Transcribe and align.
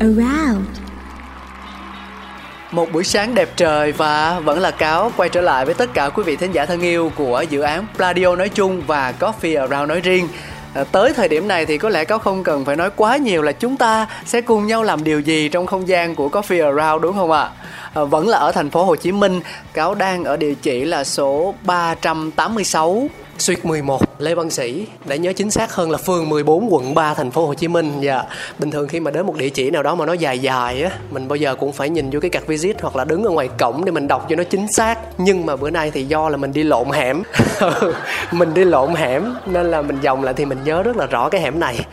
around 0.00 0.66
Một 2.70 2.92
buổi 2.92 3.04
sáng 3.04 3.34
đẹp 3.34 3.48
trời 3.56 3.92
và 3.92 4.40
vẫn 4.40 4.58
là 4.60 4.70
Cáo 4.70 5.12
quay 5.16 5.28
trở 5.28 5.40
lại 5.40 5.64
với 5.64 5.74
tất 5.74 5.94
cả 5.94 6.08
quý 6.08 6.22
vị 6.22 6.36
thính 6.36 6.52
giả 6.52 6.66
thân 6.66 6.80
yêu 6.80 7.12
của 7.16 7.44
dự 7.50 7.60
án 7.60 7.86
Pladio 7.96 8.36
nói 8.36 8.48
chung 8.48 8.82
và 8.86 9.14
Coffee 9.20 9.60
Around 9.60 9.88
nói 9.88 10.00
riêng. 10.00 10.28
À, 10.74 10.84
tới 10.92 11.12
thời 11.12 11.28
điểm 11.28 11.48
này 11.48 11.66
thì 11.66 11.78
có 11.78 11.88
lẽ 11.88 12.04
Cáo 12.04 12.18
không 12.18 12.44
cần 12.44 12.64
phải 12.64 12.76
nói 12.76 12.90
quá 12.96 13.16
nhiều 13.16 13.42
là 13.42 13.52
chúng 13.52 13.76
ta 13.76 14.06
sẽ 14.24 14.40
cùng 14.40 14.66
nhau 14.66 14.82
làm 14.82 15.04
điều 15.04 15.20
gì 15.20 15.48
trong 15.48 15.66
không 15.66 15.88
gian 15.88 16.14
của 16.14 16.28
Coffee 16.28 16.76
Around 16.76 17.02
đúng 17.02 17.14
không 17.16 17.30
ạ? 17.30 17.50
À, 17.94 18.04
vẫn 18.04 18.28
là 18.28 18.38
ở 18.38 18.52
thành 18.52 18.70
phố 18.70 18.84
Hồ 18.84 18.96
Chí 18.96 19.12
Minh, 19.12 19.40
Cáo 19.72 19.94
đang 19.94 20.24
ở 20.24 20.36
địa 20.36 20.54
chỉ 20.62 20.84
là 20.84 21.04
số 21.04 21.54
386 21.62 23.08
Suite 23.40 23.60
11 23.64 24.20
Lê 24.20 24.34
Văn 24.34 24.50
Sĩ, 24.50 24.86
để 25.04 25.18
nhớ 25.18 25.32
chính 25.32 25.50
xác 25.50 25.74
hơn 25.74 25.90
là 25.90 25.98
phường 25.98 26.28
14 26.28 26.74
quận 26.74 26.94
3 26.94 27.14
thành 27.14 27.30
phố 27.30 27.46
Hồ 27.46 27.54
Chí 27.54 27.68
Minh. 27.68 28.00
Dạ 28.00 28.22
bình 28.58 28.70
thường 28.70 28.88
khi 28.88 29.00
mà 29.00 29.10
đến 29.10 29.26
một 29.26 29.36
địa 29.36 29.48
chỉ 29.48 29.70
nào 29.70 29.82
đó 29.82 29.94
mà 29.94 30.06
nó 30.06 30.12
dài 30.12 30.38
dài 30.38 30.82
á, 30.82 30.90
mình 31.10 31.28
bao 31.28 31.36
giờ 31.36 31.54
cũng 31.54 31.72
phải 31.72 31.90
nhìn 31.90 32.10
vô 32.10 32.20
cái 32.20 32.30
card 32.30 32.46
visit 32.46 32.80
hoặc 32.80 32.96
là 32.96 33.04
đứng 33.04 33.24
ở 33.24 33.30
ngoài 33.30 33.48
cổng 33.58 33.84
để 33.84 33.92
mình 33.92 34.08
đọc 34.08 34.26
cho 34.30 34.36
nó 34.36 34.42
chính 34.44 34.72
xác. 34.72 34.98
Nhưng 35.18 35.46
mà 35.46 35.56
bữa 35.56 35.70
nay 35.70 35.90
thì 35.90 36.04
do 36.04 36.28
là 36.28 36.36
mình 36.36 36.52
đi 36.52 36.62
lộn 36.62 36.90
hẻm. 36.90 37.22
Ừ, 37.60 37.94
mình 38.32 38.54
đi 38.54 38.64
lộn 38.64 38.94
hẻm, 38.94 39.34
nên 39.46 39.70
là 39.70 39.82
mình 39.82 40.00
vòng 40.00 40.24
lại 40.24 40.34
thì 40.36 40.44
mình 40.44 40.58
nhớ 40.64 40.82
rất 40.82 40.96
là 40.96 41.06
rõ 41.06 41.28
cái 41.28 41.40
hẻm 41.40 41.60
này 41.60 41.86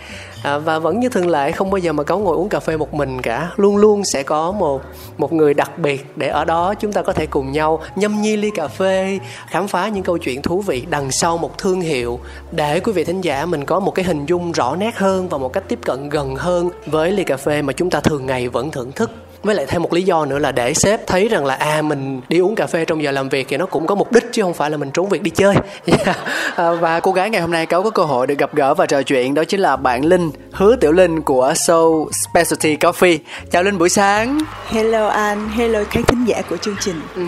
à, 0.43 0.57
và 0.57 0.79
vẫn 0.79 0.99
như 0.99 1.09
thường 1.09 1.29
lệ 1.29 1.51
không 1.51 1.69
bao 1.69 1.77
giờ 1.77 1.93
mà 1.93 2.03
cáo 2.03 2.19
ngồi 2.19 2.35
uống 2.35 2.49
cà 2.49 2.59
phê 2.59 2.77
một 2.77 2.93
mình 2.93 3.21
cả. 3.21 3.51
Luôn 3.55 3.77
luôn 3.77 4.03
sẽ 4.05 4.23
có 4.23 4.51
một 4.51 4.81
một 5.17 5.33
người 5.33 5.53
đặc 5.53 5.79
biệt 5.79 6.05
để 6.15 6.27
ở 6.27 6.45
đó 6.45 6.73
chúng 6.73 6.93
ta 6.93 7.01
có 7.01 7.13
thể 7.13 7.25
cùng 7.25 7.51
nhau 7.51 7.81
nhâm 7.95 8.21
nhi 8.21 8.37
ly 8.37 8.49
cà 8.49 8.67
phê 8.67 9.19
khám 9.47 9.67
phá 9.67 9.87
những 9.87 10.03
câu 10.03 10.17
chuyện 10.17 10.41
thú 10.41 10.61
vị 10.61 10.85
đằng 10.89 11.11
sau 11.11 11.37
một 11.37 11.57
thương 11.57 11.81
hiệu. 11.81 12.19
Để 12.51 12.79
quý 12.79 12.91
vị 12.91 13.03
thính 13.03 13.21
giả 13.21 13.45
mình 13.45 13.65
có 13.65 13.79
một 13.79 13.91
cái 13.91 14.05
hình 14.05 14.25
dung 14.25 14.51
rõ 14.51 14.75
nét 14.75 14.97
hơn 14.97 15.29
và 15.29 15.37
một 15.37 15.53
cách 15.53 15.63
tiếp 15.67 15.79
cận 15.85 16.09
gần 16.09 16.35
hơn 16.35 16.69
với 16.85 17.11
ly 17.11 17.23
cà 17.23 17.37
phê 17.37 17.61
mà 17.61 17.73
chúng 17.73 17.89
ta 17.89 17.99
thường 17.99 18.25
ngày 18.25 18.49
vẫn 18.49 18.71
thưởng 18.71 18.91
thức 18.91 19.11
với 19.47 19.55
lại 19.55 19.65
thêm 19.65 19.81
một 19.81 19.93
lý 19.93 20.03
do 20.03 20.25
nữa 20.25 20.39
là 20.39 20.51
để 20.51 20.73
sếp 20.73 21.07
thấy 21.07 21.27
rằng 21.27 21.45
là 21.45 21.55
à 21.55 21.81
mình 21.81 22.21
đi 22.29 22.39
uống 22.39 22.55
cà 22.55 22.67
phê 22.67 22.85
trong 22.85 23.03
giờ 23.03 23.11
làm 23.11 23.29
việc 23.29 23.47
thì 23.49 23.57
nó 23.57 23.65
cũng 23.65 23.87
có 23.87 23.95
mục 23.95 24.11
đích 24.11 24.23
chứ 24.31 24.41
không 24.41 24.53
phải 24.53 24.69
là 24.69 24.77
mình 24.77 24.91
trốn 24.91 25.09
việc 25.09 25.21
đi 25.23 25.31
chơi. 25.31 25.55
À, 26.55 26.71
và 26.71 26.99
cô 26.99 27.11
gái 27.11 27.29
ngày 27.29 27.41
hôm 27.41 27.51
nay 27.51 27.65
cáo 27.65 27.83
có 27.83 27.89
cơ 27.89 28.03
hội 28.03 28.27
được 28.27 28.37
gặp 28.37 28.55
gỡ 28.55 28.73
và 28.73 28.85
trò 28.85 29.01
chuyện 29.01 29.33
đó 29.33 29.43
chính 29.43 29.59
là 29.59 29.75
bạn 29.75 30.05
linh 30.05 30.31
hứa 30.51 30.75
tiểu 30.75 30.91
linh 30.91 31.21
của 31.21 31.53
show 31.55 32.09
specialty 32.11 32.75
coffee. 32.75 33.17
Chào 33.51 33.63
linh 33.63 33.77
buổi 33.77 33.89
sáng. 33.89 34.39
Hello 34.67 35.07
anh, 35.07 35.49
hello 35.49 35.79
các 35.91 36.07
thính 36.07 36.25
giả 36.25 36.41
của 36.49 36.57
chương 36.57 36.75
trình. 36.79 37.01
ừ. 37.15 37.23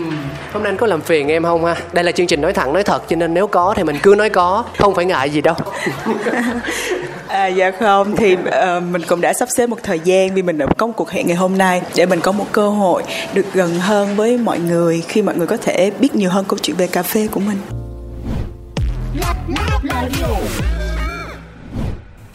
hôm 0.52 0.62
nay 0.62 0.70
anh 0.70 0.76
có 0.76 0.86
làm 0.86 1.00
phiền 1.00 1.28
em 1.28 1.42
không 1.42 1.64
ha? 1.64 1.76
Đây 1.92 2.04
là 2.04 2.12
chương 2.12 2.26
trình 2.26 2.40
nói 2.40 2.52
thẳng 2.52 2.72
nói 2.72 2.82
thật 2.82 3.02
cho 3.08 3.16
nên 3.16 3.34
nếu 3.34 3.46
có 3.46 3.74
thì 3.76 3.82
mình 3.82 3.96
cứ 4.02 4.14
nói 4.18 4.30
có 4.30 4.64
không 4.78 4.94
phải 4.94 5.04
ngại 5.04 5.30
gì 5.30 5.40
đâu 5.40 5.54
À, 7.30 7.46
dạ 7.46 7.70
không, 7.70 8.16
thì 8.16 8.32
uh, 8.34 8.82
mình 8.90 9.02
cũng 9.08 9.20
đã 9.20 9.32
sắp 9.32 9.48
xếp 9.50 9.66
một 9.66 9.82
thời 9.82 10.00
gian 10.04 10.34
vì 10.34 10.42
mình 10.42 10.58
đã 10.58 10.66
có 10.66 10.86
một 10.86 10.92
cuộc 10.96 11.10
hẹn 11.10 11.26
ngày 11.26 11.36
hôm 11.36 11.58
nay 11.58 11.82
để 11.96 12.06
mình 12.06 12.20
có 12.20 12.32
một 12.32 12.46
cơ 12.52 12.68
hội 12.68 13.02
được 13.34 13.46
gần 13.54 13.80
hơn 13.80 14.16
với 14.16 14.38
mọi 14.38 14.58
người 14.58 15.02
khi 15.08 15.22
mọi 15.22 15.36
người 15.36 15.46
có 15.46 15.56
thể 15.56 15.90
biết 16.00 16.14
nhiều 16.14 16.30
hơn 16.30 16.44
câu 16.48 16.58
chuyện 16.62 16.76
về 16.76 16.86
cà 16.86 17.02
phê 17.02 17.28
của 17.30 17.40
mình. 17.40 17.56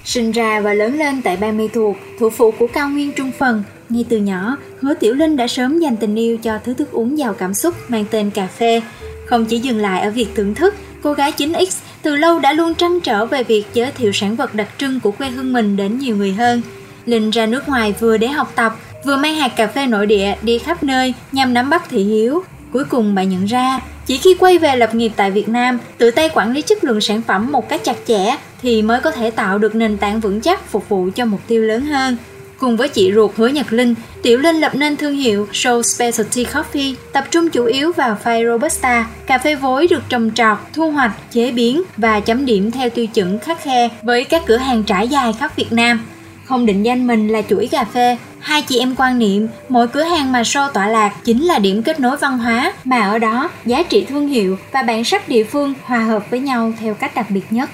Sinh 0.03 0.31
ra 0.31 0.61
và 0.61 0.73
lớn 0.73 0.97
lên 0.97 1.21
tại 1.21 1.37
bang 1.37 1.57
Mê 1.57 1.67
Thuộc, 1.73 1.95
thủ 2.19 2.29
phủ 2.29 2.51
của 2.51 2.67
cao 2.73 2.89
nguyên 2.89 3.11
Trung 3.11 3.31
Phần, 3.39 3.63
ngay 3.89 4.05
từ 4.09 4.17
nhỏ, 4.17 4.57
Hứa 4.81 4.93
Tiểu 4.93 5.13
Linh 5.13 5.37
đã 5.37 5.47
sớm 5.47 5.79
dành 5.79 5.97
tình 5.97 6.15
yêu 6.15 6.37
cho 6.37 6.59
thứ 6.63 6.73
thức 6.73 6.91
uống 6.91 7.17
giàu 7.17 7.33
cảm 7.33 7.53
xúc 7.53 7.75
mang 7.87 8.05
tên 8.11 8.31
cà 8.31 8.47
phê. 8.47 8.81
Không 9.25 9.45
chỉ 9.45 9.59
dừng 9.59 9.77
lại 9.77 10.01
ở 10.01 10.11
việc 10.11 10.27
thưởng 10.35 10.55
thức, 10.55 10.75
cô 11.03 11.13
gái 11.13 11.31
9X 11.37 11.84
từ 12.05 12.15
lâu 12.15 12.39
đã 12.39 12.53
luôn 12.53 12.75
trăn 12.75 12.99
trở 13.01 13.25
về 13.25 13.43
việc 13.43 13.63
giới 13.73 13.91
thiệu 13.91 14.11
sản 14.11 14.35
vật 14.35 14.55
đặc 14.55 14.67
trưng 14.77 14.99
của 14.99 15.11
quê 15.11 15.29
hương 15.29 15.53
mình 15.53 15.77
đến 15.77 15.99
nhiều 15.99 16.15
người 16.15 16.33
hơn. 16.33 16.61
Linh 17.05 17.29
ra 17.29 17.45
nước 17.45 17.69
ngoài 17.69 17.93
vừa 17.99 18.17
để 18.17 18.27
học 18.27 18.51
tập, 18.55 18.75
vừa 19.05 19.17
mang 19.17 19.35
hạt 19.35 19.47
cà 19.47 19.67
phê 19.67 19.87
nội 19.87 20.05
địa 20.05 20.35
đi 20.41 20.59
khắp 20.59 20.83
nơi 20.83 21.13
nhằm 21.31 21.53
nắm 21.53 21.69
bắt 21.69 21.83
thị 21.89 22.03
hiếu. 22.03 22.43
Cuối 22.73 22.83
cùng 22.85 23.15
bà 23.15 23.23
nhận 23.23 23.45
ra, 23.45 23.79
chỉ 24.05 24.17
khi 24.17 24.35
quay 24.39 24.57
về 24.57 24.75
lập 24.75 24.95
nghiệp 24.95 25.11
tại 25.15 25.31
Việt 25.31 25.49
Nam, 25.49 25.79
tự 25.97 26.11
tay 26.11 26.29
quản 26.33 26.53
lý 26.53 26.61
chất 26.61 26.83
lượng 26.83 27.01
sản 27.01 27.21
phẩm 27.21 27.51
một 27.51 27.69
cách 27.69 27.83
chặt 27.83 27.97
chẽ 28.07 28.37
thì 28.61 28.81
mới 28.81 28.99
có 29.01 29.11
thể 29.11 29.31
tạo 29.31 29.57
được 29.57 29.75
nền 29.75 29.97
tảng 29.97 30.19
vững 30.19 30.41
chắc 30.41 30.69
phục 30.69 30.89
vụ 30.89 31.09
cho 31.15 31.25
mục 31.25 31.41
tiêu 31.47 31.61
lớn 31.61 31.85
hơn. 31.85 32.17
Cùng 32.59 32.77
với 32.77 32.89
chị 32.89 33.11
ruột 33.15 33.31
Hứa 33.35 33.47
Nhật 33.47 33.73
Linh, 33.73 33.95
Tiểu 34.21 34.39
Linh 34.39 34.55
lập 34.55 34.75
nên 34.75 34.97
thương 34.97 35.15
hiệu 35.15 35.47
Show 35.51 35.81
Specialty 35.81 36.45
Coffee, 36.45 36.95
tập 37.13 37.25
trung 37.31 37.49
chủ 37.49 37.65
yếu 37.65 37.91
vào 37.91 38.17
pha 38.23 38.39
Robusta, 38.47 39.07
cà 39.27 39.37
phê 39.37 39.55
vối 39.55 39.87
được 39.87 40.03
trồng 40.09 40.31
trọt, 40.35 40.57
thu 40.73 40.91
hoạch, 40.91 41.11
chế 41.31 41.51
biến 41.51 41.83
và 41.97 42.19
chấm 42.19 42.45
điểm 42.45 42.71
theo 42.71 42.89
tiêu 42.89 43.07
chuẩn 43.07 43.39
khắc 43.39 43.63
khe 43.63 43.89
với 44.01 44.23
các 44.23 44.43
cửa 44.45 44.57
hàng 44.57 44.83
trải 44.83 45.07
dài 45.07 45.33
khắp 45.39 45.55
Việt 45.55 45.71
Nam. 45.71 46.05
Không 46.45 46.65
định 46.65 46.83
danh 46.83 47.07
mình 47.07 47.27
là 47.27 47.41
chuỗi 47.49 47.67
cà 47.67 47.83
phê, 47.83 48.17
hai 48.39 48.61
chị 48.61 48.79
em 48.79 48.95
quan 48.97 49.19
niệm 49.19 49.47
mỗi 49.69 49.87
cửa 49.87 50.03
hàng 50.03 50.31
mà 50.31 50.41
show 50.41 50.71
tọa 50.71 50.87
lạc 50.87 51.13
chính 51.23 51.43
là 51.43 51.59
điểm 51.59 51.83
kết 51.83 51.99
nối 51.99 52.17
văn 52.17 52.37
hóa 52.37 52.73
mà 52.83 53.01
ở 53.01 53.19
đó 53.19 53.49
giá 53.65 53.83
trị 53.83 54.05
thương 54.09 54.27
hiệu 54.27 54.57
và 54.71 54.81
bản 54.81 55.03
sắc 55.03 55.29
địa 55.29 55.43
phương 55.43 55.73
hòa 55.83 55.99
hợp 55.99 56.23
với 56.29 56.39
nhau 56.39 56.73
theo 56.79 56.93
cách 56.93 57.15
đặc 57.15 57.25
biệt 57.29 57.45
nhất 57.49 57.69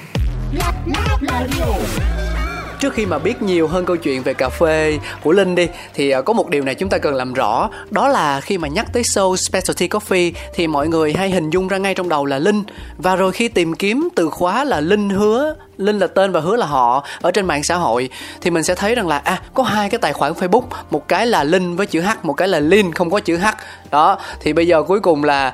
trước 2.82 2.94
khi 2.94 3.06
mà 3.06 3.18
biết 3.18 3.42
nhiều 3.42 3.68
hơn 3.68 3.84
câu 3.84 3.96
chuyện 3.96 4.22
về 4.22 4.34
cà 4.34 4.48
phê 4.48 4.98
của 5.22 5.32
linh 5.32 5.54
đi, 5.54 5.68
thì 5.94 6.10
ờ, 6.10 6.22
có 6.22 6.32
một 6.32 6.50
điều 6.50 6.64
này 6.64 6.74
chúng 6.74 6.88
ta 6.88 6.98
cần 6.98 7.14
làm 7.14 7.32
rõ. 7.32 7.70
Đó 7.90 8.08
là 8.08 8.40
khi 8.40 8.58
mà 8.58 8.68
nhắc 8.68 8.86
tới 8.92 9.02
show 9.02 9.36
specialty 9.36 9.88
coffee 9.88 10.32
thì 10.54 10.66
mọi 10.66 10.88
người 10.88 11.12
hay 11.12 11.30
hình 11.30 11.50
dung 11.50 11.68
ra 11.68 11.78
ngay 11.78 11.94
trong 11.94 12.08
đầu 12.08 12.26
là 12.26 12.38
linh. 12.38 12.62
Và 12.98 13.16
rồi 13.16 13.32
khi 13.32 13.48
tìm 13.48 13.74
kiếm 13.74 14.08
từ 14.14 14.30
khóa 14.30 14.64
là 14.64 14.80
linh 14.80 15.10
hứa 15.10 15.54
linh 15.84 15.98
là 15.98 16.06
tên 16.06 16.32
và 16.32 16.40
hứa 16.40 16.56
là 16.56 16.66
họ 16.66 17.04
ở 17.20 17.30
trên 17.30 17.46
mạng 17.46 17.62
xã 17.62 17.76
hội 17.76 18.08
thì 18.40 18.50
mình 18.50 18.62
sẽ 18.62 18.74
thấy 18.74 18.94
rằng 18.94 19.08
là 19.08 19.18
à 19.18 19.40
có 19.54 19.62
hai 19.62 19.90
cái 19.90 19.98
tài 19.98 20.12
khoản 20.12 20.32
facebook 20.32 20.62
một 20.90 21.08
cái 21.08 21.26
là 21.26 21.44
linh 21.44 21.76
với 21.76 21.86
chữ 21.86 22.00
h 22.00 22.08
một 22.22 22.32
cái 22.32 22.48
là 22.48 22.60
linh 22.60 22.92
không 22.92 23.10
có 23.10 23.20
chữ 23.20 23.36
h. 23.36 23.46
Đó 23.90 24.18
thì 24.40 24.52
bây 24.52 24.66
giờ 24.66 24.82
cuối 24.82 25.00
cùng 25.00 25.24
là 25.24 25.52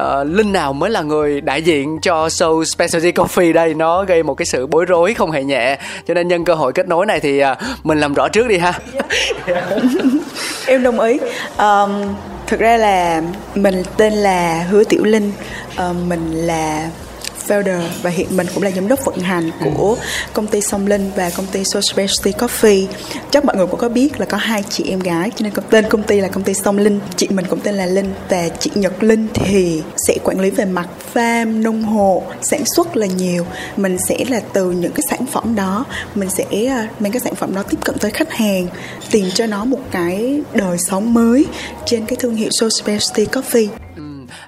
uh, 0.00 0.04
linh 0.24 0.52
nào 0.52 0.72
mới 0.72 0.90
là 0.90 1.02
người 1.02 1.40
đại 1.40 1.62
diện 1.62 1.98
cho 2.02 2.26
show 2.26 2.64
specialty 2.64 3.12
coffee 3.12 3.52
đây? 3.52 3.74
Nó 3.74 4.04
gây 4.04 4.22
một 4.22 4.34
cái 4.34 4.46
sự 4.46 4.66
bối 4.66 4.84
rối 4.84 5.14
không 5.14 5.30
hề 5.30 5.44
nhẹ. 5.44 5.78
Cho 6.08 6.14
nên 6.14 6.28
nhân 6.28 6.44
cơ 6.44 6.54
hội 6.54 6.72
kết 6.72 6.88
nối 6.88 7.06
này 7.06 7.20
thì 7.20 7.42
uh, 7.44 7.58
mình 7.84 8.00
làm 8.00 8.14
rõ 8.14 8.28
trước 8.28 8.48
đi 8.48 8.58
ha. 8.58 8.72
Em 10.66 10.82
đồng 10.82 11.00
ý. 11.00 11.18
Um, 11.58 11.90
thực 12.46 12.60
ra 12.60 12.76
là 12.76 13.22
mình 13.54 13.82
tên 13.96 14.12
là 14.12 14.66
Hứa 14.70 14.84
Tiểu 14.84 15.04
Linh, 15.04 15.32
um, 15.78 16.08
mình 16.08 16.32
là 16.32 16.88
founder 17.48 17.80
và 18.02 18.10
hiện 18.10 18.36
mình 18.36 18.46
cũng 18.54 18.62
là 18.62 18.70
giám 18.70 18.88
đốc 18.88 19.04
vận 19.04 19.18
hành 19.18 19.50
của 19.64 19.96
công 20.32 20.46
ty 20.46 20.60
Song 20.60 20.86
Linh 20.86 21.10
và 21.16 21.30
công 21.30 21.46
ty 21.46 21.64
So 21.64 21.80
Specialty 21.80 22.32
Coffee. 22.32 22.86
Chắc 23.30 23.44
mọi 23.44 23.56
người 23.56 23.66
cũng 23.66 23.80
có 23.80 23.88
biết 23.88 24.20
là 24.20 24.26
có 24.26 24.36
hai 24.36 24.62
chị 24.68 24.84
em 24.88 25.00
gái 25.00 25.30
cho 25.36 25.44
nên 25.44 25.52
tên 25.70 25.84
công 25.88 26.02
ty 26.02 26.20
là 26.20 26.28
công 26.28 26.42
ty 26.42 26.54
Song 26.54 26.78
Linh. 26.78 27.00
Chị 27.16 27.28
mình 27.30 27.46
cũng 27.50 27.60
tên 27.60 27.74
là 27.74 27.86
Linh 27.86 28.12
và 28.28 28.48
chị 28.48 28.70
Nhật 28.74 29.02
Linh 29.02 29.26
thì 29.34 29.82
sẽ 29.96 30.16
quản 30.24 30.40
lý 30.40 30.50
về 30.50 30.64
mặt 30.64 30.88
farm, 31.14 31.62
nông 31.62 31.82
hộ, 31.82 32.22
sản 32.42 32.62
xuất 32.76 32.96
là 32.96 33.06
nhiều. 33.06 33.46
Mình 33.76 33.96
sẽ 34.08 34.16
là 34.28 34.40
từ 34.52 34.70
những 34.70 34.92
cái 34.92 35.02
sản 35.10 35.26
phẩm 35.26 35.54
đó 35.54 35.84
mình 36.14 36.30
sẽ 36.30 36.66
à, 36.66 36.88
mang 36.98 37.12
cái 37.12 37.20
sản 37.20 37.34
phẩm 37.34 37.54
đó 37.54 37.62
tiếp 37.62 37.78
cận 37.84 37.98
tới 37.98 38.10
khách 38.10 38.32
hàng 38.32 38.66
tìm 39.10 39.30
cho 39.34 39.46
nó 39.46 39.64
một 39.64 39.80
cái 39.90 40.40
đời 40.54 40.78
sống 40.78 41.14
mới 41.14 41.46
trên 41.86 42.06
cái 42.06 42.16
thương 42.20 42.36
hiệu 42.36 42.50
So 42.50 42.68
Specialty 42.68 43.24
Coffee. 43.24 43.68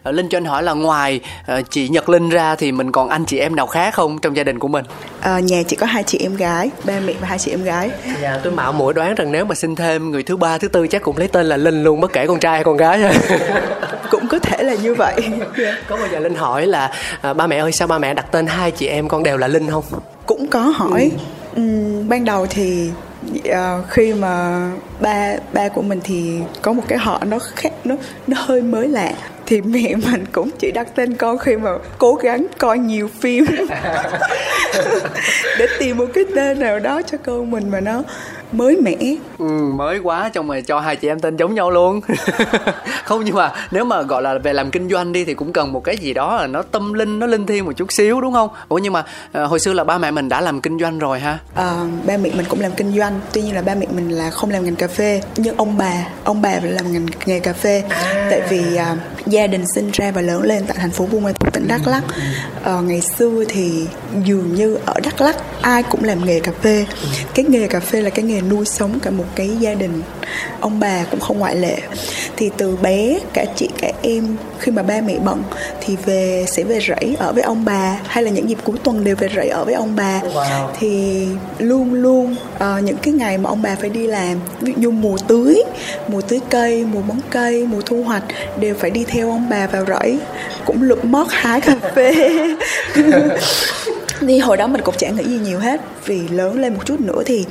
Uh, 0.08 0.14
linh 0.14 0.28
cho 0.28 0.38
anh 0.38 0.44
hỏi 0.44 0.62
là 0.62 0.72
ngoài 0.72 1.20
uh, 1.58 1.70
chị 1.70 1.88
nhật 1.88 2.08
linh 2.08 2.28
ra 2.28 2.54
thì 2.54 2.72
mình 2.72 2.92
còn 2.92 3.08
anh 3.08 3.24
chị 3.24 3.38
em 3.38 3.56
nào 3.56 3.66
khác 3.66 3.94
không 3.94 4.18
trong 4.18 4.36
gia 4.36 4.44
đình 4.44 4.58
của 4.58 4.68
mình? 4.68 4.84
À, 5.20 5.40
nhà 5.40 5.62
chỉ 5.68 5.76
có 5.76 5.86
hai 5.86 6.02
chị 6.02 6.18
em 6.18 6.36
gái 6.36 6.70
ba 6.84 7.00
mẹ 7.06 7.12
và 7.20 7.28
hai 7.28 7.38
chị 7.38 7.50
em 7.50 7.64
gái. 7.64 7.90
Dạ 8.22 8.40
tôi 8.42 8.52
mạo 8.52 8.72
muội 8.72 8.94
đoán 8.94 9.14
rằng 9.14 9.32
nếu 9.32 9.44
mà 9.44 9.54
sinh 9.54 9.74
thêm 9.74 10.10
người 10.10 10.22
thứ 10.22 10.36
ba 10.36 10.58
thứ 10.58 10.68
tư 10.68 10.86
chắc 10.86 11.02
cũng 11.02 11.16
lấy 11.16 11.28
tên 11.28 11.46
là 11.46 11.56
linh 11.56 11.84
luôn 11.84 12.00
bất 12.00 12.12
kể 12.12 12.26
con 12.26 12.40
trai 12.40 12.54
hay 12.54 12.64
con 12.64 12.76
gái. 12.76 13.00
Cũng 14.10 14.28
có 14.28 14.38
thể 14.38 14.62
là 14.62 14.74
như 14.74 14.94
vậy. 14.94 15.14
Có 15.88 15.96
bao 15.96 16.08
giờ 16.12 16.18
linh 16.18 16.34
hỏi 16.34 16.66
là 16.66 16.92
à, 17.20 17.34
ba 17.34 17.46
mẹ 17.46 17.56
ơi 17.56 17.72
sao 17.72 17.88
ba 17.88 17.98
mẹ 17.98 18.14
đặt 18.14 18.26
tên 18.32 18.46
hai 18.46 18.70
chị 18.70 18.86
em 18.86 19.08
con 19.08 19.22
đều 19.22 19.36
là 19.36 19.48
linh 19.48 19.70
không? 19.70 19.84
Cũng 20.26 20.46
có 20.46 20.60
hỏi. 20.60 21.10
Ừ. 21.56 21.62
uhm, 21.62 22.08
ban 22.08 22.24
đầu 22.24 22.46
thì 22.50 22.90
uh, 23.48 23.88
khi 23.88 24.14
mà 24.14 24.66
ba 25.00 25.36
ba 25.52 25.68
của 25.68 25.82
mình 25.82 26.00
thì 26.04 26.40
có 26.62 26.72
một 26.72 26.82
cái 26.88 26.98
họ 26.98 27.22
nó 27.24 27.38
khác 27.56 27.72
nó 27.84 27.94
nó 28.26 28.36
hơi 28.40 28.62
mới 28.62 28.88
lạ 28.88 29.12
thì 29.50 29.60
mẹ 29.60 29.94
mình 29.94 30.24
cũng 30.32 30.50
chỉ 30.58 30.70
đặt 30.70 30.88
tên 30.94 31.16
con 31.16 31.38
khi 31.38 31.56
mà 31.56 31.70
cố 31.98 32.14
gắng 32.14 32.46
coi 32.58 32.78
nhiều 32.78 33.08
phim. 33.20 33.44
Để 35.58 35.66
tìm 35.78 35.98
một 35.98 36.06
cái 36.14 36.24
tên 36.36 36.60
nào 36.60 36.78
đó 36.78 37.02
cho 37.02 37.18
con 37.18 37.50
mình 37.50 37.70
mà 37.70 37.80
nó 37.80 38.02
mới 38.52 38.76
mẻ. 38.76 38.96
Ừ, 39.38 39.72
mới 39.74 39.98
quá 39.98 40.30
trong 40.32 40.46
mà 40.46 40.60
cho 40.60 40.80
hai 40.80 40.96
chị 40.96 41.08
em 41.08 41.20
tên 41.20 41.36
giống 41.36 41.54
nhau 41.54 41.70
luôn. 41.70 42.00
Không 43.04 43.24
nhưng 43.24 43.34
mà 43.34 43.52
nếu 43.70 43.84
mà 43.84 44.02
gọi 44.02 44.22
là 44.22 44.38
về 44.38 44.52
làm 44.52 44.70
kinh 44.70 44.90
doanh 44.90 45.12
đi 45.12 45.24
thì 45.24 45.34
cũng 45.34 45.52
cần 45.52 45.72
một 45.72 45.84
cái 45.84 45.96
gì 45.96 46.14
đó 46.14 46.36
là 46.36 46.46
nó 46.46 46.62
tâm 46.62 46.92
linh 46.92 47.18
nó 47.18 47.26
linh 47.26 47.46
thiêng 47.46 47.64
một 47.64 47.72
chút 47.72 47.92
xíu 47.92 48.20
đúng 48.20 48.32
không? 48.32 48.48
Ủa 48.68 48.78
nhưng 48.78 48.92
mà 48.92 49.04
à, 49.32 49.44
hồi 49.44 49.60
xưa 49.60 49.72
là 49.72 49.84
ba 49.84 49.98
mẹ 49.98 50.10
mình 50.10 50.28
đã 50.28 50.40
làm 50.40 50.60
kinh 50.60 50.78
doanh 50.78 50.98
rồi 50.98 51.20
ha? 51.20 51.38
À, 51.54 51.74
ba 52.06 52.16
mẹ 52.16 52.30
mình 52.36 52.46
cũng 52.48 52.60
làm 52.60 52.72
kinh 52.72 52.96
doanh. 52.96 53.20
Tuy 53.32 53.42
nhiên 53.42 53.54
là 53.54 53.62
ba 53.62 53.74
mẹ 53.74 53.86
mình 53.94 54.10
là 54.10 54.30
không 54.30 54.50
làm 54.50 54.64
ngành 54.64 54.76
cà 54.76 54.88
phê. 54.88 55.22
Nhưng 55.36 55.56
ông 55.56 55.78
bà 55.78 55.92
ông 56.24 56.42
bà 56.42 56.58
làm 56.62 56.92
ngành 56.92 57.06
nghề 57.26 57.40
cà 57.40 57.52
phê. 57.52 57.82
À. 57.88 58.26
tại 58.30 58.40
vì 58.48 58.76
à, 58.76 58.96
gia 59.26 59.46
đình 59.46 59.64
sinh 59.74 59.90
ra 59.92 60.10
và 60.10 60.20
lớn 60.20 60.42
lên 60.42 60.64
tại 60.66 60.76
thành 60.80 60.90
phố 60.90 61.06
Buôn 61.06 61.22
Ma 61.22 61.32
Thuột 61.32 61.54
tỉnh 61.54 61.68
Đắk 61.68 61.86
Lắk. 61.86 62.04
À, 62.64 62.72
ngày 62.72 63.00
xưa 63.00 63.44
thì 63.48 63.86
dường 64.24 64.54
như 64.54 64.78
ở 64.86 64.94
Đắk 65.04 65.20
Lắk 65.20 65.36
ai 65.62 65.82
cũng 65.82 66.04
làm 66.04 66.24
nghề 66.24 66.40
cà 66.40 66.52
phê. 66.62 66.86
Cái 67.34 67.44
nghề 67.48 67.66
cà 67.66 67.80
phê 67.80 68.00
là 68.00 68.10
cái 68.10 68.24
nghề 68.24 68.39
nuôi 68.40 68.64
sống 68.64 69.00
cả 69.02 69.10
một 69.10 69.24
cái 69.34 69.50
gia 69.60 69.74
đình. 69.74 70.02
Ông 70.60 70.80
bà 70.80 71.04
cũng 71.10 71.20
không 71.20 71.38
ngoại 71.38 71.56
lệ. 71.56 71.78
Thì 72.36 72.50
từ 72.56 72.76
bé 72.76 73.18
cả 73.32 73.44
chị 73.56 73.68
cả 73.80 73.92
em 74.02 74.36
khi 74.58 74.72
mà 74.72 74.82
ba 74.82 75.00
mẹ 75.00 75.18
bận 75.18 75.42
thì 75.80 75.96
về 76.06 76.44
sẽ 76.48 76.64
về 76.64 76.80
rẫy 76.88 77.16
ở 77.18 77.32
với 77.32 77.42
ông 77.42 77.64
bà 77.64 77.98
hay 78.06 78.24
là 78.24 78.30
những 78.30 78.48
dịp 78.48 78.58
cuối 78.64 78.76
tuần 78.84 79.04
đều 79.04 79.16
về 79.16 79.28
rẫy 79.36 79.48
ở 79.48 79.64
với 79.64 79.74
ông 79.74 79.96
bà. 79.96 80.20
Wow. 80.20 80.68
thì 80.78 81.26
luôn 81.58 81.94
luôn 81.94 82.36
uh, 82.54 82.84
những 82.84 82.96
cái 82.96 83.14
ngày 83.14 83.38
mà 83.38 83.50
ông 83.50 83.62
bà 83.62 83.76
phải 83.80 83.90
đi 83.90 84.06
làm 84.06 84.40
ví 84.60 84.72
dụ 84.76 84.90
mùa 84.90 85.16
tưới 85.28 85.62
mùa 86.08 86.20
tưới 86.20 86.40
cây 86.50 86.84
mùa 86.84 87.00
bón 87.00 87.18
cây 87.30 87.66
mùa 87.66 87.80
thu 87.86 88.02
hoạch 88.02 88.24
đều 88.60 88.74
phải 88.74 88.90
đi 88.90 89.04
theo 89.04 89.30
ông 89.30 89.48
bà 89.50 89.66
vào 89.66 89.84
rẫy. 89.86 90.18
Cũng 90.64 90.82
lụm 90.82 90.98
mót 91.02 91.26
hái 91.30 91.60
cà 91.60 91.74
phê. 91.94 92.12
đi 94.22 94.38
hồi 94.38 94.56
đó 94.56 94.66
mình 94.66 94.80
cũng 94.84 94.94
chẳng 94.98 95.16
nghĩ 95.16 95.24
gì 95.24 95.38
nhiều 95.38 95.58
hết. 95.58 95.80
Vì 96.04 96.28
lớn 96.28 96.60
lên 96.60 96.74
một 96.74 96.80
chút 96.86 97.00
nữa 97.00 97.22
thì 97.26 97.44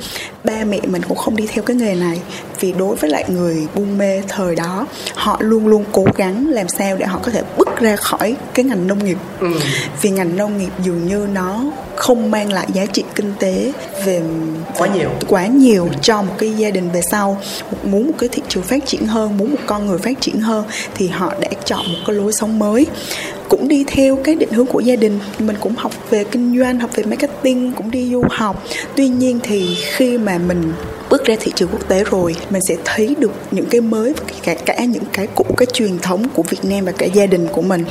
ba 0.44 0.64
mẹ 0.64 0.80
mình 0.86 1.02
cũng 1.08 1.16
không 1.16 1.36
đi 1.36 1.46
theo 1.46 1.64
cái 1.64 1.76
nghề 1.76 1.94
này. 1.94 2.20
Vì 2.60 2.72
đối 2.72 2.96
với 2.96 3.10
lại 3.10 3.24
người 3.28 3.66
buôn 3.74 3.98
mê 3.98 4.22
thời 4.28 4.54
đó 4.56 4.86
họ 5.14 5.36
luôn 5.40 5.66
luôn 5.66 5.84
cố 5.92 6.06
gắng 6.16 6.48
làm 6.48 6.68
sao 6.68 6.96
để 6.96 7.06
họ 7.06 7.20
có 7.22 7.30
thể 7.30 7.42
bước 7.56 7.80
ra 7.80 7.96
khỏi 7.96 8.36
cái 8.54 8.64
ngành 8.64 8.86
nông 8.86 9.04
nghiệp. 9.04 9.18
Ừ. 9.40 9.48
vì 10.02 10.10
ngành 10.10 10.36
nông 10.36 10.58
nghiệp 10.58 10.70
dường 10.84 11.06
như 11.06 11.28
nó 11.32 11.64
không 11.96 12.30
mang 12.30 12.52
lại 12.52 12.66
giá 12.72 12.86
trị 12.86 13.04
kinh 13.14 13.32
tế 13.38 13.72
về 14.04 14.22
quá 14.78 14.88
nhiều. 14.88 15.10
quá 15.28 15.46
nhiều 15.46 15.88
cho 16.02 16.22
một 16.22 16.32
cái 16.38 16.52
gia 16.52 16.70
đình 16.70 16.90
về 16.92 17.00
sau. 17.10 17.40
Muốn 17.82 18.06
một 18.06 18.12
cái 18.18 18.28
thị 18.28 18.42
trường 18.48 18.62
phát 18.62 18.86
triển 18.86 19.06
hơn 19.06 19.38
muốn 19.38 19.50
một 19.50 19.60
con 19.66 19.86
người 19.86 19.98
phát 19.98 20.20
triển 20.20 20.40
hơn 20.40 20.64
thì 20.94 21.08
họ 21.08 21.34
đã 21.40 21.48
chọn 21.64 21.86
một 21.88 21.98
cái 22.06 22.16
lối 22.16 22.32
sống 22.32 22.58
mới. 22.58 22.86
Cũng 23.48 23.68
đi 23.68 23.84
theo 23.86 24.16
cái 24.24 24.34
định 24.34 24.52
hướng 24.52 24.66
của 24.66 24.80
gia 24.80 24.96
đình. 24.96 25.18
Mình 25.38 25.56
cũng 25.60 25.74
học 25.76 25.92
về 26.10 26.24
kinh 26.24 26.58
doanh 26.58 26.59
học 26.64 26.90
về 26.94 27.04
marketing 27.04 27.72
cũng 27.72 27.90
đi 27.90 28.10
du 28.12 28.22
học. 28.30 28.64
Tuy 28.96 29.08
nhiên 29.08 29.40
thì 29.42 29.74
khi 29.74 30.18
mà 30.18 30.38
mình 30.38 30.72
bước 31.10 31.24
ra 31.24 31.36
thị 31.40 31.52
trường 31.54 31.68
quốc 31.72 31.88
tế 31.88 32.04
rồi 32.04 32.36
mình 32.50 32.62
sẽ 32.68 32.76
thấy 32.84 33.16
được 33.18 33.32
những 33.50 33.66
cái 33.66 33.80
mới 33.80 34.14
cả 34.42 34.54
cả 34.54 34.84
những 34.84 35.04
cái 35.12 35.26
cũ 35.34 35.44
cái 35.56 35.66
truyền 35.72 35.98
thống 35.98 36.28
của 36.34 36.42
Việt 36.42 36.64
Nam 36.64 36.84
và 36.84 36.92
cả 36.92 37.06
gia 37.06 37.26
đình 37.26 37.48
của 37.52 37.62
mình. 37.62 37.84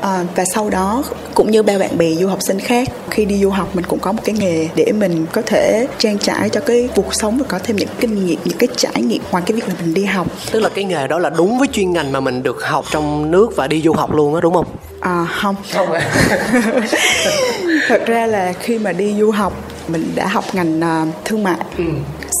À, 0.00 0.24
và 0.36 0.44
sau 0.44 0.70
đó 0.70 1.04
cũng 1.34 1.50
như 1.50 1.62
ba 1.62 1.78
bạn 1.78 1.98
bè 1.98 2.14
du 2.14 2.28
học 2.28 2.38
sinh 2.42 2.60
khác 2.60 2.88
khi 3.10 3.24
đi 3.24 3.42
du 3.42 3.50
học 3.50 3.76
mình 3.76 3.84
cũng 3.88 3.98
có 3.98 4.12
một 4.12 4.22
cái 4.24 4.34
nghề 4.38 4.68
để 4.74 4.92
mình 4.92 5.26
có 5.32 5.42
thể 5.42 5.86
trang 5.98 6.18
trải 6.18 6.48
cho 6.48 6.60
cái 6.60 6.88
cuộc 6.94 7.14
sống 7.14 7.38
và 7.38 7.44
có 7.48 7.58
thêm 7.58 7.76
những 7.76 7.88
kinh 8.00 8.26
nghiệm 8.26 8.38
những 8.44 8.58
cái 8.58 8.68
trải 8.76 9.02
nghiệm 9.02 9.22
ngoài 9.30 9.42
cái 9.46 9.54
việc 9.54 9.68
là 9.68 9.74
mình 9.80 9.94
đi 9.94 10.04
học. 10.04 10.26
Tức 10.50 10.60
là 10.60 10.68
cái 10.68 10.84
nghề 10.84 11.06
đó 11.06 11.18
là 11.18 11.30
đúng 11.30 11.58
với 11.58 11.68
chuyên 11.72 11.92
ngành 11.92 12.12
mà 12.12 12.20
mình 12.20 12.42
được 12.42 12.62
học 12.62 12.84
trong 12.90 13.30
nước 13.30 13.56
và 13.56 13.68
đi 13.68 13.82
du 13.82 13.92
học 13.92 14.14
luôn 14.14 14.34
á 14.34 14.40
đúng 14.40 14.54
không? 14.54 14.66
À 15.00 15.26
không. 15.40 15.56
Không. 15.72 15.88
thật 17.90 18.06
ra 18.06 18.26
là 18.26 18.52
khi 18.52 18.78
mà 18.78 18.92
đi 18.92 19.14
du 19.18 19.30
học 19.30 19.52
mình 19.88 20.12
đã 20.14 20.26
học 20.26 20.44
ngành 20.52 20.80
uh, 20.80 21.24
thương 21.24 21.42
mại. 21.42 21.58
Ừ. 21.78 21.84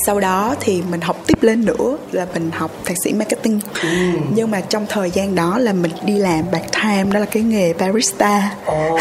Sau 0.06 0.20
đó 0.20 0.54
thì 0.60 0.82
mình 0.90 1.00
học 1.00 1.16
tiếp 1.26 1.42
lên 1.42 1.64
nữa 1.64 1.96
là 2.12 2.26
mình 2.34 2.50
học 2.50 2.70
thạc 2.84 2.96
sĩ 3.04 3.12
marketing. 3.12 3.60
Ừ. 3.82 3.88
nhưng 4.34 4.50
mà 4.50 4.60
trong 4.60 4.86
thời 4.88 5.10
gian 5.10 5.34
đó 5.34 5.58
là 5.58 5.72
mình 5.72 5.92
đi 6.04 6.18
làm 6.18 6.44
part 6.52 6.64
time 6.82 7.04
đó 7.12 7.20
là 7.20 7.26
cái 7.26 7.42
nghề 7.42 7.72
barista. 7.72 8.50
Oh. 8.72 9.00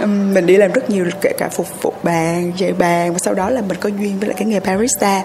mình 0.08 0.46
đi 0.46 0.56
làm 0.56 0.72
rất 0.72 0.90
nhiều 0.90 1.06
kể 1.20 1.32
cả 1.38 1.48
phục 1.48 1.82
vụ 1.82 1.92
bàn 2.02 2.52
dạy 2.56 2.72
bàn 2.72 3.12
và 3.12 3.18
sau 3.18 3.34
đó 3.34 3.50
là 3.50 3.62
mình 3.68 3.78
có 3.80 3.88
duyên 3.88 4.18
với 4.18 4.28
lại 4.28 4.36
cái 4.38 4.48
nghề 4.48 4.60
barista. 4.60 5.22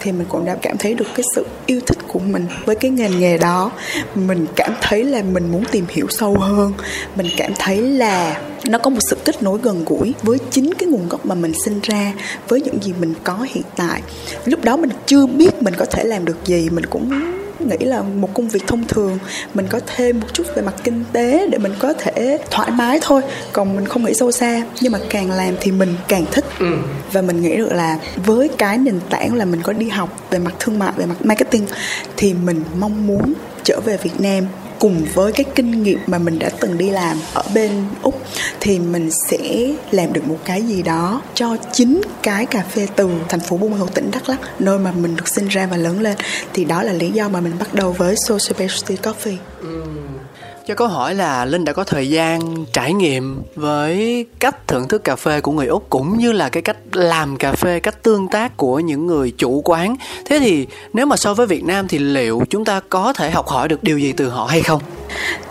Thì 0.00 0.12
mình 0.12 0.26
cũng 0.28 0.44
đã 0.44 0.56
cảm 0.62 0.76
thấy 0.78 0.94
được 0.94 1.08
cái 1.14 1.24
sự 1.34 1.46
yêu 1.66 1.80
thích 1.86 1.98
của 2.08 2.18
mình 2.18 2.46
với 2.64 2.76
cái 2.76 2.90
ngành 2.90 3.20
nghề 3.20 3.38
đó. 3.38 3.70
Mình 4.14 4.46
cảm 4.56 4.72
thấy 4.80 5.04
là 5.04 5.22
mình 5.22 5.52
muốn 5.52 5.64
tìm 5.70 5.84
hiểu 5.88 6.06
sâu 6.10 6.36
hơn. 6.38 6.72
Mình 7.16 7.26
cảm 7.36 7.52
thấy 7.58 7.82
là 7.82 8.36
nó 8.68 8.78
có 8.78 8.90
một 8.90 8.98
sự 9.00 9.16
kết 9.24 9.42
nối 9.42 9.58
gần 9.62 9.84
gũi 9.84 10.14
với 10.22 10.38
chính 10.50 10.74
cái 10.74 10.88
nguồn 10.88 11.08
gốc 11.08 11.26
mà 11.26 11.34
mình 11.34 11.52
sinh 11.64 11.80
ra 11.82 12.12
với 12.48 12.60
những 12.60 12.82
gì 12.82 12.92
mình 13.00 13.14
có 13.24 13.46
hiện 13.50 13.64
tại. 13.76 14.02
Lúc 14.44 14.64
đó 14.64 14.76
mình 14.76 14.90
chưa 15.06 15.26
biết 15.26 15.62
mình 15.62 15.74
có 15.76 15.84
thể 15.84 16.04
làm 16.04 16.24
được 16.24 16.36
gì. 16.44 16.68
Mình 16.70 16.86
cũng 16.86 17.10
nghĩ 17.58 17.76
là 17.80 18.02
một 18.02 18.34
công 18.34 18.48
việc 18.48 18.66
thông 18.66 18.84
thường. 18.84 19.18
Mình 19.54 19.66
có 19.70 19.80
thêm 19.96 20.20
một 20.20 20.26
chút 20.32 20.44
về 20.54 20.62
mặt 20.62 20.74
kinh 20.84 21.04
tế 21.12 21.48
để 21.50 21.58
mình 21.58 21.72
có 21.78 21.92
thể 21.92 22.38
thoải 22.50 22.70
mái 22.70 22.98
thôi. 23.02 23.22
Còn 23.52 23.76
mình 23.76 23.86
không 23.86 24.04
nghĩ 24.04 24.14
sâu 24.14 24.32
xa. 24.32 24.62
Nhưng 24.80 24.92
mà 24.92 24.98
càng 25.10 25.30
làm 25.30 25.54
thì 25.60 25.72
mình 25.72 25.94
càng 26.08 26.24
thích. 26.32 26.44
Ừ. 26.58 26.66
và 27.12 27.22
mình 27.22 27.42
nghĩ 27.42 27.56
được 27.56 27.72
là 27.72 27.98
với 28.26 28.48
cái 28.58 28.78
nền 28.78 29.00
tảng 29.10 29.34
là 29.34 29.44
mình 29.44 29.62
có 29.62 29.72
đi 29.72 29.88
học 29.88 30.26
về 30.30 30.38
mặt 30.38 30.54
thương 30.58 30.78
mại 30.78 30.92
về 30.96 31.06
mặt 31.06 31.14
marketing 31.24 31.66
thì 32.16 32.34
mình 32.34 32.62
mong 32.78 33.06
muốn 33.06 33.34
trở 33.64 33.80
về 33.84 33.96
Việt 34.02 34.20
Nam 34.20 34.46
cùng 34.78 35.06
với 35.14 35.32
cái 35.32 35.44
kinh 35.54 35.82
nghiệm 35.82 35.98
mà 36.06 36.18
mình 36.18 36.38
đã 36.38 36.50
từng 36.60 36.78
đi 36.78 36.90
làm 36.90 37.16
ở 37.34 37.42
bên 37.54 37.70
úc 38.02 38.22
thì 38.60 38.78
mình 38.78 39.10
sẽ 39.28 39.38
làm 39.90 40.12
được 40.12 40.28
một 40.28 40.38
cái 40.44 40.62
gì 40.62 40.82
đó 40.82 41.22
cho 41.34 41.56
chính 41.72 42.00
cái 42.22 42.46
cà 42.46 42.64
phê 42.70 42.88
từ 42.96 43.10
thành 43.28 43.40
phố 43.40 43.56
buôn 43.56 43.70
ma 43.70 43.76
thuột, 43.78 43.94
tỉnh 43.94 44.10
đắk 44.10 44.28
lắc 44.28 44.40
nơi 44.58 44.78
mà 44.78 44.92
mình 44.92 45.16
được 45.16 45.28
sinh 45.28 45.48
ra 45.48 45.66
và 45.66 45.76
lớn 45.76 46.00
lên. 46.00 46.16
Thì 46.52 46.64
đó 46.64 46.82
là 46.82 46.92
lý 46.92 47.10
do 47.10 47.28
mà 47.28 47.40
mình 47.40 47.52
bắt 47.58 47.74
đầu 47.74 47.92
với 47.92 48.16
social 48.16 48.38
specialty 48.38 48.96
coffee. 49.02 49.36
Ừ 49.60 49.82
cho 50.66 50.74
câu 50.74 50.88
hỏi 50.88 51.14
là 51.14 51.44
linh 51.44 51.64
đã 51.64 51.72
có 51.72 51.84
thời 51.84 52.10
gian 52.10 52.64
trải 52.72 52.92
nghiệm 52.92 53.42
với 53.54 54.26
cách 54.38 54.68
thưởng 54.68 54.88
thức 54.88 55.04
cà 55.04 55.16
phê 55.16 55.40
của 55.40 55.52
người 55.52 55.66
úc 55.66 55.90
cũng 55.90 56.18
như 56.18 56.32
là 56.32 56.48
cái 56.48 56.62
cách 56.62 56.76
làm 56.92 57.36
cà 57.36 57.52
phê 57.52 57.80
cách 57.80 58.02
tương 58.02 58.28
tác 58.28 58.56
của 58.56 58.80
những 58.80 59.06
người 59.06 59.32
chủ 59.38 59.62
quán. 59.64 59.96
Thế 60.24 60.38
thì 60.38 60.66
nếu 60.92 61.06
mà 61.06 61.16
so 61.16 61.34
với 61.34 61.46
việt 61.46 61.64
nam 61.64 61.88
thì 61.88 61.98
liệu 61.98 62.42
chúng 62.50 62.64
ta 62.64 62.80
có 62.88 63.12
thể 63.12 63.30
học 63.30 63.46
hỏi 63.48 63.68
được 63.68 63.82
điều 63.82 63.98
gì 63.98 64.12
từ 64.12 64.28
họ 64.28 64.46
hay 64.46 64.62
không? 64.62 64.82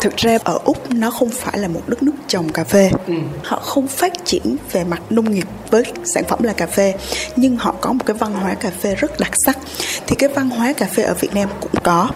Thực 0.02 0.18
ra 0.18 0.38
ở 0.44 0.60
úc 0.64 0.92
nó 0.92 1.12
không 1.12 1.30
phải 1.30 1.60
là 1.60 1.68
một 1.68 1.82
đất 1.88 2.04
nước 2.04 2.12
trồng 2.28 2.50
cà 2.50 2.64
phê. 2.64 2.92
Ừ. 3.08 3.14
họ 3.44 3.60
không 3.60 3.88
phát 3.88 4.26
triển 4.26 4.56
về 4.72 4.84
mặt 4.84 5.02
nông 5.10 5.32
nghiệp 5.32 5.48
với 5.72 5.84
sản 6.04 6.24
phẩm 6.30 6.44
là 6.44 6.54
cà 6.54 6.68
phê 6.68 6.94
nhưng 7.36 7.58
họ 7.58 7.76
có 7.82 7.94
một 7.94 8.06
cái 8.06 8.18
văn 8.20 8.34
hóa 8.34 8.54
cà 8.54 8.72
phê 8.82 8.96
rất 8.96 9.20
đặc 9.20 9.32
sắc. 9.46 9.58
Thì 10.08 10.16
cái 10.16 10.30
văn 10.30 10.50
hóa 10.50 10.74
cà 10.74 10.86
phê 10.86 11.04
ở 11.04 11.14
việt 11.14 11.34
nam 11.34 11.50
cũng 11.62 11.72
có. 11.84 12.10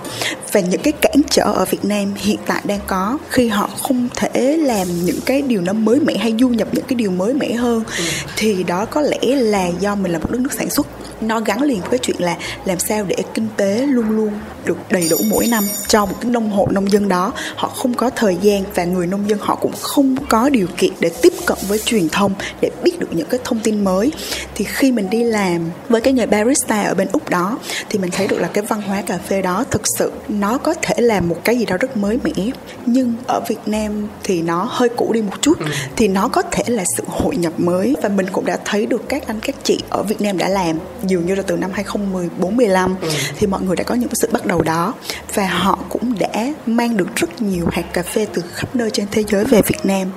Và 0.52 0.60
những 0.60 0.82
cái 0.82 0.94
cản 1.02 1.16
trở 1.30 1.44
ở 1.44 1.66
việt 1.66 1.86
nam 1.86 2.14
hiện 2.18 2.40
tại 2.46 2.62
đang 2.64 2.80
có 2.90 3.18
khi 3.30 3.48
họ 3.48 3.70
không 3.84 4.10
thể 4.16 4.58
làm 4.58 4.88
những 5.06 5.20
cái 5.26 5.42
điều 5.42 5.62
nó 5.62 5.74
mới 5.74 6.00
mẻ 6.00 6.18
hay 6.18 6.36
du 6.40 6.50
nhập 6.50 6.68
những 6.72 6.86
cái 6.88 6.96
điều 6.96 7.12
mới 7.12 7.34
mẻ 7.34 7.54
hơn 7.54 7.84
ừ. 7.98 8.04
thì 8.38 8.64
đó 8.64 8.86
có 8.86 9.02
lẽ 9.02 9.20
là 9.22 9.68
do 9.80 9.96
mình 9.96 10.12
là 10.12 10.20
một 10.20 10.32
đất 10.32 10.42
nước 10.42 10.54
sản 10.54 10.70
xuất 10.70 10.88
nó 11.22 11.40
gắn 11.40 11.62
liền 11.62 11.80
với 11.82 11.90
cái 11.90 12.00
chuyện 12.02 12.16
là 12.20 12.38
làm 12.66 12.80
sao 12.80 13.06
để 13.08 13.16
kinh 13.34 13.48
tế 13.58 13.86
luôn 13.86 14.10
luôn 14.10 14.34
được 14.66 14.78
đầy 14.90 15.08
đủ 15.10 15.18
mỗi 15.30 15.48
năm 15.48 15.64
cho 15.88 16.06
một 16.06 16.16
cái 16.22 16.32
nông 16.32 16.50
hộ 16.50 16.68
nông 16.72 16.92
dân 16.92 17.10
đó 17.10 17.34
họ 17.56 17.68
không 17.68 17.94
có 17.94 18.10
thời 18.10 18.38
gian 18.42 18.64
và 18.76 18.84
người 18.84 19.08
nông 19.08 19.30
dân 19.30 19.40
họ 19.42 19.56
cũng 19.56 19.74
không 19.82 20.16
có 20.30 20.50
điều 20.50 20.68
kiện 20.78 20.94
để 21.00 21.12
tiếp 21.22 21.34
cận 21.46 21.58
với 21.68 21.80
truyền 21.80 22.10
thông 22.10 22.34
để 22.62 22.72
biết 22.84 23.00
được 23.00 23.08
những 23.12 23.28
cái 23.28 23.40
thông 23.44 23.60
tin 23.60 23.84
mới 23.84 24.12
thì 24.56 24.66
khi 24.66 24.92
mình 24.92 25.10
đi 25.10 25.24
làm 25.24 25.62
với 25.90 26.02
cái 26.02 26.14
nghề 26.14 26.26
barista 26.26 26.82
ở 26.82 26.94
bên 26.94 27.08
úc 27.12 27.30
đó 27.30 27.58
thì 27.90 28.00
mình 28.00 28.12
thấy 28.12 28.28
được 28.28 28.38
là 28.40 28.48
cái 28.48 28.64
văn 28.64 28.82
hóa 28.82 29.02
cà 29.02 29.18
phê 29.18 29.42
đó 29.42 29.64
thực 29.72 29.82
sự 29.98 30.12
nó 30.28 30.58
có 30.58 30.74
thể 30.74 30.96
là 31.02 31.22
một 31.22 31.38
cái 31.44 31.58
gì 31.58 31.66
đó 31.66 31.78
rất 31.78 31.98
mới 31.98 32.20
mẻ 32.24 32.52
nhưng 32.86 33.14
ở 33.28 33.42
việt 33.48 33.60
nam 33.66 34.08
thì 34.24 34.42
nó 34.42 34.68
hơi 34.70 34.90
cũ 34.90 35.14
đi 35.14 35.22
một 35.22 35.34
chút 35.42 35.60
ừ. 35.60 35.66
thì 35.96 36.08
nó 36.08 36.28
có 36.28 36.42
thể 36.42 36.64
là 36.68 36.84
sự 36.98 37.04
hội 37.08 37.36
nhập 37.36 37.54
mới 37.58 37.96
và 38.02 38.10
mình 38.10 38.26
cũng 38.32 38.46
đã 38.46 38.58
thấy 38.66 38.86
được 38.86 39.10
các 39.10 39.28
anh 39.28 39.40
các 39.40 39.56
chị 39.64 39.80
ở 39.90 40.04
việt 40.04 40.22
nam 40.22 40.38
đã 40.38 40.50
làm 40.50 40.80
dường 41.08 41.26
như 41.26 41.36
là 41.36 41.42
từ 41.42 41.58
năm 41.58 41.72
2014 41.74 42.58
15 42.58 42.96
ừ. 43.02 43.10
thì 43.38 43.48
mọi 43.48 43.62
người 43.62 43.76
đã 43.76 43.84
có 43.84 43.96
những 43.96 44.10
sự 44.14 44.30
bắt 44.32 44.46
đầu 44.50 44.62
đó. 44.62 44.94
Và 45.34 45.48
họ 45.48 45.80
cũng 45.90 46.14
đã 46.20 46.54
mang 46.66 46.98
được 46.98 47.16
rất 47.16 47.42
nhiều 47.42 47.66
hạt 47.72 47.94
cà 47.94 48.04
phê 48.04 48.28
từ 48.34 48.44
khắp 48.54 48.76
nơi 48.76 48.92
trên 48.92 49.06
thế 49.12 49.24
giới 49.28 49.46
về 49.46 49.62
Việt 49.62 49.86
Nam 49.86 50.12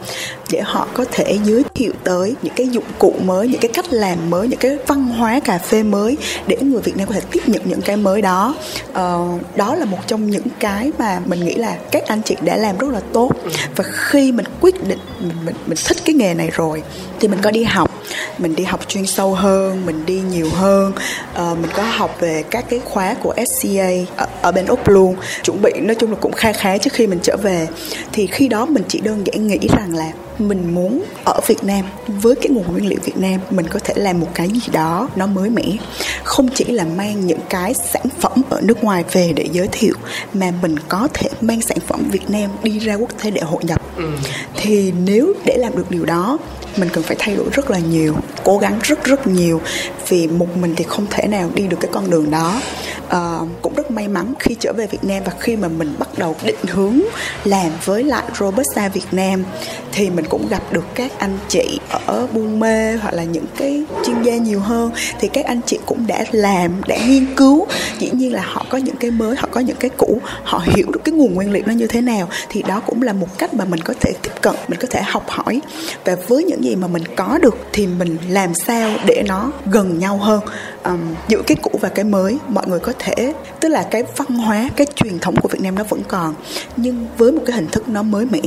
để 0.50 0.60
họ 0.64 0.88
có 0.94 1.04
thể 1.12 1.38
giới 1.44 1.64
thiệu 1.74 1.92
tới 2.04 2.34
những 2.42 2.54
cái 2.56 2.68
dụng 2.68 2.84
cụ 2.98 3.14
mới 3.24 3.48
những 3.48 3.60
cái 3.60 3.70
cách 3.74 3.92
làm 3.92 4.30
mới 4.30 4.48
những 4.48 4.58
cái 4.58 4.76
văn 4.86 5.06
hóa 5.06 5.40
cà 5.40 5.58
phê 5.58 5.82
mới 5.82 6.16
để 6.46 6.56
người 6.60 6.82
Việt 6.82 6.96
Nam 6.96 7.08
có 7.08 7.14
thể 7.14 7.20
tiếp 7.30 7.40
nhận 7.46 7.62
những 7.64 7.80
cái 7.80 7.96
mới 7.96 8.22
đó. 8.22 8.54
Ờ, 8.92 9.28
đó 9.56 9.74
là 9.74 9.84
một 9.84 9.98
trong 10.06 10.30
những 10.30 10.46
cái 10.58 10.92
mà 10.98 11.20
mình 11.26 11.44
nghĩ 11.44 11.54
là 11.54 11.76
các 11.90 12.06
anh 12.06 12.22
chị 12.22 12.36
đã 12.40 12.56
làm 12.56 12.78
rất 12.78 12.90
là 12.90 13.00
tốt. 13.12 13.32
Và 13.76 13.84
khi 13.92 14.32
mình 14.32 14.46
quyết 14.60 14.88
định 14.88 14.98
mình 15.20 15.36
mình, 15.44 15.54
mình 15.66 15.78
thích 15.84 15.96
cái 16.04 16.14
nghề 16.14 16.34
này 16.34 16.50
rồi 16.52 16.82
thì 17.20 17.28
mình 17.28 17.38
có 17.42 17.50
đi 17.50 17.64
học 17.64 18.01
mình 18.38 18.56
đi 18.56 18.64
học 18.64 18.80
chuyên 18.88 19.06
sâu 19.06 19.34
hơn 19.34 19.86
mình 19.86 20.06
đi 20.06 20.20
nhiều 20.30 20.50
hơn. 20.50 20.92
Uh, 21.32 21.58
mình 21.58 21.70
có 21.74 21.82
học 21.82 22.16
về 22.20 22.44
các 22.50 22.64
cái 22.70 22.80
khóa 22.84 23.14
của 23.22 23.34
SCA 23.34 23.90
ở, 24.16 24.26
ở 24.42 24.52
bên 24.52 24.66
úc 24.66 24.88
luôn. 24.88 25.16
Chuẩn 25.42 25.62
bị 25.62 25.72
nói 25.80 25.94
chung 25.94 26.10
là 26.10 26.16
cũng 26.20 26.32
kha 26.32 26.52
khá 26.52 26.78
trước 26.78 26.92
khi 26.92 27.06
mình 27.06 27.18
trở 27.22 27.36
về. 27.36 27.68
Thì 28.12 28.26
khi 28.26 28.48
đó 28.48 28.66
mình 28.66 28.82
chỉ 28.88 29.00
đơn 29.00 29.26
giản 29.26 29.46
nghĩ 29.46 29.68
rằng 29.76 29.94
là 29.94 30.12
mình 30.38 30.74
muốn 30.74 31.04
ở 31.24 31.40
Việt 31.46 31.64
Nam 31.64 31.84
với 32.06 32.34
cái 32.34 32.46
nguồn 32.50 32.72
nguyên 32.72 32.88
liệu 32.88 32.98
Việt 33.04 33.18
Nam 33.18 33.40
mình 33.50 33.66
có 33.68 33.78
thể 33.84 33.94
làm 33.96 34.20
một 34.20 34.28
cái 34.34 34.48
gì 34.48 34.72
đó 34.72 35.08
nó 35.16 35.26
mới 35.26 35.50
mẻ. 35.50 35.76
Không 36.24 36.48
chỉ 36.54 36.64
là 36.64 36.84
mang 36.84 37.26
những 37.26 37.40
cái 37.48 37.74
sản 37.74 38.06
phẩm 38.20 38.42
ở 38.50 38.60
nước 38.60 38.84
ngoài 38.84 39.04
về 39.12 39.32
để 39.36 39.48
giới 39.52 39.68
thiệu 39.72 39.94
mà 40.32 40.52
mình 40.62 40.74
có 40.88 41.08
thể 41.14 41.28
mang 41.40 41.60
sản 41.60 41.78
phẩm 41.86 42.10
Việt 42.10 42.30
Nam 42.30 42.50
đi 42.62 42.78
ra 42.78 42.94
quốc 42.94 43.10
tế 43.22 43.30
để 43.30 43.40
hội 43.40 43.64
nhập. 43.64 43.82
Ừ. 43.96 44.08
thì 44.56 44.92
nếu 45.04 45.32
để 45.44 45.56
làm 45.56 45.76
được 45.76 45.90
điều 45.90 46.04
đó 46.04 46.38
mình 46.76 46.88
cần 46.92 47.04
phải 47.04 47.16
thay 47.18 47.36
đổi 47.36 47.46
rất 47.52 47.70
là 47.70 47.78
nhiều 47.78 48.14
cố 48.44 48.58
gắng 48.58 48.78
rất 48.82 49.04
rất 49.04 49.26
nhiều 49.26 49.60
vì 50.08 50.26
một 50.26 50.56
mình 50.56 50.74
thì 50.76 50.84
không 50.88 51.06
thể 51.10 51.28
nào 51.28 51.50
đi 51.54 51.66
được 51.66 51.76
cái 51.80 51.90
con 51.94 52.10
đường 52.10 52.30
đó. 52.30 52.60
À, 53.08 53.38
cũng 53.62 53.74
rất 53.74 53.90
may 53.90 54.08
mắn 54.08 54.34
khi 54.38 54.56
trở 54.60 54.72
về 54.72 54.86
Việt 54.86 55.04
Nam 55.04 55.22
và 55.24 55.32
khi 55.40 55.56
mà 55.56 55.68
mình 55.68 55.94
bắt 55.98 56.08
đầu 56.18 56.36
định 56.44 56.64
hướng 56.68 57.00
làm 57.44 57.70
với 57.84 58.04
lại 58.04 58.24
Robusta 58.38 58.88
Việt 58.88 59.06
Nam 59.12 59.44
thì 59.92 60.10
mình 60.10 60.24
cũng 60.28 60.48
gặp 60.48 60.72
được 60.72 60.84
các 60.94 61.12
anh 61.18 61.38
chị 61.48 61.78
ở 62.06 62.26
Buôn 62.32 62.60
Mê 62.60 62.96
hoặc 62.96 63.14
là 63.14 63.24
những 63.24 63.44
cái 63.56 63.84
chuyên 64.06 64.22
gia 64.22 64.36
nhiều 64.36 64.60
hơn. 64.60 64.90
Thì 65.20 65.28
các 65.28 65.44
anh 65.44 65.60
chị 65.66 65.78
cũng 65.86 66.06
đã 66.06 66.24
làm 66.32 66.80
đã 66.86 66.96
nghiên 67.08 67.26
cứu. 67.36 67.66
Dĩ 67.98 68.10
nhiên 68.12 68.32
là 68.32 68.42
họ 68.46 68.66
có 68.68 68.78
những 68.78 68.96
cái 68.96 69.10
mới 69.10 69.36
họ 69.36 69.48
có 69.50 69.60
những 69.60 69.76
cái 69.76 69.90
cũ 69.96 70.20
họ 70.44 70.62
hiểu 70.66 70.86
được 70.92 71.00
cái 71.04 71.12
nguồn 71.12 71.34
nguyên 71.34 71.52
liệu 71.52 71.62
nó 71.66 71.72
như 71.72 71.86
thế 71.86 72.00
nào. 72.00 72.28
Thì 72.48 72.62
đó 72.62 72.80
cũng 72.86 73.02
là 73.02 73.12
một 73.12 73.38
cách 73.38 73.54
mà 73.54 73.64
mình 73.64 73.80
có 73.80 73.94
thể 74.00 74.12
tiếp 74.22 74.32
cận 74.40 74.54
mình 74.68 74.80
có 74.80 74.88
thể 74.90 75.02
học 75.02 75.24
hỏi. 75.28 75.60
Và 76.04 76.16
với 76.28 76.44
những 76.44 76.60
gì 76.62 76.76
mà 76.76 76.88
mình 76.88 77.02
có 77.16 77.38
được 77.42 77.56
thì 77.72 77.86
mình 77.86 78.16
làm 78.28 78.54
sao 78.54 78.90
để 79.06 79.22
nó 79.26 79.50
gần 79.66 79.98
nhau 79.98 80.16
hơn. 80.16 80.40
Um, 80.84 81.14
giữa 81.28 81.42
cái 81.46 81.56
cũ 81.62 81.70
và 81.80 81.88
cái 81.88 82.04
mới 82.04 82.38
mọi 82.48 82.66
người 82.66 82.80
có 82.80 82.92
thể 82.98 83.32
tức 83.60 83.68
là 83.68 83.82
cái 83.90 84.04
văn 84.16 84.28
hóa 84.28 84.68
cái 84.76 84.86
truyền 84.94 85.18
thống 85.18 85.36
của 85.36 85.48
Việt 85.48 85.60
Nam 85.62 85.74
nó 85.74 85.84
vẫn 85.84 86.00
còn 86.08 86.34
nhưng 86.76 87.06
với 87.18 87.32
một 87.32 87.42
cái 87.46 87.56
hình 87.56 87.66
thức 87.66 87.88
nó 87.88 88.02
mới 88.02 88.26
mẻ 88.30 88.40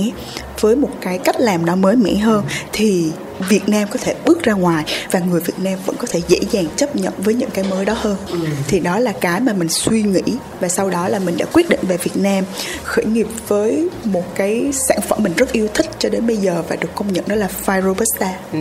với 0.59 0.75
một 0.75 0.89
cái 1.01 1.17
cách 1.17 1.39
làm 1.39 1.65
nó 1.65 1.75
mới 1.75 1.95
mẻ 1.95 2.15
hơn 2.15 2.43
thì 2.71 3.11
Việt 3.39 3.69
Nam 3.69 3.87
có 3.91 3.99
thể 4.01 4.15
bước 4.25 4.43
ra 4.43 4.53
ngoài 4.53 4.85
và 5.11 5.19
người 5.19 5.41
Việt 5.41 5.59
Nam 5.59 5.79
vẫn 5.85 5.95
có 5.99 6.07
thể 6.11 6.21
dễ 6.27 6.39
dàng 6.51 6.65
chấp 6.75 6.95
nhận 6.95 7.13
với 7.17 7.33
những 7.33 7.49
cái 7.49 7.65
mới 7.69 7.85
đó 7.85 7.93
hơn. 7.97 8.17
Ừ. 8.27 8.37
thì 8.67 8.79
đó 8.79 8.99
là 8.99 9.11
cái 9.21 9.39
mà 9.39 9.53
mình 9.53 9.69
suy 9.69 10.03
nghĩ 10.03 10.37
và 10.59 10.67
sau 10.67 10.89
đó 10.89 11.07
là 11.09 11.19
mình 11.19 11.37
đã 11.37 11.45
quyết 11.53 11.69
định 11.69 11.79
về 11.81 11.97
Việt 11.97 12.15
Nam 12.17 12.43
khởi 12.83 13.05
nghiệp 13.05 13.27
với 13.47 13.89
một 14.03 14.35
cái 14.35 14.69
sản 14.71 14.99
phẩm 15.07 15.23
mình 15.23 15.33
rất 15.37 15.51
yêu 15.51 15.67
thích 15.73 15.89
cho 15.99 16.09
đến 16.09 16.27
bây 16.27 16.37
giờ 16.37 16.63
và 16.69 16.75
được 16.75 16.89
công 16.95 17.13
nhận 17.13 17.25
đó 17.27 17.35
là 17.35 17.49
Fire 17.65 17.81
Robusta 17.81 18.33
ừ 18.53 18.59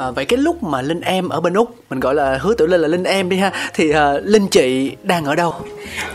à, 0.00 0.10
vậy 0.10 0.24
cái 0.24 0.38
lúc 0.38 0.62
mà 0.62 0.82
linh 0.82 1.00
em 1.00 1.28
ở 1.28 1.40
bên 1.40 1.54
úc 1.54 1.74
mình 1.90 2.00
gọi 2.00 2.14
là 2.14 2.38
hứa 2.40 2.54
tiểu 2.54 2.66
linh 2.66 2.80
là 2.80 2.88
linh 2.88 3.04
em 3.04 3.28
đi 3.28 3.36
ha. 3.36 3.52
Thì 3.74 3.90
uh, 3.90 3.96
linh 4.22 4.48
chị 4.48 4.96
đang 5.02 5.24
ở 5.24 5.34
đâu? 5.34 5.54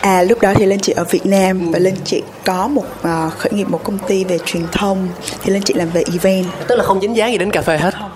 À 0.02 0.24
lúc 0.24 0.42
đó 0.42 0.54
thì 0.56 0.66
linh 0.66 0.80
chị 0.80 0.94
ở 0.94 1.04
việt 1.04 1.26
nam 1.26 1.60
ừ. 1.60 1.72
và 1.74 1.80
linh 1.80 1.96
chị 2.06 2.24
có 2.46 2.68
một 2.68 2.86
uh, 3.00 3.34
khởi 3.38 3.52
nghiệp 3.54 3.70
một 3.70 3.84
công 3.84 3.98
ty 4.08 4.24
về 4.24 4.38
truyền 4.46 4.64
thông. 4.72 5.08
Thì 5.44 5.54
linh 5.54 5.64
chị 5.64 5.74
làm 5.74 5.90
về 5.90 6.04
event. 6.14 6.46
Tức 6.68 6.76
là 6.76 6.84
không 6.84 7.02
dính 7.02 7.16
dáng 7.16 7.32
gì 7.32 7.38
đến 7.38 7.52
cà 7.52 7.62
phê 7.62 7.78
hết? 7.78 7.94
Không, 8.00 8.12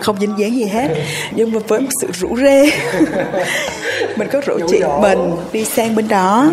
không 0.00 0.20
dính 0.20 0.34
dáng 0.38 0.54
gì 0.54 0.64
hết 0.64 0.88
nhưng 1.34 1.52
mà 1.52 1.60
với 1.68 1.80
một 1.80 1.90
sự 2.00 2.08
rủ 2.12 2.36
rê 2.36 2.70
mình 4.16 4.28
có 4.32 4.40
rủ 4.46 4.58
chị 4.68 4.80
mình 5.00 5.18
đi 5.52 5.64
sang 5.64 5.94
bên 5.94 6.08
đó 6.08 6.50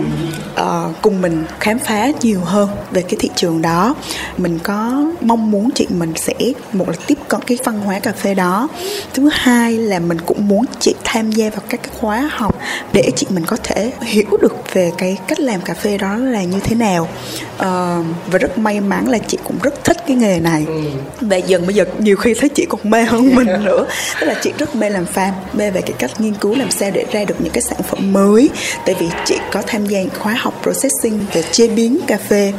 uh, 0.61 1.01
cùng 1.01 1.21
mình 1.21 1.43
khám 1.59 1.79
phá 1.79 2.07
nhiều 2.21 2.39
hơn 2.39 2.69
về 2.91 3.01
cái 3.01 3.15
thị 3.19 3.29
trường 3.35 3.61
đó. 3.61 3.95
Mình 4.37 4.59
có 4.63 5.05
mong 5.21 5.51
muốn 5.51 5.69
chị 5.75 5.87
mình 5.89 6.13
sẽ 6.15 6.33
một 6.73 6.89
là 6.89 6.95
tiếp 7.07 7.17
cận 7.27 7.41
cái 7.47 7.57
văn 7.63 7.79
hóa 7.79 7.99
cà 7.99 8.11
phê 8.11 8.33
đó. 8.33 8.67
Thứ 9.13 9.29
hai 9.33 9.73
là 9.73 9.99
mình 9.99 10.17
cũng 10.25 10.47
muốn 10.47 10.65
chị 10.79 10.95
tham 11.03 11.31
gia 11.31 11.49
vào 11.49 11.61
các 11.69 11.79
cái 11.83 11.91
khóa 11.99 12.29
học 12.33 12.59
để 12.93 13.11
chị 13.15 13.27
mình 13.29 13.45
có 13.45 13.57
thể 13.63 13.91
hiểu 14.01 14.37
được 14.41 14.55
về 14.73 14.91
cái 14.97 15.17
cách 15.27 15.39
làm 15.39 15.61
cà 15.61 15.73
phê 15.73 15.97
đó 15.97 16.15
là 16.15 16.43
như 16.43 16.59
thế 16.59 16.75
nào. 16.75 17.07
Uh, 17.55 18.05
và 18.27 18.39
rất 18.39 18.57
may 18.57 18.79
mắn 18.79 19.07
là 19.09 19.17
chị 19.17 19.37
cũng 19.43 19.55
rất 19.63 19.83
thích 19.83 19.97
cái 20.07 20.17
nghề 20.17 20.39
này. 20.39 20.63
Ừ. 20.67 20.81
và 21.21 21.37
dần 21.37 21.65
bây 21.67 21.75
giờ 21.75 21.85
nhiều 21.97 22.17
khi 22.17 22.33
thấy 22.33 22.49
chị 22.49 22.65
còn 22.69 22.81
mê 22.83 23.03
hơn 23.03 23.35
mình 23.35 23.47
nữa. 23.63 23.85
Tức 24.19 24.27
là 24.27 24.35
chị 24.41 24.51
rất 24.57 24.75
mê 24.75 24.89
làm 24.89 25.05
farm 25.13 25.31
mê 25.53 25.71
về 25.71 25.81
cái 25.81 25.93
cách 25.99 26.21
nghiên 26.21 26.33
cứu 26.33 26.55
làm 26.55 26.71
sao 26.71 26.91
để 26.93 27.05
ra 27.11 27.23
được 27.25 27.38
những 27.43 27.53
cái 27.53 27.61
sản 27.61 27.81
phẩm 27.83 28.13
mới. 28.13 28.49
Tại 28.85 28.95
vì 28.99 29.07
chị 29.25 29.37
có 29.51 29.61
tham 29.67 29.85
gia 29.85 29.99
khóa 30.19 30.33
học 30.33 30.59
processing 30.63 31.19
về 31.33 31.43
chế 31.51 31.67
biến 31.67 31.97
cà 32.07 32.17
phê. 32.17 32.53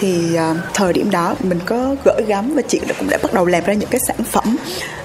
Thì 0.00 0.18
uh, 0.34 0.56
thời 0.74 0.92
điểm 0.92 1.10
đó 1.10 1.34
mình 1.42 1.58
có 1.66 1.96
gỡ 2.04 2.20
gắm 2.26 2.54
và 2.54 2.62
chị 2.68 2.80
cũng 2.98 3.10
đã 3.10 3.18
bắt 3.22 3.34
đầu 3.34 3.46
làm 3.46 3.64
ra 3.64 3.74
những 3.74 3.88
cái 3.88 4.00
sản 4.06 4.16
phẩm. 4.24 4.56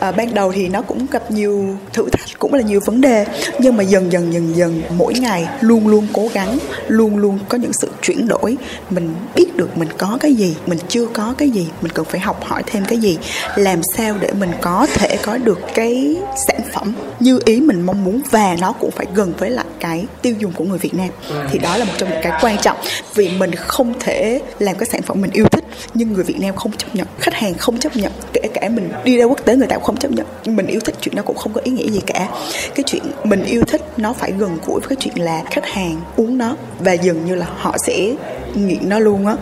Uh, 0.10 0.16
ban 0.16 0.34
đầu 0.34 0.52
thì 0.52 0.70
nó 0.70 0.82
cũng 0.82 1.06
gặp 1.12 1.32
nhiều 1.32 1.78
thử 1.94 2.10
thách 2.10 2.40
cũng 2.40 2.54
là 2.54 2.62
nhiều 2.62 2.80
vấn 2.86 3.02
đề. 3.02 3.26
Nhưng 3.60 3.78
mà 3.78 3.84
dần 3.84 4.12
dần 4.12 4.34
dần 4.34 4.56
dần 4.56 4.82
mỗi 4.98 5.14
ngày 5.14 5.48
luôn 5.62 5.88
luôn 5.88 6.08
cố 6.14 6.30
gắng 6.34 6.58
luôn 6.88 7.18
luôn 7.18 7.40
có 7.50 7.58
những 7.58 7.74
sự 7.74 7.90
chuyển 8.02 8.28
đổi. 8.28 8.58
Mình 8.90 9.16
biết 9.36 9.56
được 9.56 9.78
mình 9.78 9.90
có 9.98 10.18
cái 10.20 10.34
gì 10.34 10.56
mình 10.66 10.80
chưa 10.88 11.06
có 11.06 11.34
cái 11.38 11.50
gì 11.50 11.68
mình 11.82 11.92
cần 11.92 12.06
phải 12.06 12.20
học 12.20 12.44
hỏi 12.44 12.64
thêm 12.66 12.86
cái 12.86 12.98
gì. 12.98 13.18
Làm 13.56 13.82
sao 13.98 14.16
để 14.20 14.32
mình 14.40 14.52
có 14.62 14.88
thể 14.94 15.18
có 15.22 15.38
được 15.38 15.60
cái 15.74 16.16
sản 16.48 16.62
phẩm 16.74 16.94
như 17.20 17.40
ý 17.46 17.62
mình 17.62 17.82
mong 17.82 18.04
muốn 18.04 18.22
và 18.32 18.56
nó 18.62 18.72
cũng 18.72 18.92
phải 18.92 19.06
gần 19.14 19.34
với 19.38 19.50
lại 19.50 19.66
cái 19.80 20.06
tiêu 20.22 20.36
dùng 20.40 20.52
của 20.52 20.64
người 20.64 20.78
Việt 20.78 20.94
Nam. 20.94 21.10
Thì 21.52 21.60
đó 21.60 21.78
là 21.78 21.86
một 21.86 21.94
trong 21.98 22.10
những 22.10 22.22
cái 22.24 22.40
quan 22.42 22.58
trọng. 22.58 22.78
Vì 23.16 23.30
mình 23.30 23.56
không 23.56 23.94
thể 24.00 24.42
làm 24.60 24.76
cái 24.76 24.90
sản 24.92 25.02
phẩm 25.02 25.22
mình 25.22 25.32
yêu 25.32 25.46
thích, 25.52 25.64
nhưng 25.94 26.14
người 26.14 26.24
Việt 26.24 26.40
Nam 26.40 26.56
không 26.56 26.72
chấp 26.72 26.96
nhận. 26.96 27.08
Khách 27.20 27.34
hàng 27.34 27.54
không 27.54 27.78
chấp 27.78 27.96
nhận. 27.96 28.12
Kể 28.34 28.42
cả 28.54 28.70
mình 28.70 28.90
đi 29.04 29.18
ra 29.18 29.26
quốc 29.26 29.46
tế, 29.46 29.56
người 29.56 29.68
ta 29.68 29.76
cũng 29.76 29.86
không 29.86 29.98
chấp 29.98 30.12
nhận. 30.12 30.26
Mình 30.46 30.68
yêu 30.68 30.80
thích 30.80 30.96
chuyện 31.02 31.16
đó 31.16 31.24
cũng 31.26 31.38
không 31.38 31.54
có 31.54 31.62
ý 31.64 31.72
nghĩa 31.72 31.90
gì 31.90 32.02
cả. 32.06 32.28
Cái 32.76 32.84
chuyện 32.88 33.04
mình 33.24 33.44
yêu 33.44 33.62
thích 33.68 33.82
nó 33.98 34.14
phải 34.14 34.32
gần 34.32 34.58
gũi 34.66 34.80
với 34.80 34.90
cái 34.90 34.98
chuyện 35.00 35.26
là 35.26 35.42
khách 35.52 35.66
hàng 35.66 36.02
uống 36.16 36.38
nó. 36.38 36.56
Và 36.80 36.94
dường 36.94 37.26
như 37.26 37.36
là 37.36 37.48
họ 37.58 37.78
sẽ 37.78 38.14
nghiện 38.54 38.90
nó 38.90 39.00
luôn 39.00 39.26
á. 39.26 39.36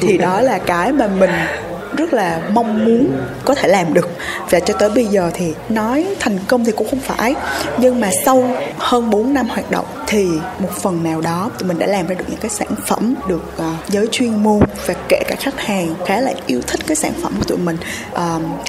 Thì 0.00 0.18
đó 0.18 0.40
là 0.40 0.58
cái 0.58 0.92
mà 0.92 1.06
mình 1.06 1.30
rất 1.96 2.12
là 2.12 2.40
mong 2.52 2.84
muốn 2.84 3.08
có 3.44 3.54
thể 3.54 3.68
làm 3.68 3.94
được. 3.94 4.10
Và 4.50 4.60
cho 4.60 4.74
tới 4.74 4.90
bây 4.90 5.04
giờ 5.04 5.30
thì 5.34 5.52
nói 5.68 6.06
thành 6.20 6.38
công 6.48 6.64
thì 6.64 6.72
cũng 6.72 6.88
không 6.90 7.00
phải. 7.00 7.34
Nhưng 7.78 8.00
mà 8.00 8.10
sau 8.24 8.56
hơn 8.78 9.10
4 9.10 9.34
năm 9.34 9.48
hoạt 9.48 9.70
động 9.70 9.86
thì 10.06 10.28
một 10.58 10.70
phần 10.80 11.04
nào 11.04 11.20
đó 11.20 11.50
tụi 11.58 11.68
mình 11.68 11.78
đã 11.78 11.86
làm 11.86 12.06
ra 12.06 12.14
được 12.14 12.24
những 12.28 12.40
cái 12.40 12.50
sản 12.50 12.68
phẩm 12.86 13.14
được 13.28 13.42
uh, 13.56 13.88
giới 13.88 14.06
chuyên 14.10 14.42
môn 14.42 14.60
và 14.86 14.94
kể 15.08 15.22
cả 15.28 15.36
khách 15.38 15.60
hàng 15.60 15.94
khá 16.06 16.20
là 16.20 16.32
yêu 16.46 16.60
thích 16.66 16.80
cái 16.86 16.96
sản 16.96 17.12
phẩm 17.22 17.32
của 17.38 17.44
tụi 17.44 17.58
mình. 17.58 17.76
Uh, 18.12 18.20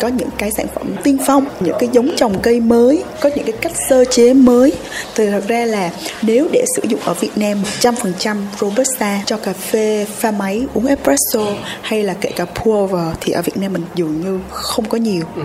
có 0.02 0.08
những 0.08 0.30
cái 0.38 0.52
sản 0.52 0.68
phẩm 0.76 0.96
tiên 1.04 1.18
phong 1.28 1.46
những 1.60 1.76
cái 1.80 1.90
giống 1.92 2.16
trồng 2.16 2.40
cây 2.42 2.60
mới 2.60 3.04
có 3.20 3.30
những 3.36 3.46
cái 3.46 3.56
cách 3.62 3.72
sơ 3.90 4.06
chế 4.06 4.34
mới. 4.34 4.74
Thì 5.16 5.30
thật 5.30 5.44
ra 5.48 5.66
là 5.66 5.92
nếu 6.22 6.48
để 6.52 6.66
sử 6.76 6.82
dụng 6.88 7.00
ở 7.06 7.14
Việt 7.14 7.32
Nam 7.36 7.64
100% 7.82 8.36
robusta 8.60 9.20
cho 9.26 9.38
cà 9.38 9.54
phê 9.54 10.06
pha 10.18 10.32
máy 10.32 10.66
uống 10.74 10.86
espresso 10.86 11.46
hay 11.82 12.04
là 12.04 12.14
kể 12.22 12.32
cả 12.36 12.46
pour 12.46 12.92
thì 13.22 13.32
ở 13.32 13.42
Việt 13.42 13.58
Nam 13.58 13.74
mình 13.74 13.84
dường 13.96 14.22
như 14.22 14.40
không 14.52 14.90
có 14.90 14.98
nhiều 14.98 15.26
ừ. 15.36 15.44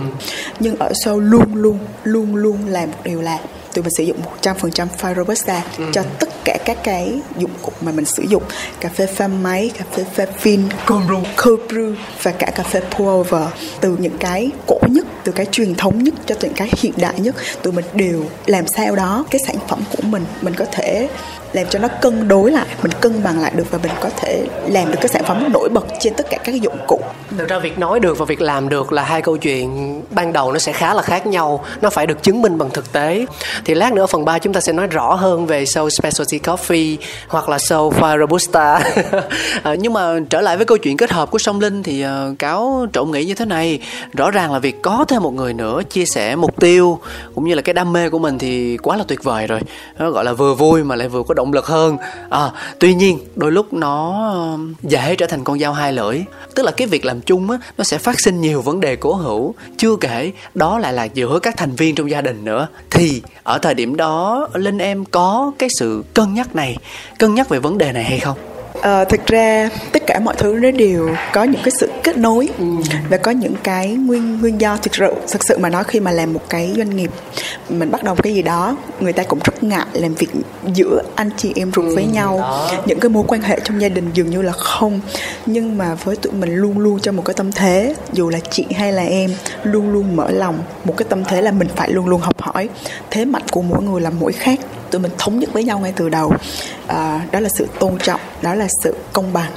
nhưng 0.61 0.77
ở 0.77 0.93
sau 1.05 1.19
luôn 1.19 1.55
luôn 1.55 1.79
luôn 2.05 2.37
luôn 2.37 2.67
làm 2.67 2.91
một 2.91 2.99
điều 3.05 3.23
là 3.23 3.39
tụi 3.75 3.83
mình 3.83 3.95
sử 3.95 4.05
dụng 4.05 4.17
100% 4.43 4.87
pha 4.99 5.15
robusta 5.15 5.63
ừ. 5.79 5.85
cho 5.93 6.03
tất 6.19 6.29
cả 6.45 6.59
các 6.65 6.79
cái 6.85 7.21
dụng 7.37 7.51
cụ 7.63 7.73
mà 7.81 7.93
mình 7.93 8.05
sử 8.05 8.23
dụng 8.23 8.43
cà 8.81 8.89
phê 8.89 9.07
pha 9.07 9.29
máy 9.29 9.71
cà 9.79 9.85
phê 9.97 10.05
pha 10.15 10.27
phin 10.39 10.63
cold 10.87 11.11
brew 11.11 11.23
cold 11.45 11.61
brew 11.69 11.95
và 12.23 12.33
cả 12.33 12.53
cà 12.57 12.63
phê 12.63 12.81
pour 12.81 13.09
over 13.09 13.49
từ 13.81 13.97
những 14.01 14.19
cái 14.19 14.51
cổ 14.67 14.79
nhất 14.89 15.07
từ 15.25 15.33
cái 15.33 15.47
truyền 15.47 15.75
thống 15.75 16.05
nhất 16.05 16.15
cho 16.27 16.35
những 16.41 16.55
cái 16.55 16.69
hiện 16.77 16.93
đại 16.97 17.21
nhất 17.21 17.35
tụi 17.63 17.73
mình 17.73 17.85
đều 17.95 18.25
làm 18.47 18.67
sao 18.67 18.97
đó 18.97 19.25
cái 19.31 19.41
sản 19.47 19.57
phẩm 19.69 19.83
của 19.97 20.03
mình 20.03 20.25
mình 20.41 20.55
có 20.55 20.65
thể 20.73 21.09
làm 21.53 21.67
cho 21.71 21.79
nó 21.79 21.89
cân 21.89 22.29
đối 22.29 22.51
lại 22.51 22.67
mình 22.83 22.93
cân 23.01 23.23
bằng 23.23 23.41
lại 23.41 23.53
được 23.57 23.71
và 23.71 23.79
mình 23.83 23.93
có 24.01 24.11
thể 24.17 24.47
làm 24.69 24.91
được 24.91 24.99
cái 25.01 25.09
sản 25.09 25.23
phẩm 25.25 25.49
nổi 25.53 25.69
bật 25.69 25.87
trên 26.01 26.15
tất 26.15 26.27
cả 26.31 26.39
các 26.45 26.55
dụng 26.55 26.79
cụ. 26.87 27.01
Thực 27.39 27.49
ra 27.49 27.59
việc 27.59 27.79
nói 27.79 28.01
được 28.01 28.19
và 28.19 28.25
việc 28.25 28.41
làm 28.41 28.69
được 28.69 28.93
là 28.93 29.03
hai 29.03 29.23
câu 29.23 29.37
chuyện 29.37 30.01
ban 30.11 30.33
đầu 30.33 30.53
nó 30.53 30.59
sẽ 30.59 30.73
khá 30.73 30.95
là 30.95 31.03
khác 31.03 31.27
nhau 31.27 31.65
nó 31.83 31.91
phải 31.91 32.07
được 32.07 32.23
chứng 32.23 32.43
minh 32.43 32.59
bằng 32.59 32.71
thực 32.71 32.93
tế. 32.93 33.27
Thì 33.65 33.75
lát 33.75 33.93
nữa 33.93 34.07
phần 34.07 34.25
3 34.25 34.39
chúng 34.39 34.53
ta 34.53 34.61
sẽ 34.61 34.73
nói 34.73 34.87
rõ 34.87 35.15
hơn 35.15 35.47
về 35.47 35.67
sâu 35.67 35.91
specialty 35.91 36.39
coffee 36.39 36.97
hoặc 37.29 37.49
là 37.49 37.59
sâu 37.59 37.91
pha 37.91 38.19
robusta. 38.19 38.81
À, 39.63 39.75
nhưng 39.79 39.93
mà 39.93 40.19
trở 40.31 40.41
lại 40.41 40.57
với 40.57 40.67
câu 40.67 40.79
chuyện 40.79 40.97
kết 40.97 41.11
hợp 41.13 41.31
của 41.31 41.39
song 41.39 41.61
linh 41.61 41.83
thì 41.83 42.05
uh, 42.05 42.39
cáo 42.39 42.87
trộn 42.93 43.11
nghĩ 43.11 43.25
như 43.25 43.35
thế 43.35 43.45
này. 43.45 43.81
Rõ 44.13 44.31
ràng 44.31 44.53
là 44.53 44.59
việc 44.59 44.83
có 44.83 45.05
thêm 45.09 45.23
một 45.23 45.35
người 45.35 45.55
nữa 45.55 45.83
chia 45.91 46.05
sẻ 46.05 46.37
mục 46.37 46.61
tiêu 46.61 46.99
cũng 47.35 47.45
như 47.45 47.55
là 47.55 47.63
cái 47.63 47.75
đam 47.75 47.93
mê 47.93 48.11
của 48.11 48.19
mình 48.19 48.39
thì 48.39 48.77
quá 48.77 48.97
là 48.97 49.05
tuyệt 49.09 49.25
vời 49.25 49.47
rồi. 49.47 49.61
Nó 49.99 50.11
gọi 50.11 50.25
là 50.25 50.33
vừa 50.33 50.55
vui 50.55 50.85
mà 50.85 50.97
lại 50.97 51.09
vừa 51.09 51.23
có 51.23 51.35
động 51.41 51.53
lực 51.53 51.67
hơn. 51.67 51.97
À, 52.31 52.51
tuy 52.79 52.95
nhiên 52.95 53.19
đôi 53.37 53.53
lúc 53.53 53.73
nó 53.73 54.29
um, 54.33 54.75
dễ 54.83 55.17
trở 55.17 55.27
thành 55.27 55.45
con 55.45 55.59
dao 55.59 55.73
hai 55.73 55.93
lưỡi. 55.93 56.21
Tức 56.55 56.63
là 56.63 56.73
cái 56.73 56.87
việc 56.87 57.05
làm 57.05 57.21
chung 57.21 57.51
á 57.51 57.59
nó 57.79 57.85
sẽ 57.85 57.99
phát 57.99 58.21
sinh 58.21 58.41
nhiều 58.41 58.63
vấn 58.63 58.81
đề 58.81 58.97
cố 58.97 59.15
hữu. 59.15 59.55
Chưa 59.77 59.97
kể 59.97 60.33
đó 60.55 60.79
lại 60.79 60.93
là 60.93 61.05
giữa 61.05 61.39
các 61.39 61.57
thành 61.57 61.75
viên 61.75 61.95
trong 61.95 62.11
gia 62.11 62.21
đình 62.21 62.45
nữa. 62.45 62.67
Thì 62.91 63.23
ở 63.43 63.59
thời 63.59 63.75
điểm 63.75 63.97
đó 63.97 64.49
linh 64.55 64.79
em 64.79 65.05
có 65.05 65.53
cái 65.59 65.69
sự 65.79 66.05
cân 66.15 66.35
nhắc 66.35 66.55
này. 66.55 66.77
Cân 67.19 67.35
nhắc 67.35 67.49
về 67.49 67.59
vấn 67.59 67.79
đề 67.79 67.93
này 67.93 68.05
hay 68.05 68.19
không? 68.19 68.50
À, 68.81 69.05
thực 69.05 69.27
ra 69.27 69.71
tất 69.93 70.03
cả 70.07 70.19
mọi 70.19 70.35
thứ 70.39 70.59
nó 70.63 70.71
đều 70.71 71.09
có 71.33 71.45
những 71.45 71.61
cái 71.65 71.71
sự 71.71 71.91
kết 72.03 72.17
nối 72.17 72.49
ừ. 72.59 72.65
và 73.11 73.17
có 73.17 73.31
những 73.31 73.55
cái 73.63 73.89
nguyên 73.89 74.41
nguyên 74.41 74.61
do. 74.61 74.77
Thực 74.77 74.95
sự 74.95 75.15
thực 75.33 75.45
sự 75.45 75.59
mà 75.59 75.69
nói 75.69 75.85
khi 75.85 76.01
mà 76.01 76.11
làm 76.11 76.33
một 76.33 76.41
cái 76.49 76.73
doanh 76.77 76.97
nghiệp 76.97 77.11
mình 77.69 77.91
bắt 77.91 78.05
đầu 78.05 78.15
cái 78.15 78.35
gì 78.35 78.43
đó 78.43 78.77
người 79.01 79.13
ta 79.13 79.23
cũng 79.23 79.39
rất 79.45 79.63
ngại 79.63 79.87
làm 79.93 80.15
việc 80.15 80.29
giữa 80.75 81.03
anh 81.15 81.31
chị 81.37 81.53
em 81.57 81.73
ruột 81.73 81.85
ừ, 81.85 81.95
với 81.95 82.05
nhau. 82.05 82.39
Đó. 82.39 82.71
những 82.87 83.01
cái 83.01 83.09
mối 83.09 83.25
quan 83.27 83.43
hệ 83.43 83.61
trong 83.65 83.81
gia 83.81 83.89
đình 83.89 84.11
dường 84.15 84.31
như 84.31 84.43
là 84.43 84.53
không. 84.53 85.01
Nhưng 85.47 85.79
mà 85.79 85.95
với 85.95 86.17
tụi 86.17 86.33
mình 86.33 86.55
luôn 86.55 86.79
luôn 86.79 87.01
cho 87.01 87.13
một 87.13 87.25
cái 87.25 87.35
tâm 87.35 87.53
thế 87.53 87.95
dù 88.13 88.29
là 88.29 88.39
chị 88.51 88.67
hay 88.75 88.93
là 88.93 89.03
em 89.03 89.31
luôn 89.63 89.93
luôn 89.93 90.17
mở 90.17 90.31
lòng. 90.31 90.59
Một 90.85 90.95
cái 90.97 91.07
tâm 91.09 91.25
thế 91.25 91.43
là 91.43 91.51
mình 91.51 91.69
phải 91.77 91.91
luôn 91.91 92.09
luôn 92.09 92.21
học 92.21 92.41
hỏi. 92.41 92.69
Thế 93.11 93.25
mạnh 93.25 93.49
của 93.51 93.63
mỗi 93.63 93.83
người 93.83 94.01
là 94.01 94.11
mỗi 94.11 94.33
khác 94.33 94.61
tụi 94.91 95.01
mình 95.01 95.13
thống 95.19 95.39
nhất 95.39 95.53
với 95.53 95.65
nhau 95.65 95.79
ngay 95.79 95.93
từ 95.97 96.09
đầu. 96.09 96.33
À, 96.87 97.27
đó 97.33 97.41
là 97.41 97.49
sự 97.59 97.67
tôn 97.79 97.99
trọng 97.99 98.21
đó 98.43 98.55
là 98.55 98.69
sự 98.83 98.95
công 99.13 99.33
bằng 99.33 99.53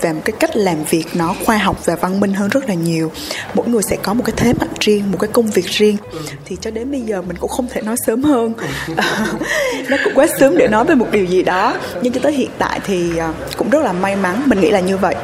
và 0.00 0.12
một 0.12 0.20
cái 0.24 0.36
cách 0.40 0.56
làm 0.56 0.84
việc 0.90 1.04
nó 1.14 1.34
khoa 1.46 1.56
học 1.56 1.84
và 1.84 1.96
văn 1.96 2.20
minh 2.20 2.34
hơn 2.34 2.48
rất 2.48 2.68
là 2.68 2.74
nhiều. 2.74 3.12
Mỗi 3.54 3.68
người 3.68 3.82
sẽ 3.82 3.96
có 4.02 4.14
một 4.14 4.22
cái 4.26 4.34
thế 4.36 4.52
mạnh 4.52 4.68
riêng 4.80 5.12
một 5.12 5.18
cái 5.20 5.30
công 5.32 5.46
việc 5.46 5.66
riêng. 5.66 5.96
Thì 6.44 6.56
cho 6.60 6.70
đến 6.70 6.90
bây 6.90 7.00
giờ 7.00 7.22
mình 7.22 7.36
cũng 7.36 7.50
không 7.50 7.66
thể 7.72 7.80
nói 7.80 7.96
sớm 8.06 8.22
hơn. 8.22 8.52
À, 8.96 9.26
nó 9.88 9.96
cũng 10.04 10.12
quá 10.14 10.26
sớm 10.40 10.56
để 10.58 10.68
nói 10.68 10.84
về 10.84 10.94
một 10.94 11.06
điều 11.10 11.24
gì 11.24 11.42
đó. 11.42 11.74
Nhưng 12.02 12.12
cho 12.12 12.20
tới 12.22 12.32
hiện 12.32 12.50
tại 12.58 12.80
thì 12.84 13.18
à, 13.18 13.32
cũng 13.56 13.70
rất 13.70 13.82
là 13.82 13.92
may 13.92 14.16
mắn 14.16 14.42
mình 14.46 14.60
nghĩ 14.60 14.70
là 14.70 14.80
như 14.80 14.96
vậy. 14.96 15.14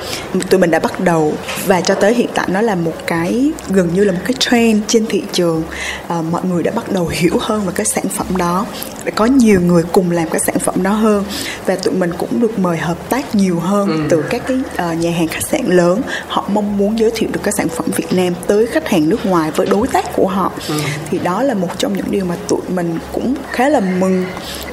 Tụi 0.50 0.60
mình 0.60 0.70
đã 0.70 0.78
bắt 0.78 1.00
đầu 1.00 1.34
và 1.66 1.80
cho 1.80 1.94
tới 1.94 2.14
hiện 2.14 2.28
tại 2.34 2.48
nó 2.52 2.60
là 2.60 2.74
một 2.74 2.94
cái 3.06 3.50
gần 3.68 3.88
như 3.94 4.04
là 4.04 4.12
một 4.12 4.20
cái 4.24 4.34
trend 4.38 4.82
trên 4.86 5.06
thị 5.06 5.22
trường. 5.32 5.62
À, 6.08 6.22
mọi 6.30 6.42
người 6.44 6.62
đã 6.62 6.72
bắt 6.74 6.92
đầu 6.92 7.08
hiểu 7.08 7.38
hơn 7.40 7.66
về 7.66 7.72
cái 7.74 7.86
sản 7.86 8.08
phẩm 8.08 8.26
đó. 8.36 8.66
Để 9.04 9.12
có 9.14 9.24
nhiều 9.24 9.51
người 9.60 9.82
cùng 9.92 10.10
làm 10.10 10.28
cái 10.28 10.40
sản 10.46 10.58
phẩm 10.58 10.82
đó 10.82 10.90
hơn 10.90 11.24
và 11.66 11.76
tụi 11.76 11.94
mình 11.94 12.10
cũng 12.18 12.40
được 12.40 12.58
mời 12.58 12.76
hợp 12.76 13.10
tác 13.10 13.34
nhiều 13.34 13.58
hơn 13.58 13.88
ừ. 13.88 14.00
từ 14.08 14.24
các 14.30 14.42
cái 14.46 14.56
uh, 14.56 14.98
nhà 14.98 15.10
hàng 15.10 15.28
khách 15.28 15.48
sạn 15.50 15.66
lớn 15.66 16.00
họ 16.28 16.44
mong 16.48 16.78
muốn 16.78 16.98
giới 16.98 17.10
thiệu 17.14 17.30
được 17.32 17.40
các 17.42 17.54
sản 17.58 17.68
phẩm 17.68 17.86
Việt 17.96 18.12
Nam 18.12 18.34
tới 18.46 18.66
khách 18.66 18.88
hàng 18.88 19.08
nước 19.08 19.26
ngoài 19.26 19.50
với 19.50 19.66
đối 19.66 19.86
tác 19.86 20.16
của 20.16 20.28
họ 20.28 20.52
ừ. 20.68 20.74
thì 21.10 21.18
đó 21.18 21.42
là 21.42 21.54
một 21.54 21.78
trong 21.78 21.96
những 21.96 22.10
điều 22.10 22.24
mà 22.24 22.36
tụi 22.48 22.60
mình 22.68 22.98
cũng 23.12 23.34
khá 23.52 23.68
là 23.68 23.80
mừng 23.80 24.24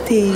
thì 0.08 0.32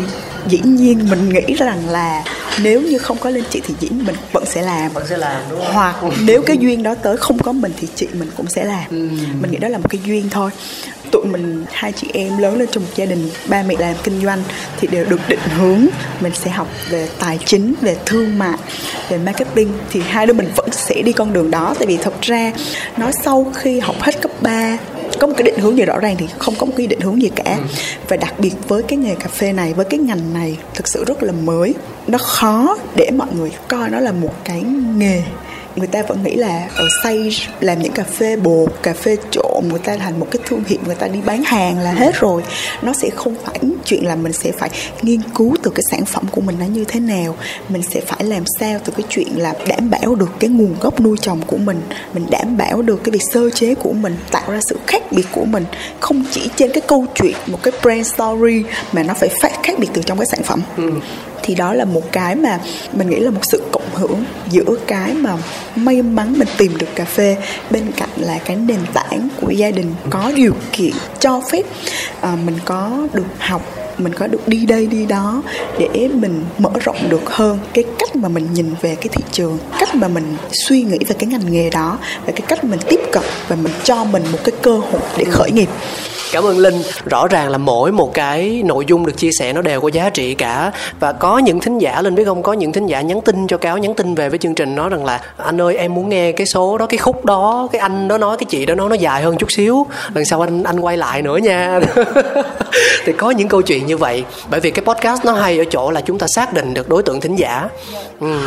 dĩ 0.48 0.62
nhiên 0.64 1.10
mình 1.10 1.30
nghĩ 1.30 1.54
rằng 1.54 1.90
là 1.90 2.24
nếu 2.64 2.82
như 2.82 2.98
không 2.98 3.18
có 3.18 3.30
linh 3.30 3.44
chị 3.50 3.62
thì 3.68 3.74
dĩ 3.80 3.90
mình 3.90 4.16
vẫn 4.32 4.46
sẽ 4.46 4.62
làm 4.62 4.92
vẫn 4.94 5.08
sẽ 5.10 5.18
làm 5.18 5.42
đúng 5.50 5.60
không? 5.60 5.74
hoặc 5.74 5.96
nếu 6.22 6.42
cái 6.42 6.58
duyên 6.58 6.84
đó 6.84 6.96
tới 6.96 7.18
không 7.18 7.40
có 7.40 7.52
mình 7.52 7.72
thì 7.78 7.88
chị 7.96 8.08
mình 8.14 8.30
cũng 8.38 8.48
sẽ 8.48 8.66
làm 8.66 8.90
ừ. 8.90 9.08
mình 9.42 9.52
nghĩ 9.52 9.58
đó 9.58 9.68
là 9.68 9.78
một 9.78 9.90
cái 9.90 10.02
duyên 10.06 10.30
thôi 10.30 10.52
tụi 11.13 11.25
mình 11.25 11.65
hai 11.72 11.91
chị 11.91 12.08
em 12.13 12.38
lớn 12.38 12.60
lên 12.60 12.70
trong 12.72 12.84
một 12.84 12.89
gia 12.96 13.05
đình 13.05 13.29
ba 13.48 13.63
mẹ 13.63 13.75
làm 13.79 13.96
kinh 14.03 14.22
doanh 14.22 14.43
thì 14.79 14.88
đều 14.88 15.05
được 15.05 15.20
định 15.27 15.39
hướng 15.58 15.86
mình 16.20 16.34
sẽ 16.36 16.51
học 16.51 16.67
về 16.89 17.10
tài 17.20 17.39
chính 17.46 17.74
về 17.82 17.98
thương 18.05 18.39
mại 18.39 18.58
về 19.10 19.17
marketing. 19.17 19.70
Thì 19.91 20.01
hai 20.01 20.25
đứa 20.25 20.34
mình 20.34 20.50
vẫn 20.55 20.70
sẽ 20.72 21.01
đi 21.01 21.12
con 21.12 21.34
đường 21.34 21.51
đó. 21.51 21.75
Tại 21.79 21.88
vì 21.88 21.98
thật 21.98 22.13
ra 22.22 22.51
nói 22.98 23.12
sau 23.24 23.51
khi 23.55 23.79
học 23.79 23.96
hết 24.00 24.22
cấp 24.22 24.32
3 24.41 24.77
có 25.20 25.27
một 25.27 25.34
cái 25.38 25.43
định 25.43 25.60
hướng 25.60 25.77
gì 25.77 25.86
rõ 25.86 26.00
ràng 26.00 26.15
thì 26.17 26.27
không 26.38 26.55
có 26.55 26.65
một 26.65 26.74
cái 26.77 26.88
định 26.88 27.00
hướng 27.00 27.22
gì 27.22 27.29
cả. 27.36 27.58
Ừ. 27.58 27.63
và 28.08 28.17
đặc 28.17 28.34
biệt 28.39 28.53
với 28.67 28.84
cái 28.84 28.98
nghề 28.98 29.15
cà 29.15 29.27
phê 29.27 29.53
này 29.53 29.74
với 29.74 29.86
cái 29.86 30.00
ngành 30.00 30.34
này 30.34 30.58
thực 30.74 30.88
sự 30.88 31.05
rất 31.05 31.24
là 31.24 31.32
mới. 31.32 31.74
Nó 32.08 32.17
khó 32.17 32.77
để 32.96 33.10
mọi 33.12 33.27
người 33.38 33.51
coi 33.67 33.89
nó 33.89 34.00
là 34.00 34.12
một 34.12 34.34
cái 34.43 34.62
nghề 34.98 35.22
người 35.75 35.88
ta 35.88 36.01
vẫn 36.08 36.24
nghĩ 36.24 36.36
là 36.36 36.70
ở 36.75 36.88
xây 37.03 37.38
làm 37.60 37.82
những 37.82 37.92
cà 37.92 38.03
phê 38.03 38.36
bột, 38.36 38.70
cà 38.84 38.94
phê 38.94 39.18
trộn, 39.32 39.68
người 39.70 39.80
ta 39.80 39.98
thành 39.98 40.20
một 40.20 40.27
cái 40.32 40.42
thương 40.46 40.63
hiệu, 40.68 40.80
người 40.86 40.96
ta 40.96 41.08
đi 41.08 41.20
bán 41.25 41.44
hàng 41.44 41.80
là 41.80 41.92
hết 41.92 42.20
rồi. 42.20 42.44
Nó 42.82 42.94
sẽ 42.94 43.10
không 43.15 43.36
phải 43.46 43.60
chuyện 43.86 44.06
là 44.06 44.15
mình 44.15 44.34
sẽ 44.34 44.51
phải 44.51 44.70
nghiên 45.01 45.22
cứu 45.36 45.56
từ 45.63 45.72
cái 45.75 45.84
sản 45.92 46.06
phẩm 46.06 46.25
của 46.32 46.42
mình 46.42 46.56
nó 46.60 46.65
như 46.65 46.86
thế 46.88 47.00
nào. 47.00 47.36
Mình 47.70 47.82
sẽ 47.84 48.01
phải 48.01 48.24
làm 48.24 48.44
sao 48.60 48.80
từ 48.86 48.94
cái 48.98 49.06
chuyện 49.10 49.27
là 49.38 49.54
đảm 49.67 49.89
bảo 49.89 50.15
được 50.15 50.30
cái 50.39 50.50
nguồn 50.50 50.76
gốc 50.80 51.02
nuôi 51.02 51.17
trồng 51.21 51.41
của 51.48 51.58
mình. 51.58 51.82
Mình 52.13 52.26
đảm 52.30 52.58
bảo 52.58 52.82
được 52.82 53.04
cái 53.04 53.12
việc 53.12 53.24
sơ 53.32 53.50
chế 53.50 53.76
của 53.76 53.93
mình, 53.93 54.17
tạo 54.32 54.52
ra 54.52 54.60
sự 54.69 54.78
khác 54.88 55.04
biệt 55.12 55.26
của 55.32 55.45
mình. 55.45 55.65
Không 56.00 56.24
chỉ 56.32 56.50
trên 56.56 56.71
cái 56.71 56.82
câu 56.88 57.06
chuyện, 57.15 57.36
một 57.48 57.60
cái 57.63 57.74
brand 57.82 58.13
story 58.13 58.63
mà 58.91 59.04
nó 59.04 59.13
phải 59.13 59.30
phát 59.41 59.63
khác 59.63 59.80
biệt 59.80 59.89
từ 59.93 60.02
trong 60.02 60.17
cái 60.17 60.28
sản 60.32 60.43
phẩm. 60.43 60.62
Ừ 60.78 60.91
thì 61.43 61.56
đó 61.56 61.73
là 61.73 61.86
một 61.86 62.12
cái 62.12 62.36
mà 62.36 62.60
mình 62.93 63.10
nghĩ 63.10 63.19
là 63.19 63.32
một 63.32 63.41
sự 63.43 63.63
cộng 63.71 63.89
hưởng 63.93 64.23
giữa 64.49 64.75
cái 64.88 65.13
mà 65.13 65.38
may 65.75 66.01
mắn 66.01 66.34
mình 66.38 66.47
tìm 66.58 66.77
được 66.77 66.88
cà 66.95 67.06
phê 67.06 67.38
bên 67.69 67.91
cạnh 67.97 68.10
là 68.17 68.38
cái 68.45 68.56
nền 68.56 68.79
tảng 68.93 69.27
của 69.41 69.51
gia 69.51 69.71
đình 69.71 69.93
có 70.10 70.32
điều 70.36 70.53
kiện 70.71 70.91
cho 71.19 71.41
phép 71.51 71.62
à, 72.21 72.36
mình 72.45 72.56
có 72.65 73.08
được 73.13 73.25
học 73.39 73.62
mình 73.97 74.13
có 74.13 74.27
được 74.27 74.47
đi 74.47 74.65
đây 74.65 74.86
đi 74.86 75.06
đó 75.06 75.41
để 75.79 76.08
mình 76.13 76.43
mở 76.58 76.69
rộng 76.84 77.10
được 77.10 77.29
hơn 77.29 77.60
cái 77.73 77.84
cách 77.99 78.15
mà 78.15 78.29
mình 78.29 78.53
nhìn 78.53 78.75
về 78.82 78.95
cái 78.95 79.08
thị 79.12 79.23
trường 79.32 79.58
cách 79.79 79.95
mà 79.95 80.08
mình 80.08 80.38
suy 80.51 80.84
nghĩ 80.84 80.97
về 81.08 81.15
cái 81.19 81.27
ngành 81.27 81.51
nghề 81.51 81.69
đó 81.69 81.97
và 82.25 82.34
cái 82.36 82.41
cách 82.47 82.63
mình 82.63 82.79
tiếp 82.89 82.99
cận 83.12 83.23
và 83.47 83.56
mình 83.56 83.73
cho 83.84 84.03
mình 84.03 84.23
một 84.32 84.39
cái 84.43 84.56
cơ 84.62 84.77
hội 84.77 85.01
để 85.17 85.25
khởi 85.32 85.51
nghiệp 85.51 85.69
cảm 86.34 86.43
ơn 86.43 86.58
linh. 86.58 86.82
Rõ 87.06 87.28
ràng 87.28 87.50
là 87.50 87.58
mỗi 87.58 87.91
một 87.91 88.13
cái 88.13 88.62
nội 88.65 88.86
dung 88.88 89.06
được 89.06 89.17
chia 89.17 89.32
sẻ 89.32 89.54
nó 89.54 89.62
đều 89.62 89.82
có 89.82 89.88
giá 89.88 90.10
trị 90.10 90.34
cả. 90.34 90.72
Và 91.00 91.12
có 91.12 91.38
những 91.38 91.60
thính 91.60 91.78
giả 91.78 92.02
linh 92.02 92.15
biết 92.15 92.24
không? 92.26 92.43
Có 92.43 92.54
những 92.54 92.72
thính 92.72 92.88
giả 92.88 93.02
nhắn 93.02 93.22
tin 93.22 93.48
cho 93.48 93.58
cáo 93.58 93.78
nhắn 93.78 93.93
tin 93.93 94.15
về 94.15 94.30
với 94.30 94.39
chương 94.39 94.56
trình 94.56 94.76
nói 94.76 94.89
rằng 94.89 95.06
là 95.06 95.22
anh 95.38 95.62
ơi 95.62 95.78
em 95.78 95.93
muốn 95.93 96.10
nghe 96.10 96.32
cái 96.32 96.48
số 96.48 96.78
đó 96.78 96.86
cái 96.86 96.98
khúc 96.98 97.26
đó 97.26 97.67
cái 97.72 97.80
anh 97.80 98.08
đó 98.08 98.17
nói 98.17 98.38
cái 98.38 98.46
chị 98.50 98.65
đó 98.65 98.76
nói 98.76 98.89
nó 98.89 98.96
dài 98.96 99.22
hơn 99.24 99.38
chút 99.38 99.52
xíu. 99.52 99.86
Lần 100.13 100.26
sau 100.26 100.41
anh 100.41 100.63
anh 100.63 100.80
quay 100.80 100.98
lại 100.98 101.22
nữa 101.22 101.38
nha. 101.38 101.80
Thì 103.06 103.13
có 103.13 103.32
những 103.32 103.48
câu 103.48 103.62
chuyện 103.62 103.86
như 103.86 103.98
vậy. 103.98 104.24
Bởi 104.50 104.60
vì 104.60 104.72
cái 104.72 104.86
podcast 104.86 105.26
nó 105.26 105.34
hay 105.34 105.58
ở 105.58 105.63
chỗ 105.69 105.91
là 105.91 106.02
chúng 106.02 106.17
ta 106.17 106.28
xác 106.28 106.54
định 106.54 106.74
được 106.74 106.89
đối 106.89 107.04
tượng 107.04 107.22
thính 107.22 107.36
giả. 107.36 107.69
Ừ. 108.19 108.39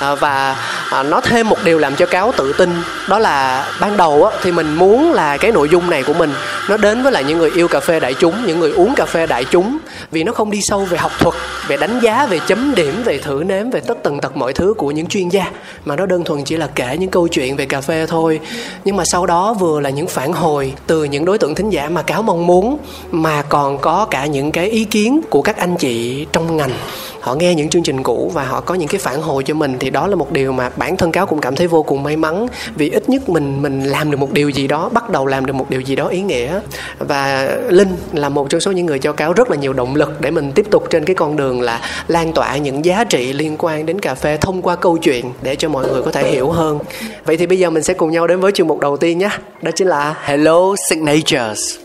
à, 0.00 0.14
và 0.14 0.56
à, 0.90 1.02
nó 1.02 1.20
thêm 1.20 1.48
một 1.48 1.58
điều 1.64 1.78
làm 1.78 1.96
cho 1.96 2.06
cáo 2.06 2.32
tự 2.36 2.52
tin. 2.52 2.70
Đó 3.08 3.18
là 3.18 3.66
ban 3.80 3.96
đầu 3.96 4.24
á, 4.24 4.36
thì 4.42 4.52
mình 4.52 4.74
muốn 4.74 5.12
là 5.12 5.36
cái 5.36 5.52
nội 5.52 5.68
dung 5.68 5.90
này 5.90 6.02
của 6.02 6.12
mình 6.12 6.32
nó 6.68 6.76
đến 6.76 7.02
với 7.02 7.12
lại 7.12 7.19
những 7.20 7.38
người 7.38 7.50
yêu 7.50 7.68
cà 7.68 7.80
phê 7.80 8.00
đại 8.00 8.14
chúng, 8.14 8.34
những 8.46 8.60
người 8.60 8.70
uống 8.70 8.94
cà 8.96 9.06
phê 9.06 9.26
đại 9.26 9.44
chúng, 9.44 9.78
vì 10.10 10.24
nó 10.24 10.32
không 10.32 10.50
đi 10.50 10.60
sâu 10.62 10.84
về 10.84 10.98
học 10.98 11.12
thuật, 11.18 11.34
về 11.68 11.76
đánh 11.76 12.00
giá, 12.02 12.26
về 12.26 12.40
chấm 12.46 12.74
điểm, 12.74 13.02
về 13.04 13.18
thử 13.18 13.42
nếm, 13.46 13.70
về 13.70 13.80
tất 13.80 14.02
tần 14.02 14.20
tật 14.20 14.36
mọi 14.36 14.52
thứ 14.52 14.74
của 14.76 14.90
những 14.90 15.06
chuyên 15.06 15.28
gia. 15.28 15.50
Mà 15.84 15.96
nó 15.96 16.06
đơn 16.06 16.24
thuần 16.24 16.44
chỉ 16.44 16.56
là 16.56 16.66
kể 16.66 16.96
những 17.00 17.10
câu 17.10 17.28
chuyện 17.28 17.56
về 17.56 17.66
cà 17.66 17.80
phê 17.80 18.06
thôi. 18.08 18.40
Nhưng 18.84 18.96
mà 18.96 19.04
sau 19.04 19.26
đó 19.26 19.54
vừa 19.54 19.80
là 19.80 19.90
những 19.90 20.06
phản 20.06 20.32
hồi 20.32 20.72
từ 20.86 21.04
những 21.04 21.24
đối 21.24 21.38
tượng 21.38 21.54
thính 21.54 21.70
giả 21.70 21.88
mà 21.88 22.02
cáo 22.02 22.22
mong 22.22 22.46
muốn, 22.46 22.78
mà 23.10 23.42
còn 23.42 23.78
có 23.78 24.06
cả 24.10 24.26
những 24.26 24.52
cái 24.52 24.70
ý 24.70 24.84
kiến 24.84 25.20
của 25.30 25.42
các 25.42 25.56
anh 25.56 25.76
chị 25.76 26.26
trong 26.32 26.56
ngành 26.56 26.72
họ 27.20 27.34
nghe 27.34 27.54
những 27.54 27.68
chương 27.68 27.82
trình 27.82 28.02
cũ 28.02 28.30
và 28.34 28.44
họ 28.44 28.60
có 28.60 28.74
những 28.74 28.88
cái 28.88 29.00
phản 29.00 29.22
hồi 29.22 29.44
cho 29.44 29.54
mình 29.54 29.76
thì 29.80 29.90
đó 29.90 30.06
là 30.06 30.16
một 30.16 30.32
điều 30.32 30.52
mà 30.52 30.70
bản 30.76 30.96
thân 30.96 31.12
cáo 31.12 31.26
cũng 31.26 31.40
cảm 31.40 31.56
thấy 31.56 31.66
vô 31.66 31.82
cùng 31.82 32.02
may 32.02 32.16
mắn. 32.16 32.46
Vì 32.74 32.90
ít 32.90 33.08
nhất 33.08 33.28
mình 33.28 33.62
mình 33.62 33.84
làm 33.84 34.10
được 34.10 34.16
một 34.16 34.32
điều 34.32 34.48
gì 34.48 34.66
đó, 34.66 34.88
bắt 34.88 35.10
đầu 35.10 35.26
làm 35.26 35.46
được 35.46 35.52
một 35.52 35.70
điều 35.70 35.80
gì 35.80 35.96
đó 35.96 36.08
ý 36.08 36.20
nghĩa. 36.20 36.60
Và 36.98 37.50
linh 37.68 37.96
là 38.12 38.28
một 38.28 38.50
trong 38.50 38.60
số 38.60 38.72
những 38.72 38.86
người 38.86 38.98
cho 38.98 39.12
cáo 39.12 39.32
rất 39.32 39.50
là 39.50 39.56
nhiều 39.56 39.72
động 39.72 39.96
lực 39.96 40.20
để 40.20 40.30
mình 40.30 40.52
tiếp 40.52 40.66
tục 40.70 40.84
trên 40.90 41.04
cái 41.04 41.14
con 41.14 41.36
đường 41.36 41.60
là 41.60 41.80
lan 42.08 42.32
tỏa 42.32 42.56
những 42.56 42.84
giá 42.84 43.04
trị 43.04 43.32
liên 43.32 43.56
quan 43.58 43.86
đến 43.86 44.00
cà 44.00 44.14
phê 44.14 44.36
thông 44.36 44.62
qua 44.62 44.76
câu 44.76 44.98
chuyện 44.98 45.24
để 45.42 45.56
cho 45.56 45.68
mọi 45.68 45.88
người 45.88 46.02
có 46.02 46.10
thể 46.10 46.30
hiểu 46.30 46.50
hơn. 46.50 46.78
Vậy 47.24 47.36
thì 47.36 47.46
bây 47.46 47.58
giờ 47.58 47.70
mình 47.70 47.82
sẽ 47.82 47.94
cùng 47.94 48.10
nhau 48.10 48.26
đến 48.26 48.40
với 48.40 48.52
chương 48.52 48.68
mục 48.68 48.80
đầu 48.80 48.96
tiên 48.96 49.18
nhé. 49.18 49.30
Đó 49.62 49.70
chính 49.74 49.88
là 49.88 50.14
hello 50.24 50.74
signatures. 50.88 51.76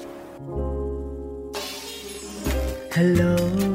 Hello 2.92 3.75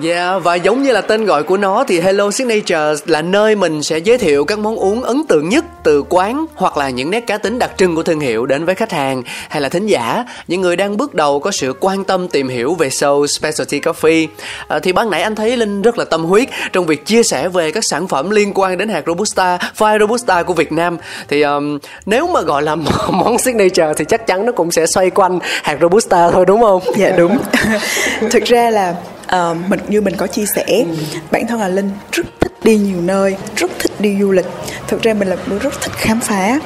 Yeah, 0.00 0.42
và 0.42 0.54
giống 0.54 0.82
như 0.82 0.92
là 0.92 1.00
tên 1.00 1.24
gọi 1.24 1.42
của 1.42 1.56
nó 1.56 1.84
thì 1.88 2.00
Hello 2.00 2.30
Signature 2.30 2.94
là 3.06 3.22
nơi 3.22 3.56
mình 3.56 3.82
sẽ 3.82 3.98
giới 3.98 4.18
thiệu 4.18 4.44
các 4.44 4.58
món 4.58 4.76
uống 4.76 5.02
ấn 5.02 5.22
tượng 5.28 5.48
nhất 5.48 5.64
từ 5.82 6.04
quán 6.08 6.46
hoặc 6.54 6.76
là 6.76 6.90
những 6.90 7.10
nét 7.10 7.20
cá 7.26 7.38
tính 7.38 7.58
đặc 7.58 7.70
trưng 7.76 7.96
của 7.96 8.02
thương 8.02 8.20
hiệu 8.20 8.46
đến 8.46 8.64
với 8.64 8.74
khách 8.74 8.92
hàng 8.92 9.22
hay 9.48 9.60
là 9.60 9.68
thính 9.68 9.86
giả, 9.86 10.24
những 10.48 10.60
người 10.60 10.76
đang 10.76 10.96
bước 10.96 11.14
đầu 11.14 11.40
có 11.40 11.50
sự 11.50 11.74
quan 11.80 12.04
tâm 12.04 12.28
tìm 12.28 12.48
hiểu 12.48 12.74
về 12.74 12.90
sâu 12.90 13.26
Specialty 13.26 13.80
Coffee. 13.80 14.26
À, 14.68 14.78
thì 14.78 14.92
ban 14.92 15.10
nãy 15.10 15.22
anh 15.22 15.34
thấy 15.34 15.56
Linh 15.56 15.82
rất 15.82 15.98
là 15.98 16.04
tâm 16.04 16.24
huyết 16.24 16.48
trong 16.72 16.86
việc 16.86 17.06
chia 17.06 17.22
sẻ 17.22 17.48
về 17.48 17.70
các 17.70 17.84
sản 17.84 18.08
phẩm 18.08 18.30
liên 18.30 18.52
quan 18.54 18.78
đến 18.78 18.88
hạt 18.88 19.02
Robusta, 19.06 19.58
pha 19.74 19.98
Robusta 19.98 20.42
của 20.42 20.54
Việt 20.54 20.72
Nam. 20.72 20.98
Thì 21.28 21.42
um, 21.42 21.78
nếu 22.06 22.26
mà 22.26 22.40
gọi 22.40 22.62
là 22.62 22.74
món 23.10 23.38
signature 23.38 23.92
thì 23.96 24.04
chắc 24.08 24.26
chắn 24.26 24.46
nó 24.46 24.52
cũng 24.52 24.70
sẽ 24.70 24.86
xoay 24.86 25.10
quanh 25.10 25.38
hạt 25.62 25.76
Robusta 25.80 26.30
thôi 26.30 26.44
đúng 26.46 26.60
không? 26.60 26.82
dạ 26.96 27.10
đúng 27.16 27.38
thực 28.30 28.44
ra 28.44 28.70
là 28.70 28.94
ờ, 29.32 29.54
mình 29.68 29.80
như 29.88 30.00
mình 30.00 30.16
có 30.16 30.26
chia 30.26 30.44
sẻ 30.46 30.84
bản 31.30 31.46
thân 31.46 31.60
là 31.60 31.68
linh 31.68 31.90
rất 32.12 32.26
thích 32.40 32.52
đi 32.64 32.76
nhiều 32.76 33.00
nơi 33.00 33.36
rất 33.56 33.70
thích 33.78 33.92
đi 34.00 34.16
du 34.20 34.32
lịch. 34.32 34.46
Thực 34.88 35.02
ra 35.02 35.14
mình 35.14 35.28
là 35.28 35.36
một 35.36 35.42
đứa 35.46 35.58
rất 35.58 35.80
thích 35.80 35.92
khám 35.96 36.20
phá. 36.20 36.58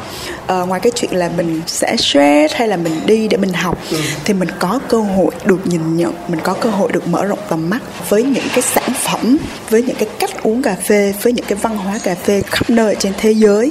Ờ, 0.47 0.67
ngoài 0.67 0.81
cái 0.81 0.93
chuyện 0.95 1.11
là 1.15 1.31
mình 1.37 1.63
sẽ 1.67 1.97
stress 1.97 2.55
hay 2.55 2.69
là 2.69 2.77
mình 2.77 2.93
đi 3.07 3.29
để 3.29 3.37
mình 3.37 3.53
học 3.53 3.79
thì 4.25 4.35
mình 4.35 4.49
có 4.59 4.81
cơ 4.89 4.99
hội 4.99 5.31
được 5.45 5.67
nhìn 5.67 5.97
nhận 5.97 6.15
mình 6.29 6.41
có 6.43 6.55
cơ 6.55 6.71
hội 6.71 6.93
được 6.93 7.09
mở 7.09 7.25
rộng 7.25 7.39
tầm 7.49 7.71
mắt 7.71 7.83
với 8.09 8.23
những 8.23 8.45
cái 8.55 8.63
sản 8.63 8.91
phẩm 8.95 9.39
với 9.71 9.83
những 9.83 9.97
cái 9.97 10.09
cách 10.19 10.43
uống 10.43 10.63
cà 10.63 10.75
phê 10.75 11.15
với 11.23 11.33
những 11.33 11.45
cái 11.49 11.59
văn 11.63 11.77
hóa 11.77 11.99
cà 12.05 12.15
phê 12.15 12.43
khắp 12.47 12.71
nơi 12.71 12.97
trên 12.99 13.13
thế 13.19 13.33
giới 13.33 13.71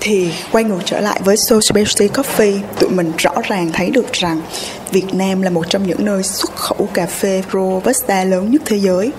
thì 0.00 0.32
quay 0.52 0.64
ngược 0.64 0.78
trở 0.84 1.00
lại 1.00 1.20
với 1.24 1.36
Soul 1.36 1.60
Specialty 1.60 2.08
Coffee 2.08 2.58
tụi 2.78 2.90
mình 2.90 3.12
rõ 3.18 3.32
ràng 3.48 3.70
thấy 3.72 3.90
được 3.90 4.12
rằng 4.12 4.40
Việt 4.90 5.14
Nam 5.14 5.42
là 5.42 5.50
một 5.50 5.70
trong 5.70 5.86
những 5.86 6.04
nơi 6.04 6.22
xuất 6.22 6.56
khẩu 6.56 6.88
cà 6.94 7.06
phê 7.06 7.42
Robusta 7.52 8.24
lớn 8.24 8.50
nhất 8.50 8.62
thế 8.64 8.76
giới. 8.76 9.10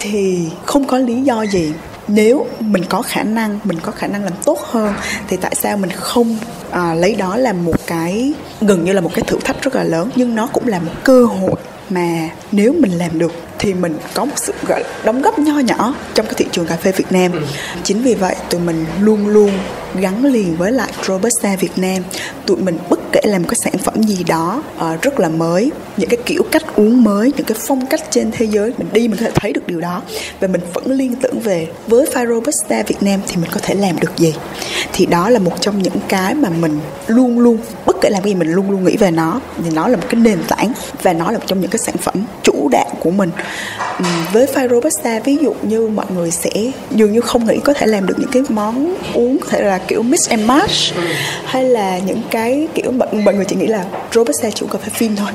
Thì 0.00 0.48
không 0.64 0.86
có 0.86 0.98
lý 0.98 1.22
do 1.22 1.42
gì. 1.42 1.72
Nếu 2.08 2.46
mình 2.60 2.84
có 2.88 3.02
khả 3.02 3.22
năng 3.22 3.60
mình 3.64 3.78
có 3.82 3.92
khả 3.92 4.06
năng 4.06 4.24
làm 4.24 4.32
tốt 4.44 4.58
hơn 4.62 4.94
thì 5.28 5.36
tại 5.36 5.54
sao 5.54 5.76
mình 5.76 5.90
không 5.90 6.36
à, 6.70 6.94
lấy 6.94 7.14
đó 7.14 7.36
làm 7.36 7.64
một 7.64 7.86
cái 7.86 8.32
gần 8.60 8.84
như 8.84 8.92
là 8.92 9.00
một 9.00 9.10
cái 9.14 9.24
thử 9.26 9.38
thách 9.44 9.62
rất 9.62 9.74
là 9.74 9.84
lớn 9.84 10.10
nhưng 10.16 10.34
nó 10.34 10.46
cũng 10.46 10.68
là 10.68 10.78
một 10.78 10.92
cơ 11.04 11.24
hội 11.24 11.54
mà 11.90 12.28
nếu 12.52 12.74
mình 12.78 12.98
làm 12.98 13.18
được 13.18 13.32
thì 13.62 13.74
mình 13.74 13.98
có 14.14 14.24
một 14.24 14.34
sự 14.36 14.52
gọi 14.68 14.80
là 14.80 14.88
đóng 15.04 15.22
góp 15.22 15.38
nho 15.38 15.58
nhỏ 15.58 15.94
trong 16.14 16.26
cái 16.26 16.34
thị 16.36 16.46
trường 16.52 16.66
cà 16.66 16.76
phê 16.76 16.92
Việt 16.92 17.12
Nam. 17.12 17.32
Chính 17.84 18.02
vì 18.02 18.14
vậy 18.14 18.36
tụi 18.50 18.60
mình 18.60 18.86
luôn 19.00 19.28
luôn 19.28 19.50
gắn 19.94 20.24
liền 20.24 20.56
với 20.56 20.72
lại 20.72 20.92
Robusta 21.02 21.56
Việt 21.60 21.72
Nam. 21.76 22.02
Tụi 22.46 22.56
mình 22.56 22.78
bất 22.90 23.00
kể 23.12 23.20
làm 23.24 23.44
cái 23.44 23.54
sản 23.64 23.78
phẩm 23.78 24.02
gì 24.02 24.24
đó 24.24 24.62
uh, 24.76 25.02
rất 25.02 25.20
là 25.20 25.28
mới, 25.28 25.70
những 25.96 26.08
cái 26.08 26.18
kiểu 26.26 26.42
cách 26.50 26.62
uống 26.76 27.04
mới, 27.04 27.32
những 27.36 27.46
cái 27.46 27.58
phong 27.60 27.86
cách 27.86 28.00
trên 28.10 28.30
thế 28.32 28.46
giới 28.46 28.72
mình 28.78 28.88
đi 28.92 29.08
mình 29.08 29.20
có 29.20 29.26
thể 29.26 29.32
thấy 29.34 29.52
được 29.52 29.66
điều 29.66 29.80
đó 29.80 30.02
và 30.40 30.48
mình 30.48 30.60
vẫn 30.74 30.92
liên 30.92 31.14
tưởng 31.16 31.40
về 31.40 31.66
với 31.86 32.06
pha 32.12 32.26
Robusta 32.26 32.82
Việt 32.86 33.02
Nam 33.02 33.20
thì 33.28 33.36
mình 33.36 33.50
có 33.52 33.60
thể 33.62 33.74
làm 33.74 34.00
được 34.00 34.16
gì. 34.16 34.34
Thì 34.92 35.06
đó 35.06 35.28
là 35.28 35.38
một 35.38 35.60
trong 35.60 35.82
những 35.82 36.00
cái 36.08 36.34
mà 36.34 36.48
mình 36.48 36.80
luôn 37.06 37.38
luôn 37.38 37.58
bất 37.86 37.96
kể 38.00 38.10
làm 38.10 38.22
cái 38.22 38.32
gì 38.32 38.38
mình 38.38 38.52
luôn 38.52 38.70
luôn 38.70 38.84
nghĩ 38.84 38.96
về 38.96 39.10
nó 39.10 39.40
thì 39.64 39.70
nó 39.70 39.88
là 39.88 39.96
một 39.96 40.06
cái 40.08 40.20
nền 40.20 40.38
tảng 40.48 40.72
và 41.02 41.12
nó 41.12 41.30
là 41.30 41.38
một 41.38 41.44
trong 41.46 41.60
những 41.60 41.70
cái 41.70 41.78
sản 41.78 41.96
phẩm 41.96 42.24
chủ 42.42 42.68
đạo 42.72 42.90
của 43.00 43.10
mình 43.10 43.30
với 44.32 44.46
pha 44.46 44.68
robusta 44.68 45.20
ví 45.24 45.36
dụ 45.36 45.54
như 45.62 45.88
mọi 45.88 46.06
người 46.14 46.30
sẽ 46.30 46.50
dường 46.90 47.12
như 47.12 47.20
không 47.20 47.46
nghĩ 47.46 47.58
có 47.64 47.72
thể 47.72 47.86
làm 47.86 48.06
được 48.06 48.14
những 48.18 48.30
cái 48.32 48.42
món 48.48 48.94
uống 49.14 49.38
có 49.38 49.46
thể 49.48 49.62
là 49.62 49.78
kiểu 49.78 50.02
mix 50.02 50.28
and 50.28 50.44
match 50.44 50.94
hay 51.44 51.64
là 51.64 51.98
những 51.98 52.22
cái 52.30 52.68
kiểu 52.74 52.92
mọi, 52.92 53.08
mọi 53.12 53.34
người 53.34 53.44
chỉ 53.44 53.56
nghĩ 53.56 53.66
là 53.66 53.84
robusta 54.12 54.50
chỉ 54.50 54.64
uống 54.64 54.70
cà 54.70 54.78
phê 54.78 54.88
phin 54.94 55.16
thôi. 55.16 55.28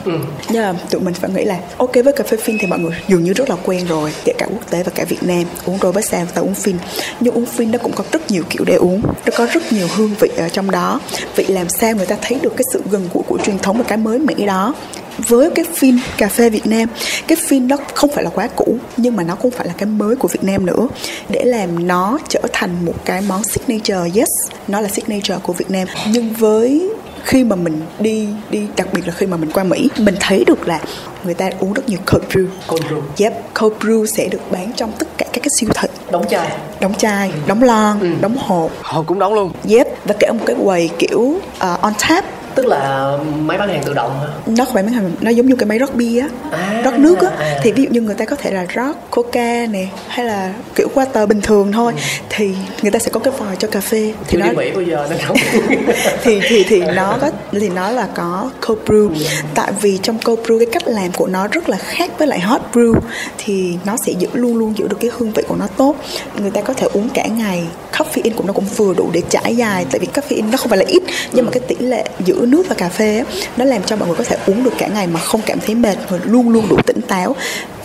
Nhưng 0.49 0.63
mà 0.63 0.73
tụi 0.89 1.01
mình 1.01 1.13
phải 1.13 1.29
nghĩ 1.29 1.45
là 1.45 1.59
ok 1.77 1.93
với 2.03 2.13
cà 2.13 2.23
phê 2.23 2.37
phin 2.37 2.57
thì 2.57 2.67
mọi 2.67 2.79
người 2.79 2.95
dường 3.07 3.23
như 3.23 3.33
rất 3.33 3.49
là 3.49 3.55
quen 3.65 3.85
rồi 3.87 4.13
kể 4.25 4.33
cả 4.37 4.45
quốc 4.49 4.69
tế 4.69 4.83
và 4.83 4.91
cả 4.95 5.05
Việt 5.09 5.23
Nam 5.23 5.43
uống 5.65 5.77
robusta 5.81 6.25
và 6.35 6.41
uống 6.41 6.55
phin. 6.55 6.77
Nhưng 7.19 7.33
uống 7.33 7.45
phin 7.45 7.71
nó 7.71 7.77
cũng 7.77 7.91
có 7.95 8.03
rất 8.11 8.31
nhiều 8.31 8.43
kiểu 8.49 8.63
để 8.65 8.75
uống 8.75 9.01
nó 9.01 9.31
có 9.37 9.47
rất 9.51 9.73
nhiều 9.73 9.87
hương 9.95 10.15
vị 10.19 10.29
ở 10.37 10.49
trong 10.49 10.71
đó. 10.71 10.99
Vậy 11.35 11.45
làm 11.49 11.69
sao 11.69 11.95
người 11.95 12.05
ta 12.05 12.15
thấy 12.21 12.39
được 12.41 12.53
cái 12.57 12.65
sự 12.73 12.81
gần 12.91 13.09
gũi 13.13 13.23
của 13.27 13.37
truyền 13.43 13.59
thống 13.59 13.77
và 13.77 13.83
cái 13.87 13.97
mới 13.97 14.19
mẻ 14.19 14.33
đó 14.45 14.73
với 15.17 15.49
cái 15.55 15.65
phim 15.73 15.99
cà 16.17 16.27
phê 16.27 16.49
Việt 16.49 16.67
Nam 16.67 16.89
cái 17.27 17.37
phim 17.47 17.67
đó 17.67 17.77
không 17.93 18.09
phải 18.15 18.23
là 18.23 18.29
quá 18.29 18.49
cũ 18.55 18.77
nhưng 18.97 19.15
mà 19.15 19.23
nó 19.23 19.35
cũng 19.35 19.51
phải 19.51 19.67
là 19.67 19.73
cái 19.77 19.85
mới 19.85 20.15
của 20.15 20.27
Việt 20.27 20.43
Nam 20.43 20.65
nữa 20.65 20.87
để 21.29 21.43
làm 21.45 21.87
nó 21.87 22.19
trở 22.27 22.41
thành 22.53 22.85
một 22.85 23.05
cái 23.05 23.21
món 23.27 23.43
signature 23.43 24.09
yes 24.15 24.29
nó 24.67 24.81
là 24.81 24.89
signature 24.89 25.37
của 25.43 25.53
Việt 25.53 25.71
Nam. 25.71 25.87
Nhưng 26.11 26.33
với 26.33 26.89
khi 27.23 27.43
mà 27.43 27.55
mình 27.55 27.81
đi 27.99 28.27
đi 28.49 28.67
đặc 28.77 28.87
biệt 28.93 29.07
là 29.07 29.13
khi 29.13 29.25
mà 29.25 29.37
mình 29.37 29.51
qua 29.51 29.63
Mỹ 29.63 29.89
mình 29.97 30.15
thấy 30.19 30.43
được 30.47 30.67
là 30.67 30.79
người 31.23 31.33
ta 31.33 31.49
uống 31.59 31.73
rất 31.73 31.89
nhiều 31.89 31.99
cold 32.11 32.23
brew. 32.25 32.47
Cold 32.67 32.83
brew. 32.83 33.01
yep 33.17 33.33
cold 33.59 33.73
brew 33.79 34.05
sẽ 34.05 34.27
được 34.27 34.51
bán 34.51 34.71
trong 34.75 34.91
tất 34.99 35.07
cả 35.17 35.25
các 35.33 35.43
cái 35.43 35.49
siêu 35.59 35.69
thị. 35.75 35.87
Đóng 36.11 36.25
chai. 36.29 36.57
đóng 36.79 36.93
chai 36.93 37.31
đóng 37.47 37.63
lon 37.63 38.15
đóng 38.21 38.37
hộp. 38.37 38.71
Họ 38.81 39.03
cũng 39.07 39.19
đóng 39.19 39.33
luôn. 39.33 39.51
yep 39.69 39.87
và 40.05 40.15
kể 40.19 40.27
một 40.31 40.43
cái 40.45 40.55
quầy 40.63 40.89
kiểu 40.99 41.19
uh, 41.19 41.81
on 41.81 41.93
tap 42.09 42.25
Tức 42.57 42.65
là 42.65 43.11
máy 43.39 43.57
bán 43.57 43.69
hàng 43.69 43.81
tự 43.85 43.93
động 43.93 44.19
hả? 44.21 44.27
nó 44.45 44.65
không 44.65 44.73
phải 44.73 44.83
máy 44.83 44.93
hàng 44.93 45.11
nó 45.21 45.29
giống 45.31 45.47
như 45.47 45.55
cái 45.55 45.65
máy 45.67 45.79
rót 45.79 45.95
bia 45.95 46.19
á 46.19 46.27
À, 46.51 46.81
rót 46.85 46.93
nước 46.99 47.19
á. 47.21 47.31
à. 47.39 47.59
thì 47.63 47.71
ví 47.71 47.83
dụ 47.83 47.89
như 47.89 48.01
người 48.01 48.15
ta 48.15 48.25
có 48.25 48.35
thể 48.35 48.51
là 48.51 48.65
rót 48.75 48.93
coca 49.11 49.65
nè 49.71 49.87
hay 50.07 50.25
là 50.25 50.53
kiểu 50.75 50.87
water 50.95 51.27
bình 51.27 51.41
thường 51.41 51.71
thôi 51.71 51.93
thì 52.29 52.49
người 52.81 52.91
ta 52.91 52.99
sẽ 52.99 53.09
có 53.11 53.19
cái 53.19 53.33
vòi 53.37 53.55
cho 53.59 53.67
cà 53.67 53.79
phê. 53.81 54.13
Thì 54.27 54.37
Chưa 54.37 54.39
nó 54.39 54.51
Mỹ 54.57 54.71
bao 54.73 54.81
giờ 54.81 55.07
nên 55.09 55.19
không. 55.19 55.37
thì 56.23 56.39
thì 56.49 56.63
thì 56.63 56.81
nó 56.81 57.17
có 57.21 57.31
thì 57.51 57.69
nó 57.69 57.91
là 57.91 58.07
có 58.15 58.49
cold 58.67 58.79
brew. 58.85 59.09
Tại 59.55 59.71
vì 59.81 59.99
trong 60.03 60.17
cold 60.19 60.39
brew 60.39 60.59
cái 60.59 60.67
cách 60.71 60.87
làm 60.87 61.11
của 61.11 61.27
nó 61.27 61.47
rất 61.47 61.69
là 61.69 61.77
khác 61.77 62.11
với 62.17 62.27
lại 62.27 62.39
hot 62.39 62.61
brew 62.73 62.93
thì 63.37 63.77
nó 63.85 63.97
sẽ 64.05 64.11
giữ 64.11 64.27
luôn 64.33 64.57
luôn 64.57 64.77
giữ 64.77 64.87
được 64.87 64.97
cái 64.99 65.11
hương 65.17 65.31
vị 65.31 65.43
của 65.47 65.55
nó 65.55 65.67
tốt. 65.77 65.95
Người 66.39 66.51
ta 66.51 66.61
có 66.61 66.73
thể 66.73 66.87
uống 66.93 67.09
cả 67.09 67.25
ngày. 67.25 67.63
Caffeine 67.93 68.33
của 68.35 68.43
nó 68.47 68.53
cũng 68.53 68.65
vừa 68.77 68.93
đủ 68.93 69.09
để 69.13 69.21
trải 69.29 69.55
dài 69.55 69.85
tại 69.91 69.99
vì 69.99 70.07
caffeine 70.13 70.51
nó 70.51 70.57
không 70.57 70.69
phải 70.69 70.77
là 70.79 70.85
ít 70.87 71.03
nhưng 71.33 71.45
mà 71.45 71.51
cái 71.51 71.61
tỷ 71.67 71.75
lệ 71.79 72.03
giữa 72.25 72.45
nước 72.51 72.63
và 72.69 72.75
cà 72.75 72.89
phê 72.89 73.23
nó 73.57 73.65
làm 73.65 73.83
cho 73.83 73.95
mọi 73.95 74.07
người 74.07 74.17
có 74.17 74.23
thể 74.23 74.37
uống 74.47 74.63
được 74.63 74.73
cả 74.77 74.87
ngày 74.87 75.07
mà 75.07 75.19
không 75.19 75.41
cảm 75.45 75.59
thấy 75.59 75.75
mệt 75.75 75.97
và 76.09 76.17
luôn 76.23 76.49
luôn 76.49 76.69
đủ 76.69 76.77
tỉnh 76.85 77.01
táo. 77.01 77.35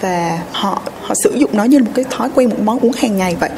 Và 0.00 0.38
họ 0.52 0.82
họ 1.02 1.14
sử 1.14 1.32
dụng 1.36 1.50
nó 1.52 1.64
như 1.64 1.78
một 1.78 1.90
cái 1.94 2.04
thói 2.10 2.28
quen, 2.34 2.48
một 2.48 2.56
món 2.62 2.78
uống 2.78 2.92
hàng 2.92 3.16
ngày 3.16 3.36
vậy. 3.40 3.50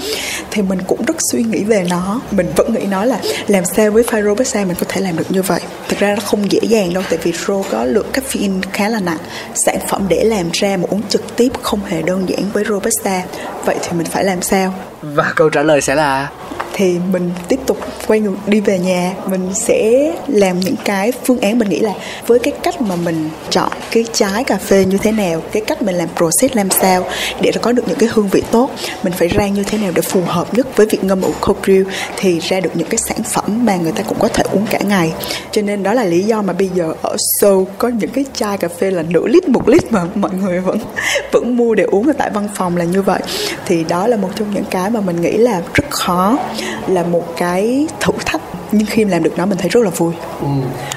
Thì 0.51 0.63
mình 0.63 0.79
cũng 0.87 1.05
rất 1.07 1.17
suy 1.33 1.43
nghĩ 1.43 1.65
về 1.65 1.87
nó. 1.91 2.21
Mình 2.31 2.53
vẫn 2.57 2.75
nghĩ 2.75 2.87
nó 2.91 3.05
là 3.05 3.19
làm 3.47 3.65
sao 3.65 3.91
với 3.91 4.03
pha 4.03 4.23
robusta 4.23 4.65
mình 4.65 4.77
có 4.81 4.87
thể 4.89 5.01
làm 5.01 5.17
được 5.17 5.31
như 5.31 5.43
vậy. 5.43 5.61
Thực 5.89 5.99
ra 5.99 6.15
nó 6.15 6.21
không 6.25 6.53
dễ 6.53 6.61
dàng 6.63 6.95
đâu, 6.95 7.03
tại 7.11 7.19
vì 7.23 7.33
ro 7.47 7.63
có 7.71 7.85
lượng 7.85 8.07
caffeine 8.13 8.61
khá 8.73 8.89
là 8.89 9.01
nặng. 9.01 9.19
Sản 9.55 9.79
phẩm 9.89 10.07
để 10.09 10.25
làm 10.25 10.47
ra 10.53 10.77
mà 10.77 10.85
uống 10.91 11.03
trực 11.09 11.37
tiếp 11.37 11.49
không 11.63 11.81
hề 11.87 12.03
đơn 12.03 12.29
giản 12.29 12.41
với 12.53 12.65
robusta 12.65 13.23
vậy 13.65 13.77
thì 13.83 13.89
mình 13.97 14.07
phải 14.07 14.25
làm 14.25 14.43
sao? 14.43 14.75
Và 15.03 15.33
câu 15.37 15.49
trả 15.49 15.63
lời 15.63 15.81
sẽ 15.81 15.95
là? 15.95 16.29
Thì 16.77 16.99
mình 17.13 17.31
tiếp 17.49 17.61
tục 17.67 17.79
quay 18.07 18.21
ngược, 18.21 18.35
đi 18.47 18.61
về 18.61 18.79
nhà. 18.79 19.15
Mình 19.27 19.51
sẽ 19.55 20.13
làm 20.29 20.61
những 20.61 20.75
cái 20.85 21.13
phương 21.25 21.41
án 21.41 21.59
mình 21.59 21.69
nghĩ 21.69 21.79
là 21.79 21.93
với 22.27 22.39
cái 22.39 22.53
cách 22.63 22.81
mà 22.81 22.97
mình 22.97 23.31
chọn 23.51 23.69
cái 23.91 24.05
trái 24.13 24.45
cà 24.45 24.57
phê 24.57 24.85
như 24.85 24.99
thế 24.99 25.13
nào, 25.13 25.43
cái 25.53 25.63
cách 25.67 25.83
mình 25.83 25.95
làm 25.95 26.09
process 26.17 26.57
làm 26.57 26.71
sao 26.71 27.07
để 27.41 27.53
có 27.63 27.73
được 27.73 27.89
những 27.89 27.99
cái 27.99 28.09
hương 28.13 28.29
vị 28.29 28.43
tốt, 28.51 28.71
mình 29.03 29.13
phải 29.13 29.29
rang 29.37 29.55
như 29.55 29.65
thế 29.65 29.79
nào 29.79 29.93
để 29.95 30.03
phù 30.03 30.21
hợp 30.27 30.55
nhất 30.55 30.77
với 30.77 30.87
việc 30.87 31.05
ngâm 31.05 31.23
ủ 31.23 31.33
cold 31.41 31.59
brew 31.65 31.85
thì 32.17 32.39
ra 32.39 32.61
được 32.61 32.71
những 32.75 32.89
cái 32.89 32.99
sản 32.99 33.19
phẩm 33.23 33.65
mà 33.67 33.77
người 33.77 33.93
ta 33.93 34.03
cũng 34.03 34.19
có 34.19 34.29
thể 34.29 34.45
uống 34.53 34.67
cả 34.71 34.79
ngày. 34.89 35.13
Cho 35.51 35.63
nên 35.63 35.83
đó 35.83 35.95
là 35.95 36.05
lý 36.05 36.23
do 36.23 36.43
mà 36.43 36.53
bây 36.53 36.71
giờ 36.75 36.95
ở 37.03 37.17
Seoul 37.41 37.65
có 37.79 37.89
những 37.89 38.11
cái 38.11 38.25
chai 38.35 38.59
cà 38.59 38.69
phê 38.69 38.91
là 38.91 39.03
nửa 39.03 39.27
lít, 39.27 39.49
một 39.49 39.69
lít 39.69 39.93
mà 39.93 40.05
mọi 40.15 40.31
người 40.43 40.61
vẫn 40.61 40.79
vẫn 41.33 41.57
mua 41.57 41.75
để 41.75 41.85
uống 41.85 42.07
ở 42.07 42.13
tại 42.19 42.31
văn 42.35 42.49
phòng 42.55 42.77
là 42.77 42.85
như 42.85 43.03
vậy. 43.03 43.21
Thì 43.67 43.85
đó 43.85 44.07
là 44.07 44.17
một 44.17 44.29
trong 44.35 44.55
những 44.55 44.65
cái 44.71 44.91
mà 44.91 45.01
mình 45.01 45.21
nghĩ 45.21 45.33
là 45.33 45.63
rất 45.75 45.85
khó 45.91 46.39
là 46.87 47.03
một 47.03 47.25
cái 47.37 47.87
thử 48.01 48.13
thách 48.27 48.41
nhưng 48.73 48.87
khi 48.87 49.05
làm 49.05 49.23
được 49.23 49.39
nó 49.39 49.47
mình 49.47 49.59
thấy 49.59 49.69
rất 49.69 49.85
là 49.85 49.91
vui 49.91 50.13
ừ. 50.41 50.47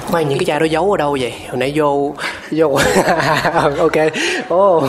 Khoan 0.06 0.28
những 0.28 0.38
cái 0.38 0.44
chai 0.44 0.60
đó 0.60 0.66
giấu 0.66 0.90
ở 0.90 0.96
đâu 0.96 1.16
vậy? 1.20 1.32
Hồi 1.48 1.56
nãy 1.56 1.72
vô 1.74 2.14
vô 2.50 2.74
ok. 3.78 3.92
oh. 4.54 4.84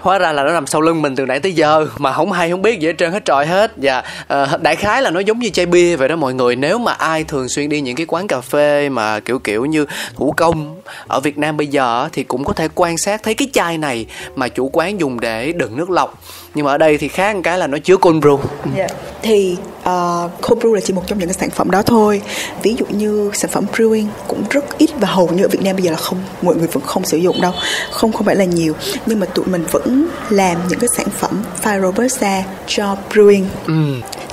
Hóa 0.00 0.18
ra 0.18 0.32
là 0.32 0.42
nó 0.42 0.52
nằm 0.52 0.66
sau 0.66 0.80
lưng 0.80 1.02
mình 1.02 1.16
từ 1.16 1.26
nãy 1.26 1.40
tới 1.40 1.52
giờ 1.52 1.86
mà 1.98 2.12
không 2.12 2.32
hay 2.32 2.50
không 2.50 2.62
biết 2.62 2.80
gì 2.80 2.86
hết 2.86 2.94
trơn 2.98 3.12
hết 3.12 3.24
trọi 3.24 3.46
hết. 3.46 3.72
Dạ, 3.76 4.02
uh, 4.42 4.62
đại 4.62 4.76
khái 4.76 5.02
là 5.02 5.10
nó 5.10 5.20
giống 5.20 5.38
như 5.38 5.48
chai 5.48 5.66
bia 5.66 5.96
vậy 5.96 6.08
đó 6.08 6.16
mọi 6.16 6.34
người. 6.34 6.56
Nếu 6.56 6.78
mà 6.78 6.92
ai 6.92 7.24
thường 7.24 7.48
xuyên 7.48 7.68
đi 7.68 7.80
những 7.80 7.96
cái 7.96 8.06
quán 8.06 8.26
cà 8.26 8.40
phê 8.40 8.88
mà 8.88 9.20
kiểu 9.20 9.38
kiểu 9.38 9.64
như 9.64 9.86
thủ 10.16 10.34
công 10.36 10.80
ở 11.06 11.20
Việt 11.20 11.38
Nam 11.38 11.56
bây 11.56 11.66
giờ 11.66 12.08
thì 12.12 12.24
cũng 12.24 12.44
có 12.44 12.52
thể 12.52 12.68
quan 12.74 12.98
sát 12.98 13.22
thấy 13.22 13.34
cái 13.34 13.48
chai 13.52 13.78
này 13.78 14.06
mà 14.34 14.48
chủ 14.48 14.70
quán 14.72 15.00
dùng 15.00 15.20
để 15.20 15.52
đựng 15.52 15.76
nước 15.76 15.90
lọc 15.90 16.22
nhưng 16.54 16.64
mà 16.64 16.72
ở 16.72 16.78
đây 16.78 16.98
thì 16.98 17.08
khác 17.08 17.36
một 17.36 17.40
cái 17.44 17.58
là 17.58 17.66
nó 17.66 17.78
chứa 17.78 17.96
cold 17.96 18.24
brew. 18.24 18.38
Yeah. 18.76 18.90
thì 19.22 19.56
uh, 19.80 20.30
cold 20.42 20.62
brew 20.62 20.74
là 20.74 20.80
chỉ 20.80 20.92
một 20.92 21.02
trong 21.06 21.18
những 21.18 21.28
cái 21.28 21.36
sản 21.40 21.50
phẩm 21.50 21.70
đó 21.70 21.82
thôi. 21.82 22.22
Ví 22.62 22.76
dụ 22.78 22.84
như 22.88 23.30
sản 23.34 23.50
phẩm 23.50 23.64
brewing 23.76 24.06
cũng 24.28 24.42
rất 24.50 24.78
ít 24.78 24.90
và 25.00 25.08
hầu 25.08 25.28
như 25.28 25.44
ở 25.44 25.48
Việt 25.48 25.62
Nam 25.62 25.76
bây 25.76 25.82
giờ 25.82 25.90
là 25.90 25.96
không 25.96 26.18
mọi 26.42 26.56
người 26.56 26.66
vẫn 26.66 26.82
không 26.86 27.04
sử 27.04 27.16
dụng 27.16 27.40
đâu. 27.40 27.52
Không 27.90 28.12
không 28.12 28.26
phải 28.26 28.36
là 28.36 28.44
nhiều. 28.44 28.74
Nhưng 29.06 29.20
mà 29.20 29.26
tụi 29.26 29.44
mình 29.44 29.64
vẫn 29.70 30.06
làm 30.30 30.58
những 30.68 30.78
cái 30.78 30.88
sản 30.96 31.06
phẩm 31.18 31.42
pha 31.56 31.80
robusta 31.80 32.42
cho 32.66 32.96
brewing. 33.10 33.44
Ừ 33.66 33.74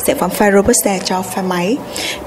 sản 0.08 0.18
phẩm 0.18 0.30
pha 0.30 0.52
robusta 0.52 0.98
cho 0.98 1.22
pha 1.22 1.42
máy. 1.42 1.78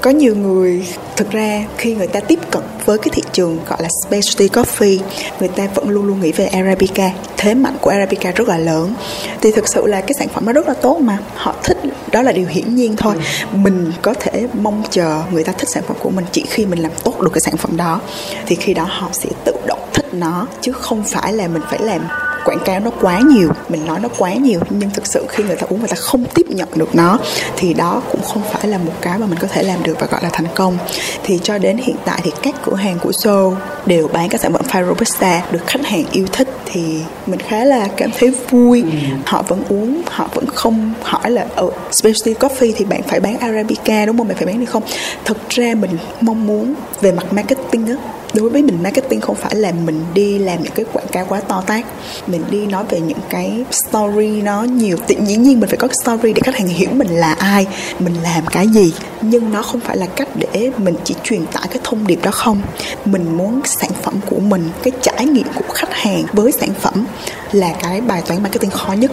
Có 0.01 0.09
nhiều 0.09 0.35
người 0.35 0.87
thực 1.15 1.31
ra 1.31 1.63
khi 1.77 1.95
người 1.95 2.07
ta 2.07 2.19
tiếp 2.19 2.39
cận 2.51 2.63
với 2.85 2.97
cái 2.97 3.09
thị 3.11 3.21
trường 3.31 3.59
gọi 3.67 3.79
là 3.81 3.89
specialty 4.07 4.47
coffee 4.47 4.99
người 5.39 5.47
ta 5.47 5.67
vẫn 5.75 5.89
luôn 5.89 6.05
luôn 6.05 6.21
nghĩ 6.21 6.31
về 6.31 6.45
arabica. 6.45 7.09
Thế 7.37 7.53
mạnh 7.53 7.77
của 7.81 7.89
arabica 7.89 8.31
rất 8.31 8.47
là 8.47 8.57
lớn. 8.57 8.93
Thì 9.41 9.51
thực 9.51 9.67
sự 9.67 9.87
là 9.87 10.01
cái 10.01 10.13
sản 10.19 10.27
phẩm 10.27 10.45
nó 10.45 10.53
rất 10.53 10.67
là 10.67 10.73
tốt 10.73 10.97
mà. 11.01 11.17
Họ 11.35 11.55
thích 11.63 11.77
đó 12.11 12.21
là 12.21 12.31
điều 12.31 12.47
hiển 12.47 12.75
nhiên 12.75 12.95
thôi. 12.95 13.15
Mình 13.51 13.91
có 14.01 14.13
thể 14.13 14.47
mong 14.53 14.83
chờ 14.89 15.23
người 15.31 15.43
ta 15.43 15.51
thích 15.51 15.69
sản 15.69 15.83
phẩm 15.87 15.97
của 15.99 16.09
mình 16.09 16.25
chỉ 16.31 16.45
khi 16.49 16.65
mình 16.65 16.79
làm 16.79 16.91
tốt 17.03 17.21
được 17.21 17.31
cái 17.33 17.41
sản 17.41 17.57
phẩm 17.57 17.77
đó. 17.77 18.01
Thì 18.45 18.55
khi 18.55 18.73
đó 18.73 18.87
họ 18.89 19.09
sẽ 19.13 19.29
tự 19.45 19.53
động 19.65 19.79
thích 19.93 20.13
nó 20.13 20.47
chứ 20.61 20.71
không 20.71 21.03
phải 21.03 21.33
là 21.33 21.47
mình 21.47 21.61
phải 21.69 21.79
làm 21.79 22.01
quảng 22.45 22.59
cáo 22.65 22.79
nó 22.79 22.91
quá 23.01 23.19
nhiều 23.19 23.49
mình 23.69 23.85
nói 23.85 23.99
nó 23.99 24.09
quá 24.17 24.33
nhiều 24.33 24.59
nhưng 24.69 24.89
thực 24.89 25.07
sự 25.07 25.25
khi 25.29 25.43
người 25.43 25.55
ta 25.55 25.67
uống 25.69 25.79
người 25.79 25.87
ta 25.87 25.95
không 25.95 26.25
tiếp 26.35 26.45
nhận 26.49 26.67
được 26.75 26.95
nó 26.95 27.19
thì 27.57 27.73
đó 27.73 28.01
cũng 28.11 28.21
không 28.21 28.41
phải 28.53 28.67
là 28.67 28.77
một 28.77 28.93
cái 29.01 29.17
mà 29.17 29.25
mình 29.25 29.39
có 29.39 29.47
thể 29.47 29.63
làm 29.63 29.83
được 29.83 29.99
và 29.99 30.07
gọi 30.07 30.23
là 30.23 30.29
thành 30.33 30.47
công. 30.55 30.77
Thì 31.23 31.39
cho 31.43 31.57
đến 31.57 31.77
hiện 31.77 31.95
tại 32.05 32.19
thì 32.23 32.31
các 32.41 32.55
cửa 32.65 32.75
hàng 32.75 32.99
của 32.99 33.11
Soul 33.11 33.53
đều 33.85 34.07
bán 34.07 34.29
các 34.29 34.41
sản 34.41 34.53
phẩm 34.53 34.63
pha 34.63 34.83
robusta 34.83 35.41
được 35.51 35.67
khách 35.67 35.85
hàng 35.85 36.03
yêu 36.11 36.25
thích 36.31 36.47
thì 36.65 37.01
mình 37.27 37.39
khá 37.39 37.65
là 37.65 37.87
cảm 37.97 38.09
thấy 38.19 38.33
vui. 38.49 38.83
Họ 39.25 39.41
vẫn 39.41 39.63
uống 39.69 40.01
họ 40.07 40.29
vẫn 40.33 40.45
không 40.47 40.93
hỏi 41.03 41.31
là 41.31 41.45
ở 41.55 41.69
specialty 41.91 42.33
coffee 42.33 42.73
thì 42.77 42.85
bạn 42.85 43.01
phải 43.03 43.19
bán 43.19 43.37
arabica 43.37 44.05
đúng 44.05 44.17
không? 44.17 44.27
Bạn 44.27 44.37
phải 44.37 44.45
bán 44.45 44.59
đi 44.59 44.65
không? 44.65 44.83
Thực 45.25 45.49
ra 45.49 45.73
mình 45.75 45.91
mong 46.21 46.47
muốn 46.47 46.73
về 47.01 47.11
mặt 47.11 47.33
marketing 47.33 47.87
á 47.87 47.95
đối 48.33 48.49
với 48.49 48.63
mình, 48.63 48.83
marketing 48.83 49.21
không 49.21 49.35
phải 49.35 49.55
là 49.55 49.71
mình 49.71 50.05
đi 50.13 50.39
làm 50.39 50.63
những 50.63 50.73
cái 50.75 50.85
quảng 50.93 51.07
cáo 51.11 51.25
quá 51.29 51.41
to 51.41 51.63
tát. 51.67 51.85
Mình 52.27 52.43
đi 52.49 52.65
nói 52.65 52.83
về 52.89 52.99
những 52.99 53.17
cái 53.29 53.65
story 53.71 54.41
nó 54.41 54.63
nhiều. 54.63 54.97
Tự 55.07 55.15
nhiên 55.15 55.43
nhiên 55.43 55.59
mình 55.59 55.69
phải 55.69 55.77
có 55.77 55.87
story 56.03 56.33
để 56.33 56.41
khách 56.43 56.57
hàng 56.57 56.67
hiểu 56.67 56.89
mình 56.91 57.09
là 57.09 57.33
ai, 57.33 57.67
mình 57.99 58.15
làm 58.23 58.45
cái 58.51 58.67
gì. 58.67 58.93
Nhưng 59.21 59.51
nó 59.51 59.61
không 59.61 59.79
phải 59.79 59.97
là 59.97 60.05
cách 60.05 60.27
để 60.35 60.71
mình 60.77 60.95
chỉ 61.03 61.15
truyền 61.23 61.45
tải 61.45 61.67
cái 61.69 61.79
thông 61.83 62.07
điệp 62.07 62.19
đó 62.23 62.31
không. 62.31 62.61
Mình 63.05 63.37
muốn 63.37 63.61
sản 63.65 63.91
phẩm 64.01 64.19
của 64.25 64.39
mình, 64.39 64.69
cái 64.83 64.91
trải 65.01 65.25
nghiệm 65.25 65.47
của 65.55 65.73
khách 65.73 65.93
hàng 65.93 66.23
với 66.33 66.51
sản 66.51 66.69
phẩm 66.79 67.05
là 67.51 67.73
cái 67.81 68.01
bài 68.01 68.21
toán 68.27 68.43
marketing 68.43 68.71
khó 68.71 68.93
nhất 68.93 69.11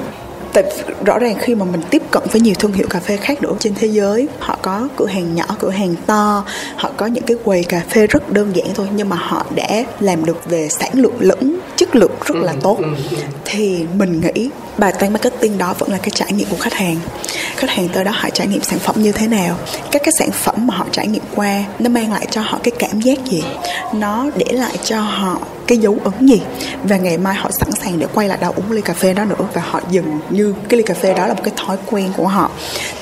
tại 0.53 0.65
rõ 1.05 1.19
ràng 1.19 1.37
khi 1.41 1.55
mà 1.55 1.65
mình 1.65 1.81
tiếp 1.91 2.03
cận 2.11 2.23
với 2.33 2.41
nhiều 2.41 2.55
thương 2.59 2.73
hiệu 2.73 2.87
cà 2.91 3.01
phê 3.01 3.17
khác 3.17 3.43
nữa 3.43 3.53
trên 3.59 3.75
thế 3.75 3.87
giới 3.87 4.29
họ 4.39 4.59
có 4.63 4.89
cửa 4.97 5.07
hàng 5.07 5.35
nhỏ 5.35 5.45
cửa 5.59 5.71
hàng 5.71 5.95
to 6.07 6.45
họ 6.77 6.91
có 6.97 7.07
những 7.07 7.25
cái 7.25 7.37
quầy 7.45 7.65
cà 7.65 7.83
phê 7.91 8.07
rất 8.07 8.33
đơn 8.33 8.57
giản 8.57 8.69
thôi 8.75 8.87
nhưng 8.97 9.09
mà 9.09 9.17
họ 9.17 9.47
đã 9.55 9.85
làm 10.01 10.25
được 10.25 10.51
về 10.51 10.69
sản 10.69 10.91
lượng 10.95 11.17
lẫn 11.19 11.59
chất 11.77 11.97
lượng 11.97 12.13
rất 12.25 12.37
là 12.37 12.53
ừ, 12.53 12.59
tốt 12.63 12.79
ừ, 12.79 12.85
ừ. 13.11 13.17
thì 13.45 13.87
mình 13.99 14.21
nghĩ 14.21 14.51
bài 14.79 14.93
toán 14.99 15.13
marketing 15.13 15.59
đó 15.59 15.75
vẫn 15.79 15.91
là 15.91 15.99
cái 15.99 16.11
trải 16.15 16.33
nghiệm 16.33 16.49
của 16.51 16.57
khách 16.57 16.75
hàng. 16.75 16.97
Khách 17.57 17.71
hàng 17.71 17.89
tới 17.89 18.05
đó 18.05 18.13
họ 18.15 18.29
trải 18.31 18.47
nghiệm 18.47 18.63
sản 18.63 18.79
phẩm 18.79 19.03
như 19.03 19.13
thế 19.13 19.27
nào, 19.27 19.57
các 19.91 20.03
cái 20.05 20.13
sản 20.19 20.31
phẩm 20.31 20.67
mà 20.67 20.77
họ 20.77 20.87
trải 20.93 21.07
nghiệm 21.07 21.23
qua, 21.35 21.65
nó 21.79 21.91
mang 21.91 22.13
lại 22.13 22.27
cho 22.31 22.41
họ 22.41 22.59
cái 22.63 22.73
cảm 22.79 23.01
giác 23.01 23.19
gì, 23.25 23.45
nó 23.95 24.31
để 24.37 24.47
lại 24.53 24.77
cho 24.85 25.01
họ 25.01 25.41
cái 25.67 25.79
dấu 25.79 25.97
ấn 26.05 26.27
gì. 26.27 26.43
Và 26.85 26.97
ngày 26.97 27.19
mai 27.19 27.35
họ 27.35 27.51
sẵn 27.51 27.71
sàng 27.73 27.99
để 27.99 28.07
quay 28.15 28.29
lại 28.29 28.39
đó 28.41 28.53
uống 28.57 28.73
ly 28.73 28.81
cà 28.81 28.95
phê 28.95 29.15
đó 29.15 29.25
nữa 29.25 29.47
và 29.55 29.63
họ 29.71 29.81
dừng 29.91 30.21
như 30.31 30.55
cái 30.69 30.79
ly 30.79 30.83
cà 30.83 30.95
phê 30.95 31.15
đó 31.15 31.27
là 31.27 31.35
một 31.35 31.41
cái 31.45 31.55
thói 31.57 31.77
quen 31.87 32.13
của 32.17 32.27
họ. 32.27 32.51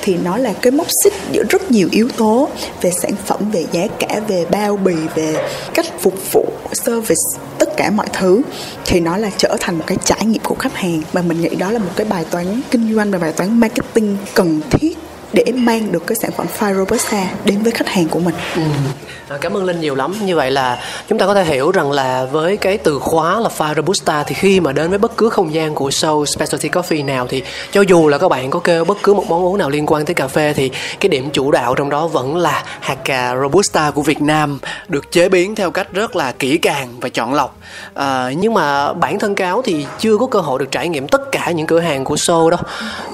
Thì 0.01 0.17
nó 0.23 0.37
là 0.37 0.53
cái 0.61 0.71
mốc 0.71 0.87
xích 1.03 1.13
giữa 1.31 1.43
rất 1.49 1.71
nhiều 1.71 1.87
yếu 1.91 2.09
tố 2.17 2.49
về 2.81 2.91
sản 3.01 3.11
phẩm, 3.25 3.51
về 3.51 3.65
giá 3.71 3.87
cả, 3.99 4.19
về 4.27 4.45
bao 4.51 4.77
bì, 4.77 4.95
về 5.15 5.35
cách 5.73 5.85
phục 5.99 6.13
vụ 6.31 6.45
service 6.73 7.21
tất 7.57 7.69
cả 7.77 7.89
mọi 7.89 8.07
thứ. 8.13 8.41
Thì 8.85 8.99
nó 8.99 9.17
là 9.17 9.29
trở 9.37 9.57
thành 9.59 9.77
một 9.77 9.83
cái 9.87 9.97
trải 10.05 10.25
nghiệm 10.25 10.41
của 10.43 10.55
khách 10.55 10.75
hàng 10.75 11.01
mà 11.13 11.21
mình 11.21 11.41
nghĩ 11.41 11.55
đó 11.55 11.66
là 11.71 11.79
một 11.79 11.91
cái 11.95 12.07
bài 12.09 12.25
toán 12.31 12.61
kinh 12.71 12.95
doanh 12.95 13.11
và 13.11 13.17
bài 13.17 13.33
toán 13.33 13.59
marketing 13.59 14.17
cần 14.33 14.61
thiết 14.69 14.97
để 15.33 15.43
mang 15.55 15.91
được 15.91 16.07
cái 16.07 16.15
sản 16.15 16.31
phẩm 16.37 16.45
Fire 16.59 16.77
Robusta 16.77 17.27
đến 17.45 17.61
với 17.63 17.71
khách 17.71 17.87
hàng 17.87 18.07
của 18.07 18.19
mình. 18.19 18.35
Ừ. 18.55 18.61
À, 19.29 19.37
cảm 19.41 19.57
ơn 19.57 19.65
Linh 19.65 19.81
nhiều 19.81 19.95
lắm. 19.95 20.15
Như 20.25 20.35
vậy 20.35 20.51
là 20.51 20.79
chúng 21.07 21.19
ta 21.19 21.25
có 21.25 21.33
thể 21.33 21.43
hiểu 21.43 21.71
rằng 21.71 21.91
là 21.91 22.25
với 22.31 22.57
cái 22.57 22.77
từ 22.77 22.99
khóa 22.99 23.39
là 23.39 23.49
Fire 23.57 23.75
Robusta 23.75 24.23
thì 24.23 24.35
khi 24.35 24.59
mà 24.59 24.71
đến 24.71 24.89
với 24.89 24.99
bất 24.99 25.17
cứ 25.17 25.29
không 25.29 25.53
gian 25.53 25.75
của 25.75 25.89
show 25.89 26.25
Specialty 26.25 26.69
Coffee 26.69 27.05
nào 27.05 27.27
thì 27.27 27.43
cho 27.71 27.81
dù 27.81 28.07
là 28.07 28.17
các 28.17 28.29
bạn 28.29 28.49
có 28.49 28.59
kêu 28.59 28.85
bất 28.85 28.97
cứ 29.03 29.13
một 29.13 29.23
món 29.29 29.45
uống 29.45 29.57
nào 29.57 29.69
liên 29.69 29.85
quan 29.87 30.05
tới 30.05 30.13
cà 30.13 30.27
phê 30.27 30.53
thì 30.53 30.71
cái 30.99 31.09
điểm 31.09 31.29
chủ 31.33 31.51
đạo 31.51 31.75
trong 31.75 31.89
đó 31.89 32.07
vẫn 32.07 32.37
là 32.37 32.63
hạt 32.79 32.97
cà 33.05 33.35
Robusta 33.41 33.91
của 33.91 34.01
Việt 34.01 34.21
Nam 34.21 34.59
được 34.87 35.11
chế 35.11 35.29
biến 35.29 35.55
theo 35.55 35.71
cách 35.71 35.87
rất 35.93 36.15
là 36.15 36.31
kỹ 36.31 36.57
càng 36.57 36.87
và 37.01 37.09
chọn 37.09 37.33
lọc. 37.33 37.57
À, 37.93 38.31
nhưng 38.37 38.53
mà 38.53 38.93
bản 38.93 39.19
thân 39.19 39.35
cáo 39.35 39.61
thì 39.61 39.85
chưa 39.99 40.17
có 40.17 40.27
cơ 40.27 40.39
hội 40.39 40.59
được 40.59 40.71
trải 40.71 40.89
nghiệm 40.89 41.07
tất 41.07 41.21
cả 41.31 41.51
những 41.51 41.67
cửa 41.67 41.79
hàng 41.79 42.03
của 42.03 42.15
show 42.15 42.49
đâu. 42.49 42.59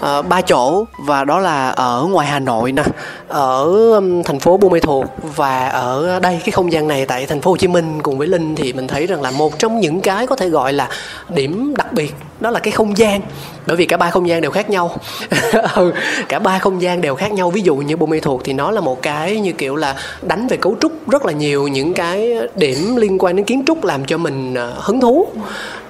À, 0.01 0.21
ba 0.21 0.41
chỗ 0.41 0.85
và 0.97 1.23
đó 1.23 1.39
là 1.39 1.69
ở 1.69 2.02
ngoài 2.07 2.27
Hà 2.27 2.39
Nội 2.39 2.71
nè, 2.71 2.83
ở 3.27 3.63
um, 3.93 4.23
thành 4.23 4.39
phố 4.39 4.57
Buôn 4.57 4.71
Mê 4.71 4.79
Thuột 4.79 5.07
và 5.35 5.67
ở 5.67 6.19
đây, 6.19 6.39
cái 6.45 6.51
không 6.51 6.71
gian 6.71 6.87
này 6.87 7.05
tại 7.05 7.25
thành 7.25 7.41
phố 7.41 7.51
Hồ 7.51 7.57
Chí 7.57 7.67
Minh 7.67 8.01
cùng 8.01 8.17
với 8.17 8.27
Linh 8.27 8.55
thì 8.55 8.73
mình 8.73 8.87
thấy 8.87 9.07
rằng 9.07 9.21
là 9.21 9.31
một 9.31 9.59
trong 9.59 9.79
những 9.79 10.01
cái 10.01 10.27
có 10.27 10.35
thể 10.35 10.49
gọi 10.49 10.73
là 10.73 10.89
điểm 11.29 11.73
đặc 11.77 11.93
biệt 11.93 12.13
đó 12.39 12.49
là 12.49 12.59
cái 12.59 12.71
không 12.71 12.97
gian. 12.97 13.21
Bởi 13.67 13.75
vì 13.75 13.85
cả 13.85 13.97
ba 13.97 14.09
không 14.09 14.27
gian 14.27 14.41
đều 14.41 14.51
khác 14.51 14.69
nhau. 14.69 14.95
Ừ, 15.75 15.93
cả 16.29 16.39
ba 16.39 16.59
không 16.59 16.81
gian 16.81 17.01
đều 17.01 17.15
khác 17.15 17.31
nhau. 17.31 17.51
Ví 17.51 17.61
dụ 17.61 17.75
như 17.75 17.97
Buôn 17.97 18.09
Mê 18.09 18.19
thuộc 18.19 18.41
thì 18.43 18.53
nó 18.53 18.71
là 18.71 18.81
một 18.81 19.01
cái 19.01 19.39
như 19.39 19.51
kiểu 19.51 19.75
là 19.75 19.95
đánh 20.21 20.47
về 20.47 20.57
cấu 20.57 20.75
trúc 20.81 21.09
rất 21.09 21.25
là 21.25 21.31
nhiều 21.31 21.67
những 21.67 21.93
cái 21.93 22.33
điểm 22.55 22.95
liên 22.95 23.17
quan 23.19 23.35
đến 23.35 23.45
kiến 23.45 23.63
trúc 23.67 23.83
làm 23.83 24.05
cho 24.05 24.17
mình 24.17 24.53
à, 24.55 24.71
hứng 24.75 24.99
thú. 24.99 25.27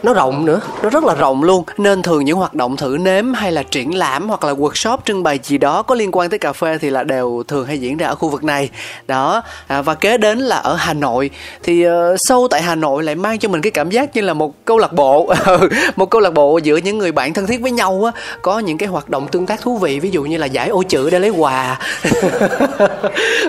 Nó 0.03 0.13
rộng 0.13 0.45
nữa. 0.45 0.61
Nó 0.83 0.89
rất 0.89 1.03
là 1.03 1.15
rộng 1.15 1.43
luôn. 1.43 1.63
Nên 1.77 2.01
thường 2.01 2.25
những 2.25 2.37
hoạt 2.37 2.53
động 2.53 2.77
thử 2.77 2.97
nếm 3.01 3.33
hay 3.33 3.51
là 3.51 3.63
triển 3.63 3.97
lãm 3.97 4.29
hoặc 4.29 4.43
là 4.43 4.53
workshop 4.53 4.97
trưng 5.05 5.23
bày 5.23 5.39
gì 5.43 5.57
đó 5.57 5.83
có 5.83 5.95
liên 5.95 6.09
quan 6.11 6.29
tới 6.29 6.39
cà 6.39 6.53
phê 6.53 6.77
thì 6.77 6.89
là 6.89 7.03
đều 7.03 7.43
thường 7.47 7.65
hay 7.65 7.77
diễn 7.77 7.97
ra 7.97 8.07
ở 8.07 8.15
khu 8.15 8.29
vực 8.29 8.43
này. 8.43 8.69
Đó. 9.07 9.43
À, 9.67 9.81
và 9.81 9.95
kế 9.95 10.17
đến 10.17 10.39
là 10.39 10.57
ở 10.57 10.75
Hà 10.75 10.93
Nội. 10.93 11.29
Thì 11.63 11.87
uh, 11.87 11.91
sâu 12.17 12.47
tại 12.51 12.61
Hà 12.61 12.75
Nội 12.75 13.03
lại 13.03 13.15
mang 13.15 13.39
cho 13.39 13.49
mình 13.49 13.61
cái 13.61 13.71
cảm 13.71 13.89
giác 13.89 14.15
như 14.15 14.21
là 14.21 14.33
một 14.33 14.65
câu 14.65 14.77
lạc 14.77 14.93
bộ. 14.93 15.33
Ừ, 15.53 15.69
một 15.95 16.09
câu 16.09 16.21
lạc 16.21 16.32
bộ 16.33 16.57
giữa 16.57 16.77
những 16.77 16.97
người 16.97 17.11
bạn 17.11 17.33
thân 17.33 17.47
thiết 17.47 17.61
với 17.61 17.71
nhau 17.71 18.11
á 18.13 18.21
có 18.41 18.59
những 18.59 18.77
cái 18.77 18.89
hoạt 18.89 19.09
động 19.09 19.27
tương 19.27 19.45
tác 19.45 19.61
thú 19.61 19.77
vị 19.77 19.99
ví 19.99 20.09
dụ 20.09 20.23
như 20.23 20.37
là 20.37 20.45
giải 20.45 20.69
ô 20.69 20.83
chữ 20.83 21.09
để 21.09 21.19
lấy 21.19 21.29
quà. 21.29 21.79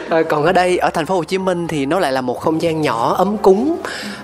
Ờ, 0.08 0.22
còn 0.22 0.44
ở 0.44 0.52
đây 0.52 0.78
ở 0.78 0.90
thành 0.90 1.06
phố 1.06 1.14
Hồ 1.14 1.24
Chí 1.24 1.38
Minh 1.38 1.68
thì 1.68 1.86
nó 1.86 1.98
lại 1.98 2.12
là 2.12 2.20
một 2.20 2.40
không 2.40 2.62
gian 2.62 2.82
nhỏ 2.82 3.14
ấm 3.18 3.36
cúng 3.38 3.76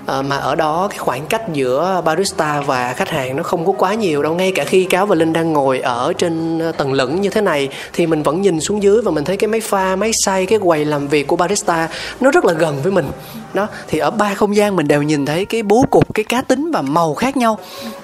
à, 0.05 0.21
mà 0.21 0.37
ở 0.37 0.55
đó 0.55 0.87
cái 0.89 0.97
khoảng 0.97 1.25
cách 1.25 1.41
giữa 1.53 2.01
barista 2.05 2.61
và 2.61 2.93
khách 2.93 3.09
hàng 3.09 3.35
nó 3.35 3.43
không 3.43 3.65
có 3.65 3.73
quá 3.77 3.93
nhiều 3.93 4.23
đâu. 4.23 4.33
Ngay 4.33 4.51
cả 4.55 4.63
khi 4.63 4.83
cáo 4.83 5.05
và 5.05 5.15
linh 5.15 5.33
đang 5.33 5.53
ngồi 5.53 5.79
ở 5.79 6.13
trên 6.17 6.59
ờ, 6.59 6.71
tầng 6.71 6.93
lửng 6.93 7.21
như 7.21 7.29
thế 7.29 7.41
này 7.41 7.69
thì 7.93 8.07
mình 8.07 8.23
vẫn 8.23 8.41
nhìn 8.41 8.61
xuống 8.61 8.83
dưới 8.83 9.01
và 9.01 9.11
mình 9.11 9.23
thấy 9.23 9.37
cái 9.37 9.47
máy 9.47 9.61
pha 9.61 9.95
máy 9.95 10.11
xay 10.25 10.45
cái 10.45 10.59
quầy 10.59 10.85
làm 10.85 11.07
việc 11.07 11.27
của 11.27 11.35
barista 11.35 11.89
nó 12.19 12.31
rất 12.31 12.45
là 12.45 12.53
gần 12.53 12.81
với 12.83 12.91
mình. 12.91 13.05
Đó 13.53 13.67
thì 13.87 13.99
ở 13.99 14.11
ba 14.11 14.33
không 14.33 14.55
gian 14.55 14.75
mình 14.75 14.87
đều 14.87 15.01
nhìn 15.01 15.25
thấy 15.25 15.45
cái 15.45 15.63
bố 15.63 15.85
cục 15.89 16.13
cái 16.13 16.23
cá 16.23 16.41
tính 16.41 16.71
và 16.71 16.81
màu 16.81 17.13
khác 17.13 17.37
nhau. 17.37 17.59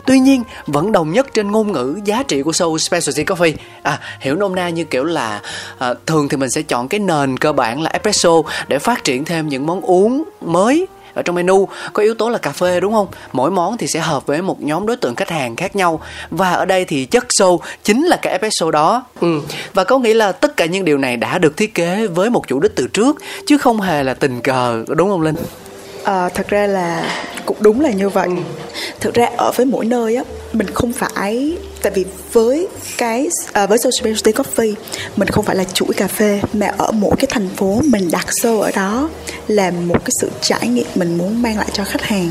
Tuy 0.05 0.19
nhiên 0.19 0.43
vẫn 0.67 0.91
đồng 0.91 1.11
nhất 1.11 1.27
trên 1.33 1.51
ngôn 1.51 1.71
ngữ 1.71 1.99
giá 2.03 2.23
trị 2.23 2.41
của 2.41 2.51
show 2.51 2.77
specialty 2.77 3.23
coffee. 3.23 3.53
À 3.83 3.99
hiểu 4.19 4.35
nôm 4.35 4.55
na 4.55 4.69
như 4.69 4.83
kiểu 4.83 5.03
là 5.03 5.41
à, 5.77 5.93
thường 6.05 6.29
thì 6.29 6.37
mình 6.37 6.49
sẽ 6.49 6.61
chọn 6.61 6.87
cái 6.87 6.99
nền 6.99 7.37
cơ 7.37 7.53
bản 7.53 7.81
là 7.81 7.89
espresso 7.89 8.31
để 8.67 8.79
phát 8.79 9.03
triển 9.03 9.25
thêm 9.25 9.47
những 9.47 9.65
món 9.65 9.81
uống 9.81 10.23
mới 10.41 10.87
ở 11.17 11.21
trong 11.21 11.35
menu. 11.35 11.67
Có 11.93 12.03
yếu 12.03 12.13
tố 12.13 12.29
là 12.29 12.37
cà 12.37 12.51
phê 12.51 12.79
đúng 12.79 12.93
không? 12.93 13.07
Mỗi 13.31 13.51
món 13.51 13.77
thì 13.77 13.87
sẽ 13.87 13.99
hợp 13.99 14.25
với 14.25 14.41
một 14.41 14.61
nhóm 14.61 14.85
đối 14.85 14.97
tượng 14.97 15.15
khách 15.15 15.29
hàng 15.29 15.55
khác 15.55 15.75
nhau. 15.75 15.99
Và 16.29 16.51
ở 16.51 16.65
đây 16.65 16.85
thì 16.85 17.05
chất 17.05 17.25
sâu 17.29 17.61
chính 17.83 18.05
là 18.05 18.17
cái 18.21 18.31
espresso 18.33 18.71
đó. 18.71 19.05
Ừ. 19.21 19.41
và 19.73 19.83
có 19.83 19.99
nghĩa 19.99 20.13
là 20.13 20.31
tất 20.31 20.57
cả 20.57 20.65
những 20.65 20.85
điều 20.85 20.97
này 20.97 21.17
đã 21.17 21.37
được 21.37 21.57
thiết 21.57 21.73
kế 21.73 22.07
với 22.07 22.29
một 22.29 22.47
chủ 22.47 22.59
đích 22.59 22.75
từ 22.75 22.87
trước 22.87 23.17
chứ 23.45 23.57
không 23.57 23.81
hề 23.81 24.03
là 24.03 24.13
tình 24.13 24.41
cờ 24.41 24.83
đúng 24.87 25.09
không 25.09 25.21
linh? 25.21 25.35
À, 26.07 26.29
thật 26.29 26.47
ra 26.47 26.67
là 26.67 27.15
cũng 27.45 27.57
đúng 27.59 27.81
là 27.81 27.91
như 27.91 28.09
vậy. 28.09 28.29
Thực 28.99 29.13
ra 29.13 29.29
ở 29.37 29.51
với 29.55 29.65
mỗi 29.65 29.85
nơi 29.85 30.15
á 30.15 30.23
mình 30.53 30.67
không 30.73 30.93
phải 30.93 31.57
tại 31.81 31.91
vì 31.95 32.05
với 32.33 32.67
cái 32.97 33.27
à, 33.53 33.65
với 33.65 33.77
social 33.77 33.91
specialty 33.91 34.31
coffee 34.31 34.73
mình 35.15 35.27
không 35.27 35.45
phải 35.45 35.55
là 35.55 35.63
chuỗi 35.63 35.93
cà 35.97 36.07
phê 36.07 36.41
mà 36.53 36.67
ở 36.77 36.91
mỗi 36.91 37.15
cái 37.19 37.27
thành 37.29 37.49
phố 37.49 37.81
mình 37.83 38.11
đặt 38.11 38.25
sâu 38.29 38.61
ở 38.61 38.71
đó 38.75 39.09
là 39.47 39.71
một 39.71 39.99
cái 40.05 40.11
sự 40.21 40.29
trải 40.41 40.67
nghiệm 40.67 40.85
mình 40.95 41.17
muốn 41.17 41.41
mang 41.41 41.57
lại 41.57 41.67
cho 41.73 41.83
khách 41.83 42.01
hàng. 42.01 42.29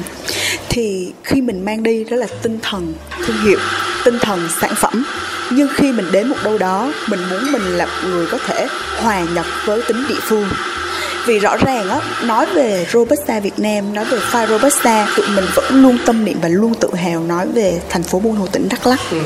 Thì 0.69 1.13
khi 1.25 1.41
mình 1.41 1.65
mang 1.65 1.83
đi 1.83 2.05
đó 2.05 2.17
là 2.17 2.27
tinh 2.43 2.59
thần 2.63 2.95
thương 3.27 3.41
hiệu 3.45 3.59
tinh 4.05 4.19
thần 4.19 4.49
sản 4.61 4.73
phẩm. 4.77 5.05
Nhưng 5.53 5.69
khi 5.75 5.93
mình 5.93 6.13
đến 6.13 6.29
một 6.29 6.37
đâu 6.45 6.59
đó 6.59 6.93
mình 7.09 7.21
muốn 7.31 7.53
mình 7.53 7.63
là 7.63 7.87
người 8.05 8.27
có 8.27 8.39
thể 8.47 8.67
hòa 8.97 9.25
nhập 9.35 9.47
với 9.65 9.83
tính 9.89 10.05
địa 10.09 10.21
phương 10.21 10.49
vì 11.27 11.39
rõ 11.39 11.57
ràng 11.57 11.89
á 11.89 12.01
nói 12.25 12.47
về 12.55 12.87
robusta 12.93 13.41
Việt 13.41 13.59
Nam 13.59 13.95
nói 13.95 14.05
về 14.05 14.19
pha 14.21 14.47
robusta 14.47 15.09
tụi 15.17 15.27
mình 15.37 15.45
vẫn 15.55 15.83
luôn 15.83 15.99
tâm 16.07 16.25
niệm 16.25 16.39
và 16.43 16.49
luôn 16.49 16.75
tự 16.75 16.95
hào 16.95 17.21
nói 17.21 17.47
về 17.49 17.81
thành 17.89 18.03
phố 18.03 18.19
Buôn 18.19 18.37
Hồ 18.37 18.47
tỉnh 18.47 18.69
Đắk 18.71 18.87
Lắk 18.87 19.01
ừ. 19.11 19.21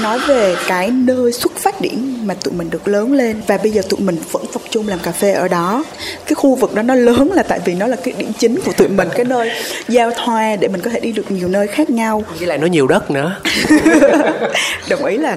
nói 0.00 0.18
về 0.28 0.56
cái 0.66 0.90
nơi 0.90 1.32
xuất 1.32 1.52
phát 1.56 1.80
điểm 1.80 2.21
mà 2.22 2.34
tụi 2.34 2.54
mình 2.54 2.70
được 2.70 2.88
lớn 2.88 3.12
lên. 3.12 3.42
Và 3.46 3.56
bây 3.56 3.72
giờ 3.72 3.82
tụi 3.88 4.00
mình 4.00 4.16
vẫn 4.30 4.44
tập 4.52 4.62
trung 4.70 4.88
làm 4.88 4.98
cà 4.98 5.12
phê 5.12 5.32
ở 5.32 5.48
đó. 5.48 5.84
Cái 6.26 6.34
khu 6.34 6.54
vực 6.54 6.74
đó 6.74 6.82
nó 6.82 6.94
lớn 6.94 7.32
là 7.32 7.42
tại 7.42 7.60
vì 7.64 7.74
nó 7.74 7.86
là 7.86 7.96
cái 7.96 8.14
điểm 8.18 8.32
chính 8.38 8.60
của 8.60 8.72
tụi 8.72 8.88
mình 8.88 9.08
cái 9.14 9.24
nơi 9.24 9.50
giao 9.88 10.10
thoa 10.24 10.56
để 10.56 10.68
mình 10.68 10.80
có 10.80 10.90
thể 10.90 11.00
đi 11.00 11.12
được 11.12 11.30
nhiều 11.30 11.48
nơi 11.48 11.66
khác 11.66 11.90
nhau. 11.90 12.24
Với 12.38 12.46
lại 12.46 12.58
nó 12.58 12.66
nhiều 12.66 12.86
đất 12.86 13.10
nữa. 13.10 13.36
Đồng 14.88 15.04
ý 15.04 15.18
là 15.18 15.36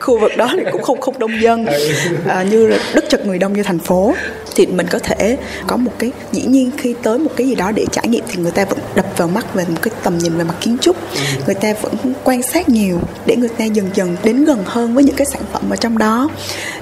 khu 0.00 0.18
vực 0.18 0.32
đó 0.36 0.48
thì 0.52 0.62
cũng 0.72 0.82
không 0.82 1.00
không 1.00 1.18
đông 1.18 1.42
dân. 1.42 1.66
À, 2.28 2.42
như 2.42 2.72
đất 2.94 3.04
chật 3.08 3.26
người 3.26 3.38
đông 3.38 3.52
như 3.52 3.62
thành 3.62 3.78
phố. 3.78 4.14
Thì 4.54 4.66
mình 4.66 4.86
có 4.90 4.98
thể 4.98 5.36
có 5.66 5.76
một 5.76 5.92
cái 5.98 6.10
dĩ 6.32 6.42
nhiên 6.46 6.70
khi 6.76 6.94
tới 7.02 7.18
một 7.18 7.30
cái 7.36 7.46
gì 7.46 7.54
đó 7.54 7.72
để 7.72 7.86
trải 7.92 8.08
nghiệm 8.08 8.24
thì 8.28 8.42
người 8.42 8.50
ta 8.50 8.64
vẫn 8.64 8.78
đập 8.94 9.06
vào 9.16 9.28
mắt 9.28 9.54
về 9.54 9.64
một 9.68 9.78
cái 9.82 9.94
tầm 10.02 10.18
nhìn 10.18 10.38
về 10.38 10.44
mặt 10.44 10.54
kiến 10.60 10.76
trúc. 10.80 10.96
Người 11.46 11.54
ta 11.54 11.72
vẫn 11.82 11.94
quan 12.24 12.42
sát 12.42 12.68
nhiều 12.68 13.00
để 13.26 13.36
người 13.36 13.48
ta 13.48 13.64
dần 13.64 13.90
dần 13.94 14.16
đến 14.24 14.44
gần 14.44 14.62
hơn 14.66 14.94
với 14.94 15.04
những 15.04 15.16
cái 15.16 15.26
sản 15.26 15.42
phẩm 15.52 15.70
ở 15.70 15.76
trong 15.76 15.98
đó 15.98 16.21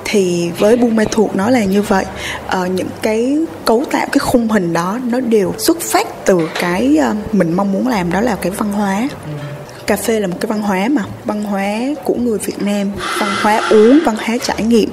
thì 0.05 0.51
với 0.59 0.77
buôn 0.77 0.97
ma 0.97 1.05
thuộc 1.11 1.37
nó 1.37 1.51
là 1.51 1.65
như 1.65 1.83
vậy. 1.83 2.05
Ờ, 2.47 2.67
những 2.67 2.89
cái 3.03 3.39
cấu 3.65 3.85
tạo 3.91 4.07
cái 4.13 4.19
khung 4.19 4.49
hình 4.49 4.73
đó 4.73 4.99
nó 5.05 5.21
đều 5.21 5.55
xuất 5.59 5.81
phát 5.81 6.07
từ 6.25 6.49
cái 6.61 6.97
ờ, 6.97 7.15
mình 7.33 7.53
mong 7.53 7.73
muốn 7.73 7.89
làm 7.89 8.13
đó 8.13 8.21
là 8.21 8.37
cái 8.43 8.53
văn 8.53 8.73
hóa. 8.73 9.09
Ừ 9.27 9.50
cà 9.91 9.97
phê 9.97 10.21
là 10.21 10.27
một 10.27 10.37
cái 10.41 10.47
văn 10.47 10.63
hóa 10.63 10.89
mà 10.89 11.05
văn 11.25 11.45
hóa 11.45 11.81
của 12.05 12.15
người 12.15 12.39
Việt 12.39 12.63
Nam 12.63 12.93
văn 13.19 13.29
hóa 13.43 13.61
uống 13.71 13.99
văn 14.05 14.17
hóa 14.17 14.37
trải 14.43 14.63
nghiệm. 14.63 14.89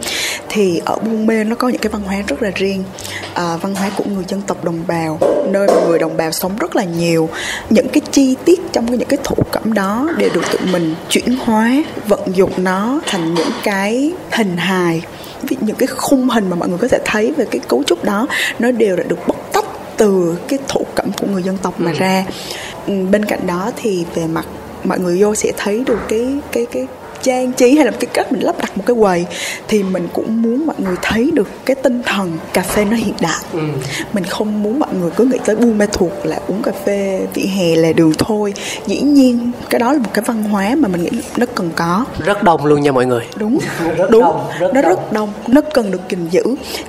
Thì 0.49 0.81
ở 0.85 0.95
Buôn 0.95 1.27
Mê 1.27 1.43
nó 1.43 1.55
có 1.55 1.69
những 1.69 1.81
cái 1.81 1.89
văn 1.89 2.01
hóa 2.03 2.15
rất 2.27 2.41
là 2.41 2.51
riêng 2.55 2.83
à, 3.33 3.57
văn 3.61 3.75
hóa 3.75 3.89
của 3.97 4.03
người 4.03 4.23
dân 4.27 4.41
tộc 4.41 4.63
đồng 4.63 4.83
bào 4.87 5.19
nơi 5.49 5.67
mà 5.67 5.87
người 5.87 5.99
đồng 5.99 6.17
bào 6.17 6.31
sống 6.31 6.51
rất 6.59 6.75
là 6.75 6.83
nhiều. 6.83 7.29
Những 7.69 7.87
cái 7.89 8.01
chi 8.11 8.35
tiết 8.45 8.59
trong 8.71 8.85
những 8.85 9.09
cái 9.09 9.19
thổ 9.23 9.35
cẩm 9.51 9.73
đó 9.73 10.09
đều 10.17 10.29
được 10.33 10.51
tụi 10.51 10.61
mình 10.71 10.95
chuyển 11.09 11.35
hóa 11.45 11.83
vận 12.07 12.35
dụng 12.35 12.51
nó 12.57 13.01
thành 13.05 13.33
những 13.33 13.51
cái 13.63 14.11
hình 14.31 14.57
hài. 14.57 15.01
Những 15.61 15.75
cái 15.75 15.87
khung 15.87 16.29
hình 16.29 16.49
mà 16.49 16.55
mọi 16.55 16.69
người 16.69 16.77
có 16.77 16.87
thể 16.87 16.99
thấy 17.05 17.33
về 17.37 17.45
cái 17.51 17.59
cấu 17.67 17.83
trúc 17.83 18.03
đó 18.03 18.27
nó 18.59 18.71
đều 18.71 18.95
đã 18.95 19.03
được 19.03 19.27
bóc 19.27 19.49
tách 19.53 19.65
từ 19.97 20.37
cái 20.47 20.59
thổ 20.67 20.81
cẩm 20.95 21.11
của 21.21 21.27
người 21.27 21.43
dân 21.43 21.57
tộc 21.57 21.79
mà 21.79 21.91
ừ. 21.91 21.97
ra. 21.97 22.25
Bên 22.87 23.25
cạnh 23.25 23.47
đó 23.47 23.71
thì 23.75 24.05
về 24.15 24.27
mặt 24.27 24.45
mọi 24.87 24.99
người 24.99 25.21
vô 25.21 25.35
sẽ 25.35 25.51
thấy 25.57 25.83
được 25.87 25.99
cái 26.07 26.39
cái 26.51 26.65
cái 26.71 26.87
trang 27.21 27.51
trí 27.51 27.75
hay 27.75 27.85
là 27.85 27.91
cái 27.91 28.09
cách 28.13 28.31
mình 28.31 28.41
lắp 28.41 28.55
đặt 28.59 28.77
một 28.77 28.83
cái 28.85 28.95
quầy 28.99 29.25
thì 29.67 29.83
mình 29.83 30.07
cũng 30.13 30.41
muốn 30.41 30.65
mọi 30.65 30.75
người 30.79 30.95
thấy 31.01 31.31
được 31.33 31.47
cái 31.65 31.75
tinh 31.75 32.03
thần 32.05 32.37
cà 32.53 32.61
phê 32.61 32.85
nó 32.85 32.97
hiện 32.97 33.13
đại. 33.21 33.43
Ừ. 33.53 33.59
mình 34.13 34.23
không 34.23 34.63
muốn 34.63 34.79
mọi 34.79 34.89
người 34.93 35.11
cứ 35.15 35.25
nghĩ 35.25 35.37
tới 35.45 35.55
buôn 35.55 35.77
mê 35.77 35.85
thuộc 35.91 36.11
là 36.23 36.39
uống 36.47 36.61
cà 36.61 36.71
phê 36.85 37.21
vỉa 37.33 37.45
hè 37.45 37.75
là 37.75 37.91
đường 37.93 38.13
thôi. 38.17 38.53
Dĩ 38.85 39.01
nhiên 39.01 39.51
cái 39.69 39.79
đó 39.79 39.93
là 39.93 39.99
một 39.99 40.09
cái 40.13 40.23
văn 40.27 40.43
hóa 40.43 40.75
mà 40.77 40.87
mình 40.87 41.03
nghĩ 41.03 41.09
nó 41.37 41.45
cần 41.55 41.69
có. 41.75 42.05
Rất 42.25 42.43
đông 42.43 42.65
luôn 42.65 42.81
nha 42.81 42.91
mọi 42.91 43.05
người. 43.05 43.23
Đúng. 43.35 43.59
Rất 43.97 44.09
đúng. 44.11 44.21
đông, 44.21 44.47
rất 44.59 44.73
nó 44.73 44.81
đông. 44.81 44.91
rất 44.91 45.11
đông. 45.11 45.29
Nó 45.47 45.61
cần 45.73 45.91
được 45.91 46.01
gìn 46.09 46.27
giữ. 46.31 46.43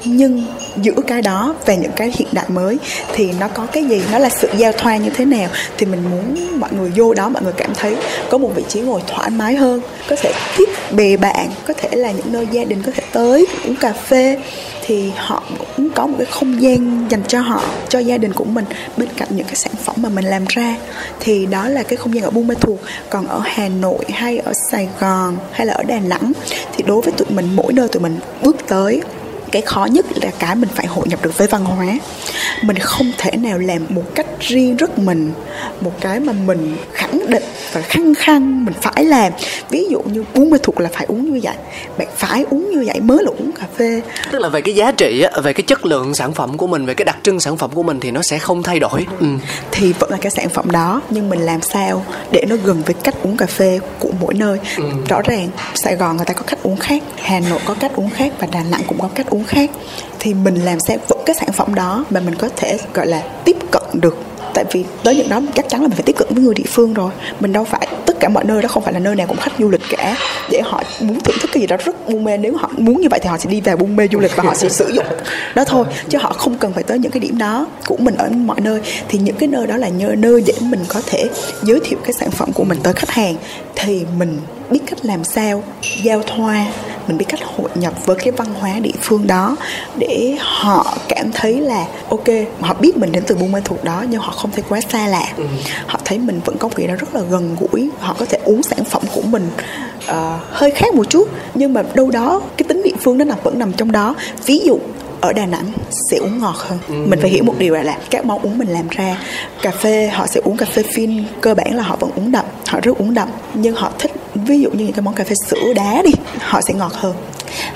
Nhưng 0.05 0.47
giữa 0.77 1.01
cái 1.07 1.23
đó 1.23 1.55
và 1.67 1.75
những 1.75 1.93
cái 1.97 2.13
hiện 2.17 2.29
đại 2.33 2.45
mới 2.49 2.79
thì 3.13 3.33
nó 3.41 3.49
có 3.49 3.67
cái 3.73 3.85
gì? 3.85 4.03
Nó 4.13 4.19
là 4.19 4.29
sự 4.29 4.49
giao 4.57 4.73
thoa 4.73 4.97
như 4.97 5.11
thế 5.11 5.25
nào? 5.25 5.49
Thì 5.79 5.87
mình 5.87 6.01
muốn 6.11 6.61
mọi 6.61 6.71
người 6.73 6.93
vô 6.97 7.15
đó 7.15 7.29
mọi 7.29 7.43
người 7.43 7.53
cảm 7.57 7.71
thấy 7.75 7.97
có 8.31 8.39
một 8.39 8.51
vị 8.55 8.63
trí 8.69 8.81
ngồi 8.81 9.01
thoải 9.07 9.31
mái 9.31 9.55
hơn 9.55 9.81
có 10.09 10.17
thể 10.23 10.33
tiếp 10.57 10.69
bè 10.91 11.17
bạn, 11.17 11.51
có 11.67 11.75
thể 11.75 11.89
là 11.93 12.11
những 12.11 12.33
nơi 12.33 12.47
gia 12.53 12.65
đình 12.65 12.83
có 12.87 12.93
thể 12.95 13.03
tới, 13.13 13.47
uống 13.65 13.77
cà 13.77 13.93
phê, 13.93 14.39
thì 14.87 15.11
họ 15.17 15.43
cũng 15.77 15.91
có 15.91 16.07
một 16.07 16.15
cái 16.19 16.27
không 16.27 16.63
gian 16.63 17.07
dành 17.11 17.23
cho 17.29 17.41
họ, 17.41 17.63
cho 17.89 17.99
gia 17.99 18.19
đình 18.19 18.33
của 18.33 18.45
mình, 18.45 18.65
bên 18.97 19.09
cạnh 19.17 19.29
những 19.31 19.47
cái 19.47 19.57
sản 19.57 19.73
phẩm 19.85 19.97
mà 19.99 20.09
mình 20.09 20.25
làm 20.25 20.45
ra. 20.49 20.77
Thì 21.21 21.47
đó 21.47 21.69
là 21.69 21.83
cái 21.83 21.97
không 21.97 22.15
gian 22.15 22.25
ở 22.25 22.31
Buôn 22.31 22.47
Ma 22.47 22.55
Thuột. 22.61 22.79
Còn 23.11 23.27
ở 23.27 23.41
Hà 23.45 23.69
Nội 23.69 24.05
hay 24.09 24.39
ở 24.39 24.53
Sài 24.53 24.89
Gòn 25.01 25.37
hay 25.53 25.67
là 25.67 25.75
ở 25.75 25.83
Đà 25.83 25.99
Nẵng, 26.01 26.33
thì 26.77 26.85
đối 26.87 27.01
với 27.01 27.13
tụi 27.13 27.29
mình, 27.31 27.49
mỗi 27.57 27.73
nơi 27.73 27.89
tụi 27.89 28.03
mình 28.03 28.19
bước 28.43 28.57
tới 28.69 29.03
cái 29.53 29.63
khó 29.63 29.85
nhất 29.85 30.07
là 30.23 30.31
cái 30.39 30.55
mình 30.55 30.69
phải 30.75 30.87
hội 30.87 31.07
nhập 31.09 31.23
được 31.23 31.39
với 31.39 31.49
văn 31.49 31.65
hóa. 31.65 31.99
Mình 32.63 32.79
không 32.79 33.13
thể 33.19 33.31
nào 33.37 33.59
làm 33.59 33.87
một 33.89 34.15
cách 34.15 34.27
riêng 34.41 34.77
rất 34.77 34.99
mình 34.99 35.33
một 35.81 35.93
cái 36.01 36.21
mà 36.21 36.33
mình 36.33 36.77
khẳng 36.93 37.31
định 37.31 37.43
và 37.73 37.81
khăng 37.81 38.15
khăng 38.15 38.65
mình 38.65 38.75
phải 38.81 39.05
làm. 39.05 39.33
Ví 39.71 39.87
dụ 39.91 40.01
như 40.03 40.25
uống 40.35 40.51
mê 40.51 40.59
thuộc 40.63 40.81
là 40.81 40.89
phải 40.93 41.07
uống 41.09 41.33
như 41.33 41.41
vậy 41.43 41.57
bạn 41.99 42.09
phải 42.17 42.45
uống 42.51 42.71
như 42.71 42.85
vậy 42.87 43.01
mới 43.01 43.23
là 43.23 43.31
uống 43.31 43.53
cà 43.53 43.67
phê. 43.77 44.01
Tức 44.33 44.39
là 44.39 44.49
về 44.49 44.61
cái 44.61 44.75
giá 44.75 44.93
trị 44.93 45.25
về 45.43 45.53
cái 45.53 45.63
chất 45.67 45.87
lượng 45.87 46.15
sản 46.15 46.35
phẩm 46.35 46.57
của 46.57 46.67
mình 46.67 46.87
về 46.87 46.95
cái 46.95 47.05
đặc 47.05 47.17
trưng 47.23 47.41
sản 47.41 47.57
phẩm 47.57 47.71
của 47.75 47.83
mình 47.83 48.01
thì 48.01 48.11
nó 48.11 48.23
sẽ 48.23 48.39
không 48.39 48.63
thay 48.63 48.81
đổi. 48.81 49.07
Ừ. 49.21 49.27
thì 49.71 49.93
vẫn 49.93 50.11
là 50.11 50.17
cái 50.21 50.31
sản 50.31 50.49
phẩm 50.49 50.71
đó 50.71 51.01
nhưng 51.11 51.29
mình 51.29 51.41
làm 51.41 51.63
sao 51.63 52.05
để 52.31 52.45
nó 52.49 52.57
gần 52.65 52.83
với 52.87 52.95
cách 52.95 53.15
uống 53.23 53.37
cà 53.37 53.47
phê 53.47 53.81
của 53.99 54.11
mỗi 54.21 54.35
nơi? 54.35 54.59
Ừ. 54.77 54.85
rõ 55.09 55.23
ràng 55.23 55.49
sài 55.75 55.97
gòn 55.97 56.17
người 56.17 56.27
ta 56.27 56.35
có 56.35 56.43
cách 56.43 56.59
uống 56.63 56.77
khác 56.77 57.03
hà 57.17 57.41
nội 57.41 57.59
có 57.65 57.75
cách 57.75 57.93
uống 57.97 58.11
khác 58.11 58.33
và 58.39 58.49
đà 58.53 58.63
nẵng 58.71 58.81
cũng 58.87 58.99
có 59.01 59.09
cách 59.15 59.31
uống 59.31 59.38
khác. 59.45 59.71
Thì 60.19 60.35
mình 60.35 60.55
làm 60.55 60.81
sao 60.81 60.97
vẫn 61.09 61.19
cái 61.27 61.37
sản 61.41 61.53
phẩm 61.53 61.75
đó 61.75 62.05
mà 62.11 62.21
mình 62.21 62.35
có 62.35 62.49
thể, 62.57 62.79
gọi 62.95 63.07
là, 63.07 63.23
tiếp 63.45 63.57
cận 63.71 63.83
được. 63.93 64.17
Tại 64.55 64.65
vì 64.73 64.85
tới 65.03 65.17
những 65.17 65.29
đó 65.29 65.41
chắc 65.55 65.69
chắn 65.69 65.81
là 65.83 65.89
mình 65.89 65.97
phải 65.97 66.03
tiếp 66.03 66.17
cận 66.19 66.29
với 66.31 66.45
người 66.45 66.55
địa 66.55 66.65
phương 66.67 66.95
rồi. 66.95 67.11
Mình 67.41 67.53
đâu 67.53 67.65
phải, 67.65 67.89
tất 68.07 68.17
cả 68.21 68.29
mọi 68.29 68.45
nơi 68.45 68.63
đó 68.63 68.69
không 68.69 68.83
phải 68.83 68.93
là 68.93 68.99
nơi 68.99 69.17
nào 69.17 69.27
cũng 69.27 69.37
khách 69.37 69.53
du 69.59 69.71
lịch 69.71 69.81
cả. 69.89 70.17
Để 70.51 70.61
họ 70.65 70.83
muốn 71.01 71.21
thưởng 71.21 71.37
thức 71.41 71.51
cái 71.53 71.61
gì 71.61 71.67
đó 71.67 71.77
rất 71.85 72.09
buôn 72.09 72.25
mê. 72.25 72.39
Nếu 72.39 72.57
họ 72.57 72.71
muốn 72.77 73.01
như 73.01 73.09
vậy 73.11 73.21
thì 73.23 73.29
họ 73.29 73.39
sẽ 73.39 73.51
đi 73.51 73.61
vào 73.61 73.77
buôn 73.77 73.97
mê 73.97 74.09
du 74.13 74.19
lịch 74.19 74.37
và 74.37 74.43
họ 74.43 74.55
sẽ 74.55 74.69
sử 74.69 74.91
dụng 74.93 75.07
đó 75.55 75.65
thôi. 75.65 75.85
Chứ 76.09 76.19
họ 76.19 76.33
không 76.33 76.59
cần 76.59 76.73
phải 76.73 76.83
tới 76.83 76.99
những 76.99 77.13
cái 77.13 77.21
điểm 77.21 77.39
đó 77.39 77.67
của 77.87 77.97
mình 77.97 78.15
ở 78.17 78.29
mọi 78.29 78.61
nơi. 78.61 78.81
Thì 79.09 79.19
những 79.19 79.37
cái 79.37 79.49
nơi 79.49 79.67
đó 79.67 79.77
là 79.77 79.89
nơi 79.99 80.43
để 80.47 80.55
mình 80.61 80.81
có 80.89 81.01
thể 81.07 81.25
giới 81.63 81.81
thiệu 81.85 81.99
cái 82.05 82.13
sản 82.13 82.31
phẩm 82.31 82.53
của 82.53 82.65
mình 82.65 82.79
tới 82.83 82.93
khách 82.93 83.11
hàng. 83.11 83.35
Thì 83.77 84.05
mình 84.19 84.41
biết 84.71 84.81
cách 84.87 84.99
làm 85.05 85.25
sao 85.25 85.63
giao 86.03 86.23
thoa 86.23 86.67
mình 87.09 87.19
biết 87.19 87.27
cách 87.29 87.41
hội 87.57 87.71
nhập 87.75 88.07
với 88.07 88.17
cái 88.17 88.31
văn 88.31 88.47
hóa 88.61 88.79
địa 88.79 88.97
phương 89.01 89.27
đó 89.27 89.57
để 89.97 90.37
họ 90.41 90.97
cảm 91.09 91.33
thấy 91.33 91.61
là 91.61 91.87
ok 92.09 92.27
họ 92.61 92.75
biết 92.75 92.97
mình 92.97 93.13
đến 93.13 93.23
từ 93.27 93.35
buôn 93.35 93.53
ma 93.53 93.61
thuột 93.65 93.85
đó 93.85 94.05
nhưng 94.09 94.21
họ 94.21 94.33
không 94.33 94.51
thấy 94.51 94.65
quá 94.69 94.81
xa 94.81 95.07
lạ 95.07 95.33
ừ. 95.37 95.45
họ 95.87 96.01
thấy 96.05 96.19
mình 96.19 96.41
vẫn 96.45 96.57
có 96.59 96.69
việc 96.69 96.87
đó 96.87 96.95
rất 96.95 97.15
là 97.15 97.21
gần 97.31 97.57
gũi 97.61 97.91
họ 98.01 98.17
có 98.19 98.25
thể 98.25 98.39
uống 98.45 98.63
sản 98.63 98.85
phẩm 98.85 99.03
của 99.15 99.23
mình 99.23 99.51
uh, 100.11 100.15
hơi 100.51 100.71
khác 100.71 100.95
một 100.95 101.11
chút 101.11 101.29
nhưng 101.55 101.73
mà 101.73 101.83
đâu 101.95 102.11
đó 102.11 102.41
cái 102.57 102.65
tính 102.69 102.83
địa 102.83 102.97
phương 103.01 103.19
nó 103.19 103.25
nằm 103.25 103.39
vẫn 103.43 103.59
nằm 103.59 103.73
trong 103.73 103.93
đó 103.93 104.15
ví 104.47 104.59
dụ 104.59 104.79
ở 105.21 105.33
Đà 105.33 105.47
Nẵng 105.47 105.73
sẽ 106.11 106.17
uống 106.17 106.39
ngọt 106.39 106.57
hơn 106.57 106.79
ừ. 106.89 106.95
mình 106.95 107.21
phải 107.21 107.31
hiểu 107.31 107.45
một 107.45 107.55
điều 107.59 107.75
là, 107.75 107.83
là 107.83 107.99
các 108.11 108.25
món 108.25 108.43
uống 108.43 108.59
mình 108.59 108.69
làm 108.69 108.89
ra 108.89 109.19
cà 109.63 109.71
phê 109.71 110.09
họ 110.09 110.27
sẽ 110.27 110.41
uống 110.45 110.57
cà 110.57 110.67
phê 110.67 110.83
phin 110.95 111.25
cơ 111.41 111.55
bản 111.55 111.75
là 111.75 111.83
họ 111.83 111.97
vẫn 112.01 112.11
uống 112.17 112.33
đậm 112.33 112.45
họ 112.69 112.81
rất 112.83 112.99
uống 112.99 113.15
đậm 113.15 113.29
nhưng 113.55 113.75
họ 113.75 113.93
thích 113.99 114.13
ví 114.35 114.61
dụ 114.61 114.71
như 114.71 114.85
những 114.85 114.93
cái 114.93 115.03
món 115.03 115.15
cà 115.15 115.25
phê 115.25 115.35
sữa 115.47 115.73
đá 115.75 116.03
đi 116.03 116.11
họ 116.41 116.61
sẽ 116.61 116.75
ngọt 116.75 116.93
hơn 116.95 117.15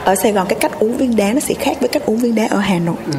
ở 0.05 0.15
Sài 0.15 0.33
Gòn 0.33 0.47
cái 0.49 0.59
cách 0.61 0.79
uống 0.79 0.97
viên 0.97 1.17
đá 1.17 1.33
nó 1.33 1.41
sẽ 1.41 1.55
khác 1.55 1.77
với 1.81 1.89
cách 1.89 2.07
uống 2.07 2.17
viên 2.17 2.35
đá 2.35 2.47
ở 2.51 2.59
Hà 2.59 2.79
Nội. 2.79 2.97
Ừ. 3.07 3.19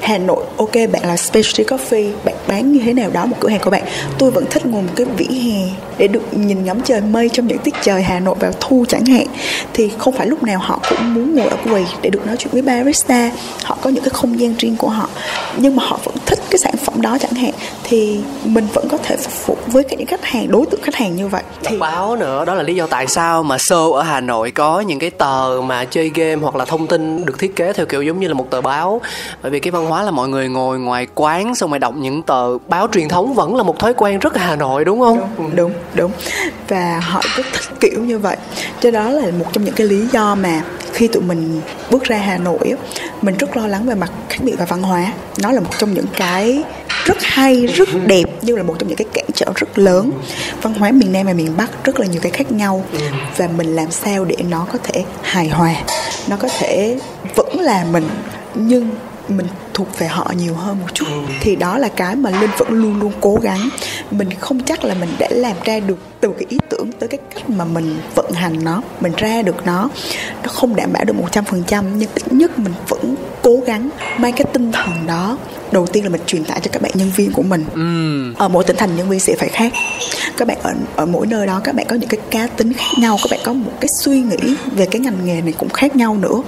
Hà 0.00 0.18
Nội 0.18 0.44
ok 0.56 0.72
bạn 0.92 1.02
là 1.02 1.16
specialty 1.16 1.64
coffee 1.64 2.12
bạn 2.24 2.34
bán 2.48 2.72
như 2.72 2.80
thế 2.84 2.92
nào 2.92 3.10
đó 3.10 3.26
một 3.26 3.36
cửa 3.40 3.48
hàng 3.48 3.60
của 3.60 3.70
bạn. 3.70 3.82
Tôi 4.18 4.30
vẫn 4.30 4.44
thích 4.50 4.66
ngồi 4.66 4.82
một 4.82 4.92
cái 4.96 5.06
vỉa 5.16 5.34
hè 5.34 5.60
để 5.98 6.08
được 6.08 6.22
nhìn 6.30 6.64
ngắm 6.64 6.80
trời 6.82 7.00
mây 7.00 7.28
trong 7.28 7.46
những 7.46 7.58
tiết 7.58 7.74
trời 7.82 8.02
Hà 8.02 8.20
Nội 8.20 8.34
vào 8.40 8.52
thu 8.60 8.84
chẳng 8.88 9.04
hạn. 9.04 9.26
Thì 9.72 9.90
không 9.98 10.14
phải 10.16 10.26
lúc 10.26 10.42
nào 10.42 10.58
họ 10.58 10.80
cũng 10.88 11.14
muốn 11.14 11.34
ngồi 11.34 11.48
ở 11.48 11.56
quầy 11.70 11.86
để 12.02 12.10
được 12.10 12.26
nói 12.26 12.36
chuyện 12.36 12.52
với 12.52 12.62
barista 12.62 13.30
họ 13.64 13.78
có 13.80 13.90
những 13.90 14.04
cái 14.04 14.10
không 14.10 14.40
gian 14.40 14.54
riêng 14.58 14.76
của 14.76 14.88
họ. 14.88 15.08
Nhưng 15.56 15.76
mà 15.76 15.82
họ 15.86 15.98
vẫn 16.04 16.14
thích 16.26 16.38
cái 16.50 16.58
sản 16.58 16.76
phẩm 16.76 17.02
đó 17.02 17.18
chẳng 17.20 17.34
hạn. 17.34 17.52
Thì 17.82 18.20
mình 18.44 18.66
vẫn 18.74 18.88
có 18.88 18.98
thể 18.98 19.16
phục 19.16 19.46
vụ 19.46 19.56
với 19.66 19.82
cái 19.82 19.96
những 19.96 20.06
khách 20.06 20.24
hàng 20.24 20.50
đối 20.50 20.66
tượng 20.66 20.82
khách 20.82 20.94
hàng 20.94 21.16
như 21.16 21.28
vậy. 21.28 21.42
Thì 21.64 21.78
báo 21.78 22.16
nữa 22.16 22.44
đó 22.44 22.54
là 22.54 22.62
lý 22.62 22.74
do 22.74 22.86
tại 22.86 23.06
sao 23.06 23.42
mà 23.42 23.56
show 23.56 23.92
ở 23.92 24.02
Hà 24.02 24.20
Nội 24.20 24.50
có 24.50 24.80
những 24.80 24.98
cái 24.98 25.10
tờ 25.10 25.60
mà 25.64 25.84
chơi 25.94 26.10
game 26.14 26.42
hoặc 26.42 26.56
là 26.56 26.64
thông 26.64 26.86
tin 26.86 27.24
được 27.24 27.38
thiết 27.38 27.56
kế 27.56 27.72
theo 27.72 27.86
kiểu 27.86 28.02
giống 28.02 28.20
như 28.20 28.28
là 28.28 28.34
một 28.34 28.50
tờ 28.50 28.60
báo. 28.60 29.00
Bởi 29.42 29.50
vì 29.50 29.60
cái 29.60 29.70
văn 29.70 29.86
hóa 29.86 30.02
là 30.02 30.10
mọi 30.10 30.28
người 30.28 30.48
ngồi 30.48 30.78
ngoài 30.78 31.06
quán 31.14 31.54
xong 31.54 31.70
rồi 31.70 31.78
đọc 31.78 31.94
những 31.96 32.22
tờ 32.22 32.58
báo 32.68 32.88
truyền 32.92 33.08
thống 33.08 33.34
vẫn 33.34 33.56
là 33.56 33.62
một 33.62 33.78
thói 33.78 33.94
quen 33.94 34.18
rất 34.18 34.36
Hà 34.36 34.56
Nội 34.56 34.84
đúng 34.84 35.00
không? 35.00 35.28
Đúng 35.38 35.56
đúng, 35.56 35.72
đúng. 35.94 36.12
và 36.68 37.00
họ 37.00 37.22
rất 37.36 37.46
thích 37.52 37.76
kiểu 37.80 38.00
như 38.04 38.18
vậy. 38.18 38.36
Cho 38.80 38.90
đó 38.90 39.10
là 39.10 39.30
một 39.38 39.46
trong 39.52 39.64
những 39.64 39.74
cái 39.74 39.86
lý 39.86 40.06
do 40.12 40.34
mà 40.34 40.62
khi 40.92 41.08
tụi 41.08 41.22
mình 41.22 41.60
bước 41.90 42.04
ra 42.04 42.16
Hà 42.16 42.38
Nội 42.38 42.74
mình 43.22 43.36
rất 43.36 43.56
lo 43.56 43.66
lắng 43.66 43.86
về 43.86 43.94
mặt 43.94 44.10
khác 44.28 44.38
biệt 44.42 44.54
và 44.58 44.64
văn 44.64 44.82
hóa. 44.82 45.12
Nó 45.42 45.52
là 45.52 45.60
một 45.60 45.78
trong 45.78 45.94
những 45.94 46.06
cái 46.16 46.62
rất 47.04 47.16
hay 47.20 47.66
rất 47.66 47.88
đẹp 48.06 48.24
nhưng 48.42 48.56
là 48.56 48.62
một 48.62 48.74
trong 48.78 48.88
những 48.88 48.96
cái 48.96 49.06
cản 49.14 49.24
trở 49.34 49.46
rất 49.54 49.78
lớn. 49.78 50.10
Văn 50.62 50.74
hóa 50.74 50.90
miền 50.90 51.12
nam 51.12 51.26
và 51.26 51.32
miền 51.32 51.56
bắc 51.56 51.84
rất 51.84 52.00
là 52.00 52.06
nhiều 52.06 52.20
cái 52.22 52.32
khác 52.32 52.52
nhau. 52.52 52.84
Và 53.36 53.48
mình 53.56 53.76
làm 53.76 53.90
sao 53.90 54.24
để 54.24 54.36
nó 54.48 54.66
có 54.72 54.78
thể 54.82 55.04
hài 55.22 55.48
hòa 55.48 55.74
nó 56.28 56.36
có 56.36 56.48
thể 56.58 56.98
vẫn 57.34 57.60
là 57.60 57.84
mình 57.90 58.08
nhưng 58.54 58.90
mình 59.28 59.46
thuộc 59.74 59.98
về 59.98 60.06
họ 60.06 60.32
nhiều 60.36 60.54
hơn 60.54 60.80
một 60.80 60.94
chút. 60.94 61.04
Thì 61.40 61.56
đó 61.56 61.78
là 61.78 61.88
cái 61.88 62.16
mà 62.16 62.30
linh 62.30 62.50
vẫn 62.58 62.68
luôn 62.70 63.00
luôn 63.00 63.12
cố 63.20 63.38
gắng. 63.42 63.68
Mình 64.10 64.28
không 64.40 64.60
chắc 64.64 64.84
là 64.84 64.94
mình 64.94 65.10
đã 65.18 65.28
làm 65.30 65.56
ra 65.64 65.80
được 65.80 65.98
từ 66.20 66.32
cái 66.38 66.46
ý 66.48 66.58
tưởng 66.70 66.92
tới 66.92 67.08
cái 67.08 67.18
cách 67.34 67.50
mà 67.50 67.64
mình 67.64 67.96
vận 68.14 68.32
hành 68.32 68.64
nó 68.64 68.82
mình 69.00 69.12
ra 69.16 69.42
được 69.42 69.66
nó. 69.66 69.88
Nó 70.42 70.48
không 70.48 70.76
đảm 70.76 70.92
bảo 70.92 71.04
được 71.04 71.16
một 71.16 71.28
trăm 71.32 71.44
phần 71.44 71.62
trăm 71.66 71.98
nhưng 71.98 72.08
ít 72.14 72.32
nhất 72.32 72.58
mình 72.58 72.72
vẫn 72.88 73.14
cố 73.42 73.60
gắng 73.66 73.90
mang 74.18 74.32
cái 74.32 74.46
tinh 74.52 74.72
thần 74.72 75.06
đó. 75.06 75.38
Đầu 75.72 75.86
tiên 75.86 76.04
là 76.04 76.10
mình 76.10 76.20
truyền 76.26 76.44
tải 76.44 76.60
cho 76.60 76.70
các 76.72 76.82
bạn 76.82 76.92
nhân 76.94 77.10
viên 77.16 77.32
của 77.32 77.42
mình. 77.42 77.64
Ừ. 77.74 78.34
ở 78.38 78.48
mỗi 78.48 78.64
tỉnh 78.64 78.76
thành 78.76 78.96
nhân 78.96 79.08
viên 79.08 79.20
sẽ 79.20 79.34
phải 79.38 79.48
khác. 79.48 79.72
Các 80.36 80.48
bạn 80.48 80.58
ở 80.62 80.72
ở 80.96 81.06
mỗi 81.06 81.26
nơi 81.26 81.46
đó 81.46 81.60
các 81.64 81.74
bạn 81.74 81.86
có 81.86 81.96
những 81.96 82.08
cái 82.08 82.20
cá 82.30 82.46
tính 82.46 82.72
khác 82.72 82.90
nhau. 82.98 83.18
Các 83.22 83.30
bạn 83.30 83.40
có 83.44 83.52
một 83.52 83.72
cái 83.80 83.88
suy 83.88 84.20
nghĩ 84.20 84.54
về 84.76 84.86
cái 84.86 85.00
ngành 85.00 85.26
nghề 85.26 85.40
này 85.40 85.54
cũng 85.58 85.68
khác 85.68 85.96
nhau 85.96 86.16
nữa 86.16 86.42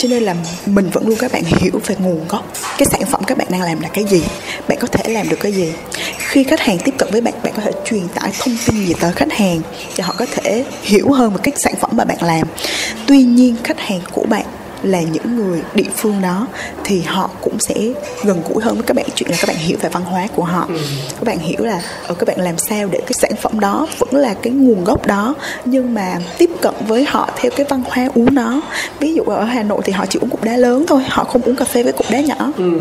cho 0.00 0.08
nên 0.08 0.22
là 0.22 0.34
mình 0.66 0.90
vẫn 0.90 1.08
luôn 1.08 1.18
các 1.18 1.32
bạn 1.32 1.42
hiểu 1.44 1.80
về 1.86 1.96
nguồn 1.98 2.28
gốc. 2.28 2.52
Cái 2.78 2.86
sản 2.90 3.00
phẩm 3.10 3.22
các 3.26 3.38
bạn 3.38 3.46
đang 3.50 3.62
làm 3.62 3.80
là 3.80 3.88
cái 3.88 4.04
gì? 4.04 4.22
Bạn 4.68 4.78
có 4.80 4.86
thể 4.86 5.12
làm 5.12 5.28
được 5.28 5.36
cái 5.40 5.52
gì? 5.52 5.72
Khi 6.18 6.44
khách 6.44 6.60
hàng 6.60 6.78
tiếp 6.78 6.94
cận 6.98 7.08
với 7.12 7.20
bạn 7.20 7.34
bạn 7.42 7.52
có 7.56 7.62
thể 7.62 7.70
truyền 7.84 8.08
tải 8.08 8.30
thông 8.38 8.56
tin 8.66 8.86
gì 8.86 8.94
tới 9.00 9.12
khách 9.12 9.32
hàng 9.32 9.60
để 9.96 10.04
họ 10.04 10.14
có 10.18 10.26
thể 10.30 10.64
hiểu 10.82 11.12
hơn 11.12 11.32
về 11.32 11.38
cái 11.42 11.54
sản 11.56 11.74
phẩm 11.80 11.90
mà 11.94 12.04
bạn 12.04 12.18
làm. 12.20 12.46
Tuy 13.06 13.22
nhiên, 13.22 13.56
khách 13.64 13.80
hàng 13.80 14.00
của 14.12 14.24
bạn 14.28 14.44
là 14.82 15.00
những 15.00 15.36
người 15.36 15.62
địa 15.74 15.90
phương 15.96 16.22
đó 16.22 16.46
thì 16.84 17.00
họ 17.00 17.30
cũng 17.40 17.58
sẽ 17.58 17.74
gần 18.24 18.42
gũi 18.48 18.62
hơn 18.62 18.74
với 18.74 18.82
các 18.82 18.96
bạn. 18.96 19.06
Chuyện 19.14 19.30
là 19.30 19.36
các 19.40 19.48
bạn 19.48 19.56
hiểu 19.56 19.78
về 19.80 19.88
văn 19.88 20.04
hóa 20.04 20.26
của 20.34 20.44
họ. 20.44 20.64
Ừ. 20.68 20.78
các 21.14 21.24
bạn 21.24 21.38
hiểu 21.38 21.64
là 21.64 21.74
ở 21.74 21.80
ờ, 22.06 22.14
các 22.14 22.28
bạn 22.28 22.40
làm 22.40 22.58
sao 22.58 22.88
để 22.90 23.00
cái 23.00 23.12
sản 23.12 23.32
phẩm 23.42 23.60
đó 23.60 23.86
vẫn 23.98 24.16
là 24.16 24.34
cái 24.34 24.52
nguồn 24.52 24.84
gốc 24.84 25.06
đó 25.06 25.34
nhưng 25.64 25.94
mà 25.94 26.18
tiếp 26.38 26.50
cận 26.60 26.74
với 26.86 27.04
họ 27.04 27.30
theo 27.36 27.50
cái 27.56 27.66
văn 27.68 27.82
hóa 27.86 28.08
uống 28.14 28.34
đó 28.34 28.62
ví 29.00 29.14
dụ 29.14 29.22
ở 29.22 29.44
hà 29.44 29.62
nội 29.62 29.80
thì 29.84 29.92
họ 29.92 30.06
chỉ 30.06 30.18
uống 30.22 30.30
cục 30.30 30.44
đá 30.44 30.56
lớn 30.56 30.84
thôi 30.88 31.02
họ 31.08 31.24
không 31.24 31.42
uống 31.42 31.56
cà 31.56 31.64
phê 31.64 31.82
với 31.82 31.92
cục 31.92 32.10
đá 32.10 32.20
nhỏ. 32.20 32.52
Ừ. 32.56 32.78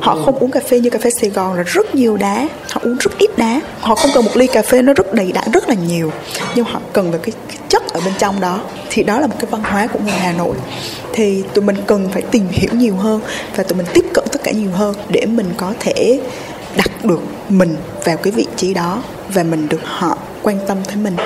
họ 0.00 0.18
không 0.24 0.38
uống 0.38 0.50
cà 0.50 0.60
phê 0.68 0.80
như 0.80 0.90
cà 0.90 0.98
phê 0.98 1.10
sài 1.10 1.30
gòn 1.30 1.54
là 1.54 1.62
rất 1.62 1.94
nhiều 1.94 2.16
đá 2.16 2.48
họ 2.70 2.80
uống 2.84 2.96
rất 3.00 3.18
ít 3.18 3.38
đá. 3.38 3.60
Họ 3.80 3.94
không 3.94 4.10
cần 4.14 4.24
một 4.24 4.36
ly 4.36 4.46
cà 4.46 4.62
phê 4.62 4.82
nó 4.82 4.92
rất 4.92 5.14
đầy 5.14 5.32
đặn 5.32 5.50
rất 5.52 5.68
là 5.68 5.74
nhiều 5.74 6.12
nhưng 6.54 6.64
họ 6.64 6.80
cần 6.92 7.10
về 7.10 7.18
cái, 7.22 7.32
cái 7.48 7.58
chất 7.68 7.92
ở 7.92 8.00
bên 8.04 8.14
trong 8.18 8.40
đó. 8.40 8.60
Thì 8.90 9.02
đó 9.02 9.20
là 9.20 9.26
một 9.26 9.36
cái 9.38 9.50
văn 9.50 9.62
hóa 9.64 9.86
của 9.86 9.98
người 9.98 10.12
hà 10.12 10.32
nội 10.32 10.56
thì 11.12 11.42
tụi 11.54 11.64
mình 11.64 11.76
cần 11.86 12.08
phải 12.12 12.22
tìm 12.22 12.46
hiểu 12.50 12.70
nhiều 12.74 12.94
hơn 12.94 13.20
và 13.56 13.62
tụi 13.62 13.78
mình 13.78 13.86
tiếp 13.94 14.04
cận 14.14 14.24
tất 14.32 14.40
cả 14.44 14.50
nhiều 14.50 14.70
hơn 14.70 14.94
để 15.08 15.26
mình 15.26 15.52
có 15.56 15.74
thể 15.80 16.20
đặt 16.76 17.04
được 17.04 17.20
mình 17.48 17.76
vào 18.04 18.16
cái 18.16 18.32
vị 18.32 18.46
trí 18.56 18.74
đó 18.74 19.02
và 19.34 19.42
mình 19.42 19.68
được 19.68 19.80
họ 19.84 20.18
quan 20.42 20.58
tâm 20.66 20.78
tới 20.86 20.96
mình. 20.96 21.16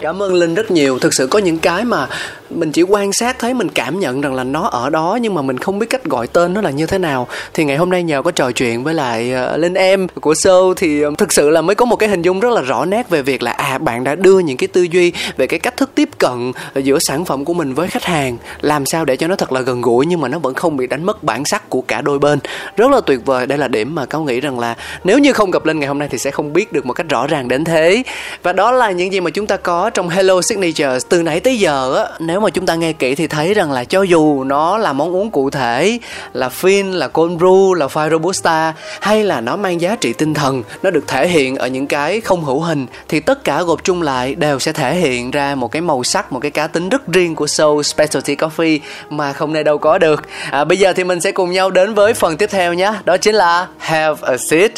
Cảm 0.00 0.22
ơn 0.22 0.34
linh 0.34 0.54
rất 0.54 0.70
nhiều. 0.70 0.98
Thực 0.98 1.14
sự 1.14 1.26
có 1.26 1.38
những 1.38 1.58
cái 1.58 1.84
mà 1.84 2.06
mình 2.50 2.72
chỉ 2.72 2.82
quan 2.82 3.12
sát 3.12 3.38
thấy 3.38 3.54
mình 3.54 3.68
cảm 3.68 4.00
nhận 4.00 4.20
rằng 4.20 4.34
là 4.34 4.44
nó 4.44 4.66
ở 4.66 4.90
đó 4.90 5.18
nhưng 5.22 5.34
mà 5.34 5.42
mình 5.42 5.58
không 5.58 5.78
biết 5.78 5.86
cách 5.90 6.04
gọi 6.04 6.26
tên 6.26 6.54
nó 6.54 6.60
là 6.60 6.70
như 6.70 6.86
thế 6.86 6.98
nào. 6.98 7.28
Thì 7.54 7.64
ngày 7.64 7.76
hôm 7.76 7.90
nay 7.90 8.02
nhờ 8.02 8.22
có 8.22 8.30
trò 8.30 8.50
chuyện 8.52 8.84
với 8.84 8.94
lại 8.94 9.32
ờ, 9.32 9.56
linh 9.56 9.74
em 9.74 10.06
của 10.20 10.32
show 10.32 10.74
thì 10.74 11.02
ờ, 11.02 11.10
thực 11.18 11.32
sự 11.32 11.50
là 11.50 11.62
mới 11.62 11.76
có 11.76 11.84
một 11.84 11.96
cái 11.96 12.08
hình 12.08 12.22
dung 12.22 12.40
rất 12.40 12.52
là 12.52 12.60
rõ 12.60 12.84
nét 12.84 13.10
về 13.10 13.22
việc 13.22 13.42
là 13.42 13.52
à 13.52 13.78
bạn 13.78 14.04
đã 14.04 14.14
đưa 14.14 14.38
những 14.38 14.56
cái 14.56 14.68
tư 14.68 14.82
duy 14.82 15.12
về 15.36 15.46
cái 15.46 15.60
cách 15.60 15.76
thức 15.76 15.90
tiếp 15.94 16.08
cận 16.18 16.52
giữa 16.74 16.98
sản 16.98 17.24
phẩm 17.24 17.44
của 17.44 17.54
mình 17.54 17.74
với 17.74 17.88
khách 17.88 18.04
hàng. 18.04 18.36
Làm 18.60 18.86
sao 18.86 19.04
để 19.04 19.16
cho 19.16 19.26
nó 19.26 19.36
thật 19.36 19.52
là 19.52 19.60
gần 19.60 19.80
gũi 19.80 20.06
nhưng 20.06 20.20
mà 20.20 20.28
nó 20.28 20.38
vẫn 20.38 20.54
không 20.54 20.76
bị 20.76 20.86
đánh 20.86 21.04
mất 21.04 21.22
bản 21.22 21.44
sắc 21.44 21.68
của 21.68 21.80
cả 21.80 22.00
đôi 22.00 22.18
bên. 22.18 22.38
Rất 22.76 22.90
là 22.90 23.00
tuyệt 23.00 23.26
vời. 23.26 23.46
Đây 23.46 23.58
là 23.58 23.68
điểm 23.68 23.94
mà 23.94 24.06
cáo 24.06 24.22
nghĩ 24.22 24.40
rằng 24.40 24.58
là 24.58 24.76
nếu 25.04 25.18
như 25.18 25.32
không 25.32 25.50
gặp 25.50 25.66
linh 25.66 25.79
ngày 25.80 25.88
hôm 25.88 25.98
nay 25.98 26.08
thì 26.10 26.18
sẽ 26.18 26.30
không 26.30 26.52
biết 26.52 26.72
được 26.72 26.86
một 26.86 26.92
cách 26.92 27.08
rõ 27.08 27.26
ràng 27.26 27.48
đến 27.48 27.64
thế. 27.64 28.02
Và 28.42 28.52
đó 28.52 28.72
là 28.72 28.90
những 28.90 29.12
gì 29.12 29.20
mà 29.20 29.30
chúng 29.30 29.46
ta 29.46 29.56
có 29.56 29.90
trong 29.90 30.08
Hello 30.08 30.42
Signature 30.42 30.98
từ 31.08 31.22
nãy 31.22 31.40
tới 31.40 31.58
giờ 31.58 31.96
á. 31.96 32.04
Nếu 32.18 32.40
mà 32.40 32.50
chúng 32.50 32.66
ta 32.66 32.74
nghe 32.74 32.92
kỹ 32.92 33.14
thì 33.14 33.26
thấy 33.26 33.54
rằng 33.54 33.72
là 33.72 33.84
cho 33.84 34.02
dù 34.02 34.44
nó 34.44 34.78
là 34.78 34.92
món 34.92 35.14
uống 35.14 35.30
cụ 35.30 35.50
thể 35.50 35.98
là 36.32 36.48
phin 36.48 36.92
là 36.92 37.08
cold 37.08 37.42
brew 37.42 37.74
là 37.74 37.86
fire 37.86 38.10
robusta 38.10 38.74
hay 39.00 39.24
là 39.24 39.40
nó 39.40 39.56
mang 39.56 39.80
giá 39.80 39.96
trị 39.96 40.12
tinh 40.12 40.34
thần 40.34 40.62
nó 40.82 40.90
được 40.90 41.08
thể 41.08 41.28
hiện 41.28 41.56
ở 41.56 41.66
những 41.66 41.86
cái 41.86 42.20
không 42.20 42.44
hữu 42.44 42.60
hình 42.60 42.86
thì 43.08 43.20
tất 43.20 43.44
cả 43.44 43.62
gộp 43.62 43.84
chung 43.84 44.02
lại 44.02 44.34
đều 44.34 44.58
sẽ 44.58 44.72
thể 44.72 44.94
hiện 44.94 45.30
ra 45.30 45.54
một 45.54 45.72
cái 45.72 45.82
màu 45.82 46.04
sắc 46.04 46.32
một 46.32 46.40
cái 46.40 46.50
cá 46.50 46.66
tính 46.66 46.88
rất 46.88 47.06
riêng 47.06 47.34
của 47.34 47.46
show 47.46 47.82
specialty 47.82 48.34
coffee 48.34 48.78
mà 49.10 49.32
không 49.32 49.52
nơi 49.52 49.64
đâu 49.64 49.78
có 49.78 49.98
được. 49.98 50.22
À, 50.50 50.64
bây 50.64 50.78
giờ 50.78 50.92
thì 50.92 51.04
mình 51.04 51.20
sẽ 51.20 51.32
cùng 51.32 51.52
nhau 51.52 51.70
đến 51.70 51.94
với 51.94 52.14
phần 52.14 52.36
tiếp 52.36 52.50
theo 52.50 52.74
nhé. 52.74 52.92
Đó 53.04 53.16
chính 53.16 53.34
là 53.34 53.66
have 53.78 54.20
a 54.22 54.36
seat 54.36 54.72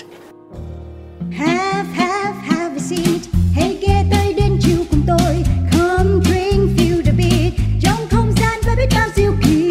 have 1.38 1.86
have 1.94 2.36
have 2.46 2.76
a 2.76 2.80
seat. 2.80 3.20
Hãy 3.54 3.78
ghé 3.82 4.04
tới 4.10 4.32
đến 4.32 4.58
chiều 4.62 4.78
cùng 4.90 5.02
tôi. 5.06 5.44
Come 5.72 6.24
drink, 6.24 6.78
feel 6.78 7.02
the 7.04 7.12
beat. 7.12 7.52
Trong 7.80 8.08
không 8.10 8.32
gian 8.40 8.60
và 8.66 8.74
biết 8.74 8.88
bao 8.94 9.08
diệu 9.14 9.32
kỳ. 9.42 9.70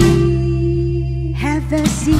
Have 1.36 1.78
a 1.78 1.86
seat. 1.86 2.16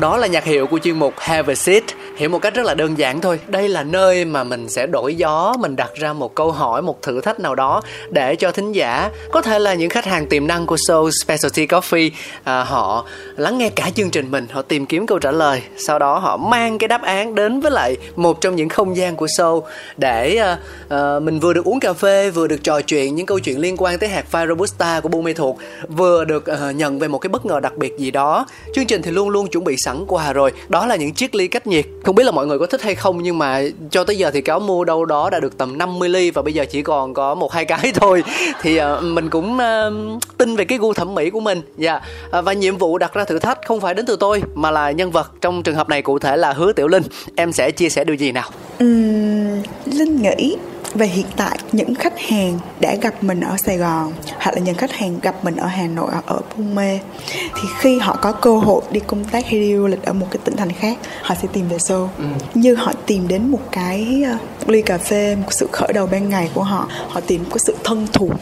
Đó 0.00 0.16
là 0.16 0.26
nhạc 0.26 0.44
hiệu 0.44 0.66
của 0.66 0.78
chuyên 0.78 0.98
mục 0.98 1.14
have 1.18 1.52
a 1.52 1.54
seat 1.54 1.84
hiểu 2.16 2.28
một 2.28 2.38
cách 2.38 2.54
rất 2.54 2.66
là 2.66 2.74
đơn 2.74 2.98
giản 2.98 3.20
thôi. 3.20 3.40
Đây 3.46 3.68
là 3.68 3.82
nơi 3.82 4.24
mà 4.24 4.44
mình 4.44 4.68
sẽ 4.68 4.86
đổi 4.86 5.14
gió 5.14 5.54
mình 5.58 5.76
đặt 5.76 5.90
ra 5.94 6.12
một 6.12 6.34
câu 6.34 6.52
hỏi 6.52 6.82
một 6.82 7.02
thử 7.02 7.20
thách 7.20 7.40
nào 7.40 7.54
đó 7.54 7.82
để 8.10 8.36
cho 8.36 8.52
thính 8.52 8.72
giả 8.72 9.10
có 9.32 9.42
thể 9.42 9.58
là 9.58 9.74
những 9.74 9.90
khách 9.90 10.04
hàng 10.04 10.26
tiềm 10.26 10.46
năng 10.46 10.66
của 10.66 10.76
show 10.76 11.10
specialty 11.24 11.66
coffee 11.66 12.10
à, 12.44 12.64
họ 12.64 13.04
lắng 13.36 13.58
nghe 13.58 13.68
cả 13.68 13.90
chương 13.94 14.10
trình 14.10 14.30
mình 14.30 14.46
họ 14.50 14.62
tìm 14.62 14.86
kiếm 14.86 15.06
câu 15.06 15.18
trả 15.18 15.30
lời. 15.30 15.62
Sau 15.86 15.98
đó 15.98 16.18
họ 16.18 16.36
mang 16.36 16.78
cái 16.78 16.88
đáp 16.88 17.02
án 17.02 17.34
đến 17.34 17.60
với 17.60 17.70
lại 17.70 17.96
một 18.16 18.40
trong 18.40 18.56
những 18.56 18.68
không 18.68 18.96
gian 18.96 19.16
của 19.16 19.26
show 19.26 19.62
để 19.96 20.36
à, 20.36 20.58
à, 20.88 21.20
mình 21.20 21.40
vừa 21.40 21.52
được 21.52 21.64
uống 21.64 21.80
cà 21.80 21.92
phê 21.92 22.30
vừa 22.30 22.46
được 22.46 22.62
trò 22.62 22.80
chuyện 22.80 23.14
những 23.14 23.26
câu 23.26 23.38
chuyện 23.38 23.60
liên 23.60 23.74
quan 23.78 23.98
tới 23.98 24.08
hạt 24.08 24.26
pha 24.30 24.46
robusta 24.46 25.00
của 25.00 25.08
buôn 25.08 25.24
mê 25.24 25.32
thuộc 25.32 25.58
vừa 25.88 26.24
được 26.24 26.46
à, 26.46 26.70
nhận 26.70 26.98
về 26.98 27.08
một 27.08 27.18
cái 27.18 27.28
bất 27.28 27.46
ngờ 27.46 27.60
đặc 27.60 27.76
biệt 27.76 27.98
gì 27.98 28.10
đó. 28.10 28.46
Chương 28.74 28.86
trình 28.86 29.02
thì 29.02 29.10
luôn 29.10 29.28
luôn 29.28 29.48
chuẩn 29.48 29.64
bị 29.64 29.76
sẵn 29.76 30.04
quà 30.06 30.32
rồi. 30.32 30.52
Đó 30.68 30.86
là 30.86 30.96
những 30.96 31.14
chiếc 31.14 31.34
ly 31.34 31.48
cách 31.48 31.66
nhiệt 31.66 31.84
không 32.06 32.14
biết 32.14 32.24
là 32.24 32.30
mọi 32.30 32.46
người 32.46 32.58
có 32.58 32.66
thích 32.66 32.82
hay 32.82 32.94
không 32.94 33.22
nhưng 33.22 33.38
mà 33.38 33.62
cho 33.90 34.04
tới 34.04 34.18
giờ 34.18 34.30
thì 34.30 34.40
cáo 34.40 34.60
mua 34.60 34.84
đâu 34.84 35.04
đó 35.04 35.30
đã 35.30 35.40
được 35.40 35.58
tầm 35.58 35.78
50 35.78 36.08
ly 36.08 36.30
và 36.30 36.42
bây 36.42 36.54
giờ 36.54 36.64
chỉ 36.64 36.82
còn 36.82 37.14
có 37.14 37.34
một 37.34 37.52
hai 37.52 37.64
cái 37.64 37.92
thôi. 37.94 38.24
Thì 38.62 38.80
uh, 38.80 39.02
mình 39.02 39.30
cũng 39.30 39.54
uh, 39.54 40.22
tin 40.38 40.56
về 40.56 40.64
cái 40.64 40.78
gu 40.78 40.92
thẩm 40.92 41.14
mỹ 41.14 41.30
của 41.30 41.40
mình. 41.40 41.62
Dạ. 41.76 41.92
Yeah. 41.92 42.02
uh, 42.38 42.44
và 42.44 42.52
nhiệm 42.52 42.76
vụ 42.76 42.98
đặt 42.98 43.14
ra 43.14 43.24
thử 43.24 43.38
thách 43.38 43.58
không 43.66 43.80
phải 43.80 43.94
đến 43.94 44.06
từ 44.06 44.16
tôi 44.16 44.42
mà 44.54 44.70
là 44.70 44.90
nhân 44.90 45.10
vật. 45.10 45.32
Trong 45.40 45.62
trường 45.62 45.74
hợp 45.74 45.88
này 45.88 46.02
cụ 46.02 46.18
thể 46.18 46.36
là 46.36 46.52
hứa 46.52 46.72
tiểu 46.72 46.88
linh. 46.88 47.02
Em 47.36 47.52
sẽ 47.52 47.70
chia 47.70 47.88
sẻ 47.88 48.04
điều 48.04 48.16
gì 48.16 48.32
nào? 48.32 48.50
Uhm, 48.84 49.62
linh 49.86 50.22
nghĩ 50.22 50.56
về 50.96 51.06
hiện 51.06 51.26
tại 51.36 51.58
những 51.72 51.94
khách 51.94 52.20
hàng 52.20 52.58
đã 52.80 52.94
gặp 53.02 53.24
mình 53.24 53.40
ở 53.40 53.56
Sài 53.56 53.76
Gòn 53.76 54.12
hoặc 54.38 54.54
là 54.54 54.60
những 54.60 54.74
khách 54.74 54.92
hàng 54.92 55.18
gặp 55.22 55.44
mình 55.44 55.56
ở 55.56 55.66
Hà 55.66 55.86
Nội 55.86 56.08
hoặc 56.12 56.26
ở 56.26 56.40
Buôn 56.56 56.74
Mê 56.74 56.98
thì 57.32 57.68
khi 57.78 57.98
họ 57.98 58.18
có 58.22 58.32
cơ 58.32 58.58
hội 58.58 58.82
đi 58.90 59.00
công 59.06 59.24
tác 59.24 59.46
hay 59.46 59.60
đi 59.60 59.76
du 59.76 59.86
lịch 59.86 60.04
ở 60.04 60.12
một 60.12 60.26
cái 60.30 60.40
tỉnh 60.44 60.56
thành 60.56 60.72
khác 60.72 60.98
họ 61.22 61.34
sẽ 61.42 61.48
tìm 61.52 61.68
về 61.68 61.76
show 61.76 62.08
ừ. 62.18 62.24
như 62.54 62.74
họ 62.74 62.92
tìm 63.06 63.28
đến 63.28 63.50
một 63.50 63.60
cái 63.72 64.04
một 64.06 64.38
ờ, 64.66 64.72
ly 64.72 64.82
cà 64.82 64.98
phê 64.98 65.36
một 65.36 65.52
sự 65.52 65.68
khởi 65.72 65.92
đầu 65.92 66.06
ban 66.06 66.28
ngày 66.28 66.50
của 66.54 66.62
họ 66.62 66.88
họ 67.08 67.20
tìm 67.20 67.42
một 67.42 67.48
cái 67.50 67.58
sự 67.66 67.76
thân 67.84 68.06
thuộc 68.12 68.32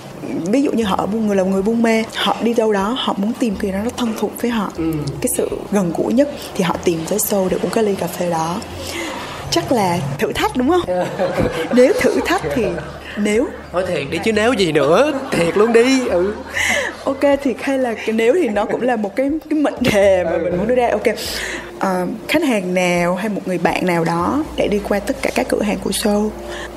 ví 0.46 0.62
dụ 0.62 0.72
như 0.72 0.84
họ 0.84 0.96
ở 0.96 1.07
người 1.07 1.36
là 1.36 1.42
người 1.42 1.62
buôn 1.62 1.82
mê 1.82 2.05
họ 2.14 2.36
đi 2.42 2.55
đâu 2.55 2.72
đó 2.72 2.96
họ 2.98 3.14
muốn 3.18 3.32
tìm 3.38 3.57
cái 3.57 3.72
đó 3.72 3.78
nó 3.84 3.90
thân 3.96 4.14
thuộc 4.18 4.42
với 4.42 4.50
họ 4.50 4.72
ừ. 4.76 4.92
cái 5.20 5.28
sự 5.36 5.48
gần 5.72 5.92
gũi 5.96 6.12
nhất 6.12 6.30
thì 6.55 6.64
họ 6.64 6.76
tìm 6.84 6.98
tới 7.09 7.18
show 7.18 7.48
để 7.48 7.57
uống 7.62 7.70
cái 7.70 7.84
ly 7.84 7.94
cà 7.94 8.07
phê 8.07 8.30
đó 8.30 8.61
chắc 9.55 9.72
là 9.72 9.98
thử 10.18 10.32
thách 10.32 10.57
đúng 10.57 10.70
không? 10.70 11.07
Nếu 11.74 11.92
thử 12.00 12.20
thách 12.26 12.42
thì 12.55 12.66
nếu. 13.16 13.46
Nói 13.72 13.84
thiệt 13.88 14.02
đi 14.10 14.18
chứ 14.24 14.32
nếu 14.32 14.52
gì 14.52 14.72
nữa 14.72 15.12
thiệt 15.30 15.56
luôn 15.56 15.72
đi. 15.72 16.08
Ừ. 16.08 16.34
Ok 17.04 17.20
thì 17.42 17.54
hay 17.60 17.78
là 17.78 17.94
nếu 18.06 18.34
thì 18.34 18.48
nó 18.48 18.64
cũng 18.64 18.82
là 18.82 18.96
một 18.96 19.16
cái 19.16 19.30
cái 19.50 19.58
mệnh 19.58 19.82
đề 19.92 20.24
mà 20.24 20.38
mình 20.38 20.56
muốn 20.56 20.66
đưa 20.66 20.74
ra. 20.74 20.88
Ok. 20.90 21.06
Uh, 21.76 22.08
khách 22.28 22.42
hàng 22.42 22.74
nào 22.74 23.14
hay 23.14 23.28
một 23.28 23.40
người 23.46 23.58
bạn 23.58 23.86
nào 23.86 24.04
đó 24.04 24.44
để 24.56 24.68
đi 24.68 24.80
qua 24.88 24.98
tất 24.98 25.16
cả 25.22 25.30
các 25.34 25.46
cửa 25.48 25.62
hàng 25.62 25.78
của 25.84 25.90
show 25.90 26.28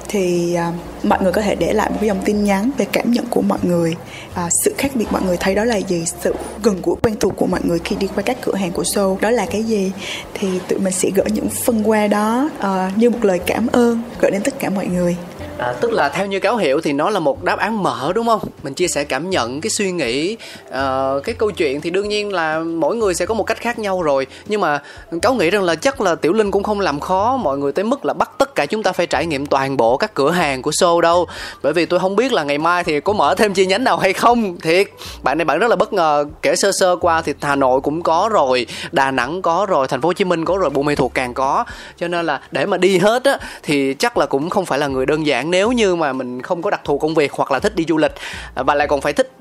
thì 0.07 0.57
uh, 0.69 1.05
mọi 1.05 1.19
người 1.23 1.31
có 1.31 1.41
thể 1.41 1.55
để 1.55 1.73
lại 1.73 1.89
một 1.89 1.97
cái 1.99 2.07
dòng 2.07 2.21
tin 2.25 2.43
nhắn 2.43 2.71
về 2.77 2.85
cảm 2.91 3.11
nhận 3.11 3.25
của 3.29 3.41
mọi 3.41 3.59
người. 3.61 3.95
Uh, 4.31 4.51
sự 4.63 4.73
khác 4.77 4.91
biệt 4.95 5.05
mọi 5.11 5.21
người 5.21 5.37
thấy 5.37 5.55
đó 5.55 5.63
là 5.63 5.75
gì? 5.75 6.03
Sự 6.23 6.35
gần 6.63 6.81
gũi 6.83 6.95
quen 7.03 7.15
thuộc 7.19 7.33
của 7.35 7.45
mọi 7.45 7.59
người 7.63 7.79
khi 7.83 7.95
đi 7.99 8.07
qua 8.15 8.23
các 8.23 8.37
cửa 8.41 8.55
hàng 8.55 8.71
của 8.71 8.83
show 8.83 9.19
đó 9.19 9.31
là 9.31 9.45
cái 9.45 9.63
gì? 9.63 9.91
Thì 10.33 10.47
tụi 10.67 10.79
mình 10.79 10.93
sẽ 10.93 11.09
gửi 11.15 11.25
những 11.33 11.49
phần 11.49 11.89
quà 11.89 12.07
đó 12.07 12.49
uh, 12.59 12.97
như 12.97 13.09
một 13.09 13.25
lời 13.25 13.39
cảm 13.45 13.67
ơn 13.67 14.01
gửi 14.21 14.31
đến 14.31 14.41
tất 14.43 14.53
cả 14.59 14.69
mọi 14.69 14.87
người 14.87 15.15
À, 15.57 15.73
tức 15.81 15.91
là 15.91 16.09
theo 16.09 16.25
như 16.25 16.39
cáo 16.39 16.57
hiểu 16.57 16.81
thì 16.81 16.93
nó 16.93 17.09
là 17.09 17.19
một 17.19 17.43
đáp 17.43 17.59
án 17.59 17.83
mở 17.83 18.11
đúng 18.15 18.27
không? 18.27 18.41
Mình 18.63 18.73
chia 18.73 18.87
sẻ 18.87 19.03
cảm 19.03 19.29
nhận, 19.29 19.61
cái 19.61 19.69
suy 19.69 19.91
nghĩ, 19.91 20.37
uh, 20.67 21.23
cái 21.23 21.35
câu 21.37 21.51
chuyện 21.51 21.81
thì 21.81 21.89
đương 21.89 22.09
nhiên 22.09 22.33
là 22.33 22.59
mỗi 22.59 22.95
người 22.95 23.13
sẽ 23.13 23.25
có 23.25 23.33
một 23.33 23.43
cách 23.43 23.57
khác 23.57 23.79
nhau 23.79 24.01
rồi. 24.01 24.27
Nhưng 24.47 24.61
mà 24.61 24.81
cáo 25.21 25.33
nghĩ 25.33 25.49
rằng 25.49 25.63
là 25.63 25.75
chắc 25.75 26.01
là 26.01 26.15
Tiểu 26.15 26.33
Linh 26.33 26.51
cũng 26.51 26.63
không 26.63 26.79
làm 26.79 26.99
khó 26.99 27.37
mọi 27.37 27.57
người 27.57 27.71
tới 27.71 27.85
mức 27.85 28.05
là 28.05 28.13
bắt 28.13 28.31
tất 28.37 28.55
cả 28.55 28.65
chúng 28.65 28.83
ta 28.83 28.91
phải 28.91 29.07
trải 29.07 29.25
nghiệm 29.25 29.45
toàn 29.45 29.77
bộ 29.77 29.97
các 29.97 30.13
cửa 30.13 30.31
hàng 30.31 30.61
của 30.61 30.71
show 30.71 31.01
đâu 31.01 31.27
bởi 31.61 31.73
vì 31.73 31.85
tôi 31.85 31.99
không 31.99 32.15
biết 32.15 32.31
là 32.31 32.43
ngày 32.43 32.57
mai 32.57 32.83
thì 32.83 32.99
có 32.99 33.13
mở 33.13 33.35
thêm 33.35 33.53
chi 33.53 33.65
nhánh 33.65 33.83
nào 33.83 33.97
hay 33.97 34.13
không 34.13 34.59
thiệt 34.59 34.87
bạn 35.23 35.37
này 35.37 35.45
bạn 35.45 35.59
rất 35.59 35.67
là 35.67 35.75
bất 35.75 35.93
ngờ 35.93 36.25
kể 36.41 36.55
sơ 36.55 36.71
sơ 36.71 36.95
qua 36.95 37.21
thì 37.21 37.33
hà 37.41 37.55
nội 37.55 37.81
cũng 37.81 38.03
có 38.03 38.29
rồi 38.31 38.65
đà 38.91 39.11
nẵng 39.11 39.41
có 39.41 39.65
rồi 39.69 39.87
thành 39.87 40.01
phố 40.01 40.09
hồ 40.09 40.13
chí 40.13 40.25
minh 40.25 40.45
có 40.45 40.57
rồi 40.57 40.69
buôn 40.69 40.85
mê 40.85 40.95
thuộc 40.95 41.13
càng 41.13 41.33
có 41.33 41.65
cho 41.97 42.07
nên 42.07 42.25
là 42.25 42.41
để 42.51 42.65
mà 42.65 42.77
đi 42.77 42.97
hết 42.97 43.23
á 43.23 43.37
thì 43.63 43.93
chắc 43.93 44.17
là 44.17 44.25
cũng 44.25 44.49
không 44.49 44.65
phải 44.65 44.79
là 44.79 44.87
người 44.87 45.05
đơn 45.05 45.25
giản 45.25 45.46
nếu 45.51 45.71
như 45.71 45.95
mà 45.95 46.13
mình 46.13 46.41
không 46.41 46.61
có 46.61 46.69
đặc 46.69 46.81
thù 46.83 46.97
công 46.97 47.13
việc 47.13 47.31
hoặc 47.31 47.51
là 47.51 47.59
thích 47.59 47.75
đi 47.75 47.85
du 47.87 47.97
lịch 47.97 48.13
và 48.55 48.75
lại 48.75 48.87
còn 48.87 49.01
phải 49.01 49.13
thích 49.13 49.31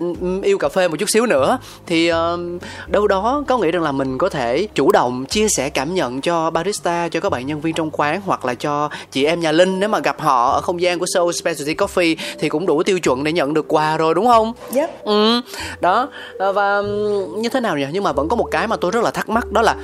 yêu 0.42 0.58
cà 0.58 0.68
phê 0.68 0.88
một 0.88 0.96
chút 0.98 1.10
xíu 1.10 1.26
nữa 1.26 1.58
thì 1.86 2.12
uh, 2.12 2.16
đâu 2.86 3.06
đó 3.06 3.44
có 3.46 3.58
nghĩ 3.58 3.70
rằng 3.70 3.82
là 3.82 3.92
mình 3.92 4.18
có 4.18 4.28
thể 4.28 4.68
chủ 4.74 4.92
động 4.92 5.24
chia 5.26 5.48
sẻ 5.48 5.70
cảm 5.70 5.94
nhận 5.94 6.20
cho 6.20 6.50
barista 6.50 7.08
cho 7.08 7.20
các 7.20 7.28
bạn 7.28 7.46
nhân 7.46 7.60
viên 7.60 7.74
trong 7.74 7.90
quán 7.90 8.20
hoặc 8.24 8.44
là 8.44 8.54
cho 8.54 8.90
chị 9.10 9.24
em 9.24 9.40
nhà 9.40 9.52
linh 9.52 9.80
nếu 9.80 9.88
mà 9.88 9.98
gặp 9.98 10.20
họ 10.20 10.50
ở 10.50 10.60
không 10.60 10.80
gian 10.80 10.98
của 10.98 11.06
show 11.06 11.32
specialty 11.32 11.74
coffee 11.74 12.16
thì 12.38 12.48
cũng 12.48 12.66
đủ 12.66 12.82
tiêu 12.82 13.00
chuẩn 13.00 13.24
để 13.24 13.32
nhận 13.32 13.54
được 13.54 13.64
quà 13.68 13.96
rồi 13.96 14.14
đúng 14.14 14.26
không 14.26 14.52
yep. 14.74 15.04
ừ 15.04 15.40
đó 15.80 16.08
và 16.54 16.82
như 17.36 17.48
thế 17.48 17.60
nào 17.60 17.78
nhỉ 17.78 17.86
nhưng 17.92 18.04
mà 18.04 18.12
vẫn 18.12 18.28
có 18.28 18.36
một 18.36 18.48
cái 18.50 18.66
mà 18.66 18.76
tôi 18.76 18.90
rất 18.90 19.04
là 19.04 19.10
thắc 19.10 19.28
mắc 19.28 19.52
đó 19.52 19.62
là 19.62 19.76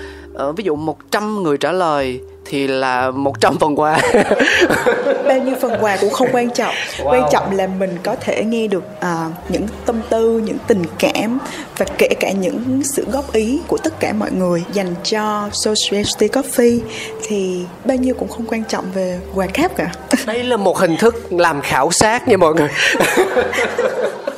uh, 0.49 0.57
ví 0.57 0.65
dụ 0.65 0.77
100 0.77 1.43
người 1.43 1.59
trả 1.59 1.73
lời 1.73 2.21
thì 2.45 2.67
là 2.67 3.11
100 3.11 3.59
phần 3.59 3.81
quà. 3.81 4.01
Bao 5.29 5.39
nhiêu 5.39 5.55
phần 5.61 5.73
quà 5.81 5.97
cũng 6.01 6.11
không 6.11 6.29
quan 6.33 6.51
trọng. 6.51 6.75
Wow. 6.99 7.11
quan 7.11 7.23
trọng 7.33 7.57
là 7.57 7.67
mình 7.67 7.97
có 8.03 8.17
thể 8.21 8.45
nghe 8.45 8.67
được 8.67 8.85
uh, 8.99 9.33
những 9.49 9.67
tâm 9.87 10.01
tư 10.11 10.43
những 10.45 10.59
tình 10.67 10.83
cảm 10.99 11.39
và 11.79 11.87
kể 11.99 12.09
cả 12.21 12.31
những 12.31 12.83
sự 12.85 13.07
góp 13.13 13.33
ý 13.33 13.61
của 13.67 13.79
tất 13.79 14.01
cả 14.01 14.13
mọi 14.13 14.31
người 14.33 14.63
dành 14.73 14.95
cho 15.05 15.49
Sociality 15.53 16.27
Coffee 16.27 16.79
thì 17.23 17.65
bao 17.85 17.97
nhiêu 17.97 18.15
cũng 18.15 18.29
không 18.29 18.47
quan 18.47 18.65
trọng 18.65 18.85
về 18.95 19.19
quà 19.35 19.47
cáp 19.47 19.77
cả. 19.77 19.93
Đây 20.27 20.45
là 20.45 20.57
một 20.57 20.79
hình 20.79 20.97
thức 20.97 21.33
làm 21.33 21.61
khảo 21.61 21.91
sát 21.91 22.29
nha 22.29 22.37
mọi 22.37 22.55
người 22.55 22.69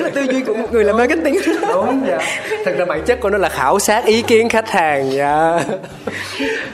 là 0.00 0.10
tư 0.10 0.22
duy 0.22 0.40
của 0.40 0.54
một 0.54 0.72
người 0.72 0.84
làm 0.84 0.96
marketing. 0.96 1.38
Đúng 1.68 2.02
dạ. 2.08 2.18
Thật 2.64 2.72
ra 2.78 2.84
bản 2.84 3.02
chất 3.06 3.20
của 3.20 3.30
nó 3.30 3.38
là 3.38 3.48
khảo 3.48 3.78
sát 3.78 4.04
ý 4.04 4.22
kiến 4.22 4.48
khách 4.48 4.70
hàng 4.70 5.12
dạ. 5.12 5.64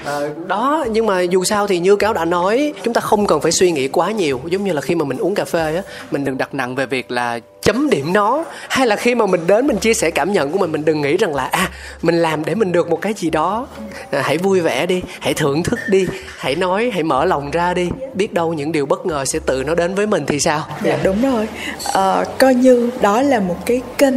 À, 0.04 0.20
đó 0.46 0.84
nhưng 0.90 1.06
mà 1.06 1.20
dù 1.20 1.44
sao 1.44 1.66
thì 1.66 1.78
như 1.78 1.96
cáo 1.96 2.12
đã 2.12 2.24
nói 2.24 2.72
chúng 2.82 2.94
ta 2.94 3.00
không 3.00 3.26
cần 3.26 3.40
phải 3.40 3.52
suy 3.52 3.72
nghĩ 3.72 3.88
quá 3.88 4.10
nhiều. 4.10 4.40
Giống 4.46 4.64
như 4.64 4.72
là 4.72 4.80
khi 4.80 4.94
mà 4.94 5.04
mình 5.04 5.18
uống 5.18 5.34
cà 5.34 5.44
phê 5.44 5.76
á 5.76 5.82
mình 6.10 6.24
đừng 6.24 6.38
đặt 6.38 6.54
nặng 6.54 6.74
về 6.74 6.86
việc 6.86 7.10
là 7.10 7.40
chấm 7.66 7.90
điểm 7.90 8.12
nó 8.12 8.44
hay 8.68 8.86
là 8.86 8.96
khi 8.96 9.14
mà 9.14 9.26
mình 9.26 9.46
đến 9.46 9.66
mình 9.66 9.78
chia 9.78 9.94
sẻ 9.94 10.10
cảm 10.10 10.32
nhận 10.32 10.52
của 10.52 10.58
mình 10.58 10.72
mình 10.72 10.84
đừng 10.84 11.00
nghĩ 11.00 11.16
rằng 11.16 11.34
là 11.34 11.44
à 11.44 11.68
mình 12.02 12.14
làm 12.22 12.44
để 12.44 12.54
mình 12.54 12.72
được 12.72 12.90
một 12.90 13.00
cái 13.02 13.14
gì 13.16 13.30
đó. 13.30 13.68
À, 14.10 14.22
hãy 14.24 14.38
vui 14.38 14.60
vẻ 14.60 14.86
đi 14.86 15.02
hãy 15.20 15.34
thưởng 15.34 15.62
thức 15.62 15.78
đi 15.88 16.06
hãy 16.38 16.56
nói 16.56 16.90
hãy 16.94 17.02
mở 17.02 17.24
lòng 17.24 17.50
ra 17.50 17.74
đi. 17.74 17.88
Biết 18.14 18.32
đâu 18.32 18.52
những 18.52 18.72
điều 18.72 18.86
bất 18.86 19.06
ngờ 19.06 19.24
sẽ 19.24 19.38
tự 19.46 19.64
nó 19.66 19.74
đến 19.74 19.94
với 19.94 20.06
mình 20.06 20.24
thì 20.26 20.40
sao? 20.40 20.66
Dạ 20.84 20.98
đúng 21.04 21.22
rồi. 21.22 21.48
À, 21.92 22.24
coi 22.38 22.54
như 22.54 22.90
đó 23.00 23.22
là 23.22 23.40
một 23.40 23.56
cái 23.66 23.82
kênh 23.98 24.14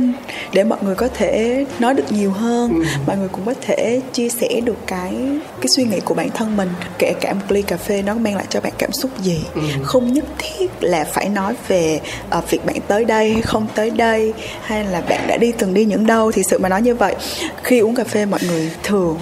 để 0.53 0.63
mọi 0.63 0.79
người 0.81 0.95
có 0.95 1.07
thể 1.07 1.65
nói 1.79 1.93
được 1.93 2.11
nhiều 2.11 2.31
hơn. 2.31 2.73
Ừ. 2.73 2.83
mọi 3.07 3.17
người 3.17 3.29
cũng 3.31 3.45
có 3.45 3.53
thể 3.61 4.01
chia 4.13 4.29
sẻ 4.29 4.61
được 4.63 4.77
cái 4.87 5.13
cái 5.61 5.67
suy 5.67 5.83
nghĩ 5.83 5.99
của 6.05 6.13
bản 6.13 6.29
thân 6.29 6.57
mình 6.57 6.69
kể 6.97 7.13
cả 7.21 7.33
một 7.33 7.45
ly 7.49 7.61
cà 7.61 7.77
phê 7.77 8.01
nó 8.01 8.13
mang 8.13 8.35
lại 8.35 8.45
cho 8.49 8.61
bạn 8.61 8.73
cảm 8.77 8.91
xúc 8.91 9.11
gì. 9.21 9.41
Ừ. 9.55 9.61
không 9.83 10.13
nhất 10.13 10.25
thiết 10.37 10.67
là 10.79 11.03
phải 11.03 11.29
nói 11.29 11.53
về 11.67 11.99
uh, 12.37 12.51
việc 12.51 12.65
bạn 12.65 12.75
tới 12.87 13.05
đây 13.05 13.38
hay 13.39 13.47
không 13.47 13.67
tới 13.75 13.89
đây, 13.89 14.33
hay 14.61 14.83
là 14.83 15.01
bạn 15.01 15.27
đã 15.27 15.37
đi 15.37 15.51
từng 15.57 15.73
đi 15.73 15.85
những 15.85 16.07
đâu, 16.07 16.31
thì 16.31 16.41
sự 16.49 16.57
mà 16.57 16.69
nói 16.69 16.81
như 16.81 16.95
vậy. 16.95 17.15
Khi 17.63 17.79
uống 17.79 17.95
cà 17.95 18.03
phê, 18.03 18.25
mọi 18.25 18.39
người 18.47 18.71
thường 18.83 19.17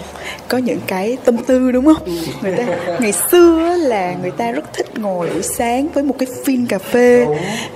có 0.47 0.57
những 0.57 0.79
cái 0.87 1.17
tâm 1.25 1.37
tư, 1.37 1.71
đúng 1.71 1.85
không? 1.85 2.03
Người 2.41 2.53
ta, 2.57 2.63
ngày 2.99 3.13
xưa 3.31 3.75
là 3.77 4.13
người 4.21 4.31
ta 4.31 4.51
rất 4.51 4.73
thích 4.73 4.99
ngồi 4.99 5.29
buổi 5.29 5.43
sáng 5.57 5.87
với 5.93 6.03
một 6.03 6.15
cái 6.19 6.27
phin 6.45 6.65
cà 6.65 6.79
phê, 6.79 7.25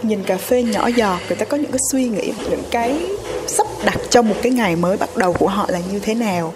nhìn 0.01 0.23
cà 0.23 0.37
phê 0.37 0.63
nhỏ 0.63 0.87
giọt, 0.87 1.19
người 1.27 1.37
ta 1.37 1.45
có 1.45 1.57
những 1.57 1.71
cái 1.71 1.79
suy 1.91 2.03
nghĩ, 2.03 2.33
những 2.49 2.63
cái 2.71 2.95
sắp 3.47 3.67
đặt 3.85 3.97
cho 4.09 4.21
một 4.21 4.35
cái 4.41 4.51
ngày 4.51 4.75
mới 4.75 4.97
bắt 4.97 5.17
đầu 5.17 5.33
của 5.33 5.47
họ 5.47 5.65
là 5.69 5.79
như 5.91 5.99
thế 5.99 6.15
nào 6.15 6.53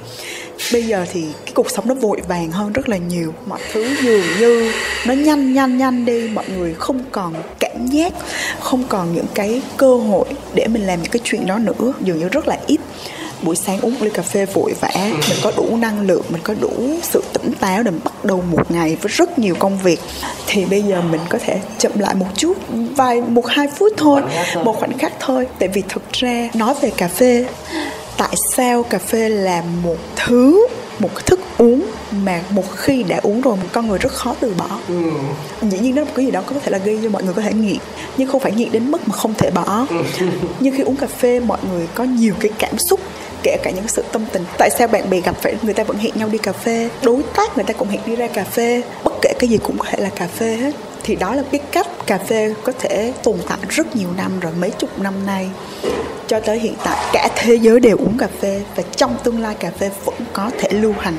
bây 0.74 0.84
giờ 0.84 1.06
thì 1.14 1.26
cái 1.45 1.53
cuộc 1.53 1.72
sống 1.72 1.88
nó 1.88 1.93
vội 1.93 2.22
vàng 2.28 2.51
hơn 2.51 2.74
rất 2.74 2.89
là 2.89 2.97
nhiều. 2.97 3.34
Mọi 3.45 3.60
thứ 3.72 3.95
dường 4.01 4.26
như 4.39 4.72
nó 5.06 5.14
nhanh 5.14 5.53
nhanh 5.53 5.78
nhanh 5.78 6.06
đi. 6.06 6.28
Mọi 6.28 6.45
người 6.58 6.74
không 6.74 6.99
còn 7.12 7.34
cảm 7.60 7.88
giác, 7.88 8.14
không 8.60 8.84
còn 8.89 9.16
những 9.16 9.28
cái 9.34 9.62
cơ 9.78 9.95
hội 9.95 10.26
để 10.53 10.68
mình 10.68 10.88
làm 10.88 11.01
những 11.01 11.12
cái 11.12 11.20
chuyện 11.24 11.45
đó 11.45 11.60
nữa. 11.60 11.93
Dường 12.01 12.20
như 12.20 12.30
rất 12.30 12.47
là 12.47 12.58
ít. 12.68 12.80
Buổi 13.41 13.56
sáng 13.56 13.80
uống 13.82 13.93
một 13.93 13.99
ly 14.01 14.10
cà 14.10 14.22
phê 14.22 14.45
vội 14.45 14.74
vã, 14.80 14.89
mình 15.12 15.38
có 15.43 15.51
đủ 15.58 15.78
năng 15.78 16.01
lượng, 16.01 16.22
mình 16.30 16.41
có 16.43 16.53
đủ 16.53 16.72
sự 17.03 17.24
tỉnh 17.34 17.53
táo 17.60 17.84
để 17.84 17.91
bắt 18.03 18.26
đầu 18.26 18.43
một 18.51 18.72
ngày 18.72 18.97
với 19.01 19.12
rất 19.16 19.39
nhiều 19.39 19.56
công 19.60 19.80
việc. 19.84 19.99
Thì 20.47 20.66
bây 20.66 20.82
giờ 20.82 21.01
mình 21.01 21.22
có 21.30 21.38
thể 21.45 21.60
chậm 21.78 21.91
lại 21.99 22.16
một 22.16 22.26
chút, 22.38 22.58
vài, 22.95 23.22
một, 23.22 23.47
hai 23.47 23.68
phút 23.76 23.91
thôi, 23.97 24.22
một 24.64 24.80
khoảnh 24.80 24.97
khắc 24.97 25.14
thôi. 25.20 25.47
Tại 25.60 25.70
vì 25.70 25.84
thực 25.89 26.12
ra 26.12 26.49
nói 26.53 26.74
về 26.82 26.91
cà 26.97 27.08
phê 27.08 27.45
tại 28.18 28.36
sao 28.55 28.84
cà 28.84 28.99
phê 28.99 29.30
là 29.30 29.63
một 29.84 29.97
thứ 30.16 30.68
một 30.99 31.09
cái 31.16 31.24
thức 31.26 31.39
uống 31.57 31.86
mà 32.11 32.41
một 32.49 32.63
khi 32.76 33.03
đã 33.03 33.20
uống 33.24 33.41
rồi 33.41 33.55
một 33.55 33.68
con 33.72 33.88
người 33.88 33.97
rất 33.97 34.11
khó 34.11 34.36
từ 34.39 34.53
bỏ 34.57 34.80
ừ. 34.88 35.11
dĩ 35.61 35.80
nhiên 35.80 35.95
đó 35.95 36.01
là 36.01 36.05
một 36.05 36.11
cái 36.16 36.26
gì 36.26 36.32
đó 36.32 36.41
có 36.45 36.55
thể 36.63 36.72
là 36.72 36.78
gây 36.78 36.99
cho 37.03 37.09
mọi 37.09 37.24
người 37.24 37.34
có 37.34 37.41
thể 37.41 37.53
nghiện 37.53 37.78
nhưng 38.18 38.28
không 38.28 38.41
phải 38.41 38.51
nghiện 38.51 38.72
đến 38.72 38.91
mức 38.91 39.07
mà 39.07 39.13
không 39.13 39.34
thể 39.38 39.51
bỏ 39.51 39.86
ừ. 39.89 40.03
nhưng 40.59 40.76
khi 40.78 40.84
uống 40.84 40.95
cà 40.95 41.07
phê 41.07 41.39
mọi 41.39 41.59
người 41.72 41.88
có 41.93 42.03
nhiều 42.03 42.34
cái 42.39 42.51
cảm 42.59 42.78
xúc 42.78 42.99
kể 43.46 43.58
cả 43.64 43.72
những 43.72 43.88
sự 43.88 44.04
tâm 44.12 44.26
tình. 44.32 44.46
Tại 44.58 44.70
sao 44.70 44.88
bạn 44.88 45.10
bè 45.10 45.22
gặp 45.22 45.36
phải, 45.41 45.56
người 45.62 45.74
ta 45.74 45.84
vẫn 45.84 45.98
hẹn 45.98 46.12
nhau 46.16 46.30
đi 46.30 46.38
cà 46.38 46.52
phê? 46.52 46.89
Đối 47.04 47.22
tác 47.36 47.56
người 47.56 47.66
ta 47.66 47.74
cũng 47.74 47.89
hẹn 47.89 48.02
đi 48.06 48.16
ra 48.16 48.28
cà 48.28 48.43
phê. 48.43 48.82
Bất 49.04 49.14
kể 49.22 49.34
cái 49.39 49.50
gì 49.50 49.58
cũng 49.64 49.78
có 49.78 49.86
thể 49.89 49.98
là 49.98 50.10
cà 50.10 50.28
phê 50.28 50.56
hết. 50.56 50.72
Thì 51.04 51.16
đó 51.16 51.36
là 51.36 51.43
cái 51.52 51.60
cách 51.72 51.88
cà 52.06 52.18
phê 52.18 52.54
có 52.64 52.72
thể 52.80 53.14
tồn 53.24 53.38
tại 53.50 53.58
rất 53.70 53.96
nhiều 53.96 54.08
năm 54.18 54.39
rồi, 54.39 54.52
mấy 54.60 54.72
chục 54.72 55.00
năm 55.00 55.14
nay. 55.26 55.50
Cho 56.28 56.39
tới 56.39 56.60
hiện 56.60 56.74
tại, 56.84 57.06
cả 57.14 57.30
thế 57.36 57.56
giới 57.56 57.80
đều 57.80 57.98
uống 57.98 58.18
cà 58.18 58.28
phê 58.41 58.62
và 58.76 58.84
trong 58.96 59.16
tương 59.24 59.41
lai 59.41 59.56
cà 59.60 59.72
phê 59.80 59.89
vẫn 60.06 60.16
có 60.34 60.52
thể 60.60 60.70
lưu 60.70 60.93
hành. 61.00 61.18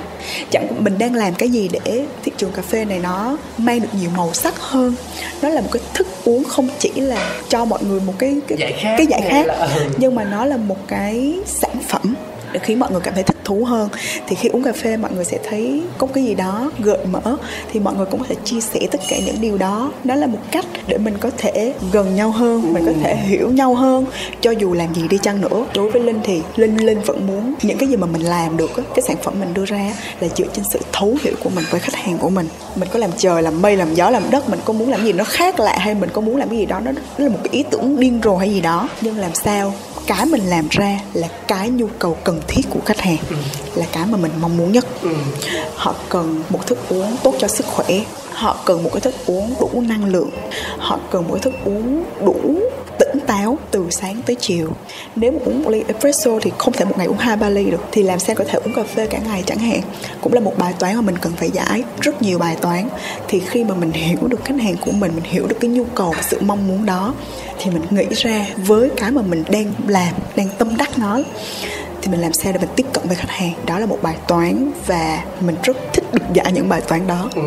Chẳng 0.51 0.69
mình 0.79 0.99
đang 0.99 1.15
làm 1.15 1.35
cái 1.35 1.49
gì 1.49 1.69
để 1.73 2.07
thị 2.25 2.33
trường 2.37 2.53
cà 2.53 2.63
phê 2.63 2.85
này 2.85 2.99
nó 2.99 3.37
mang 3.59 3.81
được 3.81 3.89
nhiều 4.01 4.11
màu 4.17 4.33
sắc 4.35 4.55
hơn. 4.59 4.95
Nó 5.43 5.49
là 5.49 5.61
một 5.61 5.69
cái 5.73 5.83
thức 5.95 6.07
uống 6.27 6.45
không 6.45 6.69
chỉ 6.79 6.91
là 6.97 7.33
cho 7.49 7.65
mọi 7.65 7.85
người 7.85 8.01
một 8.01 8.15
cái 8.19 8.37
cái 8.49 8.59
giải 8.59 8.75
khác, 8.81 8.95
cái 8.99 9.07
giải 9.07 9.23
khác 9.29 9.47
là... 9.47 9.55
Ừ. 9.55 9.85
nhưng 9.97 10.15
mà 10.15 10.25
nó 10.25 10.45
là 10.45 10.57
một 10.57 10.79
cái 10.89 11.35
sản 11.47 11.77
phẩm 11.89 12.15
để 12.53 12.61
khiến 12.63 12.79
mọi 12.79 12.91
người 12.91 13.01
cảm 13.01 13.15
thấy 13.15 13.23
thích 13.23 13.37
thú 13.45 13.65
hơn. 13.65 13.89
Thì 14.29 14.37
khi 14.37 14.49
uống 14.49 14.63
cà 14.63 14.73
phê, 14.73 14.97
mọi 14.97 15.11
người 15.15 15.25
sẽ 15.25 15.39
thấy 15.49 15.83
có 15.99 16.07
cái 16.07 16.25
gì 16.25 16.35
đó 16.35 16.71
gợi 16.79 16.99
mở, 17.07 17.37
thì 17.73 17.81
mọi 17.81 17.95
người 17.95 18.07
cũng 18.07 18.21
có 18.21 18.27
thể 18.29 18.35
chia 18.45 18.61
sẻ 18.61 18.81
tất 18.91 19.01
cả 19.09 19.17
những 19.27 19.41
điều 19.41 19.59
đó. 19.59 19.93
Đó 20.05 20.15
là 20.15 20.27
một 20.27 20.39
cách 20.51 20.67
để 20.87 20.99
mình 20.99 21.19
có 21.21 21.31
thể 21.37 21.75
gần 21.93 22.17
nhau 22.17 22.31
hơn, 22.31 22.73
mình 22.73 22.87
có 22.87 22.93
thể 23.03 23.17
hiểu 23.17 23.51
nhau 23.51 23.75
hơn, 23.75 24.07
cho 24.41 24.51
dù 24.51 24.73
làm 24.73 24.95
gì 24.95 25.09
đi 25.09 25.19
chăng 25.23 25.41
nữa. 25.41 25.67
Đối 25.75 25.91
với 25.91 26.03
linh 26.03 26.21
thì 26.25 26.43
linh 26.57 26.77
linh 26.87 27.01
vẫn 27.01 27.27
muốn 27.27 27.55
những 27.63 27.79
cái 27.79 27.89
gì 27.89 27.97
mà 27.97 28.07
mình 28.07 28.23
làm 28.23 28.57
được 28.57 28.71
cái 28.77 29.03
sản 29.09 29.17
phẩm 29.23 29.35
mình 29.41 29.55
đưa 29.55 29.65
ra 29.65 29.93
là 30.21 30.29
dựa 30.37 30.47
trên 30.53 30.65
sự 30.71 30.79
thấu 30.93 31.17
hiểu 31.23 31.35
của 31.45 31.51
mình 31.51 31.65
với 31.71 31.81
khách 31.81 31.95
hàng 31.95 32.19
của 32.19 32.31
mình. 32.31 32.49
Mình 32.77 32.89
có 32.93 32.99
làm 32.99 33.11
trời, 33.17 33.43
làm 33.43 33.63
mây, 33.63 33.77
làm 33.77 33.95
gió, 33.95 34.11
làm 34.11 34.23
đất, 34.31 34.49
mình 34.49 34.61
có 34.65 34.73
muốn 34.73 34.91
làm 34.91 35.05
gì 35.05 35.13
nó 35.13 35.25
khác 35.25 35.61
lạ 35.61 35.77
hay 35.79 35.95
mình 35.95 36.11
có 36.13 36.21
muốn 36.21 36.37
làm 36.37 36.49
cái 36.49 36.59
gì 36.59 36.67
đó 36.67 36.81
nó 36.81 36.93
là 37.17 37.29
một 37.29 37.39
cái 37.45 37.53
ý 37.53 37.65
tưởng 37.71 38.01
điên 38.01 38.21
rồ 38.25 38.37
hay 38.37 38.51
gì 38.51 38.61
đó. 38.61 38.89
Nhưng 39.01 39.17
làm 39.17 39.35
sao 39.35 39.73
cái 40.07 40.27
mình 40.27 40.43
làm 40.43 40.69
ra 40.71 40.99
là 41.13 41.29
cái 41.49 41.71
nhu 41.71 41.87
cầu 41.99 42.17
cần 42.25 42.41
thiết 42.49 42.63
của 42.71 42.81
khách 42.85 43.01
hàng 43.01 43.19
ừ. 43.31 43.37
là 43.75 43.87
cái 43.93 44.07
mà 44.07 44.19
mình 44.19 44.33
mong 44.41 44.57
muốn 44.57 44.73
nhất 44.73 44.87
ừ. 45.03 45.11
họ 45.75 45.95
cần 46.09 46.43
một 46.51 46.67
thức 46.67 46.79
uống 46.89 47.17
tốt 47.23 47.35
cho 47.39 47.49
sức 47.49 47.67
khỏe 47.67 48.01
họ 48.33 48.57
cần 48.65 48.83
một 48.83 48.91
cái 48.93 49.01
thức 49.01 49.15
uống 49.27 49.55
đủ 49.61 49.83
năng 49.89 50.05
lượng 50.05 50.31
họ 50.79 50.99
cần 51.11 51.29
một 51.29 51.35
cái 51.35 51.43
thức 51.43 51.55
uống 51.65 52.05
đủ 52.25 52.61
táo 53.27 53.59
từ 53.71 53.87
sáng 53.91 54.23
tới 54.27 54.37
chiều. 54.41 54.69
Nếu 55.17 55.33
mà 55.33 55.39
uống 55.45 55.63
một 55.63 55.71
ly 55.71 55.85
espresso 55.89 56.31
thì 56.43 56.51
không 56.59 56.73
thể 56.73 56.85
một 56.85 56.99
ngày 56.99 57.07
uống 57.07 57.19
hai, 57.19 57.37
ba 57.37 57.49
ly 57.49 57.65
được, 57.71 57.85
thì 57.93 58.03
làm 58.03 58.19
sao 58.19 58.37
có 58.37 58.45
thể 58.45 58.59
uống 58.65 58.75
cà 58.75 58.83
phê 58.83 59.07
cả 59.07 59.19
ngày 59.19 59.43
chẳng 59.47 59.59
hạn? 59.59 59.81
Cũng 60.21 60.33
là 60.33 60.41
một 60.41 60.59
bài 60.59 60.75
toán 60.79 60.95
mà 60.97 61.01
mình 61.01 61.19
cần 61.19 61.33
phải 61.37 61.51
giải, 61.51 61.83
rất 62.01 62.23
nhiều 62.23 62.39
bài 62.39 62.57
toán. 62.61 62.89
Thì 63.29 63.41
khi 63.41 63.65
mà 63.65 63.75
mình 63.75 63.93
hiểu 63.93 64.29
được 64.29 64.45
khách 64.45 64.61
hàng 64.61 64.77
của 64.81 64.93
mình 64.93 65.13
mình 65.15 65.25
hiểu 65.25 65.47
được 65.47 65.57
cái 65.61 65.71
nhu 65.71 65.85
cầu 65.85 66.13
và 66.17 66.23
sự 66.23 66.41
mong 66.41 66.69
muốn 66.69 66.87
đó, 66.87 67.15
thì 67.59 67.71
mình 67.71 67.83
nghĩ 67.91 68.15
ra 68.15 68.47
với 68.57 68.91
cái 68.97 69.11
mà 69.11 69.23
mình 69.23 69.45
đang 69.51 69.73
làm, 69.87 70.15
đang 70.37 70.49
tâm 70.59 70.77
đắc 70.77 70.99
nó 70.99 71.19
thì 72.07 72.13
mình 72.13 72.21
làm 72.21 72.33
sao 72.33 72.53
để 72.53 72.59
mình 72.59 72.69
tiếp 72.77 72.87
cận 72.93 73.05
với 73.07 73.17
khách 73.17 73.31
hàng? 73.31 73.53
Đó 73.67 73.79
là 73.79 73.87
một 73.87 73.99
bài 74.03 74.17
toán 74.29 74.71
và 74.87 75.23
mình 75.41 75.57
rất 75.63 75.77
thích 75.93 76.05
được 76.13 76.25
giải 76.33 76.53
những 76.53 76.69
bài 76.69 76.81
toán 76.89 77.07
đó. 77.07 77.29
Ừ, 77.35 77.43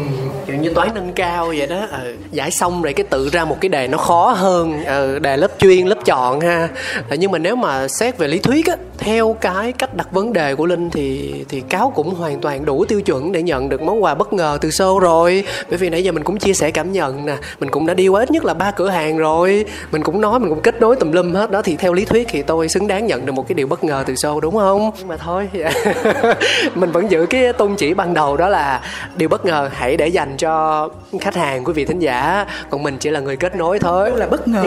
kiểu 0.48 0.56
như 0.56 0.74
toán 0.74 0.90
nâng 0.96 1.14
cao 1.14 1.48
vậy 1.58 1.68
đó. 1.68 1.88
Ừ, 2.04 2.16
giải 2.32 2.52
xong 2.52 2.82
rồi 2.82 2.94
cái 2.94 3.04
tự 3.10 3.30
ra 3.30 3.46
một 3.46 3.58
cái 3.62 3.70
đề 3.70 3.88
nó 3.88 3.98
khó 3.98 4.32
hơn. 4.32 4.84
Ừ, 4.86 5.20
đề 5.20 5.38
lớp 5.38 5.52
chuyên 5.60 5.88
lớp 5.88 5.98
chọn 6.06 6.40
ha. 6.40 6.70
Ừ, 7.10 7.16
nhưng 7.20 7.32
mà 7.32 7.38
nếu 7.38 7.56
mà 7.56 7.88
xét 7.88 8.18
về 8.18 8.28
lý 8.28 8.40
thuyết 8.40 8.66
á 8.68 8.76
theo 8.98 9.36
cái 9.42 9.72
cách 9.72 9.96
đặt 9.96 10.12
vấn 10.12 10.34
đề 10.34 10.56
của 10.56 10.66
linh 10.66 10.90
thì 10.90 11.34
thì 11.50 11.62
cáo 11.62 11.92
cũng 11.96 12.16
hoàn 12.16 12.40
toàn 12.40 12.66
đủ 12.66 12.86
tiêu 12.86 13.02
chuẩn 13.02 13.32
để 13.32 13.42
nhận 13.42 13.70
được 13.70 13.82
món 13.82 14.04
quà 14.04 14.16
bất 14.16 14.34
ngờ 14.34 14.58
từ 14.62 14.70
show 14.70 15.00
rồi. 15.00 15.44
Bởi 15.70 15.78
vì 15.78 15.90
nãy 15.90 16.04
giờ 16.04 16.12
mình 16.12 16.24
cũng 16.24 16.38
chia 16.38 16.54
sẻ 16.54 16.72
cảm 16.72 16.92
nhận 16.92 17.26
nè. 17.26 17.36
Mình 17.60 17.70
cũng 17.70 17.86
đã 17.86 17.94
đi 17.94 18.08
qua 18.08 18.22
ít 18.22 18.32
nhất 18.32 18.46
là 18.46 18.54
ba 18.54 18.72
cửa 18.72 18.90
hàng 18.90 19.18
rồi. 19.18 19.66
Mình 19.92 20.04
cũng 20.04 20.22
nói 20.22 20.40
mình 20.40 20.50
cũng 20.50 20.62
kết 20.62 20.82
nối 20.82 20.96
tùm 20.96 21.12
lum 21.12 21.34
hết. 21.34 21.52
Đó 21.52 21.62
thì 21.62 21.76
theo 21.76 21.94
lý 21.94 22.06
thuyết 22.06 22.28
thì 22.32 22.42
tôi 22.42 22.70
xứng 22.70 22.88
đáng 22.88 23.08
nhận 23.08 23.26
được 23.26 23.34
một 23.34 23.48
cái 23.48 23.54
điều 23.54 23.68
bất 23.68 23.84
ngờ 23.84 24.04
từ 24.08 24.14
show 24.14 24.40
đúng 24.40 24.49
đúng 24.50 24.60
không? 24.60 24.92
Nhưng 24.98 25.08
mà 25.08 25.18
thôi. 25.18 25.50
Mình 26.76 26.92
vẫn 26.92 27.12
giữ 27.12 27.26
cái 27.26 27.54
tôn 27.54 27.76
chỉ 27.76 27.94
ban 27.94 28.14
đầu 28.14 28.38
đó 28.38 28.50
là 28.50 28.82
điều 29.16 29.30
bất 29.30 29.46
ngờ 29.46 29.70
hãy 29.74 29.98
để 29.98 30.08
dành 30.08 30.38
cho 30.38 30.90
khách 31.22 31.36
hàng 31.36 31.64
quý 31.64 31.74
vị 31.74 31.86
thính 31.86 32.00
giả. 32.00 32.46
Còn 32.70 32.84
mình 32.84 32.98
chỉ 33.00 33.10
là 33.10 33.20
người 33.20 33.36
kết 33.36 33.56
nối 33.56 33.80
thôi. 33.80 34.12
Là 34.16 34.28
bất 34.28 34.48
ngờ. 34.48 34.64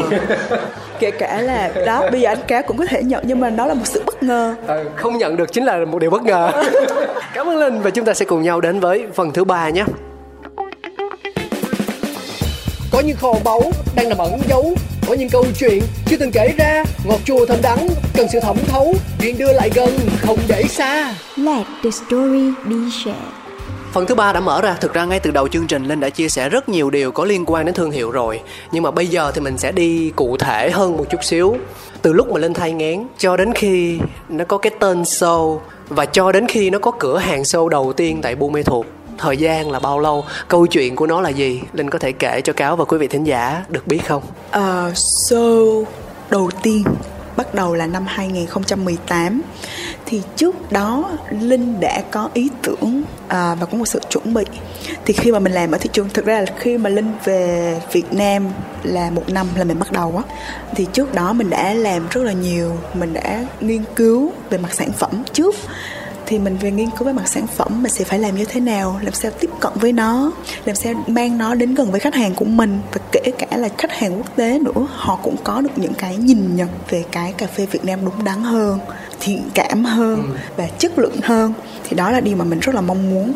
Kể 0.98 1.10
cả 1.10 1.40
là 1.40 1.72
đó 1.86 2.10
bây 2.10 2.20
giờ 2.20 2.28
anh 2.30 2.38
cá 2.48 2.62
cũng 2.62 2.76
có 2.76 2.86
thể 2.86 3.02
nhận 3.02 3.24
nhưng 3.26 3.40
mà 3.40 3.50
đó 3.50 3.66
là 3.66 3.74
một 3.74 3.84
sự 3.86 4.02
bất 4.06 4.22
ngờ. 4.22 4.54
Ừ, 4.66 4.84
không 4.96 5.18
nhận 5.18 5.36
được 5.36 5.52
chính 5.52 5.64
là 5.64 5.84
một 5.84 5.98
điều 5.98 6.10
bất 6.10 6.22
ngờ. 6.22 6.50
Cảm 7.34 7.48
ơn 7.48 7.58
linh 7.58 7.80
và 7.80 7.90
chúng 7.90 8.04
ta 8.04 8.14
sẽ 8.14 8.24
cùng 8.24 8.42
nhau 8.42 8.60
đến 8.60 8.80
với 8.80 9.06
phần 9.14 9.32
thứ 9.32 9.44
ba 9.44 9.68
nhé. 9.68 9.84
Có 12.92 13.00
những 13.00 13.16
kho 13.16 13.32
báu 13.44 13.62
đang 13.96 14.08
nằm 14.08 14.18
ẩn 14.18 14.40
giấu 14.48 14.74
có 15.12 15.18
những 15.18 15.28
câu 15.28 15.44
chuyện 15.58 15.82
chưa 16.06 16.16
từng 16.16 16.30
kể 16.32 16.54
ra. 16.58 16.84
Ngọt 17.04 17.20
chua 17.24 17.46
thơm 17.46 17.58
đắng 17.62 17.88
cần 18.14 18.26
sự 18.32 18.40
thẩm 18.40 18.56
thấu. 18.66 18.94
Chuyện 19.20 19.38
đưa 19.38 19.52
lại 19.52 19.70
gần 19.74 19.90
không 20.20 20.38
để 20.48 20.62
xa. 20.62 21.14
Let 21.36 21.66
the 21.82 21.90
story 21.90 22.50
be 22.64 22.76
shared. 23.04 23.32
Phần 23.92 24.06
thứ 24.06 24.14
ba 24.14 24.32
đã 24.32 24.40
mở 24.40 24.60
ra, 24.60 24.76
thực 24.80 24.94
ra 24.94 25.04
ngay 25.04 25.20
từ 25.20 25.30
đầu 25.30 25.48
chương 25.48 25.66
trình 25.66 25.84
Linh 25.84 26.00
đã 26.00 26.10
chia 26.10 26.28
sẻ 26.28 26.48
rất 26.48 26.68
nhiều 26.68 26.90
điều 26.90 27.12
có 27.12 27.24
liên 27.24 27.44
quan 27.46 27.64
đến 27.64 27.74
thương 27.74 27.90
hiệu 27.90 28.10
rồi. 28.10 28.40
Nhưng 28.72 28.82
mà 28.82 28.90
bây 28.90 29.06
giờ 29.06 29.32
thì 29.34 29.40
mình 29.40 29.58
sẽ 29.58 29.72
đi 29.72 30.12
cụ 30.16 30.36
thể 30.36 30.70
hơn 30.70 30.96
một 30.96 31.04
chút 31.10 31.24
xíu. 31.24 31.56
Từ 32.02 32.12
lúc 32.12 32.32
mà 32.32 32.38
Linh 32.38 32.54
thay 32.54 32.72
ngén 32.72 33.02
cho 33.18 33.36
đến 33.36 33.52
khi 33.54 33.98
nó 34.28 34.44
có 34.44 34.58
cái 34.58 34.72
tên 34.80 35.02
show 35.02 35.58
Và 35.88 36.06
cho 36.06 36.32
đến 36.32 36.46
khi 36.48 36.70
nó 36.70 36.78
có 36.78 36.90
cửa 36.98 37.18
hàng 37.18 37.42
show 37.42 37.68
đầu 37.68 37.92
tiên 37.92 38.18
tại 38.22 38.34
Buôn 38.34 38.52
Mê 38.52 38.62
Thuột 38.62 38.86
thời 39.22 39.36
gian 39.36 39.70
là 39.70 39.78
bao 39.78 39.98
lâu? 39.98 40.24
Câu 40.48 40.66
chuyện 40.66 40.96
của 40.96 41.06
nó 41.06 41.20
là 41.20 41.28
gì? 41.28 41.60
Linh 41.72 41.90
có 41.90 41.98
thể 41.98 42.12
kể 42.12 42.40
cho 42.44 42.52
cáo 42.52 42.76
và 42.76 42.84
quý 42.84 42.98
vị 42.98 43.08
thính 43.08 43.24
giả 43.24 43.64
được 43.68 43.86
biết 43.86 44.00
không? 44.06 44.22
Ờ, 44.50 44.86
uh, 44.88 44.96
so 45.28 45.36
đầu 46.30 46.50
tiên 46.62 46.84
bắt 47.36 47.54
đầu 47.54 47.74
là 47.74 47.86
năm 47.86 48.04
2018 48.08 49.42
thì 50.06 50.22
trước 50.36 50.72
đó 50.72 51.10
linh 51.30 51.80
đã 51.80 52.02
có 52.10 52.30
ý 52.34 52.50
tưởng 52.62 53.02
à, 53.28 53.54
và 53.60 53.66
có 53.66 53.78
một 53.78 53.84
sự 53.88 54.00
chuẩn 54.10 54.34
bị. 54.34 54.44
Thì 55.04 55.14
khi 55.14 55.32
mà 55.32 55.38
mình 55.38 55.52
làm 55.52 55.72
ở 55.72 55.78
thị 55.78 55.90
trường 55.92 56.08
thực 56.08 56.24
ra 56.24 56.40
là 56.40 56.46
khi 56.58 56.78
mà 56.78 56.90
linh 56.90 57.12
về 57.24 57.80
việt 57.92 58.12
nam 58.12 58.48
là 58.82 59.10
một 59.10 59.28
năm 59.28 59.46
là 59.56 59.64
mình 59.64 59.78
bắt 59.78 59.92
đầu 59.92 60.22
á. 60.28 60.36
Thì 60.74 60.86
trước 60.92 61.14
đó 61.14 61.32
mình 61.32 61.50
đã 61.50 61.74
làm 61.74 62.08
rất 62.10 62.22
là 62.22 62.32
nhiều 62.32 62.72
mình 62.94 63.12
đã 63.12 63.44
nghiên 63.60 63.84
cứu 63.96 64.32
về 64.50 64.58
mặt 64.58 64.74
sản 64.74 64.92
phẩm 64.92 65.22
trước 65.32 65.54
thì 66.32 66.38
mình 66.38 66.56
về 66.56 66.70
nghiên 66.70 66.90
cứu 66.90 67.06
về 67.06 67.12
mặt 67.12 67.28
sản 67.28 67.46
phẩm 67.46 67.82
mình 67.82 67.92
sẽ 67.92 68.04
phải 68.04 68.18
làm 68.18 68.36
như 68.36 68.44
thế 68.44 68.60
nào, 68.60 69.00
làm 69.02 69.12
sao 69.12 69.30
tiếp 69.40 69.50
cận 69.60 69.72
với 69.74 69.92
nó, 69.92 70.32
làm 70.64 70.76
sao 70.76 70.94
mang 71.06 71.38
nó 71.38 71.54
đến 71.54 71.74
gần 71.74 71.90
với 71.90 72.00
khách 72.00 72.14
hàng 72.14 72.34
của 72.34 72.44
mình 72.44 72.80
và 72.92 73.00
kể 73.12 73.20
cả 73.38 73.56
là 73.56 73.68
khách 73.78 73.92
hàng 73.92 74.16
quốc 74.16 74.36
tế 74.36 74.58
nữa, 74.58 74.86
họ 74.94 75.18
cũng 75.22 75.36
có 75.44 75.60
được 75.60 75.70
những 75.76 75.94
cái 75.94 76.16
nhìn 76.16 76.56
nhận 76.56 76.68
về 76.88 77.04
cái 77.12 77.32
cà 77.32 77.46
phê 77.46 77.66
Việt 77.66 77.84
Nam 77.84 78.04
đúng 78.04 78.24
đắn 78.24 78.42
hơn 78.42 78.78
thiện 79.24 79.42
cảm 79.54 79.84
hơn 79.84 80.22
ừ. 80.22 80.38
và 80.56 80.68
chất 80.78 80.98
lượng 80.98 81.16
hơn 81.22 81.52
thì 81.84 81.96
đó 81.96 82.10
là 82.10 82.20
điều 82.20 82.36
mà 82.36 82.44
mình 82.44 82.60
rất 82.60 82.74
là 82.74 82.80
mong 82.80 83.10
muốn. 83.10 83.32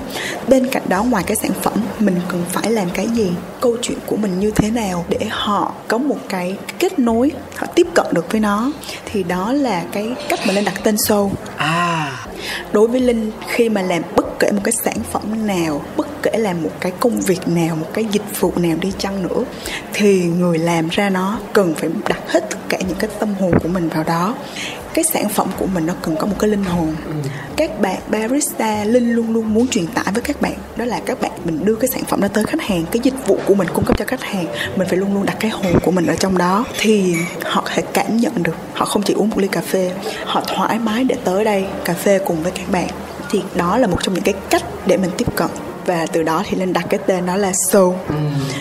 Bên 0.48 0.66
cạnh 0.66 0.82
đó 0.88 1.02
ngoài 1.02 1.24
cái 1.26 1.36
sản 1.36 1.50
phẩm 1.62 1.72
mình 1.98 2.16
cần 2.28 2.44
phải 2.52 2.70
làm 2.72 2.90
cái 2.94 3.08
gì? 3.08 3.32
Câu 3.60 3.76
chuyện 3.82 3.98
của 4.06 4.16
mình 4.16 4.40
như 4.40 4.50
thế 4.50 4.70
nào 4.70 5.04
để 5.08 5.26
họ 5.30 5.72
có 5.88 5.98
một 5.98 6.18
cái 6.28 6.56
kết 6.78 6.98
nối 6.98 7.30
họ 7.56 7.66
tiếp 7.74 7.86
cận 7.94 8.06
được 8.12 8.32
với 8.32 8.40
nó? 8.40 8.72
Thì 9.04 9.22
đó 9.22 9.52
là 9.52 9.84
cái 9.92 10.14
cách 10.28 10.40
mà 10.46 10.52
lên 10.52 10.64
đặt 10.64 10.74
tên 10.82 10.94
show. 10.94 11.30
À. 11.56 12.12
Đối 12.72 12.88
với 12.88 13.00
linh 13.00 13.30
khi 13.48 13.68
mà 13.68 13.82
làm 13.82 14.02
bất 14.16 14.26
kể 14.38 14.50
một 14.52 14.60
cái 14.64 14.72
sản 14.72 14.96
phẩm 15.12 15.46
nào 15.46 15.82
bất 15.96 16.06
kể 16.22 16.38
là 16.38 16.52
một 16.52 16.70
cái 16.80 16.92
công 17.00 17.20
việc 17.20 17.48
nào 17.48 17.76
một 17.76 17.86
cái 17.92 18.04
dịch 18.04 18.40
vụ 18.40 18.52
nào 18.56 18.76
đi 18.80 18.92
chăng 18.98 19.22
nữa 19.22 19.44
thì 19.92 20.22
người 20.22 20.58
làm 20.58 20.88
ra 20.88 21.10
nó 21.10 21.38
cần 21.52 21.74
phải 21.74 21.90
đặt 22.08 22.20
hết 22.26 22.50
tất 22.50 22.58
cả 22.68 22.78
những 22.88 22.96
cái 22.98 23.10
tâm 23.18 23.34
hồn 23.40 23.58
của 23.62 23.68
mình 23.68 23.88
vào 23.88 24.04
đó 24.04 24.34
cái 24.96 25.04
sản 25.04 25.28
phẩm 25.28 25.48
của 25.58 25.66
mình 25.66 25.86
nó 25.86 25.94
cần 26.02 26.16
có 26.16 26.26
một 26.26 26.36
cái 26.38 26.50
linh 26.50 26.64
hồn. 26.64 26.94
Các 27.56 27.80
bạn 27.80 28.00
barista 28.08 28.84
linh 28.84 29.12
luôn 29.12 29.32
luôn 29.32 29.54
muốn 29.54 29.68
truyền 29.68 29.86
tải 29.86 30.04
với 30.12 30.22
các 30.22 30.40
bạn. 30.40 30.54
Đó 30.76 30.84
là 30.84 31.00
các 31.06 31.20
bạn, 31.20 31.30
mình 31.44 31.64
đưa 31.64 31.74
cái 31.74 31.88
sản 31.88 32.04
phẩm 32.04 32.20
đó 32.20 32.28
tới 32.28 32.44
khách 32.44 32.62
hàng, 32.62 32.84
cái 32.92 33.00
dịch 33.02 33.26
vụ 33.26 33.38
của 33.46 33.54
mình 33.54 33.68
cung 33.74 33.84
cấp 33.84 33.98
cho 33.98 34.04
khách 34.04 34.22
hàng, 34.22 34.46
mình 34.76 34.88
phải 34.88 34.98
luôn 34.98 35.14
luôn 35.14 35.26
đặt 35.26 35.36
cái 35.40 35.50
hồn 35.50 35.80
của 35.82 35.90
mình 35.90 36.06
ở 36.06 36.14
trong 36.14 36.38
đó. 36.38 36.64
Thì 36.78 37.16
họ 37.44 37.60
có 37.60 37.70
thể 37.74 37.82
cảm 37.92 38.16
nhận 38.16 38.42
được, 38.42 38.56
họ 38.74 38.84
không 38.84 39.02
chỉ 39.02 39.14
uống 39.14 39.30
một 39.30 39.38
ly 39.38 39.48
cà 39.48 39.60
phê, 39.60 39.92
họ 40.24 40.42
thoải 40.46 40.78
mái 40.78 41.04
để 41.04 41.16
tới 41.24 41.44
đây 41.44 41.64
cà 41.84 41.94
phê 41.94 42.18
cùng 42.26 42.42
với 42.42 42.52
các 42.52 42.70
bạn. 42.70 42.88
Thì 43.30 43.42
đó 43.54 43.78
là 43.78 43.86
một 43.86 43.98
trong 44.02 44.14
những 44.14 44.24
cái 44.24 44.34
cách 44.50 44.62
để 44.86 44.96
mình 44.96 45.10
tiếp 45.16 45.36
cận 45.36 45.48
và 45.86 46.06
từ 46.12 46.22
đó 46.22 46.42
thì 46.48 46.56
linh 46.56 46.72
đặt 46.72 46.86
cái 46.90 47.00
tên 47.06 47.26
đó 47.26 47.36
là 47.36 47.52
soul. 47.68 47.94
Ừ, 48.08 48.14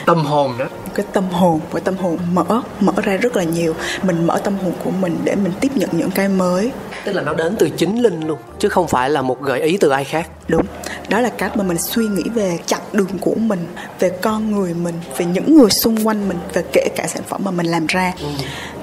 tâm 0.06 0.26
hồn 0.26 0.58
đó. 0.58 0.66
Cái 0.96 1.06
tâm 1.14 1.30
hồn 1.30 1.60
với 1.72 1.82
tâm 1.82 1.98
hồn 1.98 2.18
mở 2.34 2.62
mở 2.80 2.94
ra 3.04 3.18
rất 3.18 3.36
là 3.36 3.44
nhiều. 3.44 3.76
Mình 4.04 4.28
mở 4.28 4.38
tâm 4.38 4.58
hồn 4.64 4.74
của 4.84 4.92
mình 4.92 5.18
để 5.24 5.36
mình 5.36 5.54
tiếp 5.60 5.72
nhận 5.76 5.90
những 5.92 6.12
cái 6.12 6.30
mới. 6.30 6.72
Tức 7.06 7.12
là 7.14 7.22
nó 7.22 7.34
đến 7.34 7.56
từ 7.60 7.70
chính 7.70 8.04
linh 8.04 8.28
luôn 8.28 8.38
chứ 8.60 8.70
không 8.70 8.88
phải 8.88 9.10
là 9.10 9.22
một 9.22 9.42
gợi 9.42 9.62
ý 9.62 9.78
từ 9.78 9.90
ai 9.90 10.04
khác. 10.04 10.30
Đúng. 10.48 10.66
Đó 11.10 11.22
là 11.22 11.30
cách 11.30 11.58
mà 11.58 11.64
mình 11.64 11.78
suy 11.78 12.08
nghĩ 12.08 12.24
về 12.34 12.60
chặng 12.66 12.82
đường 12.94 13.18
của 13.22 13.36
mình 13.36 13.68
về 14.00 14.10
con 14.10 14.52
người 14.52 14.74
mình 14.74 14.96
về 15.18 15.26
những 15.26 15.58
người 15.58 15.70
xung 15.70 16.08
quanh 16.08 16.28
mình 16.28 16.38
và 16.54 16.62
kể 16.74 16.88
cả 16.96 17.08
sản 17.08 17.24
phẩm 17.28 17.42
mà 17.44 17.52
mình 17.52 17.66
làm 17.66 17.86
ra. 17.88 18.14
Ừ. 18.22 18.28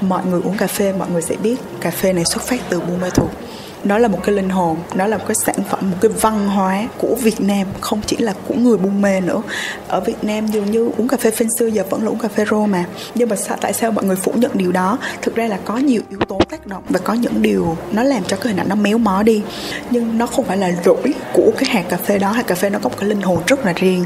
mọi 0.01 0.27
người 0.27 0.41
uống 0.45 0.57
cà 0.57 0.67
phê 0.67 0.93
mọi 0.99 1.11
người 1.11 1.23
sẽ 1.23 1.37
biết 1.37 1.57
cà 1.81 1.91
phê 1.91 2.13
này 2.13 2.25
xuất 2.25 2.43
phát 2.43 2.61
từ 2.69 2.81
buôn 2.81 3.01
ma 3.01 3.09
thuột 3.09 3.31
nó 3.85 3.99
là 3.99 4.09
một 4.09 4.19
cái 4.25 4.35
linh 4.35 4.49
hồn 4.49 4.77
nó 4.95 5.07
là 5.07 5.19
một 5.19 5.25
cái 5.29 5.35
sản 5.35 5.57
phẩm 5.71 5.91
một 5.91 5.97
cái 6.01 6.11
văn 6.21 6.49
hóa 6.49 6.89
của 6.99 7.15
Việt 7.23 7.41
Nam 7.41 7.67
không 7.81 8.01
chỉ 8.07 8.17
là 8.17 8.35
của 8.49 8.55
người 8.55 8.77
buôn 8.77 9.03
mê 9.03 9.21
nữa. 9.21 9.43
Ở 9.89 10.01
Việt 10.01 10.25
Nam 10.25 10.47
dường 10.47 10.71
như 10.71 10.91
uống 10.99 11.09
cà 11.09 11.17
phê 11.17 11.31
phên 11.31 11.49
xưa 11.59 11.67
giờ 11.67 11.83
vẫn 11.91 12.03
là 12.03 12.11
uống 12.11 12.19
cà 12.19 12.29
phê 12.29 12.45
rô 12.51 12.67
mà. 12.67 12.85
Nhưng 13.15 13.29
mà 13.29 13.37
sao, 13.37 13.57
tại 13.61 13.73
sao 13.73 13.93
mọi 13.93 14.05
người 14.05 14.17
phủ 14.17 14.33
nhận 14.35 14.51
điều 14.55 14.73
đó? 14.73 14.99
Thực 15.23 15.35
ra 15.35 15.47
là 15.47 15.59
có 15.65 15.77
nhiều 15.77 16.03
yếu 16.11 16.19
tố 16.29 16.41
tác 16.51 16.67
động 16.67 16.83
và 16.89 16.99
có 16.99 17.15
những 17.15 17.43
điều 17.43 17.77
nó 17.93 18.03
làm 18.03 18.25
cho 18.25 18.37
cái 18.37 18.49
hình 18.53 18.61
ảnh 18.61 18.69
nó 18.69 18.75
méo 18.75 18.99
mó 18.99 19.23
đi. 19.23 19.43
Nhưng 19.91 20.19
nó 20.19 20.27
không 20.27 20.45
phải 20.45 20.57
là 20.57 20.73
lỗi 20.85 21.15
của 21.33 21.53
cái 21.59 21.71
hạt 21.71 21.85
cà 21.89 21.97
phê 21.97 22.19
đó. 22.19 22.33
Hạt 22.33 22.47
cà 22.47 22.55
phê 22.55 22.71
nó 22.71 22.79
có 22.79 22.89
một 22.89 22.97
cái 23.01 23.09
linh 23.09 23.23
hồn 23.23 23.39
rất 23.47 23.67
là 23.67 23.73
riêng. 23.77 24.05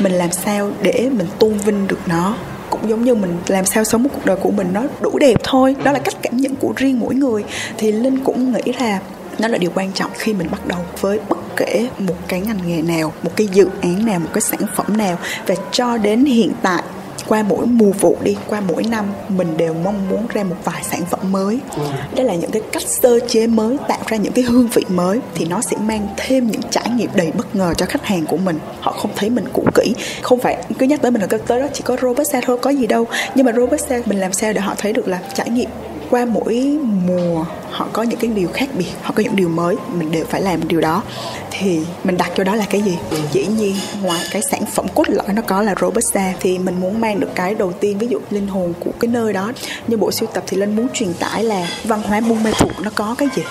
Mình 0.00 0.12
làm 0.12 0.32
sao 0.32 0.70
để 0.82 1.10
mình 1.12 1.26
tôn 1.38 1.52
vinh 1.52 1.88
được 1.88 2.00
nó? 2.06 2.36
Cũng 2.70 2.90
giống 2.90 3.04
như 3.04 3.14
mình 3.14 3.36
làm 3.46 3.64
sao 3.64 3.84
sống 3.84 4.02
một 4.02 4.10
cuộc 4.14 4.26
đời 4.26 4.36
của 4.36 4.50
mình 4.50 4.68
nó 4.72 4.82
đủ 5.00 5.18
đẹp 5.18 5.36
thôi. 5.44 5.76
Đó 5.84 5.92
là 5.92 5.98
cách 5.98 6.14
cảm 6.22 6.36
nhận 6.36 6.56
của 6.56 6.72
riêng 6.76 7.00
mỗi 7.00 7.14
người. 7.14 7.44
Thì 7.78 7.92
linh 7.92 8.24
cũng 8.24 8.52
nghĩ 8.52 8.72
là 8.80 9.00
nó 9.38 9.48
là 9.48 9.58
điều 9.58 9.70
quan 9.74 9.92
trọng 9.92 10.10
khi 10.14 10.32
mình 10.32 10.48
bắt 10.50 10.66
đầu 10.66 10.78
với 11.00 11.20
bất 11.28 11.38
kể 11.56 11.88
một 11.98 12.16
cái 12.28 12.40
ngành 12.40 12.58
nghề 12.66 12.82
nào 12.82 13.12
một 13.22 13.30
cái 13.36 13.46
dự 13.52 13.68
án 13.82 14.06
nào 14.06 14.20
một 14.20 14.28
cái 14.32 14.40
sản 14.40 14.60
phẩm 14.76 14.96
nào. 14.96 15.18
Và 15.46 15.54
cho 15.72 15.98
đến 15.98 16.24
hiện 16.24 16.52
tại 16.62 16.82
qua 17.28 17.42
mỗi 17.42 17.66
mùa 17.66 17.90
vụ 17.90 18.16
đi 18.22 18.36
qua 18.46 18.60
mỗi 18.60 18.82
năm 18.82 19.04
mình 19.28 19.56
đều 19.56 19.74
mong 19.74 20.08
muốn 20.08 20.26
ra 20.32 20.44
một 20.44 20.56
vài 20.64 20.82
sản 20.82 21.00
phẩm 21.10 21.32
mới. 21.32 21.60
Ừ. 21.76 21.82
đó 22.16 22.22
là 22.22 22.34
những 22.34 22.50
cái 22.50 22.62
cách 22.72 22.82
sơ 22.82 23.20
chế 23.28 23.46
mới 23.46 23.76
tạo 23.88 23.98
ra 24.06 24.16
những 24.16 24.32
cái 24.32 24.44
hương 24.44 24.68
vị 24.68 24.84
mới 24.88 25.20
thì 25.34 25.44
nó 25.44 25.60
sẽ 25.60 25.76
mang 25.76 26.08
thêm 26.16 26.46
những 26.50 26.60
trải 26.70 26.90
nghiệm 26.96 27.10
đầy 27.14 27.30
bất 27.30 27.56
ngờ 27.56 27.74
cho 27.74 27.86
khách 27.86 28.04
hàng 28.04 28.26
của 28.26 28.36
mình. 28.36 28.58
Họ 28.80 28.92
không 28.92 29.10
thấy 29.16 29.30
mình 29.30 29.44
cũ 29.52 29.64
kỹ. 29.74 29.94
Không 30.22 30.40
phải 30.40 30.56
cứ 30.78 30.86
nhắc 30.86 31.02
tới 31.02 31.10
mình 31.10 31.22
là 31.22 31.38
tới 31.46 31.60
đó 31.60 31.66
chỉ 31.72 31.82
có 31.84 31.96
robusta 32.02 32.40
thôi 32.46 32.58
có 32.62 32.70
gì 32.70 32.86
đâu. 32.86 33.06
Nhưng 33.34 33.46
mà 33.46 33.52
robusta 33.52 34.00
mình 34.06 34.20
làm 34.20 34.32
sao 34.32 34.52
để 34.52 34.60
họ 34.60 34.74
thấy 34.78 34.92
được 34.92 35.08
là 35.08 35.18
trải 35.34 35.50
nghiệm 35.50 35.70
qua 36.10 36.24
mỗi 36.24 36.78
mùa, 37.06 37.44
họ 37.70 37.88
có 37.92 38.02
những 38.02 38.18
cái 38.18 38.30
điều 38.30 38.48
khác 38.48 38.68
biệt, 38.78 38.90
họ 39.02 39.12
có 39.16 39.22
những 39.22 39.36
điều 39.36 39.48
mới, 39.48 39.76
mình 39.92 40.10
đều 40.10 40.24
phải 40.24 40.40
làm 40.40 40.68
điều 40.68 40.80
đó. 40.80 41.02
Thì 41.50 41.80
mình 42.04 42.16
đặt 42.16 42.30
cho 42.36 42.44
đó 42.44 42.54
là 42.54 42.66
cái 42.70 42.82
gì? 42.82 42.98
Dĩ 43.32 43.46
nhiên, 43.46 43.76
ngoài 44.02 44.20
cái 44.30 44.42
sản 44.50 44.66
phẩm 44.66 44.86
cốt 44.94 45.04
lõi 45.08 45.32
nó 45.34 45.42
có 45.42 45.62
là 45.62 45.74
robusta, 45.80 46.32
thì 46.40 46.58
mình 46.58 46.80
muốn 46.80 47.00
mang 47.00 47.20
được 47.20 47.30
cái 47.34 47.54
đầu 47.54 47.72
tiên, 47.72 47.98
ví 47.98 48.06
dụ 48.06 48.18
linh 48.30 48.48
hồn 48.48 48.74
của 48.84 48.90
cái 49.00 49.08
nơi 49.08 49.32
đó. 49.32 49.52
Như 49.86 49.96
bộ 49.96 50.10
sưu 50.10 50.28
tập 50.28 50.44
thì 50.46 50.56
linh 50.56 50.76
muốn 50.76 50.86
truyền 50.94 51.14
tải 51.14 51.44
là 51.44 51.68
văn 51.84 52.02
hóa 52.02 52.20
buôn 52.20 52.42
mê 52.42 52.50
thuộc 52.58 52.72
nó 52.82 52.90
có 52.94 53.14
cái 53.18 53.28
gì? 53.36 53.42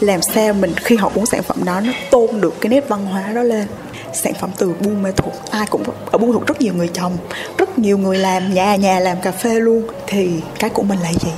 Làm 0.00 0.22
sao 0.22 0.54
mình, 0.54 0.72
khi 0.76 0.96
họ 0.96 1.10
uống 1.14 1.26
sản 1.26 1.42
phẩm 1.42 1.64
đó, 1.64 1.80
nó 1.80 1.92
tôn 2.10 2.40
được 2.40 2.54
cái 2.60 2.70
nét 2.70 2.88
văn 2.88 3.06
hóa 3.06 3.32
đó 3.32 3.42
lên? 3.42 3.66
Sản 4.12 4.32
phẩm 4.40 4.50
từ 4.58 4.74
buôn 4.80 5.02
mê 5.02 5.12
thuộc 5.16 5.34
ai 5.50 5.66
cũng, 5.70 5.82
ở 6.10 6.18
buôn 6.18 6.32
thuộc 6.32 6.46
rất 6.46 6.60
nhiều 6.60 6.74
người 6.74 6.88
trồng, 6.88 7.16
rất 7.58 7.78
nhiều 7.78 7.98
người 7.98 8.18
làm, 8.18 8.54
nhà 8.54 8.76
nhà 8.76 9.00
làm 9.00 9.20
cà 9.20 9.30
phê 9.30 9.60
luôn. 9.60 9.82
Thì 10.06 10.30
cái 10.58 10.70
của 10.70 10.82
mình 10.82 10.98
là 11.02 11.12
gì? 11.12 11.30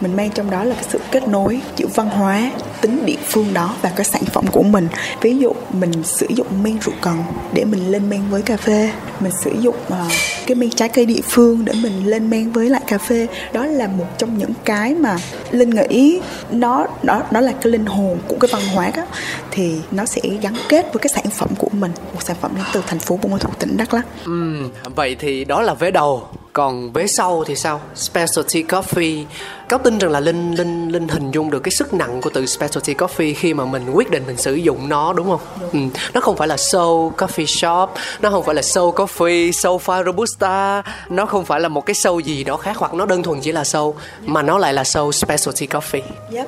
Mình 0.00 0.16
mang 0.16 0.30
trong 0.30 0.50
đó 0.50 0.64
là 0.64 0.74
cái 0.74 0.84
sự 0.88 1.00
kết 1.10 1.28
nối 1.28 1.60
giữa 1.76 1.86
văn 1.94 2.08
hóa 2.08 2.50
tính 2.84 3.06
địa 3.06 3.16
phương 3.28 3.54
đó 3.54 3.76
và 3.82 3.92
cái 3.96 4.04
sản 4.04 4.24
phẩm 4.24 4.44
của 4.52 4.62
mình. 4.62 4.88
Ví 5.20 5.38
dụ 5.38 5.52
mình 5.72 5.92
sử 6.04 6.26
dụng 6.28 6.46
men 6.62 6.78
rượu 6.78 6.94
cần 7.00 7.22
để 7.52 7.64
mình 7.64 7.90
lên 7.90 8.10
men 8.10 8.20
với 8.30 8.42
cà 8.42 8.56
phê. 8.56 8.90
Mình 9.20 9.32
sử 9.44 9.50
dụng 9.60 9.74
uh, 9.88 10.12
cái 10.46 10.54
men 10.54 10.70
trái 10.70 10.88
cây 10.88 11.06
địa 11.06 11.20
phương 11.28 11.64
để 11.64 11.72
mình 11.82 12.06
lên 12.06 12.30
men 12.30 12.52
với 12.52 12.70
lại 12.70 12.82
cà 12.86 12.98
phê. 12.98 13.26
Đó 13.52 13.66
là 13.66 13.86
một 13.86 14.06
trong 14.18 14.38
những 14.38 14.52
cái 14.64 14.94
mà 14.94 15.16
linh 15.50 15.70
nghĩ 15.70 16.20
nó 16.50 16.86
nó 17.02 17.22
nó 17.30 17.40
là 17.40 17.52
cái 17.52 17.72
linh 17.72 17.86
hồn 17.86 18.18
của 18.28 18.36
cái 18.40 18.48
văn 18.52 18.62
hóa 18.74 18.90
đó. 18.96 19.02
Thì 19.50 19.74
nó 19.90 20.04
sẽ 20.04 20.20
gắn 20.42 20.54
kết 20.68 20.92
với 20.92 21.00
cái 21.00 21.10
sản 21.14 21.30
phẩm 21.30 21.48
của 21.58 21.70
mình 21.72 21.92
một 22.14 22.22
sản 22.22 22.36
phẩm 22.40 22.50
đến 22.56 22.64
từ 22.72 22.82
thành 22.86 22.98
phố 22.98 23.18
Buôn 23.22 23.32
Ma 23.32 23.38
Thuột 23.38 23.58
tỉnh 23.58 23.76
Đắk 23.76 23.94
lắc 23.94 24.06
Ừ, 24.24 24.70
vậy 24.94 25.16
thì 25.18 25.44
đó 25.44 25.62
là 25.62 25.74
vé 25.74 25.90
đầu. 25.90 26.22
Còn 26.54 26.92
vế 26.92 27.06
sau 27.06 27.44
thì 27.44 27.56
sao? 27.56 27.80
Specialty 27.94 28.62
coffee. 28.62 29.24
Cáo 29.68 29.78
tin 29.78 29.98
rằng 29.98 30.10
là 30.10 30.20
linh 30.20 30.54
linh 30.54 30.88
linh 30.88 31.08
hình 31.08 31.30
dung 31.30 31.50
được 31.50 31.60
cái 31.60 31.72
sức 31.72 31.94
nặng 31.94 32.20
của 32.20 32.30
từ 32.30 32.46
specialty 32.46 32.73
coffee 32.80 33.34
khi 33.36 33.54
mà 33.54 33.64
mình 33.64 33.90
quyết 33.90 34.10
định 34.10 34.22
mình 34.26 34.36
sử 34.36 34.54
dụng 34.54 34.88
nó 34.88 35.12
đúng 35.12 35.26
không 35.30 35.40
Ừ. 35.72 35.78
nó 36.14 36.20
không 36.20 36.36
phải 36.36 36.48
là 36.48 36.56
soul 36.56 37.12
coffee 37.12 37.46
shop 37.46 37.90
nó 38.20 38.30
không 38.30 38.44
phải 38.44 38.54
là 38.54 38.62
soul 38.62 38.94
coffee 38.94 39.78
pha 39.78 40.02
robusta 40.02 40.82
nó 41.08 41.26
không 41.26 41.44
phải 41.44 41.60
là 41.60 41.68
một 41.68 41.86
cái 41.86 41.94
soul 41.94 42.22
gì 42.22 42.44
đó 42.44 42.56
khác 42.56 42.76
hoặc 42.76 42.94
nó 42.94 43.06
đơn 43.06 43.22
thuần 43.22 43.40
chỉ 43.40 43.52
là 43.52 43.64
soul 43.64 43.96
mà 44.24 44.42
nó 44.42 44.58
lại 44.58 44.72
là 44.74 44.84
soul 44.84 45.12
specialty 45.12 45.66
coffee 45.66 46.02
Yep. 46.32 46.46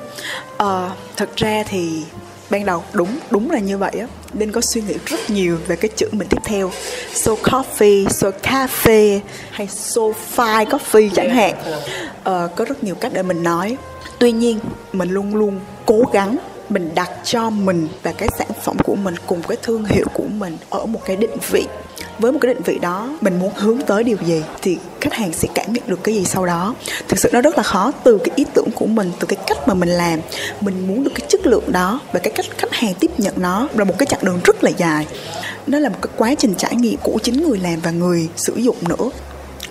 Ờ, 0.57 0.89
thật 1.15 1.29
ra 1.35 1.63
thì 1.69 2.03
ban 2.49 2.65
đầu 2.65 2.83
đúng 2.93 3.19
đúng 3.29 3.51
là 3.51 3.59
như 3.59 3.77
vậy 3.77 3.91
á. 3.99 4.07
Linh 4.33 4.51
có 4.51 4.61
suy 4.61 4.81
nghĩ 4.81 4.95
rất 5.05 5.29
nhiều 5.29 5.57
về 5.67 5.75
cái 5.75 5.89
chữ 5.95 6.09
mình 6.11 6.27
tiếp 6.27 6.41
theo. 6.43 6.71
So 7.13 7.31
coffee 7.31 8.09
so 8.09 8.31
cafe 8.43 9.19
hay 9.51 9.67
so 9.67 10.01
fine 10.35 10.65
coffee 10.65 11.09
chẳng 11.15 11.29
hạn. 11.29 11.55
Ờ, 12.23 12.49
có 12.55 12.65
rất 12.65 12.83
nhiều 12.83 12.95
cách 12.95 13.11
để 13.13 13.23
mình 13.23 13.43
nói. 13.43 13.77
Tuy 14.19 14.31
nhiên 14.31 14.59
mình 14.93 15.09
luôn 15.09 15.35
luôn 15.35 15.59
cố 15.85 16.01
gắng 16.13 16.37
mình 16.69 16.95
đặt 16.95 17.09
cho 17.23 17.49
mình 17.49 17.87
và 18.03 18.11
cái 18.11 18.29
sản 18.37 18.47
phẩm 18.63 18.77
của 18.83 18.95
mình 18.95 19.15
cùng 19.27 19.41
cái 19.47 19.57
thương 19.61 19.85
hiệu 19.85 20.05
của 20.13 20.23
mình 20.23 20.57
ở 20.69 20.85
một 20.85 20.99
cái 21.05 21.15
định 21.15 21.37
vị. 21.51 21.65
Với 22.19 22.31
một 22.31 22.39
cái 22.41 22.53
định 22.53 22.63
vị 22.63 22.79
đó, 22.81 23.17
mình 23.21 23.39
muốn 23.39 23.51
hướng 23.55 23.81
tới 23.81 24.03
điều 24.03 24.17
gì 24.25 24.43
thì 24.61 24.77
khách 25.01 25.13
hàng 25.13 25.33
sẽ 25.33 25.47
cảm 25.55 25.73
nhận 25.73 25.83
được 25.87 26.03
cái 26.03 26.15
gì 26.15 26.25
sau 26.25 26.45
đó. 26.45 26.75
Thực 27.07 27.19
sự 27.19 27.29
nó 27.33 27.41
rất 27.41 27.57
là 27.57 27.63
khó 27.63 27.91
từ 28.03 28.17
cái 28.17 28.31
ý 28.35 28.45
tưởng 28.53 28.69
của 28.75 28.85
mình, 28.85 29.11
từ 29.19 29.27
cái 29.27 29.37
cách 29.47 29.67
mà 29.67 29.73
mình 29.73 29.89
làm. 29.89 30.19
Mình 30.61 30.87
muốn 30.87 31.03
được 31.03 31.11
cái 31.15 31.27
chất 31.29 31.47
lượng 31.47 31.71
đó 31.71 31.99
và 32.11 32.19
cái 32.19 32.33
cách 32.35 32.45
khách 32.57 32.71
hàng 32.71 32.93
tiếp 32.99 33.11
nhận 33.17 33.33
nó 33.37 33.67
là 33.73 33.83
một 33.83 33.95
cái 33.97 34.05
chặng 34.05 34.19
đường 34.23 34.39
rất 34.43 34.63
là 34.63 34.69
dài. 34.77 35.07
Nó 35.67 35.79
là 35.79 35.89
một 35.89 35.97
cái 36.01 36.11
quá 36.17 36.35
trình 36.35 36.53
trải 36.57 36.75
nghiệm 36.75 36.97
của 37.03 37.19
chính 37.23 37.49
người 37.49 37.59
làm 37.59 37.79
và 37.79 37.91
người 37.91 38.29
sử 38.35 38.55
dụng 38.55 38.77
nữa. 38.89 39.09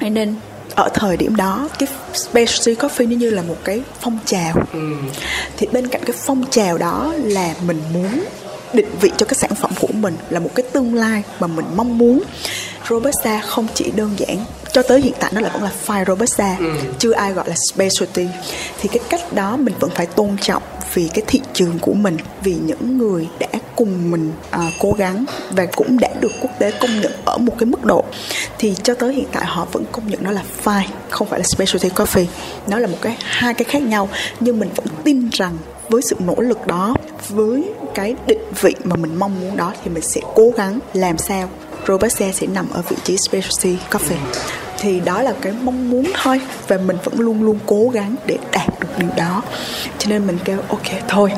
Nên 0.00 0.34
ở 0.74 0.88
thời 0.94 1.16
điểm 1.16 1.36
đó 1.36 1.68
cái 1.78 1.88
specialty 2.14 2.74
coffee 2.74 3.08
nó 3.08 3.16
như 3.16 3.30
là 3.30 3.42
một 3.42 3.56
cái 3.64 3.82
phong 4.00 4.18
trào. 4.24 4.62
Thì 5.56 5.66
bên 5.72 5.86
cạnh 5.86 6.02
cái 6.04 6.16
phong 6.26 6.44
trào 6.50 6.78
đó 6.78 7.14
là 7.16 7.54
mình 7.66 7.82
muốn 7.92 8.24
định 8.72 8.88
vị 9.00 9.10
cho 9.16 9.26
cái 9.26 9.34
sản 9.34 9.54
phẩm 9.54 9.70
của 9.80 9.92
mình 9.92 10.16
là 10.30 10.40
một 10.40 10.50
cái 10.54 10.66
tương 10.72 10.94
lai 10.94 11.22
mà 11.40 11.46
mình 11.46 11.66
mong 11.76 11.98
muốn. 11.98 12.22
Robusta 12.88 13.40
không 13.40 13.66
chỉ 13.74 13.90
đơn 13.96 14.10
giản 14.16 14.44
cho 14.76 14.82
tới 14.82 15.00
hiện 15.00 15.14
tại 15.20 15.30
nó 15.34 15.40
là 15.40 15.48
vẫn 15.48 15.62
là 15.62 15.70
fine 15.86 16.04
robusta 16.04 16.56
chưa 16.98 17.12
ai 17.12 17.32
gọi 17.32 17.48
là 17.48 17.54
specialty. 17.72 18.26
Thì 18.80 18.88
cái 18.88 18.98
cách 19.10 19.32
đó 19.32 19.56
mình 19.56 19.74
vẫn 19.80 19.90
phải 19.94 20.06
tôn 20.06 20.36
trọng 20.40 20.62
vì 20.94 21.08
cái 21.14 21.24
thị 21.26 21.40
trường 21.52 21.78
của 21.78 21.94
mình 21.94 22.16
vì 22.42 22.54
những 22.54 22.98
người 22.98 23.28
đã 23.38 23.48
cùng 23.76 24.10
mình 24.10 24.32
à, 24.50 24.70
cố 24.78 24.92
gắng 24.92 25.24
và 25.50 25.66
cũng 25.66 25.98
đã 26.00 26.08
được 26.20 26.32
quốc 26.40 26.50
tế 26.58 26.70
công 26.80 27.00
nhận 27.00 27.12
ở 27.24 27.38
một 27.38 27.52
cái 27.58 27.66
mức 27.66 27.84
độ. 27.84 28.04
Thì 28.58 28.74
cho 28.82 28.94
tới 28.94 29.14
hiện 29.14 29.26
tại 29.32 29.44
họ 29.46 29.66
vẫn 29.72 29.84
công 29.92 30.08
nhận 30.08 30.22
nó 30.22 30.30
là 30.30 30.42
fine 30.64 30.86
không 31.10 31.28
phải 31.28 31.40
là 31.40 31.44
specialty 31.44 31.88
coffee 31.88 32.26
nó 32.66 32.78
là 32.78 32.86
một 32.86 32.98
cái 33.02 33.16
hai 33.20 33.54
cái 33.54 33.64
khác 33.64 33.82
nhau 33.82 34.08
nhưng 34.40 34.58
mình 34.58 34.68
vẫn 34.76 34.86
tin 35.04 35.28
rằng 35.32 35.58
với 35.88 36.02
sự 36.02 36.16
nỗ 36.26 36.34
lực 36.38 36.66
đó 36.66 36.94
với 37.28 37.64
cái 37.94 38.14
định 38.26 38.52
vị 38.60 38.74
mà 38.84 38.96
mình 38.96 39.18
mong 39.18 39.40
muốn 39.40 39.56
đó 39.56 39.72
thì 39.84 39.90
mình 39.90 40.02
sẽ 40.02 40.20
cố 40.34 40.50
gắng 40.56 40.78
làm 40.94 41.18
sao 41.18 41.48
Robusta 41.88 42.32
sẽ 42.32 42.46
nằm 42.46 42.66
ở 42.72 42.82
vị 42.88 42.96
trí 43.04 43.16
specialty 43.16 43.76
coffee 43.90 44.16
thì 44.78 45.00
đó 45.00 45.22
là 45.22 45.32
cái 45.40 45.52
mong 45.62 45.90
muốn 45.90 46.04
thôi. 46.22 46.40
Và 46.68 46.78
mình 46.78 46.96
vẫn 47.04 47.20
luôn 47.20 47.42
luôn 47.42 47.58
cố 47.66 47.88
gắng 47.88 48.14
để 48.26 48.38
đạt 48.52 48.80
được 48.80 48.88
điều 48.98 49.10
đó. 49.16 49.42
Cho 49.98 50.10
nên 50.10 50.26
mình 50.26 50.38
kêu 50.44 50.58
ok 50.68 51.08
thôi. 51.08 51.32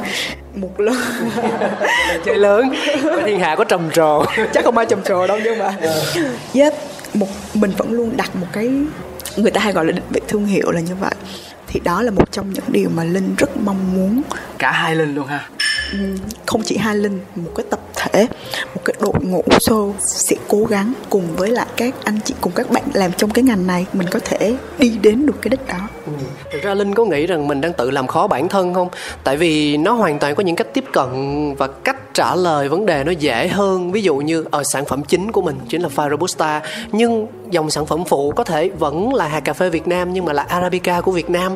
Một 0.55 0.80
lần. 0.80 0.97
Chơi 2.24 2.36
lớn. 2.36 2.74
Thiên 3.24 3.41
hạ 3.41 3.57
có 3.57 3.64
trầm 3.64 3.91
trồ. 3.91 4.24
Chắc 4.53 4.64
không 4.64 4.78
ai 4.78 4.86
trầm 4.86 5.03
trồ 5.03 5.26
đâu 5.26 5.39
nhưng 5.45 5.59
mà 5.59 5.74
yep. 6.55 6.74
Một 7.14 7.28
mình 7.55 7.70
vẫn 7.76 7.93
luôn 7.93 8.16
đặt 8.16 8.36
một 8.36 8.47
cái 8.53 8.70
người 9.36 9.51
ta 9.51 9.61
hay 9.61 9.72
gọi 9.72 9.84
là 9.84 9.93
định 9.93 10.05
vị 10.11 10.20
thương 10.28 10.47
hiệu 10.47 10.70
là 10.70 10.80
như 10.80 10.95
vậy 11.01 11.14
thì 11.69 11.81
đó 11.85 12.03
là 12.03 12.11
một 12.11 12.33
trong 12.33 12.53
những 12.53 12.64
điều 12.69 12.91
mà 12.95 13.05
linh 13.05 13.35
rất 13.39 13.57
mong 13.57 13.95
muốn. 13.95 14.23
Cả 14.59 14.73
hai 14.73 14.97
linh 14.97 15.14
luôn 15.14 15.27
ha? 15.27 15.49
Ừm, 15.93 16.16
không 16.47 16.62
chỉ 16.64 16.77
hai 16.77 16.97
linh 16.97 17.21
một 17.35 17.51
cái 17.55 17.66
tập 17.71 17.81
thể 17.95 18.27
một 18.75 18.81
cái 18.85 18.95
đội 19.01 19.12
ngũ 19.23 19.43
show 19.49 19.93
sẽ 20.01 20.37
cố 20.49 20.64
gắng 20.64 20.93
cùng 21.11 21.37
với 21.37 21.51
lại 21.51 21.66
các 21.77 21.95
anh 22.05 22.21
chị 22.25 22.35
cùng 22.41 22.53
các 22.53 22.71
bạn 22.71 22.83
làm 22.93 23.12
trong 23.12 23.31
cái 23.31 23.43
ngành 23.45 23.66
này 23.66 23.87
mình 23.93 24.07
có 24.11 24.21
thể 24.25 24.57
đi 24.79 24.99
đến 25.03 25.27
được 25.27 25.37
cái 25.43 25.49
đích 25.51 25.66
đó. 25.69 25.89
Thực 26.53 26.62
ra 26.62 26.75
Linh 26.75 26.95
có 26.95 27.05
nghĩ 27.05 27.27
rằng 27.27 27.49
mình 27.49 27.61
đang 27.61 27.73
tự 27.73 27.91
làm 27.91 28.07
khó 28.07 28.27
bản 28.27 28.49
thân 28.49 28.75
không? 28.75 28.89
Tại 29.25 29.37
vì 29.37 29.77
nó 29.77 29.93
hoàn 29.93 30.19
toàn 30.19 30.35
có 30.35 30.43
những 30.43 30.57
cách 30.57 30.75
tiếp 30.75 30.85
cận 30.93 31.09
và 31.55 31.69
cách 31.85 32.07
trả 32.19 32.35
lời 32.35 32.69
vấn 32.69 32.87
đề 32.87 33.05
nó 33.05 33.12
dễ 33.12 33.49
hơn. 33.49 33.93
Ví 33.93 34.03
dụ 34.03 34.16
như 34.16 34.45
ở 34.51 34.64
sản 34.64 34.85
phẩm 34.85 35.03
chính 35.03 35.33
của 35.33 35.43
mình 35.43 35.59
chính 35.69 35.83
là 35.83 35.89
pha 35.89 36.09
Robusta, 36.09 36.62
nhưng 36.93 37.27
dòng 37.51 37.71
sản 37.71 37.87
phẩm 37.87 38.05
phụ 38.05 38.33
có 38.37 38.45
thể 38.45 38.69
vẫn 38.79 39.14
là 39.14 39.29
hạt 39.29 39.41
cà 39.41 39.53
phê 39.53 39.71
Việt 39.71 39.89
Nam 39.89 40.12
nhưng 40.12 40.25
mà 40.25 40.33
là 40.33 40.43
Arabica 40.43 41.01
của 41.01 41.12
Việt 41.12 41.31
Nam. 41.31 41.53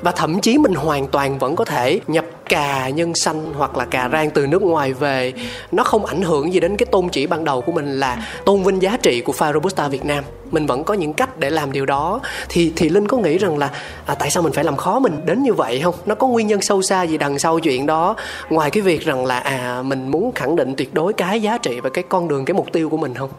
Và 0.00 0.10
thậm 0.10 0.40
chí 0.40 0.58
mình 0.58 0.74
hoàn 0.74 1.06
toàn 1.06 1.38
vẫn 1.38 1.56
có 1.56 1.64
thể 1.64 2.00
nhập 2.06 2.24
cà 2.52 2.88
nhân 2.88 3.14
xanh 3.14 3.52
hoặc 3.54 3.76
là 3.76 3.84
cà 3.84 4.08
rang 4.12 4.30
từ 4.30 4.46
nước 4.46 4.62
ngoài 4.62 4.92
về. 4.92 5.32
Nó 5.72 5.84
không 5.84 6.06
ảnh 6.06 6.22
hưởng 6.22 6.52
gì 6.52 6.60
đến 6.60 6.76
cái 6.76 6.86
tôn 6.86 7.08
chỉ 7.08 7.26
ban 7.26 7.44
đầu 7.44 7.60
của 7.60 7.72
mình 7.72 8.00
là 8.00 8.26
tôn 8.44 8.62
vinh 8.62 8.82
giá 8.82 8.96
trị 9.02 9.20
của 9.20 9.32
pha 9.32 9.52
Robusta 9.52 9.88
Việt 9.88 10.04
Nam. 10.04 10.24
Mình 10.50 10.66
vẫn 10.66 10.84
có 10.84 10.94
những 10.94 11.12
cách 11.12 11.38
để 11.38 11.50
làm 11.50 11.72
điều 11.72 11.86
đó. 11.86 12.20
Thì 12.48 12.72
thì 12.76 12.88
Linh 12.88 13.08
có 13.08 13.16
nghĩ 13.16 13.38
rằng 13.38 13.58
là 13.58 13.70
à, 14.06 14.14
tại 14.14 14.30
sao 14.30 14.42
mình 14.42 14.52
phải 14.52 14.64
làm 14.64 14.76
khó 14.76 14.98
mình 14.98 15.20
đến 15.24 15.42
như 15.42 15.52
vậy 15.52 15.80
không 15.80 15.94
nó 16.06 16.14
có 16.14 16.26
nguyên 16.26 16.46
nhân 16.46 16.60
sâu 16.60 16.82
xa 16.82 17.02
gì 17.02 17.18
đằng 17.18 17.38
sau 17.38 17.58
chuyện 17.58 17.86
đó 17.86 18.16
ngoài 18.50 18.70
cái 18.70 18.82
việc 18.82 19.04
rằng 19.04 19.26
là 19.26 19.38
à 19.38 19.82
mình 19.82 20.08
muốn 20.08 20.32
khẳng 20.32 20.56
định 20.56 20.74
tuyệt 20.76 20.94
đối 20.94 21.12
cái 21.12 21.42
giá 21.42 21.58
trị 21.58 21.80
và 21.80 21.90
cái 21.90 22.04
con 22.08 22.28
đường 22.28 22.44
cái 22.44 22.54
mục 22.54 22.72
tiêu 22.72 22.88
của 22.90 22.96
mình 22.96 23.14
không 23.14 23.30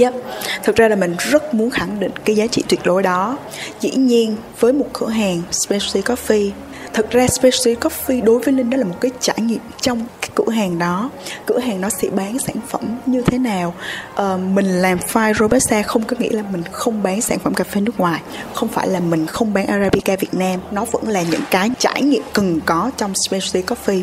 Yep. 0.00 0.14
Thực 0.62 0.76
ra 0.76 0.88
là 0.88 0.96
mình 0.96 1.14
rất 1.18 1.54
muốn 1.54 1.70
khẳng 1.70 2.00
định 2.00 2.12
cái 2.24 2.36
giá 2.36 2.46
trị 2.46 2.62
tuyệt 2.68 2.80
đối 2.84 3.02
đó. 3.02 3.36
Dĩ 3.80 3.90
nhiên 3.90 4.36
với 4.60 4.72
một 4.72 4.86
cửa 4.92 5.08
hàng 5.08 5.42
specialty 5.50 6.00
coffee 6.00 6.50
Thực 6.92 7.10
ra 7.10 7.26
specialty 7.26 7.80
coffee 7.80 8.24
đối 8.24 8.38
với 8.38 8.54
Linh 8.54 8.70
đó 8.70 8.76
là 8.76 8.84
một 8.84 8.96
cái 9.00 9.10
trải 9.20 9.36
nghiệm 9.40 9.60
trong 9.80 10.06
cửa 10.46 10.52
hàng 10.52 10.78
đó. 10.78 11.10
Cửa 11.46 11.58
hàng 11.58 11.80
nó 11.80 11.88
sẽ 11.90 12.08
bán 12.08 12.38
sản 12.38 12.56
phẩm 12.68 12.80
như 13.06 13.22
thế 13.22 13.38
nào? 13.38 13.74
À, 14.14 14.36
Mình 14.36 14.66
làm 14.66 14.98
file 15.12 15.34
Robusta 15.34 15.82
không 15.82 16.02
có 16.02 16.16
nghĩa 16.18 16.30
là 16.30 16.42
mình 16.52 16.62
không 16.72 17.02
bán 17.02 17.20
sản 17.20 17.38
phẩm 17.38 17.54
cà 17.54 17.64
phê 17.64 17.80
nước 17.80 18.00
ngoài. 18.00 18.20
Không 18.54 18.68
phải 18.68 18.88
là 18.88 19.00
mình 19.00 19.26
không 19.26 19.54
bán 19.54 19.66
Arabica 19.66 20.16
Việt 20.16 20.34
Nam. 20.34 20.60
Nó 20.70 20.84
vẫn 20.84 21.08
là 21.08 21.22
những 21.22 21.40
cái 21.50 21.70
trải 21.78 22.02
nghiệm 22.02 22.22
cần 22.32 22.60
có 22.66 22.90
trong 22.96 23.14
specialty 23.14 23.74
coffee. 23.74 24.02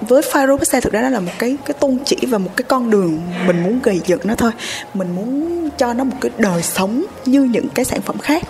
Với 0.00 0.22
file 0.22 0.46
Robusta 0.46 0.80
thực 0.80 0.92
ra 0.92 1.02
đó 1.02 1.08
là 1.08 1.20
một 1.20 1.32
cái 1.38 1.56
cái 1.64 1.74
tôn 1.80 1.98
chỉ 2.04 2.16
và 2.28 2.38
một 2.38 2.50
cái 2.56 2.64
con 2.68 2.90
đường 2.90 3.20
mình 3.46 3.62
muốn 3.62 3.80
gây 3.82 4.00
dựng 4.06 4.20
nó 4.24 4.34
thôi. 4.34 4.50
Mình 4.94 5.16
muốn 5.16 5.68
cho 5.78 5.94
nó 5.94 6.04
một 6.04 6.16
cái 6.20 6.30
đời 6.38 6.62
sống 6.62 7.04
như 7.26 7.42
những 7.42 7.68
cái 7.68 7.84
sản 7.84 8.00
phẩm 8.00 8.18
khác. 8.18 8.42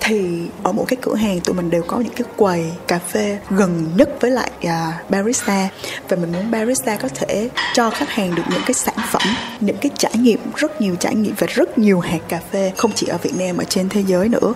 Thì 0.00 0.42
ở 0.62 0.72
mỗi 0.72 0.86
cái 0.88 0.96
cửa 1.02 1.14
hàng 1.14 1.40
tụi 1.40 1.54
mình 1.54 1.70
đều 1.70 1.82
có 1.82 1.98
những 1.98 2.12
cái 2.16 2.26
quầy 2.36 2.64
cà 2.86 2.98
phê 2.98 3.38
gần 3.50 3.84
nhất 3.96 4.08
với 4.20 4.30
lại 4.30 4.50
uh, 4.64 5.10
barista. 5.10 5.68
Và 6.08 6.16
mình 6.16 6.32
muốn 6.32 6.50
barista 6.50 6.65
có 7.02 7.08
thể 7.14 7.48
cho 7.74 7.90
khách 7.90 8.10
hàng 8.10 8.34
được 8.34 8.42
những 8.50 8.62
cái 8.66 8.74
sản 8.74 8.94
phẩm 9.10 9.22
những 9.60 9.76
cái 9.80 9.90
trải 9.98 10.12
nghiệm 10.14 10.38
rất 10.56 10.80
nhiều 10.80 10.96
trải 11.00 11.14
nghiệm 11.14 11.34
và 11.38 11.46
rất 11.50 11.78
nhiều 11.78 12.00
hạt 12.00 12.18
cà 12.28 12.40
phê 12.52 12.72
không 12.76 12.92
chỉ 12.94 13.06
ở 13.06 13.18
Việt 13.22 13.32
Nam 13.38 13.56
mà 13.56 13.64
trên 13.64 13.88
thế 13.88 14.04
giới 14.06 14.28
nữa 14.28 14.54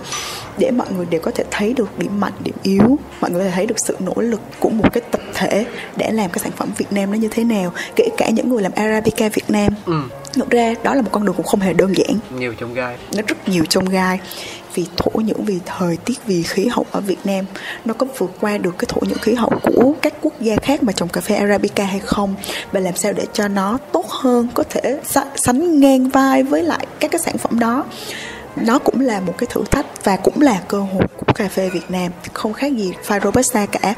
để 0.59 0.71
mọi 0.71 0.87
người 0.97 1.07
đều 1.07 1.21
có 1.21 1.31
thể 1.31 1.45
thấy 1.51 1.73
được 1.73 1.99
điểm 1.99 2.21
mạnh 2.21 2.33
điểm 2.41 2.55
yếu 2.63 2.99
mọi 3.21 3.31
người 3.31 3.41
có 3.41 3.45
thể 3.45 3.55
thấy 3.55 3.67
được 3.67 3.79
sự 3.79 3.97
nỗ 4.01 4.15
lực 4.17 4.41
của 4.59 4.71
một 4.71 4.93
cái 4.93 5.03
tập 5.11 5.21
thể 5.35 5.67
để 5.97 6.11
làm 6.13 6.31
cái 6.31 6.39
sản 6.39 6.53
phẩm 6.57 6.69
Việt 6.77 6.93
Nam 6.93 7.11
nó 7.11 7.17
như 7.17 7.29
thế 7.31 7.45
nào 7.45 7.73
kể 7.97 8.09
cả 8.17 8.31
những 8.31 8.49
người 8.49 8.63
làm 8.63 8.73
Arabica 8.75 9.29
Việt 9.29 9.51
Nam. 9.51 9.75
Ừ. 9.87 10.03
thực 10.33 10.51
ra 10.51 10.75
đó 10.83 10.95
là 10.95 11.03
một 11.03 11.09
con 11.13 11.25
đường 11.25 11.35
cũng 11.35 11.47
không 11.47 11.61
hề 11.61 11.73
đơn 11.73 11.95
giản. 11.97 12.19
Nhiều 12.39 12.55
trong 12.61 12.75
gai. 12.75 12.97
Nó 13.17 13.23
rất 13.27 13.49
nhiều 13.49 13.65
trong 13.69 13.85
gai 13.85 14.21
vì 14.75 14.87
thổ 14.97 15.21
nhưỡng, 15.21 15.45
vì 15.45 15.59
thời 15.67 15.97
tiết, 15.97 16.19
vì 16.27 16.43
khí 16.43 16.67
hậu 16.67 16.87
ở 16.91 17.01
Việt 17.01 17.19
Nam. 17.25 17.45
Nó 17.85 17.95
có 17.95 18.07
vượt 18.19 18.31
qua 18.41 18.59
được 18.59 18.75
cái 18.79 18.87
thổ 18.89 19.01
nhưỡng 19.01 19.19
khí 19.19 19.35
hậu 19.35 19.53
của 19.63 19.95
các 20.03 20.15
quốc 20.21 20.41
gia 20.41 20.57
khác 20.57 20.83
mà 20.83 20.93
trồng 20.93 21.09
cà 21.09 21.21
phê 21.21 21.35
arabica 21.35 21.85
hay 21.85 22.01
không? 22.01 22.35
Và 22.73 22.81
làm 22.81 22.97
sao 22.97 23.13
để 23.13 23.27
cho 23.33 23.49
nó 23.49 23.79
tốt 23.93 24.07
hơn, 24.09 24.49
có 24.55 24.65
thể 24.71 25.01
sánh 25.37 25.81
ngang 25.81 26.09
vai 26.09 26.43
với 26.43 26.63
lại 26.63 26.87
các 27.01 27.11
cái 27.11 27.19
sản 27.19 27.39
phẩm 27.39 27.59
đó? 27.59 27.85
Nó 28.57 28.79
cũng 28.79 29.01
là 29.01 29.21
một 29.21 29.35
cái 29.39 29.47
thử 29.51 29.63
thách 29.71 30.05
và 30.05 30.17
cũng 30.17 30.41
là 30.41 30.63
cơ 30.69 30.81
hội 30.81 31.07
của 31.17 31.33
cà 31.33 31.49
phê 31.49 31.71
Việt 31.71 31.91
Nam. 31.91 32.13
Không 32.33 32.53
khác 32.53 32.77
gì 32.77 32.93
pha 33.05 33.21
robusta 33.21 33.67
cả 33.67 33.95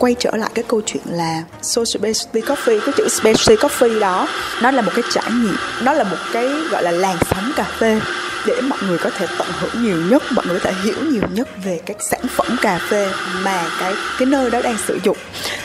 quay 0.00 0.16
trở 0.18 0.30
lại 0.36 0.50
cái 0.54 0.64
câu 0.68 0.80
chuyện 0.86 1.02
là 1.06 1.42
social 1.62 2.12
specialty 2.12 2.40
coffee, 2.40 2.80
cái 2.80 2.94
chữ 2.96 3.08
specialty 3.08 3.66
coffee 3.66 4.00
đó, 4.00 4.28
nó 4.62 4.70
là 4.70 4.82
một 4.82 4.92
cái 4.94 5.04
trải 5.12 5.30
nghiệm, 5.30 5.56
nó 5.82 5.92
là 5.92 6.04
một 6.04 6.16
cái, 6.32 6.48
gọi 6.70 6.82
là, 6.82 6.90
làn 6.90 7.16
sóng 7.30 7.52
cà 7.56 7.64
phê 7.64 8.00
để 8.46 8.60
mọi 8.60 8.78
người 8.88 8.98
có 8.98 9.10
thể 9.10 9.26
tận 9.38 9.48
hưởng 9.60 9.82
nhiều 9.82 9.96
nhất, 10.10 10.22
mọi 10.34 10.46
người 10.46 10.60
có 10.60 10.70
thể 10.70 10.82
hiểu 10.82 10.94
nhiều 11.12 11.22
nhất 11.32 11.48
về 11.64 11.80
các 11.86 11.96
sản 12.10 12.20
phẩm 12.28 12.46
cà 12.62 12.78
phê 12.78 13.10
mà 13.44 13.68
cái 13.80 13.94
cái 14.18 14.26
nơi 14.26 14.50
đó 14.50 14.60
đang 14.62 14.76
sử 14.86 14.98
dụng 15.04 15.16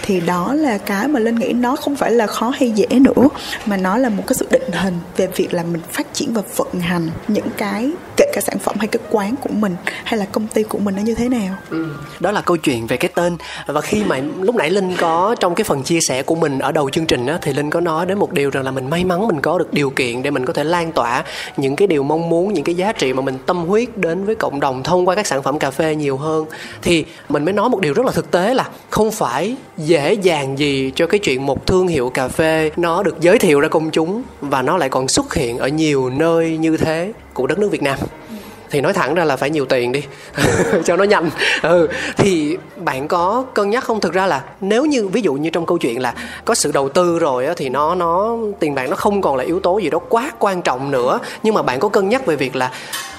thì 0.02 0.20
đó 0.20 0.54
là 0.54 0.78
cái 0.78 1.08
mà 1.08 1.20
linh 1.20 1.36
nghĩ 1.36 1.54
nó 1.54 1.76
không 1.76 1.96
phải 1.96 2.12
là 2.12 2.28
khó 2.28 2.50
hay 2.50 2.72
dễ 2.72 2.88
nữa, 3.00 3.28
mà 3.66 3.78
nó 3.78 3.98
là 3.98 4.10
một 4.10 4.24
cái 4.28 4.36
sự 4.40 4.48
định 4.52 4.72
hình 4.72 5.00
về 5.18 5.28
việc 5.36 5.54
là 5.54 5.64
mình 5.64 5.82
phát 5.92 6.14
triển 6.14 6.34
và 6.34 6.42
vận 6.56 6.80
hành 6.80 7.10
những 7.28 7.48
cái, 7.58 7.92
kể 8.18 8.32
cả 8.34 8.42
sản 8.42 8.60
phẩm 8.60 8.76
hay 8.80 8.88
cái 8.88 9.00
quán 9.10 9.36
của 9.36 9.54
mình 9.54 9.76
hay 10.04 10.20
là 10.20 10.26
công 10.26 10.48
ty 10.48 10.64
của 10.64 10.78
mình 10.78 10.96
nó 10.96 11.02
như 11.02 11.16
thế 11.16 11.30
nào 11.30 11.56
ừ. 11.70 11.86
đó 12.20 12.32
là 12.32 12.42
câu 12.42 12.58
chuyện 12.58 12.88
về 12.88 12.98
cái 12.98 13.12
tên 13.16 13.38
và 13.68 13.82
khi 13.82 14.04
mà 14.04 14.20
lúc 14.42 14.56
nãy 14.56 14.70
linh 14.70 14.96
có 14.98 15.36
trong 15.40 15.56
cái 15.56 15.64
phần 15.64 15.84
chia 15.84 16.02
sẻ 16.02 16.24
của 16.24 16.36
mình 16.36 16.60
ở 16.60 16.72
đầu 16.72 16.90
chương 16.90 17.06
trình 17.06 17.26
á, 17.26 17.38
thì 17.42 17.54
linh 17.54 17.70
có 17.70 17.80
nói 17.80 18.06
đến 18.06 18.18
một 18.18 18.34
điều 18.34 18.50
rằng 18.50 18.64
là 18.64 18.72
mình 18.72 18.90
may 18.90 19.04
mắn 19.04 19.28
mình 19.28 19.42
có 19.42 19.58
được 19.58 19.74
điều 19.74 19.90
kiện 19.90 20.24
để 20.24 20.32
mình 20.32 20.46
có 20.46 20.54
thể 20.54 20.64
lan 20.64 20.92
tỏa 20.92 21.24
những 21.58 21.76
cái 21.76 21.88
điều 21.88 22.04
mong 22.04 22.30
muốn, 22.30 22.54
những 22.54 22.64
cái 22.64 22.76
giá 22.76 22.92
trị 22.92 23.14
mà 23.14 23.22
mình 23.22 23.38
tâm 23.46 23.58
huyết 23.58 23.98
đến 23.98 24.26
với 24.26 24.36
cộng 24.36 24.60
đồng 24.60 24.84
thông 24.84 25.08
qua 25.08 25.16
các 25.16 25.28
sản 25.28 25.44
phẩm 25.44 25.60
cà 25.60 25.72
phê 25.72 25.96
nhiều 25.96 26.18
hơn. 26.18 26.46
Thì 26.82 27.06
mình 27.30 27.46
mới 27.46 27.54
nói 27.54 27.70
một 27.70 27.82
điều 27.82 27.94
rất 27.94 28.06
là 28.06 28.12
thực 28.12 28.32
tế 28.32 28.54
là 28.54 28.70
không 28.90 29.12
phải 29.12 29.56
dễ 29.78 30.14
dàng 30.14 30.60
gì 30.60 30.92
cho 30.96 31.08
cái 31.08 31.20
chuyện 31.20 31.46
một 31.46 31.68
thương 31.68 31.88
hiệu 31.88 32.10
cà 32.10 32.28
phê 32.28 32.72
nó 32.78 33.04
được 33.04 33.20
giới 33.20 33.40
thiệu 33.40 33.60
ra 33.60 33.68
công 33.68 33.92
chúng 33.92 34.24
và 34.42 34.62
nó 34.62 34.78
lại 34.78 34.90
còn 34.90 35.08
xuất 35.08 35.34
hiện 35.34 35.58
ở 35.58 35.68
nhiều 35.68 36.10
nơi 36.10 36.58
như 36.58 36.78
thế 36.78 37.14
của 37.34 37.48
đất 37.48 37.60
nước 37.60 37.72
Việt 37.72 37.84
Nam 37.84 38.00
thì 38.76 38.82
nói 38.82 38.94
thẳng 38.94 39.16
ra 39.16 39.24
là 39.24 39.36
phải 39.36 39.50
nhiều 39.50 39.66
tiền 39.66 39.92
đi. 39.92 40.04
Cho 40.86 40.96
nó 40.96 41.04
nhanh. 41.04 41.30
Ừ 41.62 41.88
thì 42.18 42.58
bạn 42.76 43.08
có 43.08 43.46
cân 43.54 43.70
nhắc 43.70 43.84
không? 43.84 44.00
Thực 44.00 44.14
ra 44.14 44.28
là 44.28 44.44
nếu 44.62 44.86
như, 44.86 45.08
ví 45.08 45.22
dụ 45.22 45.34
như 45.34 45.50
trong 45.50 45.66
câu 45.66 45.78
chuyện 45.78 46.02
là 46.02 46.14
có 46.46 46.56
sự 46.56 46.72
đầu 46.72 46.90
tư 46.90 47.20
rồi 47.20 47.46
á, 47.46 47.54
thì 47.58 47.70
nó 47.70 47.96
nó, 47.96 48.38
tiền 48.60 48.76
bạc 48.76 48.90
nó 48.90 48.96
không 48.96 49.22
còn 49.22 49.36
là 49.36 49.44
yếu 49.44 49.60
tố 49.60 49.78
gì 49.78 49.90
đó 49.90 50.00
quá 50.10 50.32
quan 50.40 50.62
trọng 50.62 50.92
nữa. 50.92 51.20
Nhưng 51.44 51.54
mà 51.54 51.62
bạn 51.62 51.80
có 51.80 51.90
cân 51.90 52.10
nhắc 52.10 52.26
về 52.26 52.36
việc 52.36 52.56
là 52.56 52.72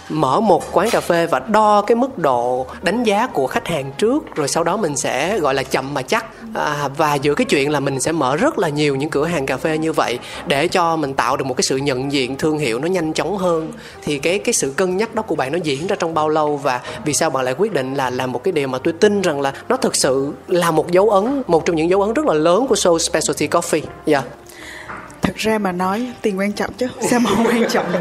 mở 0.08 0.40
một 0.40 0.64
quán 0.72 0.90
cà 0.90 1.00
phê 1.00 1.26
và 1.26 1.38
đo 1.38 1.82
cái 1.82 1.96
mức 1.96 2.18
độ 2.18 2.66
đánh 2.82 3.04
giá 3.04 3.26
của 3.26 3.46
khách 3.46 3.68
hàng 3.68 3.92
trước 3.98 4.34
rồi 4.34 4.48
sau 4.48 4.64
đó 4.64 4.76
mình 4.76 4.96
sẽ 4.96 5.38
gọi 5.38 5.54
là 5.54 5.62
chậm 5.62 5.94
mà 5.94 6.02
chắc. 6.02 6.26
À, 6.54 6.88
và 6.96 7.14
giữa 7.14 7.34
cái 7.34 7.44
chuyện 7.44 7.70
là 7.70 7.80
mình 7.80 8.00
sẽ 8.00 8.12
mở 8.12 8.36
rất 8.36 8.58
là 8.58 8.68
nhiều 8.68 8.96
những 8.96 9.10
cửa 9.10 9.24
hàng 9.24 9.46
cà 9.46 9.56
phê 9.56 9.78
như 9.78 9.92
vậy 9.92 10.18
để 10.46 10.68
cho 10.68 10.96
mình 10.96 11.14
tạo 11.14 11.36
được 11.36 11.44
một 11.46 11.56
cái 11.56 11.62
sự 11.62 11.76
nhận 11.76 12.12
diện 12.12 12.36
thương 12.36 12.58
hiệu 12.58 12.78
nó 12.78 12.86
nhanh 12.86 13.12
chóng 13.12 13.38
hơn 13.38 13.72
thì 14.02 14.18
cái 14.18 14.38
cái 14.38 14.52
sự 14.52 14.72
cân 14.76 14.96
nhắc 14.96 15.14
đó 15.14 15.22
của 15.22 15.34
bạn 15.34 15.52
nó 15.52 15.58
diễn 15.62 15.86
ra 15.86 15.96
trong 15.98 16.14
bao 16.14 16.28
lâu? 16.28 16.56
Và 16.56 16.80
vì 17.04 17.12
sao 17.12 17.30
bạn 17.30 17.44
lại 17.44 17.54
quyết 17.58 17.72
định 17.72 17.94
là 17.94 18.10
làm 18.10 18.32
một 18.32 18.44
cái 18.44 18.52
điều 18.52 18.68
mà 18.68 18.78
tôi 18.78 18.92
tin 18.92 19.22
rằng 19.22 19.40
là 19.40 19.52
nó 19.68 19.76
thực 19.76 19.96
sự 19.96 20.32
là 20.48 20.70
một 20.70 20.90
dấu 20.90 21.10
ấn 21.10 21.42
một 21.46 21.64
trong 21.66 21.76
những 21.76 21.90
dấu 21.90 22.02
ấn 22.02 22.14
rất 22.14 22.26
là 22.26 22.34
lớn 22.34 22.66
của 22.68 22.76
Soul 22.76 22.98
Specialty 22.98 23.46
Coffee? 23.48 23.82
Dạ. 24.06 24.18
yeah 24.18 24.45
thật 25.36 25.42
ra 25.42 25.58
mà 25.58 25.72
nói 25.72 26.06
tiền 26.22 26.38
quan 26.38 26.52
trọng 26.52 26.72
chứ. 26.78 26.88
Sao 27.10 27.20
mà 27.20 27.30
không 27.30 27.46
quan 27.46 27.64
trọng 27.70 27.92
được? 27.92 28.00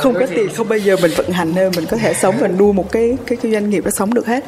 Không 0.00 0.14
có 0.14 0.26
tiền 0.26 0.48
không 0.54 0.68
bao 0.68 0.78
giờ 0.78 0.96
mình 1.02 1.10
vận 1.16 1.30
hành 1.30 1.54
nên 1.54 1.72
mình 1.76 1.86
có 1.90 1.96
thể 1.96 2.14
sống 2.14 2.34
và 2.40 2.48
nuôi 2.48 2.72
một 2.72 2.92
cái 2.92 3.16
cái, 3.26 3.38
cái 3.42 3.52
doanh 3.52 3.70
nghiệp 3.70 3.84
nó 3.84 3.90
sống 3.90 4.14
được 4.14 4.26
hết 4.26 4.44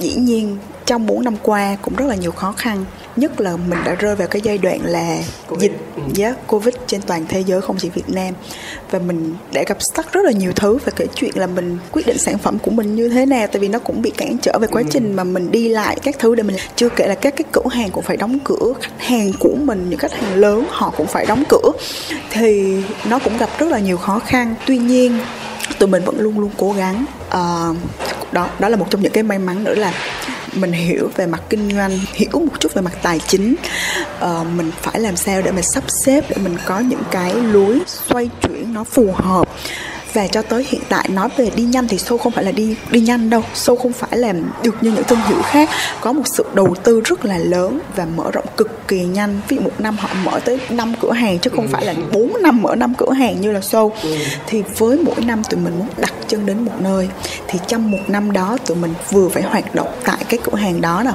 dĩ 0.00 0.14
nhiên 0.14 0.56
trong 0.86 1.06
4 1.06 1.24
năm 1.24 1.36
qua 1.42 1.76
cũng 1.82 1.96
rất 1.96 2.06
là 2.06 2.14
nhiều 2.14 2.32
khó 2.32 2.52
khăn 2.52 2.84
nhất 3.16 3.40
là 3.40 3.56
mình 3.56 3.78
đã 3.84 3.94
rơi 3.94 4.16
vào 4.16 4.28
cái 4.28 4.42
giai 4.44 4.58
đoạn 4.58 4.80
là 4.84 5.18
COVID. 5.48 5.62
dịch 5.62 5.78
ừ. 5.96 6.02
yeah, 6.18 6.46
covid 6.46 6.74
trên 6.86 7.02
toàn 7.02 7.26
thế 7.28 7.40
giới 7.40 7.60
không 7.60 7.76
chỉ 7.78 7.88
Việt 7.88 8.08
Nam 8.08 8.34
và 8.90 8.98
mình 8.98 9.34
đã 9.52 9.62
gặp 9.66 9.76
stuck 9.92 10.12
rất 10.12 10.24
là 10.24 10.32
nhiều 10.32 10.52
thứ 10.56 10.78
và 10.84 10.92
kể 10.96 11.06
chuyện 11.14 11.30
là 11.34 11.46
mình 11.46 11.78
quyết 11.92 12.06
định 12.06 12.18
sản 12.18 12.38
phẩm 12.38 12.58
của 12.58 12.70
mình 12.70 12.94
như 12.94 13.08
thế 13.08 13.26
nào 13.26 13.46
tại 13.46 13.60
vì 13.60 13.68
nó 13.68 13.78
cũng 13.78 14.02
bị 14.02 14.10
cản 14.10 14.38
trở 14.38 14.58
về 14.60 14.66
quá 14.66 14.82
ừ. 14.82 14.88
trình 14.90 15.14
mà 15.14 15.24
mình 15.24 15.50
đi 15.50 15.68
lại 15.68 15.96
các 16.02 16.16
thứ 16.18 16.34
để 16.34 16.42
mình 16.42 16.56
chưa 16.76 16.88
kể 16.88 17.06
là 17.06 17.14
các 17.14 17.34
cái 17.36 17.44
cửa 17.52 17.68
hàng 17.70 17.90
cũng 17.90 18.04
phải 18.04 18.16
đóng 18.16 18.38
cửa 18.44 18.72
khách 18.80 19.06
hàng 19.06 19.32
của 19.38 19.54
mình 19.54 19.90
những 19.90 19.98
khách 19.98 20.12
hàng 20.12 20.34
lớn 20.34 20.64
họ 20.68 20.92
cũng 20.96 21.06
phải 21.06 21.26
đóng 21.26 21.44
cửa 21.48 21.72
thì 22.30 22.76
nó 23.08 23.18
cũng 23.18 23.38
gặp 23.38 23.50
rất 23.58 23.68
là 23.68 23.78
nhiều 23.78 23.96
khó 23.96 24.18
khăn 24.18 24.54
tuy 24.66 24.78
nhiên 24.78 25.18
tụi 25.78 25.88
mình 25.88 26.04
vẫn 26.04 26.20
luôn 26.20 26.38
luôn 26.38 26.50
cố 26.56 26.72
gắng. 26.72 27.04
Uh, 27.26 27.76
đó 28.32 28.48
đó 28.58 28.68
là 28.68 28.76
một 28.76 28.86
trong 28.90 29.02
những 29.02 29.12
cái 29.12 29.22
may 29.22 29.38
mắn 29.38 29.64
nữa 29.64 29.74
là 29.74 29.92
mình 30.54 30.72
hiểu 30.72 31.10
về 31.16 31.26
mặt 31.26 31.42
kinh 31.50 31.70
doanh 31.76 31.98
hiểu 32.12 32.30
một 32.32 32.60
chút 32.60 32.74
về 32.74 32.82
mặt 32.82 32.92
tài 33.02 33.18
chính. 33.18 33.54
Uh, 34.24 34.46
mình 34.54 34.70
phải 34.82 35.00
làm 35.00 35.16
sao 35.16 35.42
để 35.42 35.50
mình 35.52 35.64
sắp 35.64 35.84
xếp 35.88 36.24
để 36.28 36.36
mình 36.36 36.56
có 36.66 36.80
những 36.80 37.02
cái 37.10 37.34
lối 37.34 37.78
xoay 37.86 38.30
chuyển 38.42 38.74
nó 38.74 38.84
phù 38.84 39.12
hợp 39.12 39.48
và 40.12 40.26
cho 40.26 40.42
tới 40.42 40.66
hiện 40.68 40.80
tại, 40.88 41.08
nói 41.08 41.28
về 41.36 41.50
đi 41.56 41.62
nhanh 41.62 41.88
thì 41.88 41.96
show 41.96 42.18
không 42.18 42.32
phải 42.32 42.44
là 42.44 42.52
đi 42.52 42.76
đi 42.90 43.00
nhanh 43.00 43.30
đâu. 43.30 43.42
Show 43.54 43.76
không 43.76 43.92
phải 43.92 44.18
là 44.18 44.32
được 44.62 44.74
như 44.80 44.92
những 44.92 45.04
thương 45.04 45.18
hiệu 45.28 45.42
khác. 45.42 45.68
Có 46.00 46.12
một 46.12 46.22
sự 46.36 46.44
đầu 46.54 46.74
tư 46.82 47.00
rất 47.04 47.24
là 47.24 47.38
lớn 47.38 47.80
và 47.96 48.06
mở 48.16 48.30
rộng 48.30 48.44
cực 48.56 48.88
kỳ 48.88 49.04
nhanh. 49.04 49.40
Ví 49.48 49.56
dụ 49.56 49.62
một 49.62 49.72
năm 49.78 49.96
họ 49.98 50.08
mở 50.24 50.40
tới 50.44 50.58
5 50.70 50.94
cửa 51.00 51.12
hàng, 51.12 51.38
chứ 51.38 51.50
không 51.56 51.68
phải 51.68 51.84
là 51.84 51.94
4 52.12 52.32
năm 52.42 52.62
mở 52.62 52.74
5 52.74 52.94
cửa 52.98 53.12
hàng 53.12 53.40
như 53.40 53.52
là 53.52 53.60
show 53.60 53.90
thì 54.46 54.62
với 54.78 54.98
mỗi 54.98 55.20
năm 55.24 55.42
tụi 55.44 55.60
mình 55.60 55.78
muốn 55.78 55.88
đặt 55.96 56.12
chân 56.28 56.46
đến 56.46 56.64
một 56.64 56.72
nơi, 56.80 57.08
thì 57.48 57.58
trong 57.66 57.90
một 57.90 57.98
năm 58.08 58.32
đó 58.32 58.58
tụi 58.66 58.76
mình 58.76 58.94
vừa 59.10 59.28
phải 59.28 59.42
hoạt 59.42 59.74
động 59.74 59.88
tại 60.04 60.18
cái 60.28 60.40
cửa 60.44 60.58
hàng 60.58 60.80
đó 60.80 61.02
nè. 61.04 61.10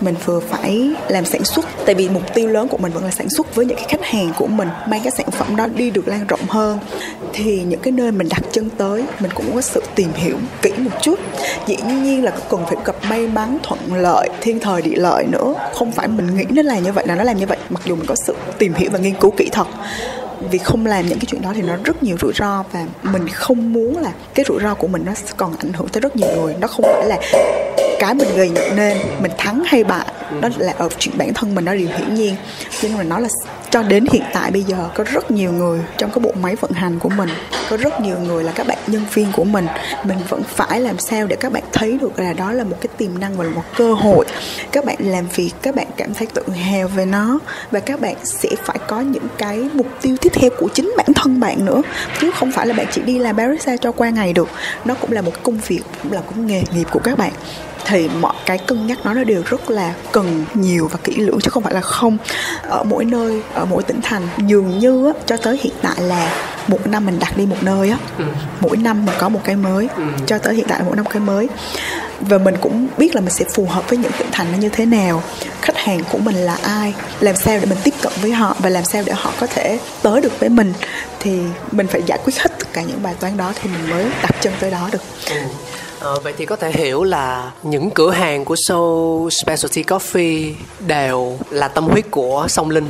Mình 0.00 0.14
vừa 0.24 0.40
phải 0.40 0.90
làm 1.08 1.24
sản 1.24 1.44
xuất, 1.44 1.66
tại 1.86 1.94
vì 1.94 2.08
mục 2.08 2.34
tiêu 2.34 2.48
lớn 2.48 2.68
của 2.68 2.78
mình 2.78 2.92
vẫn 2.92 3.04
là 3.04 3.10
sản 3.10 3.28
xuất 3.28 3.54
với 3.54 3.66
những 3.66 3.76
cái 3.76 3.86
khách 3.88 4.04
hàng 4.04 4.32
của 4.36 4.46
mình, 4.46 4.68
mang 4.88 5.00
cái 5.02 5.12
sản 5.16 5.30
phẩm 5.30 5.56
đó 5.56 5.66
đi 5.66 5.90
được 5.90 6.08
lan 6.08 6.26
rộng 6.26 6.48
hơn. 6.48 6.78
Thì 7.32 7.62
những 7.62 7.80
cái 7.80 7.92
nơi 7.92 8.12
mình 8.12 8.28
đặt 8.28 8.39
chân 8.52 8.70
tới, 8.70 9.04
mình 9.20 9.30
cũng 9.34 9.54
có 9.54 9.60
sự 9.60 9.82
tìm 9.94 10.12
hiểu 10.14 10.36
kỹ 10.62 10.70
một 10.76 10.90
chút. 11.02 11.18
Dĩ 11.66 11.76
nhiên 11.76 12.24
là 12.24 12.32
cần 12.50 12.66
phải 12.66 12.76
gặp 12.84 12.96
may 13.08 13.26
mắn, 13.26 13.58
thuận 13.62 13.94
lợi, 13.94 14.28
thiên 14.40 14.60
thời 14.60 14.82
địa 14.82 14.96
lợi 14.96 15.24
nữa. 15.32 15.54
Không 15.74 15.92
phải 15.92 16.08
mình 16.08 16.36
nghĩ 16.36 16.44
nó 16.50 16.62
là 16.62 16.78
như 16.78 16.92
vậy 16.92 17.04
là 17.08 17.14
nó 17.14 17.24
làm 17.24 17.36
như 17.36 17.46
vậy. 17.46 17.58
Mặc 17.70 17.82
dù 17.84 17.96
mình 17.96 18.06
có 18.06 18.14
sự 18.14 18.34
tìm 18.58 18.74
hiểu 18.74 18.90
và 18.92 18.98
nghiên 18.98 19.14
cứu 19.14 19.30
kỹ 19.36 19.48
thật 19.52 19.66
vì 20.50 20.58
không 20.58 20.86
làm 20.86 21.06
những 21.06 21.18
cái 21.18 21.26
chuyện 21.26 21.42
đó 21.42 21.52
thì 21.54 21.62
nó 21.62 21.76
rất 21.84 22.02
nhiều 22.02 22.16
rủi 22.20 22.32
ro 22.34 22.64
và 22.72 22.86
mình 23.02 23.28
không 23.28 23.72
muốn 23.72 23.98
là 23.98 24.12
cái 24.34 24.44
rủi 24.48 24.62
ro 24.62 24.74
của 24.74 24.86
mình 24.86 25.02
nó 25.06 25.12
còn 25.36 25.56
ảnh 25.58 25.72
hưởng 25.72 25.88
tới 25.88 26.00
rất 26.00 26.16
nhiều 26.16 26.28
người. 26.36 26.54
Nó 26.60 26.66
không 26.66 26.84
phải 26.84 27.06
là 27.06 27.18
cái 27.98 28.14
mình 28.14 28.28
gây 28.36 28.50
nên, 28.76 28.98
mình 29.22 29.32
thắng 29.38 29.62
hay 29.66 29.84
bại. 29.84 30.06
Đó 30.40 30.48
là 30.58 30.74
ở 30.78 30.88
chuyện 30.98 31.18
bản 31.18 31.34
thân 31.34 31.54
mình 31.54 31.64
nó 31.64 31.74
điều 31.74 31.88
hiển 31.88 32.14
nhiên. 32.14 32.36
Nhưng 32.82 32.96
mà 32.96 33.02
nó 33.02 33.18
là 33.18 33.28
cho 33.70 33.82
đến 33.82 34.06
hiện 34.12 34.22
tại 34.32 34.50
bây 34.50 34.62
giờ, 34.62 34.88
có 34.94 35.04
rất 35.04 35.30
nhiều 35.30 35.52
người 35.52 35.80
trong 35.98 36.10
cái 36.10 36.20
bộ 36.20 36.32
máy 36.40 36.56
vận 36.56 36.70
hành 36.72 36.98
của 36.98 37.08
mình, 37.08 37.28
có 37.70 37.76
rất 37.76 38.00
nhiều 38.00 38.18
người 38.18 38.44
là 38.44 38.52
các 38.52 38.66
bạn 38.66 38.78
nhân 38.86 39.04
viên 39.14 39.32
của 39.32 39.44
mình 39.44 39.66
mình 40.04 40.18
vẫn 40.28 40.42
phải 40.42 40.80
làm 40.80 40.98
sao 40.98 41.26
để 41.26 41.36
các 41.36 41.52
bạn 41.52 41.62
thấy 41.72 41.98
được 42.00 42.18
là 42.18 42.32
đó 42.32 42.52
là 42.52 42.64
một 42.64 42.76
cái 42.80 42.88
tiềm 42.96 43.18
năng 43.18 43.36
và 43.36 43.44
là 43.44 43.50
một 43.50 43.62
cơ 43.76 43.94
hội. 43.94 44.26
Các 44.72 44.84
bạn 44.84 44.96
làm 45.00 45.26
việc, 45.34 45.52
các 45.62 45.74
bạn 45.74 45.86
cảm 45.96 46.14
thấy 46.14 46.26
tự 46.34 46.42
hào 46.48 46.88
về 46.88 47.06
nó 47.06 47.38
và 47.70 47.80
các 47.80 48.00
bạn 48.00 48.14
sẽ 48.24 48.48
phải 48.64 48.78
có 48.86 49.00
những 49.00 49.26
cái 49.38 49.68
mục 49.72 49.86
tiêu 50.02 50.16
tiếp 50.20 50.30
theo 50.32 50.50
của 50.58 50.68
chính 50.74 50.94
bản 50.96 51.14
thân 51.14 51.40
bạn 51.40 51.64
nữa, 51.64 51.82
chứ 52.20 52.30
không 52.30 52.52
phải 52.52 52.66
là 52.66 52.74
bạn 52.74 52.86
chỉ 52.92 53.02
đi 53.02 53.18
làm 53.18 53.36
barista 53.36 53.76
cho 53.76 53.92
qua 53.92 54.10
ngày 54.10 54.32
được. 54.32 54.48
Nó 54.84 54.94
cũng 54.94 55.12
là 55.12 55.22
một 55.22 55.42
công 55.42 55.58
việc, 55.66 55.82
cũng 56.02 56.12
là 56.12 56.20
một 56.20 56.36
nghề 56.36 56.62
nghiệp 56.74 56.86
của 56.90 57.00
các 57.04 57.18
bạn 57.18 57.32
thì 57.84 58.08
mọi 58.20 58.34
cái 58.46 58.58
cân 58.58 58.86
nhắc 58.86 58.98
nó 59.04 59.14
đều 59.14 59.42
rất 59.46 59.70
là 59.70 59.94
cần 60.12 60.44
nhiều 60.54 60.88
và 60.92 60.98
kỹ 61.04 61.14
lưỡng 61.16 61.40
chứ 61.40 61.50
không 61.50 61.62
phải 61.62 61.74
là 61.74 61.80
không 61.80 62.18
ở 62.62 62.82
mỗi 62.84 63.04
nơi 63.04 63.42
ở 63.54 63.64
mỗi 63.64 63.82
tỉnh 63.82 64.00
thành 64.02 64.28
dường 64.38 64.78
như 64.78 65.06
á, 65.06 65.12
cho 65.26 65.36
tới 65.36 65.58
hiện 65.62 65.74
tại 65.82 65.96
là 66.02 66.32
một 66.68 66.86
năm 66.86 67.06
mình 67.06 67.18
đặt 67.18 67.36
đi 67.36 67.46
một 67.46 67.62
nơi 67.62 67.90
á 67.90 67.96
ừ. 68.18 68.24
mỗi 68.60 68.76
năm 68.76 69.06
mình 69.06 69.14
có 69.18 69.28
một 69.28 69.40
cái 69.44 69.56
mới 69.56 69.88
ừ. 69.96 70.02
cho 70.26 70.38
tới 70.38 70.54
hiện 70.54 70.66
tại 70.68 70.82
mỗi 70.86 70.96
năm 70.96 71.04
cái 71.06 71.20
mới 71.20 71.48
và 72.20 72.38
mình 72.38 72.54
cũng 72.60 72.88
biết 72.98 73.14
là 73.14 73.20
mình 73.20 73.30
sẽ 73.30 73.44
phù 73.54 73.66
hợp 73.66 73.88
với 73.88 73.98
những 73.98 74.12
tỉnh 74.18 74.28
thành 74.32 74.52
nó 74.52 74.58
như 74.58 74.68
thế 74.68 74.86
nào 74.86 75.22
khách 75.62 75.76
hàng 75.76 76.00
của 76.12 76.18
mình 76.18 76.34
là 76.34 76.58
ai 76.62 76.94
làm 77.20 77.36
sao 77.36 77.58
để 77.60 77.66
mình 77.66 77.78
tiếp 77.84 77.94
cận 78.02 78.12
với 78.22 78.32
họ 78.32 78.56
và 78.58 78.68
làm 78.70 78.84
sao 78.84 79.02
để 79.06 79.12
họ 79.12 79.32
có 79.40 79.46
thể 79.46 79.78
tới 80.02 80.20
được 80.20 80.40
với 80.40 80.48
mình 80.48 80.72
thì 81.20 81.38
mình 81.72 81.86
phải 81.86 82.02
giải 82.06 82.18
quyết 82.24 82.38
hết 82.38 82.50
tất 82.58 82.66
cả 82.72 82.82
những 82.82 83.02
bài 83.02 83.14
toán 83.20 83.36
đó 83.36 83.52
thì 83.62 83.70
mình 83.70 83.90
mới 83.90 84.04
đặt 84.22 84.36
chân 84.40 84.52
tới 84.60 84.70
đó 84.70 84.88
được 84.92 85.02
ừ. 85.30 85.36
Ờ, 86.00 86.18
vậy 86.22 86.34
thì 86.36 86.46
có 86.46 86.56
thể 86.56 86.72
hiểu 86.72 87.04
là 87.04 87.50
những 87.62 87.90
cửa 87.90 88.10
hàng 88.10 88.44
của 88.44 88.56
Soul 88.56 89.30
Specialty 89.30 89.82
Coffee 89.82 90.52
đều 90.86 91.38
là 91.50 91.68
tâm 91.68 91.84
huyết 91.84 92.10
của 92.10 92.46
Song 92.48 92.70
Linh. 92.70 92.88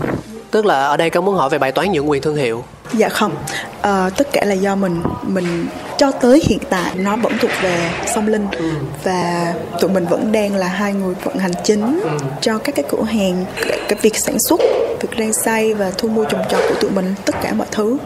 Tức 0.50 0.66
là 0.66 0.86
ở 0.86 0.96
đây 0.96 1.10
có 1.10 1.20
muốn 1.20 1.34
hỏi 1.34 1.50
về 1.50 1.58
bài 1.58 1.72
toán 1.72 1.92
nhượng 1.92 2.10
quyền 2.10 2.22
thương 2.22 2.36
hiệu. 2.36 2.64
Dạ 2.92 3.08
không, 3.08 3.36
à, 3.82 4.10
tất 4.16 4.28
cả 4.32 4.44
là 4.44 4.54
do 4.54 4.76
mình 4.76 5.02
mình 5.22 5.66
cho 5.98 6.10
tới 6.10 6.42
hiện 6.48 6.58
tại 6.70 6.92
nó 6.96 7.16
vẫn 7.16 7.32
thuộc 7.40 7.50
về 7.62 7.90
song 8.14 8.28
linh 8.28 8.46
ừ. 8.50 8.70
và 9.04 9.54
tụi 9.80 9.90
mình 9.90 10.06
vẫn 10.06 10.32
đang 10.32 10.54
là 10.54 10.66
hai 10.66 10.92
người 10.92 11.14
vận 11.24 11.36
hành 11.36 11.52
chính 11.64 12.00
ừ. 12.02 12.10
cho 12.40 12.58
các 12.58 12.74
cái 12.74 12.84
cửa 12.90 13.02
hàng 13.02 13.44
cái 13.88 13.98
việc 14.02 14.18
sản 14.18 14.38
xuất 14.38 14.60
việc 15.00 15.08
rang 15.18 15.32
xay 15.32 15.74
và 15.74 15.92
thu 15.98 16.08
mua 16.08 16.24
trồng 16.24 16.42
trọt 16.50 16.60
của 16.68 16.74
tụi 16.80 16.90
mình 16.90 17.14
tất 17.24 17.34
cả 17.42 17.52
mọi 17.52 17.66
thứ 17.70 17.98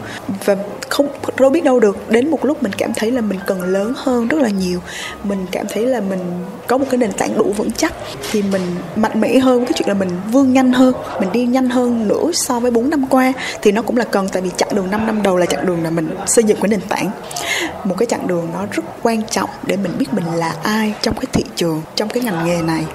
và 0.45 0.55
không 0.89 1.07
đâu 1.39 1.49
biết 1.49 1.63
đâu 1.63 1.79
được 1.79 2.09
đến 2.09 2.29
một 2.31 2.45
lúc 2.45 2.63
mình 2.63 2.71
cảm 2.77 2.93
thấy 2.93 3.11
là 3.11 3.21
mình 3.21 3.39
cần 3.47 3.61
lớn 3.61 3.93
hơn 3.97 4.27
rất 4.27 4.37
là 4.41 4.49
nhiều 4.49 4.79
mình 5.23 5.45
cảm 5.51 5.65
thấy 5.69 5.85
là 5.85 5.99
mình 6.01 6.19
có 6.67 6.77
một 6.77 6.85
cái 6.89 6.97
nền 6.97 7.11
tảng 7.11 7.37
đủ 7.37 7.53
vững 7.57 7.71
chắc 7.71 7.93
thì 8.31 8.41
mình 8.41 8.61
mạnh 8.95 9.21
mẽ 9.21 9.37
hơn 9.37 9.65
cái 9.65 9.73
chuyện 9.75 9.87
là 9.87 9.93
mình 9.93 10.09
vươn 10.31 10.53
nhanh 10.53 10.73
hơn 10.73 10.93
mình 11.19 11.31
đi 11.31 11.45
nhanh 11.45 11.69
hơn 11.69 12.07
nữa 12.07 12.31
so 12.33 12.59
với 12.59 12.71
4 12.71 12.89
năm 12.89 13.05
qua 13.09 13.33
thì 13.61 13.71
nó 13.71 13.81
cũng 13.81 13.97
là 13.97 14.03
cần 14.03 14.27
tại 14.31 14.41
vì 14.41 14.49
chặng 14.75 14.83
đường 14.83 14.91
5 14.91 15.05
năm 15.05 15.23
đầu 15.23 15.37
là 15.37 15.45
chặng 15.45 15.65
đường 15.65 15.83
là 15.83 15.89
mình 15.89 16.15
xây 16.27 16.43
dựng 16.43 16.57
cái 16.61 16.69
nền 16.69 16.81
tảng. 16.81 17.11
Một 17.83 17.95
cái 17.97 18.05
chặng 18.05 18.27
đường 18.27 18.49
nó 18.53 18.65
rất 18.71 18.83
quan 19.03 19.23
trọng 19.23 19.49
để 19.63 19.77
mình 19.77 19.91
biết 19.97 20.05
mình 20.11 20.25
là 20.35 20.55
ai 20.63 20.93
trong 21.01 21.15
cái 21.15 21.25
thị 21.33 21.43
trường, 21.55 21.81
trong 21.95 22.09
cái 22.09 22.23
ngành 22.23 22.45
nghề 22.45 22.61
này. 22.61 22.85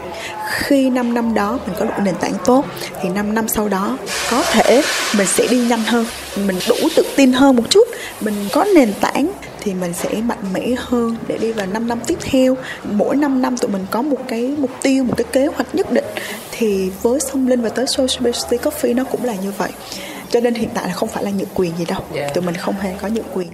Khi 0.50 0.90
5 0.90 1.14
năm 1.14 1.34
đó 1.34 1.58
mình 1.66 1.76
có 1.78 1.84
đủ 1.84 1.92
nền 2.04 2.14
tảng 2.14 2.32
tốt, 2.44 2.64
thì 3.02 3.08
5 3.08 3.34
năm 3.34 3.48
sau 3.48 3.68
đó 3.68 3.98
có 4.30 4.42
thể 4.52 4.82
mình 5.16 5.26
sẽ 5.26 5.46
đi 5.50 5.58
nhanh 5.58 5.82
hơn, 5.84 6.06
mình 6.36 6.58
đủ 6.68 6.76
tự 6.96 7.02
tin 7.16 7.32
hơn 7.32 7.56
một 7.56 7.64
chút. 7.70 7.88
Mình 8.20 8.48
có 8.52 8.64
nền 8.74 8.92
tảng 9.00 9.30
thì 9.60 9.74
mình 9.74 9.94
sẽ 9.94 10.08
mạnh 10.14 10.52
mẽ 10.52 10.66
hơn 10.78 11.16
để 11.26 11.38
đi 11.38 11.52
vào 11.52 11.66
5 11.66 11.88
năm 11.88 12.00
tiếp 12.06 12.18
theo. 12.20 12.56
Mỗi 12.84 13.16
5 13.16 13.42
năm 13.42 13.56
tụi 13.56 13.70
mình 13.70 13.86
có 13.90 14.02
một 14.02 14.18
cái 14.28 14.54
mục 14.58 14.70
tiêu, 14.82 15.04
một 15.04 15.14
cái 15.16 15.26
kế 15.32 15.46
hoạch 15.46 15.74
nhất 15.74 15.92
định. 15.92 16.06
Thì 16.50 16.90
với 17.02 17.20
song 17.20 17.48
linh 17.48 17.62
và 17.62 17.68
tới 17.68 17.86
social 17.86 18.30
coffee 18.50 18.94
nó 18.94 19.04
cũng 19.04 19.24
là 19.24 19.34
như 19.34 19.52
vậy 19.58 19.70
cho 20.30 20.40
nên 20.40 20.54
hiện 20.54 20.68
tại 20.74 20.86
là 20.88 20.92
không 20.94 21.08
phải 21.08 21.24
là 21.24 21.30
nhượng 21.30 21.48
quyền 21.54 21.76
gì 21.78 21.84
đâu. 21.84 22.00
Dạ. 22.14 22.28
tụi 22.34 22.44
mình 22.44 22.54
không 22.54 22.74
hề 22.80 22.92
có 23.02 23.08
nhượng 23.08 23.24
quyền. 23.34 23.48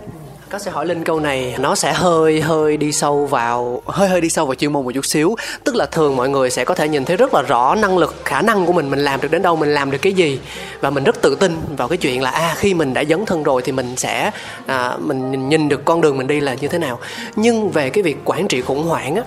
Có 0.50 0.58
sẽ 0.58 0.70
hỏi 0.70 0.86
linh 0.86 1.04
câu 1.04 1.20
này 1.20 1.54
nó 1.58 1.74
sẽ 1.74 1.92
hơi 1.92 2.40
hơi 2.40 2.76
đi 2.76 2.92
sâu 2.92 3.26
vào 3.26 3.82
hơi 3.86 4.08
hơi 4.08 4.20
đi 4.20 4.28
sâu 4.30 4.46
vào 4.46 4.54
chuyên 4.54 4.72
môn 4.72 4.84
một 4.84 4.90
chút 4.94 5.06
xíu. 5.06 5.36
Tức 5.64 5.74
là 5.74 5.86
thường 5.86 6.16
mọi 6.16 6.28
người 6.28 6.50
sẽ 6.50 6.64
có 6.64 6.74
thể 6.74 6.88
nhìn 6.88 7.04
thấy 7.04 7.16
rất 7.16 7.34
là 7.34 7.42
rõ 7.42 7.74
năng 7.74 7.98
lực 7.98 8.14
khả 8.24 8.42
năng 8.42 8.66
của 8.66 8.72
mình 8.72 8.90
mình 8.90 8.98
làm 8.98 9.20
được 9.20 9.30
đến 9.30 9.42
đâu 9.42 9.56
mình 9.56 9.74
làm 9.74 9.90
được 9.90 9.98
cái 10.02 10.12
gì. 10.12 10.40
Và 10.80 10.90
mình 10.90 11.04
rất 11.04 11.22
tự 11.22 11.34
tin 11.40 11.56
vào 11.76 11.88
cái 11.88 11.98
chuyện 11.98 12.22
là 12.22 12.30
à 12.30 12.54
khi 12.58 12.74
mình 12.74 12.94
đã 12.94 13.04
dấn 13.04 13.26
thân 13.26 13.42
rồi 13.42 13.62
thì 13.64 13.72
mình 13.72 13.96
sẽ 13.96 14.30
à, 14.66 14.96
mình 15.00 15.30
nhìn- 15.30 15.48
nhìn 15.48 15.68
được 15.68 15.84
con 15.84 16.00
đường 16.00 16.18
mình 16.18 16.26
đi 16.26 16.40
là 16.40 16.54
như 16.54 16.68
thế 16.68 16.78
nào. 16.78 16.98
Nhưng 17.36 17.70
về 17.70 17.90
cái 17.90 18.02
việc 18.02 18.16
quản 18.24 18.48
trị 18.48 18.60
khủng 18.60 18.88
hoảng 18.88 19.16
á 19.16 19.22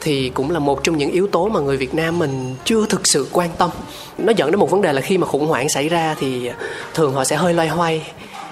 thì 0.00 0.30
cũng 0.34 0.50
là 0.50 0.58
một 0.58 0.84
trong 0.84 0.98
những 0.98 1.10
yếu 1.10 1.26
tố 1.26 1.48
mà 1.48 1.60
người 1.60 1.76
Việt 1.76 1.94
Nam 1.94 2.18
mình 2.18 2.54
chưa 2.64 2.86
thực 2.86 3.06
sự 3.06 3.26
quan 3.32 3.50
tâm. 3.58 3.70
Nó 4.18 4.32
dẫn 4.36 4.50
đến 4.50 4.60
một 4.60 4.70
vấn 4.70 4.82
đề 4.82 4.92
là 4.92 5.00
khi 5.00 5.18
mà 5.18 5.26
khủng 5.26 5.46
hoảng 5.46 5.68
xảy 5.68 5.88
ra 5.88 6.16
thì 6.18 6.50
thường 6.94 7.12
họ 7.12 7.24
sẽ 7.24 7.36
hơi 7.36 7.54
loay 7.54 7.68
hoay 7.68 8.02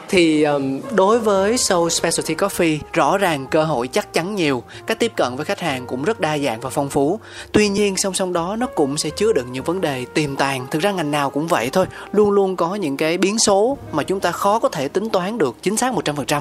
thì 0.09 0.43
um, 0.43 0.81
đối 0.95 1.19
với 1.19 1.57
show 1.57 1.89
Specialty 1.89 2.35
Coffee 2.35 2.79
rõ 2.93 3.19
ràng 3.19 3.47
cơ 3.51 3.65
hội 3.65 3.89
chắc 3.89 4.13
chắn 4.13 4.35
nhiều. 4.35 4.63
Cách 4.87 4.99
tiếp 4.99 5.13
cận 5.17 5.37
với 5.37 5.45
khách 5.45 5.61
hàng 5.61 5.87
cũng 5.87 6.05
rất 6.05 6.21
đa 6.21 6.39
dạng 6.39 6.61
và 6.61 6.71
phong 6.71 6.89
phú. 6.89 7.21
Tuy 7.53 7.69
nhiên 7.69 7.97
song 7.97 8.15
song 8.15 8.33
đó 8.33 8.57
nó 8.57 8.67
cũng 8.67 8.99
sẽ 8.99 9.11
chứa 9.11 9.33
đựng 9.33 9.53
những 9.53 9.65
vấn 9.65 9.81
đề 9.81 10.05
tiềm 10.15 10.37
tàng. 10.37 10.67
Thực 10.71 10.83
ra 10.83 10.93
ngành 10.93 11.11
nào 11.11 11.31
cũng 11.31 11.47
vậy 11.47 11.71
thôi. 11.73 11.87
Luôn 12.13 12.31
luôn 12.31 12.57
có 12.57 12.75
những 12.75 12.97
cái 12.97 13.19
biến 13.19 13.39
số 13.39 13.79
mà 13.93 14.03
chúng 14.03 14.21
ta 14.21 14.33
khó 14.33 14.59
có 14.59 14.69
thể 14.69 14.89
tính 14.89 15.11
toán 15.11 15.39
được 15.39 15.57
chính 15.63 15.77
xác 15.77 15.95
100% 15.95 16.41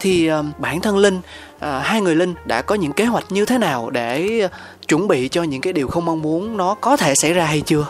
thì 0.00 0.26
um, 0.26 0.52
bản 0.58 0.80
thân 0.80 0.98
linh 0.98 1.20
à, 1.58 1.78
hai 1.78 2.00
người 2.00 2.16
linh 2.16 2.34
đã 2.44 2.62
có 2.62 2.74
những 2.74 2.92
kế 2.92 3.04
hoạch 3.04 3.32
như 3.32 3.44
thế 3.44 3.58
nào 3.58 3.90
để 3.90 4.42
uh, 4.44 4.50
chuẩn 4.88 5.08
bị 5.08 5.28
cho 5.28 5.42
những 5.42 5.60
cái 5.60 5.72
điều 5.72 5.88
không 5.88 6.04
mong 6.04 6.22
muốn 6.22 6.56
nó 6.56 6.74
có 6.74 6.96
thể 6.96 7.14
xảy 7.14 7.32
ra 7.32 7.44
hay 7.44 7.60
chưa? 7.60 7.86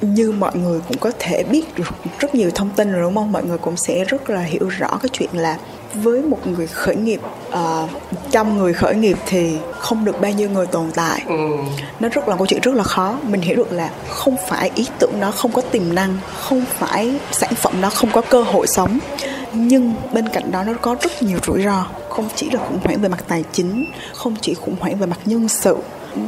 Như 0.00 0.32
mọi 0.32 0.56
người 0.56 0.80
cũng 0.88 0.98
có 0.98 1.10
thể 1.18 1.44
biết 1.44 1.74
được 1.76 1.94
rất 2.18 2.34
nhiều 2.34 2.50
thông 2.54 2.70
tin 2.70 2.92
rồi 2.92 3.02
đúng 3.02 3.14
không? 3.14 3.32
Mọi 3.32 3.44
người 3.44 3.58
cũng 3.58 3.76
sẽ 3.76 4.04
rất 4.04 4.30
là 4.30 4.40
hiểu 4.40 4.68
rõ 4.68 4.98
cái 5.02 5.08
chuyện 5.12 5.30
là 5.32 5.58
với 5.94 6.22
một 6.22 6.46
người 6.46 6.66
khởi 6.66 6.96
nghiệp 6.96 7.20
uh, 7.48 8.46
người 8.46 8.72
khởi 8.72 8.94
nghiệp 8.94 9.18
thì 9.26 9.56
không 9.72 10.04
được 10.04 10.20
bao 10.20 10.30
nhiêu 10.30 10.50
người 10.50 10.66
tồn 10.66 10.90
tại. 10.94 11.24
Nó 12.00 12.08
rất 12.08 12.28
là 12.28 12.36
câu 12.36 12.46
chuyện 12.46 12.60
rất 12.60 12.74
là 12.74 12.82
khó. 12.82 13.18
Mình 13.22 13.40
hiểu 13.40 13.56
được 13.56 13.72
là 13.72 13.90
không 14.08 14.36
phải 14.48 14.70
ý 14.74 14.86
tưởng 14.98 15.20
đó 15.20 15.30
không 15.30 15.52
có 15.52 15.62
tiềm 15.62 15.94
năng 15.94 16.18
không 16.40 16.64
phải 16.78 17.18
sản 17.32 17.54
phẩm 17.54 17.80
đó 17.80 17.90
không 17.90 18.10
có 18.12 18.20
cơ 18.20 18.42
hội 18.42 18.66
sống. 18.66 18.98
Nhưng 19.52 19.94
bên 20.12 20.28
cạnh 20.28 20.50
đó 20.52 20.62
nó 20.64 20.72
có 20.80 20.96
rất 21.00 21.22
nhiều 21.22 21.38
rủi 21.46 21.62
ro. 21.62 21.86
Không 22.08 22.28
chỉ 22.34 22.50
là 22.50 22.60
khủng 22.68 22.78
hoảng 22.84 23.00
về 23.00 23.08
mặt 23.08 23.24
tài 23.28 23.44
chính 23.52 23.84
không 24.14 24.36
chỉ 24.40 24.54
khủng 24.54 24.76
hoảng 24.80 24.98
về 24.98 25.06
mặt 25.06 25.18
nhân 25.24 25.48
sự 25.48 25.76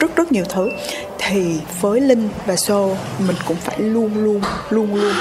rất 0.01 0.17
rất 0.17 0.33
nhiều 0.33 0.45
thứ. 0.49 0.71
Thì 1.19 1.61
với 1.81 2.01
linh 2.01 2.29
và 2.47 2.55
show 2.55 2.95
mình 3.19 3.37
cũng 3.47 3.57
phải 3.57 3.81
luôn 3.81 4.25
luôn 4.25 4.43
luôn 4.71 4.95
luôn 4.95 5.15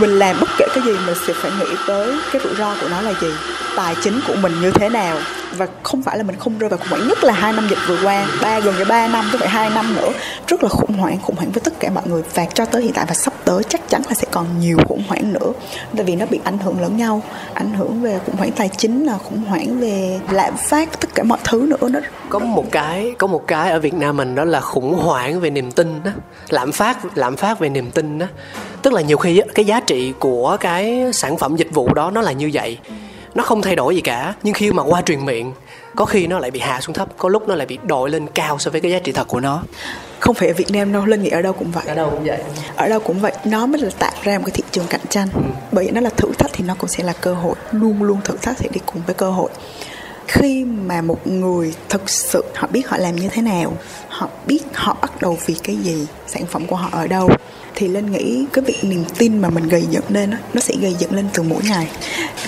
mình 0.00 0.18
làm 0.18 0.36
bất 0.40 0.48
kể 0.58 0.66
cái 0.74 0.84
gì, 0.84 0.92
mình 1.06 1.16
sẽ 1.26 1.32
phải 1.32 1.50
nghĩ 1.60 1.74
tới 1.86 2.18
cái 2.32 2.42
rủi 2.44 2.54
ro 2.54 2.74
của 2.80 2.88
nó 2.88 3.00
là 3.00 3.12
gì, 3.20 3.28
tài 3.76 3.96
chính 4.02 4.20
của 4.26 4.34
mình 4.34 4.60
như 4.60 4.70
thế 4.70 4.88
nào 4.88 5.18
và 5.56 5.66
không 5.82 6.02
phải 6.02 6.18
là 6.18 6.24
mình 6.24 6.36
không 6.38 6.58
rơi 6.58 6.70
vào 6.70 6.78
khủng 6.78 6.88
hoảng, 6.88 7.08
nhất 7.08 7.24
là 7.24 7.32
hai 7.32 7.52
năm 7.52 7.66
dịch 7.70 7.78
vừa 7.88 7.98
qua. 8.02 8.26
Ba, 8.42 8.60
gần 8.60 8.74
như 8.78 8.84
ba 8.84 9.08
năm 9.08 9.28
chứ 9.32 9.38
phải 9.38 9.48
hai 9.48 9.70
năm 9.70 9.96
nữa. 9.96 10.10
Rất 10.46 10.62
là 10.62 10.68
khủng 10.68 10.92
hoảng 10.92 11.18
khủng 11.22 11.36
hoảng 11.36 11.50
với 11.50 11.60
tất 11.60 11.72
cả 11.80 11.90
mọi 11.90 12.04
người. 12.06 12.22
Và 12.34 12.44
cho 12.44 12.64
tới 12.64 12.82
hiện 12.82 12.92
tại 12.92 13.04
và 13.08 13.14
sắp 13.14 13.34
tới, 13.44 13.62
chắc 13.68 13.88
chắn 13.88 14.02
là 14.08 14.14
sẽ 14.14 14.26
còn 14.30 14.46
nhiều 14.60 14.78
khủng 14.88 15.02
hoảng 15.08 15.32
nữa. 15.32 15.52
Tại 15.96 16.04
vì 16.04 16.16
nó 16.16 16.26
bị 16.26 16.40
ảnh 16.44 16.58
hưởng 16.58 16.80
lẫn 16.80 16.96
nhau. 16.96 17.22
Ảnh 17.54 17.74
hưởng 17.74 18.02
về 18.02 18.18
khủng 18.26 18.36
hoảng 18.36 18.52
tài 18.52 18.68
chính 18.76 19.04
là 19.04 19.18
khủng 19.18 19.42
hoảng 19.44 19.80
về 19.80 20.20
lạm 20.30 20.56
phát, 20.56 21.00
tất 21.00 21.14
cả 21.14 21.22
mọi 21.22 21.38
thứ 21.44 21.66
nữa. 21.70 21.88
Nó 21.88 22.00
có 22.28 22.38
một 22.38 22.64
cái, 22.70 23.12
có 23.18 23.26
một 23.26 23.46
cái 23.46 23.70
ở 23.70 23.80
Việt 23.80 23.94
Nam 23.94 24.16
mình 24.16 24.34
đó 24.34 24.44
là 24.44 24.60
khủng 24.60 24.94
hoảng 24.94 25.40
về 25.40 25.50
niềm 25.50 25.72
tin 25.72 26.00
đó. 26.04 26.10
Lạm 26.48 26.72
phát 26.72 27.18
lạm 27.18 27.36
phát 27.36 27.58
về 27.58 27.68
niềm 27.68 27.90
tin 27.90 28.18
đó. 28.18 28.26
Tức 28.82 28.92
là 28.92 29.00
nhiều 29.00 29.16
khi 29.16 29.40
cái 29.54 29.64
giá 29.64 29.80
trị 29.80 30.12
của 30.18 30.56
cái 30.60 31.12
sản 31.12 31.38
phẩm 31.38 31.56
dịch 31.56 31.74
vụ 31.74 31.94
đó 31.94 32.10
nó 32.10 32.20
là 32.20 32.32
như 32.32 32.50
vậy 32.52 32.78
nó 33.34 33.42
không 33.42 33.62
thay 33.62 33.76
đổi 33.76 33.94
gì 33.94 34.00
cả 34.00 34.34
nhưng 34.42 34.54
khi 34.54 34.72
mà 34.72 34.82
qua 34.82 35.02
truyền 35.02 35.24
miệng 35.24 35.52
có 35.94 36.04
khi 36.04 36.26
nó 36.26 36.38
lại 36.38 36.50
bị 36.50 36.60
hạ 36.60 36.80
xuống 36.80 36.94
thấp 36.94 37.08
có 37.16 37.28
lúc 37.28 37.48
nó 37.48 37.54
lại 37.54 37.66
bị 37.66 37.78
đội 37.82 38.10
lên 38.10 38.26
cao 38.34 38.58
so 38.58 38.70
với 38.70 38.80
cái 38.80 38.90
giá 38.90 38.98
trị 38.98 39.12
thật 39.12 39.28
của 39.28 39.40
nó. 39.40 39.62
Không 40.18 40.34
phải 40.34 40.48
ở 40.48 40.54
Việt 40.54 40.70
Nam 40.70 40.92
đâu 40.92 41.04
lên 41.04 41.22
nghĩ 41.22 41.30
ở 41.30 41.42
đâu 41.42 41.52
cũng 41.52 41.70
vậy. 41.72 41.84
Ở 41.86 41.94
đâu 41.94 42.10
cũng 42.10 42.24
vậy. 42.24 42.38
Ở 42.76 42.88
đâu 42.88 43.00
cũng 43.00 43.20
vậy 43.20 43.32
nó 43.44 43.66
mới 43.66 43.80
là 43.80 43.90
tạo 43.98 44.12
ra 44.22 44.38
một 44.38 44.44
cái 44.46 44.52
thị 44.54 44.62
trường 44.70 44.86
cạnh 44.86 45.00
tranh. 45.08 45.28
Bởi 45.72 45.84
vì 45.84 45.90
nó 45.90 46.00
là 46.00 46.10
thử 46.10 46.28
thách 46.38 46.50
thì 46.52 46.64
nó 46.64 46.74
cũng 46.78 46.88
sẽ 46.88 47.04
là 47.04 47.12
cơ 47.12 47.34
hội 47.34 47.54
luôn 47.70 48.02
luôn 48.02 48.18
thử 48.24 48.36
thách 48.42 48.58
sẽ 48.58 48.68
đi 48.72 48.80
cùng 48.86 49.02
với 49.06 49.14
cơ 49.14 49.30
hội 49.30 49.50
khi 50.28 50.64
mà 50.64 51.02
một 51.02 51.26
người 51.26 51.74
thực 51.88 52.10
sự 52.10 52.44
họ 52.54 52.68
biết 52.72 52.88
họ 52.88 52.96
làm 52.96 53.16
như 53.16 53.28
thế 53.28 53.42
nào 53.42 53.76
họ 54.08 54.28
biết 54.46 54.60
họ 54.74 54.96
bắt 55.02 55.22
đầu 55.22 55.38
vì 55.46 55.54
cái 55.54 55.76
gì 55.76 56.06
sản 56.26 56.46
phẩm 56.46 56.66
của 56.66 56.76
họ 56.76 56.88
ở 56.92 57.06
đâu 57.06 57.30
thì 57.74 57.88
lên 57.88 58.12
nghĩ 58.12 58.44
cái 58.52 58.64
việc 58.64 58.78
niềm 58.82 59.04
tin 59.18 59.38
mà 59.38 59.50
mình 59.50 59.68
gây 59.68 59.82
dựng 59.90 60.04
lên 60.08 60.30
đó, 60.30 60.36
nó 60.54 60.60
sẽ 60.60 60.74
gây 60.80 60.94
dựng 60.98 61.14
lên 61.14 61.28
từ 61.34 61.42
mỗi 61.42 61.62
ngày. 61.68 61.90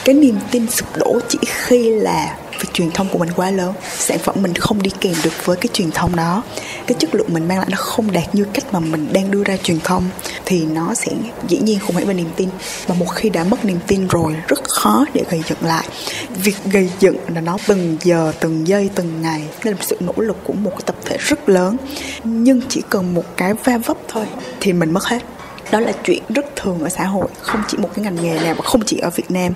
Cái 0.05 0.15
niềm 0.15 0.39
tin 0.51 0.71
sụp 0.71 0.97
đổ 0.97 1.21
chỉ 1.29 1.39
khi 1.47 1.91
là 1.91 2.37
và 2.59 2.65
truyền 2.73 2.91
thông 2.91 3.09
của 3.09 3.19
mình 3.19 3.29
quá 3.37 3.51
lớn. 3.51 3.75
Sản 3.99 4.19
phẩm 4.19 4.35
mình 4.43 4.55
không 4.55 4.83
đi 4.83 4.91
kèm 5.01 5.15
được 5.25 5.33
với 5.45 5.57
cái 5.57 5.69
truyền 5.73 5.91
thông 5.91 6.17
đó. 6.17 6.43
Cái 6.87 6.97
chất 6.99 7.15
lượng 7.15 7.27
mình 7.33 7.49
mang 7.49 7.59
lại 7.59 7.67
nó 7.71 7.77
không 7.77 8.13
đạt 8.13 8.35
như 8.35 8.45
cách 8.45 8.65
mà 8.73 8.81
mình 8.81 9.13
đang 9.13 9.31
đưa 9.31 9.45
ra 9.45 9.57
truyền 9.57 9.81
thông. 9.81 10.05
Thì 10.45 10.67
nó 10.67 10.95
sẽ 10.95 11.13
dĩ 11.49 11.59
nhiên 11.59 11.79
không 11.79 11.93
phải 11.93 12.05
về 12.05 12.15
niềm 12.15 12.31
tin. 12.37 12.49
Và 12.87 12.95
một 12.95 13.07
khi 13.15 13.31
đã 13.31 13.45
mất 13.45 13.65
niềm 13.65 13.79
tin 13.87 14.09
rồi, 14.09 14.37
rất 14.49 14.69
khó 14.69 15.05
để 15.15 15.25
gây 15.31 15.43
dựng 15.49 15.59
lại. 15.63 15.89
Việc 16.31 16.57
gây 16.65 16.91
dựng 17.01 17.17
là 17.35 17.41
nó 17.41 17.59
từng 17.67 17.97
giờ, 18.03 18.33
từng 18.41 18.69
giây, 18.69 18.91
từng 18.95 19.23
ngày. 19.23 19.41
Đây 19.65 19.75
là 19.75 19.79
một 19.79 19.85
sự 19.87 19.97
nỗ 20.01 20.15
lực 20.17 20.37
của 20.45 20.53
một 20.53 20.71
cái 20.71 20.83
tập 20.87 20.97
thể 21.05 21.17
rất 21.21 21.49
lớn. 21.49 21.77
Nhưng 22.25 22.61
chỉ 22.69 22.83
cần 22.89 23.15
một 23.15 23.25
cái 23.37 23.55
va 23.55 23.79
vấp 23.79 23.97
thôi 24.09 24.27
thì 24.61 24.73
mình 24.73 24.91
mất 24.91 25.05
hết. 25.05 25.23
Đó 25.71 25.81
là 25.81 25.93
chuyện 26.05 26.23
rất 26.29 26.57
thường 26.57 26.81
ở 26.83 26.89
xã 26.89 27.05
hội. 27.05 27.27
Không 27.41 27.63
chỉ 27.69 27.79
một 27.79 27.91
cái 27.95 28.05
ngành 28.05 28.23
nghề 28.23 28.39
nào 28.39 28.55
và 28.55 28.63
không 28.65 28.83
chỉ 28.87 28.99
ở 28.99 29.11
Việt 29.11 29.31
Nam 29.31 29.53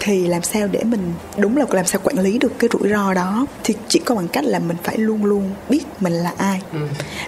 thì 0.00 0.26
làm 0.26 0.42
sao 0.42 0.68
để 0.72 0.84
mình 0.84 1.12
đúng 1.36 1.56
là 1.56 1.64
làm 1.70 1.86
sao 1.86 2.00
quản 2.04 2.18
lý 2.18 2.38
được 2.38 2.52
cái 2.58 2.70
rủi 2.72 2.90
ro 2.90 3.14
đó? 3.14 3.46
Thì 3.64 3.74
chỉ 3.88 3.98
có 3.98 4.14
bằng 4.14 4.28
cách 4.28 4.44
là 4.44 4.58
mình 4.58 4.76
phải 4.82 4.98
luôn 4.98 5.24
luôn 5.24 5.50
biết 5.68 5.82
mình 6.00 6.12
là 6.12 6.32
ai. 6.36 6.60
Ừ. 6.72 6.78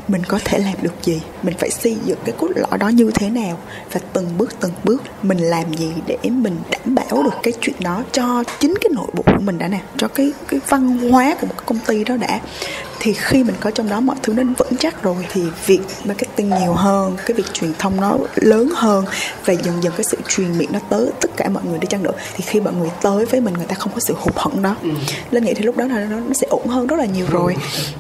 mình 0.08 0.22
có 0.28 0.38
thể 0.44 0.58
làm 0.58 0.74
được 0.82 0.94
gì? 1.02 1.20
Mình 1.42 1.54
phải 1.58 1.70
xây 1.70 1.96
dựng 2.04 2.18
cái 2.24 2.34
cốt 2.38 2.48
lõi 2.54 2.78
đó 2.78 2.88
như 2.88 3.10
thế 3.14 3.30
nào? 3.30 3.58
Và 3.92 4.00
từng 4.12 4.38
bước 4.38 4.50
từng 4.60 4.72
bước 4.84 5.02
mình 5.22 5.38
làm 5.38 5.74
gì 5.74 5.92
để 6.06 6.16
mình 6.22 6.56
đảm 6.70 6.94
bảo 6.94 7.22
được 7.22 7.34
cái 7.42 7.52
chuyện 7.60 7.76
đó 7.80 8.02
cho 8.12 8.44
chính 8.58 8.74
cái 8.80 8.90
nội 8.94 9.08
bộ 9.12 9.22
của 9.26 9.40
mình 9.40 9.58
đã 9.58 9.68
nè? 9.68 9.80
Cho 9.96 10.08
cái 10.08 10.32
cái 10.48 10.60
văn 10.68 11.10
hóa 11.10 11.36
của 11.40 11.46
một 11.46 11.54
cái 11.56 11.64
công 11.66 11.78
ty 11.86 12.04
đó 12.04 12.16
đã. 12.16 12.40
Thì 13.00 13.12
khi 13.12 13.44
mình 13.44 13.54
có 13.60 13.70
trong 13.70 13.88
đó 13.88 14.00
mọi 14.00 14.16
thứ 14.22 14.32
nó 14.32 14.42
vững 14.58 14.76
chắc 14.78 15.02
rồi 15.02 15.16
thì 15.32 15.42
việc 15.66 15.80
marketing 16.04 16.50
nhiều 16.60 16.72
hơn 16.72 17.16
cái 17.26 17.34
việc 17.34 17.52
truyền 17.52 17.72
thông 17.78 18.00
nó 18.00 18.16
lớn 18.34 18.68
hơn 18.74 19.04
và 19.44 19.52
dần 19.52 19.82
dần 19.82 19.92
cái 19.96 20.04
sự 20.04 20.18
truyền 20.28 20.58
miệng 20.58 20.72
nó 20.72 20.78
tới 20.88 21.10
tất 21.20 21.30
cả 21.36 21.48
mọi 21.48 21.64
người 21.64 21.78
đi 21.78 21.86
chăng 21.86 22.02
nữa. 22.02 22.12
Thì 22.34 22.44
khi 22.46 22.60
mọi 22.62 22.74
người 22.74 22.90
tới 23.02 23.24
với 23.24 23.40
mình 23.40 23.54
người 23.54 23.66
ta 23.66 23.74
không 23.74 23.92
có 23.94 24.00
sự 24.00 24.14
hụt 24.18 24.36
hẫng 24.36 24.62
đó. 24.62 24.76
Ừ. 24.82 24.90
lên 25.30 25.44
nghĩ 25.44 25.54
thì 25.54 25.64
lúc 25.64 25.76
đó 25.76 25.84
là 25.84 26.04
nó, 26.10 26.16
nó 26.16 26.32
sẽ 26.34 26.46
ổn 26.50 26.66
hơn 26.66 26.86
rất 26.86 26.96
là 26.96 27.04
nhiều 27.04 27.26
rồi. 27.30 27.56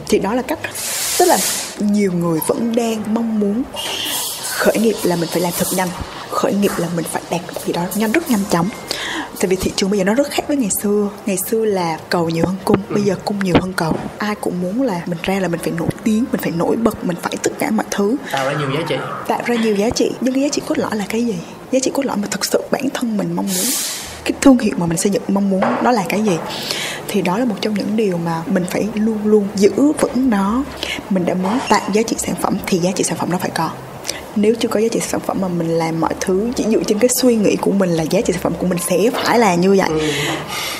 Thì 0.08 0.18
đó 0.18 0.34
là 0.34 0.42
cách 0.42 0.58
tức 1.18 1.24
là 1.24 1.38
nhiều 1.78 2.12
người 2.12 2.40
vẫn 2.46 2.74
đang 2.76 3.14
mong 3.14 3.40
muốn 3.40 3.62
khởi 4.50 4.78
nghiệp 4.78 4.94
là 5.02 5.16
mình 5.16 5.28
phải 5.32 5.42
làm 5.42 5.52
thật 5.58 5.66
nhanh 5.76 5.88
khởi 6.32 6.54
nghiệp 6.54 6.70
là 6.76 6.88
mình 6.96 7.04
phải 7.12 7.22
đạt 7.30 7.40
gì 7.66 7.72
đó 7.72 7.82
nhanh 7.94 8.12
rất 8.12 8.30
nhanh 8.30 8.44
chóng. 8.50 8.68
Tại 9.40 9.48
vì 9.48 9.56
thị 9.56 9.70
trường 9.76 9.90
bây 9.90 9.98
giờ 9.98 10.04
nó 10.04 10.14
rất 10.14 10.30
khác 10.30 10.48
với 10.48 10.56
ngày 10.56 10.70
xưa. 10.82 11.08
Ngày 11.26 11.36
xưa 11.36 11.64
là 11.64 11.98
cầu 12.08 12.30
nhiều 12.30 12.46
hơn 12.46 12.56
cung 12.64 12.78
bây 12.88 13.02
giờ 13.02 13.14
cung 13.24 13.38
nhiều 13.44 13.54
hơn 13.60 13.72
cầu. 13.72 13.96
Ai 14.18 14.34
cũng 14.34 14.62
muốn 14.62 14.82
là 14.82 15.02
mình 15.06 15.18
ra 15.22 15.40
là 15.40 15.48
mình 15.48 15.60
phải 15.60 15.72
nổi 15.78 15.88
tiếng 16.04 16.24
mình 16.32 16.40
phải 16.40 16.50
nổi 16.50 16.76
bật 16.76 17.04
mình 17.04 17.16
phải 17.22 17.36
tất 17.42 17.50
cả 17.58 17.70
mọi 17.70 17.86
thứ. 17.90 18.16
Tạo 18.32 18.46
ra 18.46 18.52
nhiều 18.52 18.70
giá 18.74 18.80
trị. 18.88 18.96
Tạo 19.28 19.40
ra 19.46 19.54
nhiều 19.54 19.74
giá 19.74 19.90
trị. 19.90 20.10
Nhưng 20.20 20.34
cái 20.34 20.42
giá 20.42 20.48
trị 20.48 20.62
cốt 20.68 20.78
lõi 20.78 20.96
là 20.96 21.04
cái 21.08 21.24
gì? 21.24 21.36
Giá 21.72 21.78
trị 21.82 21.90
cốt 21.94 22.06
lõi 22.06 22.16
mà 22.16 22.28
thực 22.30 22.44
sự 22.44 22.62
bản 22.70 22.88
thân 22.94 23.16
mình 23.16 23.36
mong 23.36 23.46
muốn 23.46 23.66
cái 24.24 24.32
thương 24.40 24.58
hiệu 24.58 24.74
mà 24.76 24.86
mình 24.86 24.98
xây 24.98 25.12
dựng 25.12 25.22
mong 25.28 25.50
muốn 25.50 25.62
đó 25.82 25.90
là 25.90 26.04
cái 26.08 26.22
gì? 26.22 26.36
Thì 27.08 27.22
đó 27.22 27.38
là 27.38 27.44
một 27.44 27.56
trong 27.60 27.74
những 27.74 27.96
điều 27.96 28.18
mà 28.18 28.42
mình 28.46 28.64
phải 28.70 28.86
luôn 28.94 29.18
luôn 29.24 29.48
giữ 29.54 29.72
vững 30.00 30.30
nó. 30.30 30.64
Mình 31.10 31.26
đã 31.26 31.34
muốn 31.34 31.58
tạo 31.68 31.90
giá 31.92 32.02
trị 32.02 32.16
sản 32.18 32.34
phẩm 32.42 32.56
thì 32.66 32.78
giá 32.78 32.90
trị 32.90 33.04
sản 33.04 33.18
phẩm 33.18 33.30
nó 33.30 33.38
phải 33.38 33.50
có. 33.54 33.70
Nếu 34.36 34.54
chưa 34.60 34.68
có 34.68 34.80
giá 34.80 34.88
trị 34.88 35.00
sản 35.00 35.20
phẩm 35.20 35.38
mà 35.40 35.48
mình 35.48 35.68
làm 35.68 36.00
mọi 36.00 36.14
thứ 36.20 36.50
chỉ 36.56 36.64
dựa 36.70 36.82
trên 36.86 36.98
cái 36.98 37.08
suy 37.08 37.36
nghĩ 37.36 37.56
của 37.56 37.70
mình 37.70 37.90
là 37.90 38.02
giá 38.02 38.20
trị 38.20 38.32
sản 38.32 38.42
phẩm 38.42 38.52
của 38.58 38.66
mình 38.66 38.78
sẽ 38.88 38.98
phải 39.12 39.38
là 39.38 39.54
như 39.54 39.76
vậy 39.78 40.00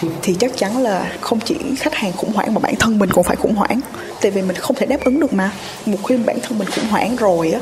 ừ. 0.02 0.08
thì 0.22 0.34
chắc 0.40 0.56
chắn 0.56 0.78
là 0.78 1.12
không 1.20 1.40
chỉ 1.40 1.56
khách 1.76 1.94
hàng 1.94 2.12
khủng 2.12 2.32
hoảng 2.32 2.54
mà 2.54 2.60
bản 2.60 2.74
thân 2.76 2.98
mình 2.98 3.10
cũng 3.10 3.24
phải 3.24 3.36
khủng 3.36 3.54
hoảng. 3.54 3.80
Tại 4.20 4.30
vì 4.30 4.42
mình 4.42 4.56
không 4.56 4.76
thể 4.76 4.86
đáp 4.86 5.04
ứng 5.04 5.20
được 5.20 5.32
mà. 5.32 5.50
Một 5.86 5.98
khi 6.08 6.16
bản 6.16 6.38
thân 6.42 6.58
mình 6.58 6.68
khủng 6.70 6.88
hoảng 6.90 7.16
rồi 7.16 7.50
á 7.50 7.60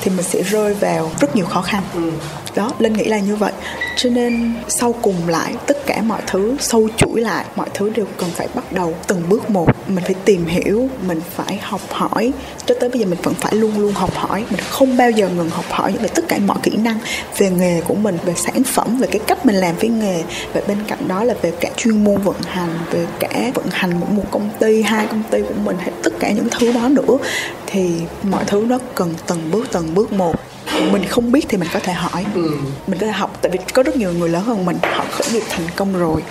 thì 0.00 0.10
mình 0.10 0.24
sẽ 0.24 0.42
rơi 0.42 0.74
vào 0.74 1.10
rất 1.20 1.36
nhiều 1.36 1.46
khó 1.46 1.62
khăn. 1.62 1.82
Ừ 1.94 2.10
đó, 2.54 2.70
linh 2.78 2.92
nghĩ 2.92 3.04
là 3.04 3.18
như 3.18 3.36
vậy. 3.36 3.52
Cho 3.96 4.10
nên 4.10 4.54
sau 4.68 4.94
cùng 5.02 5.28
lại, 5.28 5.54
tất 5.66 5.86
cả 5.86 6.02
mọi 6.02 6.20
thứ, 6.26 6.56
sâu 6.60 6.88
chuỗi 6.96 7.20
lại, 7.20 7.44
mọi 7.56 7.68
thứ 7.74 7.90
đều 7.90 8.06
cần 8.16 8.30
phải 8.30 8.48
bắt 8.54 8.72
đầu 8.72 8.94
từng 9.06 9.22
bước 9.28 9.50
một. 9.50 9.88
Mình 9.88 10.04
phải 10.04 10.14
tìm 10.24 10.46
hiểu, 10.46 10.88
mình 11.06 11.20
phải 11.36 11.58
học 11.62 11.80
hỏi. 11.90 12.32
Cho 12.66 12.74
tới 12.80 12.88
bây 12.88 13.00
giờ 13.00 13.06
mình 13.06 13.18
vẫn 13.22 13.34
phải 13.34 13.54
luôn 13.54 13.78
luôn 13.78 13.92
học 13.92 14.14
hỏi. 14.14 14.44
Mình 14.50 14.60
không 14.70 14.96
bao 14.96 15.10
giờ 15.10 15.28
ngừng 15.28 15.50
học 15.50 15.64
hỏi 15.68 15.94
về 16.00 16.08
tất 16.08 16.24
cả 16.28 16.38
mọi 16.46 16.58
kỹ 16.62 16.76
năng, 16.76 16.98
về 17.38 17.50
nghề 17.50 17.80
của 17.80 17.94
mình, 17.94 18.18
về 18.24 18.34
sản 18.36 18.64
phẩm, 18.64 18.98
về 18.98 19.06
cái 19.06 19.20
cách 19.26 19.46
mình 19.46 19.56
làm 19.56 19.76
với 19.76 19.88
nghề. 19.88 20.22
Và 20.52 20.60
bên 20.68 20.78
cạnh 20.88 21.08
đó 21.08 21.24
là 21.24 21.34
về 21.42 21.52
cả 21.60 21.70
chuyên 21.76 22.04
môn 22.04 22.22
vận 22.22 22.36
hành, 22.46 22.78
về 22.90 23.06
cả 23.18 23.50
vận 23.54 23.66
hành 23.70 24.00
của 24.00 24.06
một 24.06 24.24
công 24.30 24.50
ty, 24.58 24.82
hai 24.82 25.06
công 25.06 25.22
ty 25.30 25.42
của 25.42 25.54
mình, 25.64 25.76
hay 25.80 25.90
tất 26.02 26.12
cả 26.20 26.30
những 26.30 26.48
thứ 26.50 26.72
đó 26.72 26.88
nữa. 26.88 27.18
Thì 27.66 27.90
mọi 28.22 28.44
thứ 28.46 28.64
nó 28.68 28.78
cần 28.94 29.14
từng 29.26 29.50
bước 29.50 29.68
từng 29.72 29.94
bước 29.94 30.12
một 30.12 30.51
mình 30.92 31.04
không 31.08 31.32
biết 31.32 31.46
thì 31.48 31.58
mình 31.58 31.68
có 31.72 31.80
thể 31.80 31.92
hỏi. 31.92 32.24
Ừ. 32.34 32.50
mình 32.86 32.98
có 32.98 33.06
thể 33.06 33.12
học 33.12 33.38
tại 33.42 33.50
vì 33.52 33.58
có 33.74 33.82
rất 33.82 33.96
nhiều 33.96 34.12
người 34.12 34.28
lớn 34.28 34.44
hơn 34.44 34.64
mình 34.64 34.76
họ 34.82 35.04
khởi 35.10 35.32
nghiệp 35.32 35.42
thành 35.50 35.66
công 35.76 35.98
rồi. 35.98 36.22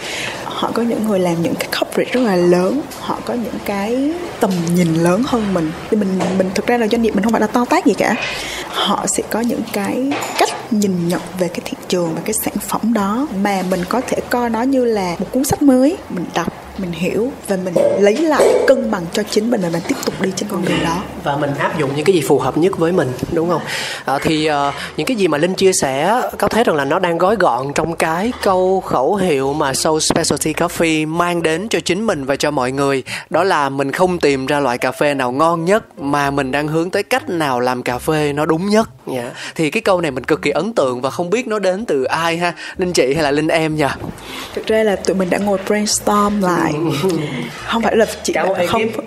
Họ 0.43 0.71
có 0.73 0.81
những 0.81 1.07
người 1.07 1.19
làm 1.19 1.41
những 1.41 1.55
cái 1.55 1.69
corporate 1.79 2.11
rất 2.11 2.21
là 2.21 2.35
lớn 2.35 2.81
họ 2.99 3.19
có 3.25 3.33
những 3.33 3.55
cái 3.65 4.13
tầm 4.39 4.51
nhìn 4.75 4.95
lớn 4.95 5.23
hơn 5.25 5.53
mình. 5.53 5.71
Thì 5.89 5.97
mình 5.97 6.19
mình 6.37 6.49
thực 6.55 6.67
ra 6.67 6.77
là 6.77 6.87
doanh 6.87 7.01
nghiệp 7.01 7.15
mình 7.15 7.23
không 7.23 7.31
phải 7.31 7.41
là 7.41 7.47
to 7.47 7.65
tát 7.65 7.85
gì 7.85 7.93
cả. 7.93 8.15
Họ 8.67 9.05
sẽ 9.07 9.23
có 9.29 9.41
những 9.41 9.61
cái 9.73 10.11
cách 10.37 10.49
nhìn 10.73 11.07
nhận 11.07 11.21
về 11.39 11.47
cái 11.47 11.59
thị 11.65 11.77
trường 11.87 12.15
và 12.15 12.21
cái 12.25 12.33
sản 12.33 12.53
phẩm 12.67 12.93
đó 12.93 13.27
mà 13.41 13.63
mình 13.69 13.81
có 13.89 14.01
thể 14.07 14.17
coi 14.29 14.49
nó 14.49 14.61
như 14.61 14.85
là 14.85 15.15
một 15.19 15.25
cuốn 15.31 15.43
sách 15.43 15.61
mới. 15.61 15.97
Mình 16.09 16.25
đọc 16.33 16.60
mình 16.81 16.91
hiểu 16.91 17.31
và 17.47 17.57
mình 17.63 17.73
lấy 17.99 18.17
lại 18.17 18.43
cân 18.67 18.91
bằng 18.91 19.05
cho 19.13 19.23
chính 19.23 19.51
mình 19.51 19.61
và 19.61 19.69
mình 19.69 19.81
tiếp 19.87 19.95
tục 20.05 20.21
đi 20.21 20.29
trên 20.35 20.49
con 20.49 20.65
đường 20.65 20.83
đó. 20.83 21.03
Và 21.23 21.37
mình 21.37 21.53
áp 21.59 21.79
dụng 21.79 21.89
những 21.95 22.05
cái 22.05 22.15
gì 22.15 22.21
phù 22.21 22.39
hợp 22.39 22.57
nhất 22.57 22.77
với 22.77 22.91
mình 22.91 23.11
đúng 23.31 23.49
không? 23.49 23.61
À, 24.05 24.19
thì 24.21 24.49
uh, 24.49 24.73
những 24.97 25.07
cái 25.07 25.17
gì 25.17 25.27
mà 25.27 25.37
linh 25.37 25.55
chia 25.55 25.73
sẻ 25.73 26.21
có 26.37 26.47
thấy 26.47 26.63
rằng 26.63 26.75
là 26.75 26.85
nó 26.85 26.99
đang 26.99 27.17
gói 27.17 27.35
gọn 27.35 27.73
trong 27.75 27.95
cái 27.95 28.31
câu 28.43 28.81
khẩu 28.81 29.15
hiệu 29.15 29.53
mà 29.53 29.73
Soul 29.73 29.99
Specialty 29.99 30.53
Coffee 30.53 31.07
mang 31.07 31.43
đến 31.43 31.67
cho 31.69 31.79
chính 31.79 32.07
mình 32.07 32.25
và 32.25 32.35
cho 32.35 32.51
mọi 32.51 32.71
người. 32.71 33.03
Đó 33.29 33.43
là 33.43 33.69
mình 33.69 33.91
không 33.91 34.19
tìm 34.19 34.45
ra 34.45 34.59
loại 34.59 34.77
cà 34.77 34.91
phê 34.91 35.13
nào 35.13 35.31
ngon 35.31 35.65
nhất 35.65 35.99
mà 35.99 36.31
mình 36.31 36.51
đang 36.51 36.67
hướng 36.67 36.89
tới 36.89 37.03
cách 37.03 37.29
nào 37.29 37.59
làm 37.59 37.83
cà 37.83 37.97
phê 37.97 38.33
nó 38.33 38.45
đúng 38.45 38.69
nhất. 38.69 38.89
Yeah. 39.11 39.25
Dạ. 39.25 39.31
thì 39.55 39.69
cái 39.69 39.81
câu 39.81 40.01
này 40.01 40.11
mình 40.11 40.23
cực 40.23 40.41
kỳ 40.41 40.51
ấn 40.51 40.73
tượng 40.73 41.01
và 41.01 41.09
không 41.09 41.29
biết 41.29 41.47
nó 41.47 41.59
đến 41.59 41.85
từ 41.85 42.03
ai 42.03 42.37
ha? 42.37 42.53
Linh 42.77 42.93
chị 42.93 43.13
hay 43.13 43.23
là 43.23 43.31
linh 43.31 43.47
em 43.47 43.75
nha 43.75 43.95
thực 44.55 44.67
ra 44.67 44.83
là 44.83 44.95
tụi 44.95 45.15
mình 45.15 45.29
đã 45.29 45.37
ngồi 45.37 45.59
brainstorm 45.67 46.41
lại 46.41 46.70
không 47.65 47.81
phải 47.81 47.95
là 47.95 48.05
chị 48.23 48.33
Cảm 48.33 48.47
không 48.47 48.81
ekip. 48.81 48.97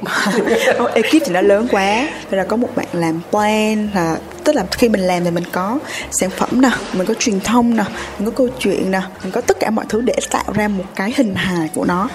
ekip 0.94 1.22
thì 1.26 1.32
nó 1.32 1.40
lớn 1.40 1.68
quá 1.70 2.08
nên 2.30 2.38
là 2.38 2.44
có 2.44 2.56
một 2.56 2.68
bạn 2.76 2.86
làm 2.92 3.20
plan 3.30 3.88
là 3.94 4.16
tức 4.44 4.54
là 4.54 4.64
khi 4.70 4.88
mình 4.88 5.00
làm 5.00 5.24
thì 5.24 5.30
mình 5.30 5.44
có 5.52 5.78
sản 6.10 6.30
phẩm 6.30 6.60
nè 6.60 6.70
mình 6.92 7.06
có 7.06 7.14
truyền 7.18 7.40
thông 7.40 7.76
nè 7.76 7.84
mình 8.18 8.26
có 8.26 8.30
câu 8.30 8.48
chuyện 8.58 8.90
nè 8.90 9.00
mình 9.22 9.32
có 9.32 9.40
tất 9.40 9.56
cả 9.60 9.70
mọi 9.70 9.84
thứ 9.88 10.00
để 10.00 10.14
tạo 10.30 10.44
ra 10.54 10.68
một 10.68 10.84
cái 10.94 11.12
hình 11.16 11.34
hài 11.34 11.68
của 11.74 11.84
nó. 11.84 12.08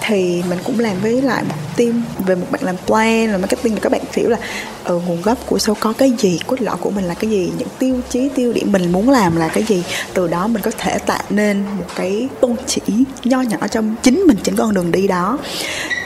Thì 0.00 0.42
mình 0.48 0.58
cũng 0.64 0.80
làm 0.80 0.96
với 1.02 1.22
lại 1.22 1.44
một 1.48 1.54
team 1.76 2.02
về 2.26 2.34
một 2.34 2.46
bạn 2.50 2.62
làm 2.64 2.76
plan 2.86 3.32
là 3.32 3.38
marketing 3.38 3.74
thì 3.74 3.80
các 3.80 3.92
bạn 3.92 4.00
hiểu 4.12 4.28
là 4.28 4.38
ở 4.84 4.94
ừ, 4.94 5.00
nguồn 5.06 5.22
gốc 5.22 5.38
của 5.46 5.58
sâu 5.58 5.76
có 5.80 5.92
cái 5.92 6.12
gì 6.18 6.40
cốt 6.46 6.60
lõi 6.60 6.76
của 6.76 6.90
mình 6.90 7.04
là 7.04 7.14
cái 7.14 7.30
gì 7.30 7.52
những 7.58 7.68
tiêu 7.78 8.00
chí 8.10 8.28
tiêu 8.34 8.52
điểm 8.52 8.72
mình 8.72 8.92
muốn 8.92 9.10
làm 9.10 9.36
là 9.36 9.48
cái 9.48 9.62
gì. 9.62 9.82
Từ 10.14 10.28
đó 10.28 10.46
mình 10.46 10.62
có 10.62 10.70
thể 10.78 10.98
tạo 10.98 11.22
nên 11.30 11.64
một 11.78 11.86
cái 11.96 12.28
tôn 12.40 12.56
chỉ 12.66 12.80
nho 13.24 13.40
nhỏ 13.40 13.58
trong 13.70 13.96
chính 14.02 14.24
mình 14.26 14.36
trên 14.42 14.56
con 14.56 14.74
đường 14.74 14.92
đi 14.92 15.08
đó. 15.08 15.38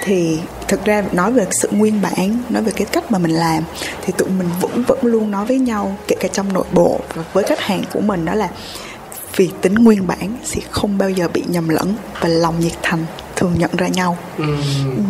Thì 0.04 0.38
thực 0.72 0.84
ra 0.84 1.02
nói 1.12 1.32
về 1.32 1.46
sự 1.50 1.68
nguyên 1.72 2.02
bản, 2.02 2.38
nói 2.48 2.62
về 2.62 2.72
cái 2.76 2.86
cách 2.92 3.10
mà 3.10 3.18
mình 3.18 3.30
làm, 3.30 3.64
thì 4.02 4.12
tụi 4.18 4.28
mình 4.28 4.48
vẫn 4.60 4.84
vẫn 4.86 4.98
luôn 5.02 5.30
nói 5.30 5.46
với 5.46 5.58
nhau, 5.58 5.96
kể 6.08 6.16
cả 6.20 6.28
trong 6.28 6.52
nội 6.52 6.64
bộ 6.72 7.00
và 7.14 7.24
với 7.32 7.44
khách 7.44 7.60
hàng 7.60 7.82
của 7.92 8.00
mình, 8.00 8.24
đó 8.24 8.34
là 8.34 8.48
vì 9.36 9.50
tính 9.60 9.74
nguyên 9.74 10.06
bản 10.06 10.36
sẽ 10.44 10.60
không 10.70 10.98
bao 10.98 11.10
giờ 11.10 11.28
bị 11.34 11.42
nhầm 11.48 11.68
lẫn 11.68 11.94
và 12.20 12.28
lòng 12.28 12.60
nhiệt 12.60 12.72
thành 12.82 13.04
thường 13.42 13.58
nhận 13.58 13.70
ra 13.78 13.88
nhau. 13.88 14.16
Ừ. 14.38 14.44
Ừ. 14.84 15.02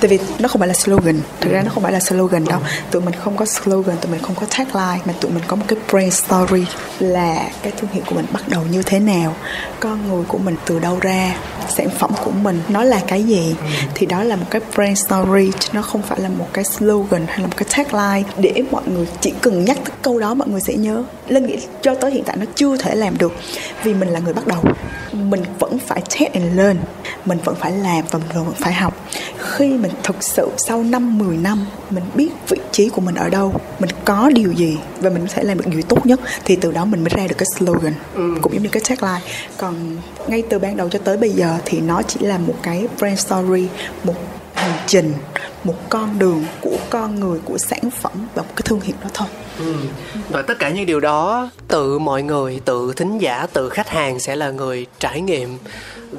tại 0.00 0.08
vì 0.08 0.18
nó 0.38 0.48
không 0.48 0.58
phải 0.58 0.68
là 0.68 0.74
slogan. 0.74 1.20
Thực 1.40 1.52
ra 1.52 1.62
nó 1.62 1.70
không 1.74 1.82
phải 1.82 1.92
là 1.92 2.00
slogan 2.00 2.44
đâu. 2.44 2.60
Tụi 2.90 3.02
mình 3.02 3.14
không 3.24 3.36
có 3.36 3.44
slogan 3.44 3.96
tụi 3.96 4.12
mình 4.12 4.22
không 4.22 4.34
có 4.34 4.46
tagline 4.58 5.04
mà 5.04 5.12
tụi 5.20 5.30
mình 5.30 5.42
có 5.46 5.56
một 5.56 5.64
cái 5.68 5.78
brand 5.90 6.14
story 6.14 6.66
là 6.98 7.50
cái 7.62 7.72
thương 7.76 7.90
hiệu 7.92 8.02
của 8.06 8.14
mình 8.14 8.26
bắt 8.32 8.48
đầu 8.48 8.62
như 8.70 8.82
thế 8.82 8.98
nào 8.98 9.34
con 9.80 10.08
người 10.08 10.24
của 10.28 10.38
mình 10.38 10.56
từ 10.66 10.78
đâu 10.78 10.98
ra 11.00 11.34
sản 11.76 11.88
phẩm 11.98 12.10
của 12.24 12.30
mình 12.30 12.60
nó 12.68 12.84
là 12.84 13.00
cái 13.06 13.22
gì. 13.22 13.54
Ừ. 13.62 13.66
thì 13.94 14.06
đó 14.06 14.22
là 14.24 14.36
một 14.36 14.46
cái 14.50 14.60
brand 14.74 14.98
story 15.06 15.50
chứ 15.58 15.68
nó 15.72 15.82
không 15.82 16.02
phải 16.02 16.20
là 16.20 16.28
một 16.28 16.46
cái 16.52 16.64
slogan 16.64 17.26
hay 17.26 17.38
là 17.38 17.46
một 17.46 17.56
cái 17.56 17.68
tagline 17.76 18.30
để 18.38 18.62
mọi 18.70 18.82
người 18.86 19.06
chỉ 19.20 19.32
cần 19.40 19.64
nhắc 19.64 19.78
tới 19.84 19.96
câu 20.02 20.18
đó 20.18 20.34
mọi 20.34 20.48
người 20.48 20.60
sẽ 20.60 20.74
nhớ. 20.74 21.02
Lên 21.28 21.46
nghĩ 21.46 21.56
cho 21.82 21.94
tới 21.94 22.10
hiện 22.10 22.24
tại 22.24 22.36
nó 22.36 22.44
chưa 22.54 22.76
thể 22.76 22.94
làm 22.94 23.18
được 23.18 23.32
vì 23.82 23.94
mình 23.94 24.08
là 24.08 24.20
người 24.20 24.34
bắt 24.34 24.46
đầu. 24.46 24.64
Mình 25.12 25.44
vẫn 25.58 25.78
phải 25.86 26.00
test 26.00 26.32
and 26.32 26.56
learn. 26.56 26.76
Mình 27.24 27.38
vẫn 27.44 27.54
phải 27.60 27.67
làm 27.70 28.04
và 28.10 28.18
mình 28.18 28.54
phải 28.56 28.72
học 28.72 29.06
khi 29.38 29.68
mình 29.68 29.92
thực 30.02 30.22
sự 30.22 30.48
sau 30.56 30.82
năm 30.82 31.18
10 31.18 31.36
năm 31.36 31.66
mình 31.90 32.04
biết 32.14 32.30
vị 32.48 32.58
trí 32.72 32.88
của 32.88 33.00
mình 33.00 33.14
ở 33.14 33.28
đâu 33.28 33.54
mình 33.78 33.90
có 34.04 34.30
điều 34.34 34.52
gì 34.52 34.78
và 35.00 35.10
mình 35.10 35.26
có 35.26 35.32
thể 35.34 35.42
làm 35.42 35.58
được 35.58 35.66
điều 35.66 35.82
tốt 35.82 36.06
nhất 36.06 36.20
thì 36.44 36.56
từ 36.56 36.72
đó 36.72 36.84
mình 36.84 37.00
mới 37.00 37.10
ra 37.16 37.26
được 37.26 37.38
cái 37.38 37.46
slogan 37.56 37.94
ừ. 38.14 38.34
cũng 38.42 38.52
giống 38.52 38.62
như 38.62 38.68
cái 38.68 38.82
tagline 38.88 39.30
còn 39.56 39.96
ngay 40.28 40.42
từ 40.50 40.58
ban 40.58 40.76
đầu 40.76 40.88
cho 40.88 40.98
tới 41.04 41.16
bây 41.16 41.30
giờ 41.30 41.58
thì 41.64 41.80
nó 41.80 42.02
chỉ 42.02 42.20
là 42.20 42.38
một 42.38 42.54
cái 42.62 42.86
brand 42.98 43.20
story 43.20 43.66
một 44.04 44.14
hành 44.54 44.78
trình 44.86 45.12
một 45.64 45.74
con 45.88 46.18
đường 46.18 46.44
của 46.60 46.76
con 46.90 47.20
người 47.20 47.38
của 47.44 47.58
sản 47.58 47.90
phẩm 47.90 48.12
và 48.34 48.42
một 48.42 48.48
cái 48.56 48.62
thương 48.64 48.80
hiệu 48.80 48.96
đó 49.02 49.08
thôi 49.14 49.28
ừ. 49.58 49.74
và 50.28 50.42
tất 50.42 50.58
cả 50.58 50.70
những 50.70 50.86
điều 50.86 51.00
đó 51.00 51.50
tự 51.68 51.98
mọi 51.98 52.22
người 52.22 52.60
tự 52.64 52.92
thính 52.96 53.18
giả 53.18 53.46
tự 53.52 53.68
khách 53.68 53.88
hàng 53.88 54.20
sẽ 54.20 54.36
là 54.36 54.50
người 54.50 54.86
trải 54.98 55.20
nghiệm 55.20 55.58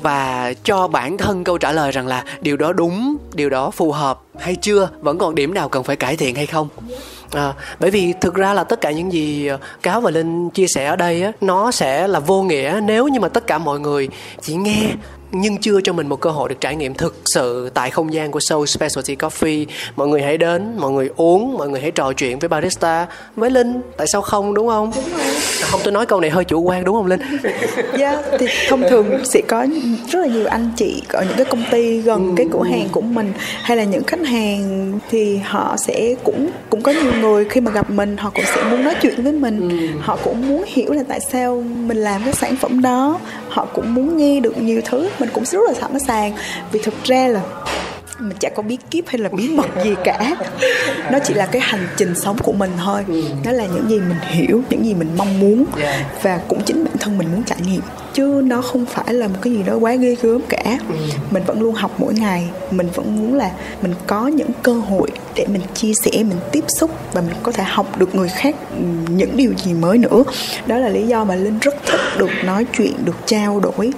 và 0.02 0.54
cho 0.64 0.88
bản 0.88 1.18
thân 1.18 1.44
câu 1.44 1.58
trả 1.58 1.72
lời 1.72 1.92
rằng 1.92 2.08
là 2.08 2.24
điều 2.42 2.58
đó 2.58 2.74
đúng 2.74 3.18
điều 3.34 3.50
đó 3.50 3.72
phù 3.72 3.92
hợp 3.92 4.22
hay 4.38 4.56
chưa 4.56 4.90
vẫn 5.00 5.18
còn 5.18 5.36
điểm 5.36 5.54
nào 5.54 5.70
cần 5.70 5.84
phải 5.84 5.96
cải 5.96 6.16
thiện 6.16 6.36
hay 6.36 6.46
không 6.46 6.68
À, 7.32 7.54
bởi 7.80 7.92
vì 7.92 8.14
thực 8.22 8.36
ra 8.36 8.54
là 8.54 8.64
tất 8.64 8.82
cả 8.82 8.92
những 8.92 9.14
gì 9.14 9.48
ờ, 9.48 9.58
cáo 9.82 10.02
và 10.02 10.12
linh 10.12 10.50
chia 10.50 10.68
sẻ 10.68 10.86
ở 10.86 10.96
đây 10.96 11.24
á 11.24 11.32
nó 11.42 11.72
sẽ 11.72 12.08
là 12.08 12.20
vô 12.20 12.44
nghĩa 12.44 12.80
nếu 12.84 13.08
như 13.08 13.20
mà 13.20 13.30
tất 13.30 13.48
cả 13.48 13.58
mọi 13.58 13.80
người 13.80 14.10
chỉ 14.42 14.56
nghe 14.56 14.92
nhưng 15.32 15.58
chưa 15.58 15.82
cho 15.82 15.94
mình 15.94 16.08
một 16.08 16.22
cơ 16.22 16.30
hội 16.30 16.50
được 16.50 16.62
trải 16.62 16.76
nghiệm 16.76 16.94
thực 16.94 17.22
sự 17.26 17.70
tại 17.74 17.90
không 17.90 18.14
gian 18.14 18.32
của 18.32 18.40
Soul 18.40 18.66
Specialty 18.66 19.16
Coffee. 19.16 19.66
Mọi 19.96 20.08
người 20.08 20.22
hãy 20.22 20.38
đến 20.38 20.76
mọi 20.78 20.92
người 20.92 21.10
uống 21.16 21.58
mọi 21.58 21.70
người 21.70 21.82
hãy 21.82 21.92
trò 21.92 22.14
chuyện 22.14 22.40
với 22.40 22.50
barista 22.50 23.08
với 23.36 23.50
linh. 23.50 23.82
Tại 23.98 24.08
sao 24.08 24.22
không 24.22 24.54
đúng 24.54 24.68
không? 24.68 24.92
Đúng 24.96 25.18
rồi. 25.18 25.36
không 25.62 25.82
tôi 25.84 25.94
nói 25.94 26.06
câu 26.06 26.22
này 26.22 26.30
hơi 26.30 26.44
chủ 26.44 26.62
quan 26.62 26.84
đúng 26.84 26.96
không 26.96 27.06
linh? 27.06 27.22
Dạ 27.98 28.12
yeah, 28.12 28.26
thì 28.40 28.48
thông 28.70 28.84
thường 28.90 29.26
sẽ 29.26 29.42
có 29.48 29.68
rất 30.10 30.20
là 30.20 30.28
nhiều 30.28 30.46
anh 30.46 30.70
chị 30.76 31.02
ở 31.10 31.24
những 31.24 31.38
cái 31.38 31.46
công 31.46 31.64
ty 31.72 32.02
gần 32.02 32.36
cái 32.36 32.48
cửa 32.54 32.64
hàng 32.64 32.88
của 32.92 33.02
mình 33.02 33.34
hay 33.62 33.78
là 33.78 33.84
những 33.84 34.04
khách 34.04 34.28
hàng 34.28 34.94
thì 35.10 35.38
họ 35.38 35.76
sẽ 35.78 36.16
cũng 36.24 36.50
cũng 36.70 36.82
có 36.82 36.92
nhiều 36.92 37.14
người 37.22 37.46
khi 37.46 37.62
mà 37.62 37.72
gặp 37.72 37.90
mình 37.90 38.18
họ 38.18 38.30
cũng 38.36 38.46
sẽ 38.56 38.64
muốn 38.64 38.84
nói 38.84 38.96
chuyện 39.02 39.24
với 39.24 39.32
mình. 39.32 39.70
Ừ. 39.70 39.88
họ 40.02 40.18
cũng 40.24 40.48
muốn 40.48 40.64
hiểu 40.68 40.92
là 40.94 41.04
tại 41.08 41.20
sao 41.20 41.64
mình 41.66 41.98
làm 41.98 42.22
cái 42.24 42.34
sản 42.34 42.56
phẩm 42.56 42.82
đó. 42.82 43.20
Họ 43.50 43.66
cũng 43.74 43.94
muốn 43.94 44.18
nghe 44.18 44.40
được 44.40 44.62
nhiều 44.62 44.82
thứ 44.86 45.10
mình 45.20 45.30
cũng 45.34 45.46
rất 45.46 45.60
là 45.68 45.74
sẵn 45.82 46.00
sàng. 46.00 46.34
Vì 46.72 46.80
thực 46.84 47.04
ra 47.04 47.28
là 47.28 47.42
mình 48.20 48.38
chả 48.40 48.50
có 48.50 48.64
bí 48.64 48.78
kíp 48.92 49.08
hay 49.08 49.18
là 49.18 49.30
bí 49.30 49.50
mật 49.50 49.68
gì 49.84 49.96
cả. 50.04 50.36
Nó 51.12 51.20
chỉ 51.24 51.34
là 51.34 51.46
cái 51.46 51.62
hành 51.62 51.88
trình 51.98 52.16
sống 52.16 52.38
của 52.44 52.52
mình 52.52 52.72
thôi. 52.86 53.06
Nó 53.46 53.52
là 53.52 53.66
những 53.66 53.90
gì 53.90 54.00
mình 54.00 54.18
hiểu, 54.22 54.62
những 54.70 54.86
gì 54.86 54.94
mình 54.94 55.10
mong 55.18 55.40
muốn. 55.40 55.66
Và 56.22 56.40
cũng 56.48 56.62
chính 56.66 56.84
bản 56.84 56.98
thân 57.00 57.18
mình 57.18 57.28
muốn 57.32 57.44
trải 57.44 57.58
nghiệm. 57.66 57.82
Chứ 58.14 58.42
nó 58.46 58.62
không 58.62 58.86
phải 58.86 59.14
là 59.14 59.28
một 59.28 59.36
cái 59.42 59.54
gì 59.54 59.64
đó 59.64 59.76
quá 59.76 59.96
ghê 59.96 60.16
gớm 60.22 60.42
cả. 60.50 60.78
Mình 61.32 61.44
vẫn 61.46 61.62
luôn 61.62 61.76
học 61.76 61.92
mỗi 61.98 62.14
ngày. 62.14 62.50
Mình 62.72 62.88
vẫn 62.96 63.16
muốn 63.16 63.38
là 63.38 63.52
mình 63.82 63.94
có 64.08 64.28
những 64.28 64.50
cơ 64.64 64.74
hội 64.74 65.08
để 65.36 65.46
mình 65.48 65.62
chia 65.74 65.94
sẻ, 65.94 66.12
mình 66.12 66.40
tiếp 66.52 66.64
xúc 66.68 66.92
và 67.14 67.22
mình 67.22 67.36
có 67.44 67.52
thể 67.52 67.64
học 67.64 67.98
được 67.98 68.16
người 68.16 68.30
khác 68.30 68.56
những 69.08 69.38
điều 69.38 69.54
gì 69.66 69.74
mới 69.74 69.98
nữa. 69.98 70.24
Đó 70.68 70.78
là 70.78 70.90
lý 70.90 71.08
do 71.08 71.24
mà 71.24 71.36
linh 71.36 71.60
rất 71.60 71.76
thích 71.86 72.02
được 72.18 72.30
nói 72.44 72.66
chuyện, 72.78 72.94
được 73.06 73.16
trao 73.26 73.60
đổi 73.60 73.92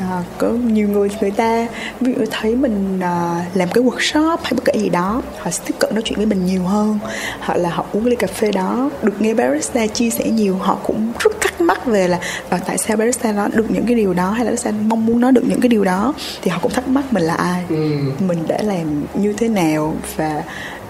à, 0.00 0.22
có 0.38 0.48
nhiều 0.48 0.88
người 0.88 1.08
người 1.20 1.30
ta 1.30 1.66
ví 2.00 2.14
dụ 2.18 2.24
thấy 2.30 2.56
mình 2.56 3.00
à, 3.00 3.44
làm 3.54 3.68
cái 3.74 3.84
workshop 3.84 4.36
hay 4.42 4.52
bất 4.56 4.64
kể 4.64 4.72
gì 4.80 4.88
đó 4.88 5.22
họ 5.38 5.50
sẽ 5.50 5.62
tiếp 5.66 5.74
cận 5.78 5.94
nói 5.94 6.02
chuyện 6.04 6.16
với 6.16 6.26
mình 6.26 6.46
nhiều 6.46 6.62
hơn 6.62 6.98
hoặc 7.40 7.56
là 7.56 7.70
họ 7.70 7.86
uống 7.92 8.06
ly 8.06 8.16
cà 8.16 8.26
phê 8.26 8.52
đó 8.52 8.90
được 9.02 9.20
nghe 9.20 9.34
barista 9.34 9.86
chia 9.86 10.10
sẻ 10.10 10.30
nhiều 10.30 10.56
họ 10.58 10.78
cũng 10.82 11.12
rất 11.18 11.40
thắc 11.40 11.60
mắc 11.60 11.86
về 11.86 12.08
là 12.08 12.20
và 12.50 12.58
tại 12.58 12.78
sao 12.78 12.96
barista 12.96 13.32
nói 13.32 13.50
được 13.54 13.70
những 13.70 13.86
cái 13.86 13.94
điều 13.94 14.14
đó 14.14 14.30
hay 14.30 14.44
là 14.44 14.50
barista 14.50 14.70
mong 14.70 15.06
muốn 15.06 15.20
nói 15.20 15.32
được 15.32 15.44
những 15.48 15.60
cái 15.60 15.68
điều 15.68 15.84
đó 15.84 16.14
thì 16.42 16.50
họ 16.50 16.58
cũng 16.62 16.72
thắc 16.72 16.88
mắc 16.88 17.12
mình 17.12 17.22
là 17.22 17.34
ai 17.34 17.64
ừ. 17.68 17.98
mình 18.20 18.38
đã 18.48 18.58
làm 18.62 19.02
như 19.14 19.32
thế 19.32 19.48
nào 19.48 19.94
và 20.16 20.42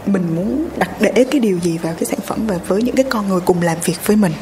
mình 0.06 0.36
muốn 0.36 0.68
đặt 0.76 0.90
để 1.00 1.24
cái 1.30 1.40
điều 1.40 1.59
gì 1.59 1.78
vào 1.78 1.94
cái 1.94 2.04
sản 2.04 2.18
phẩm 2.26 2.46
và 2.46 2.59
với 2.66 2.82
những 2.82 2.94
cái 2.94 3.04
con 3.09 3.28
người 3.28 3.40
cùng 3.40 3.62
làm 3.62 3.76
việc 3.84 4.06
với 4.06 4.16
mình 4.16 4.32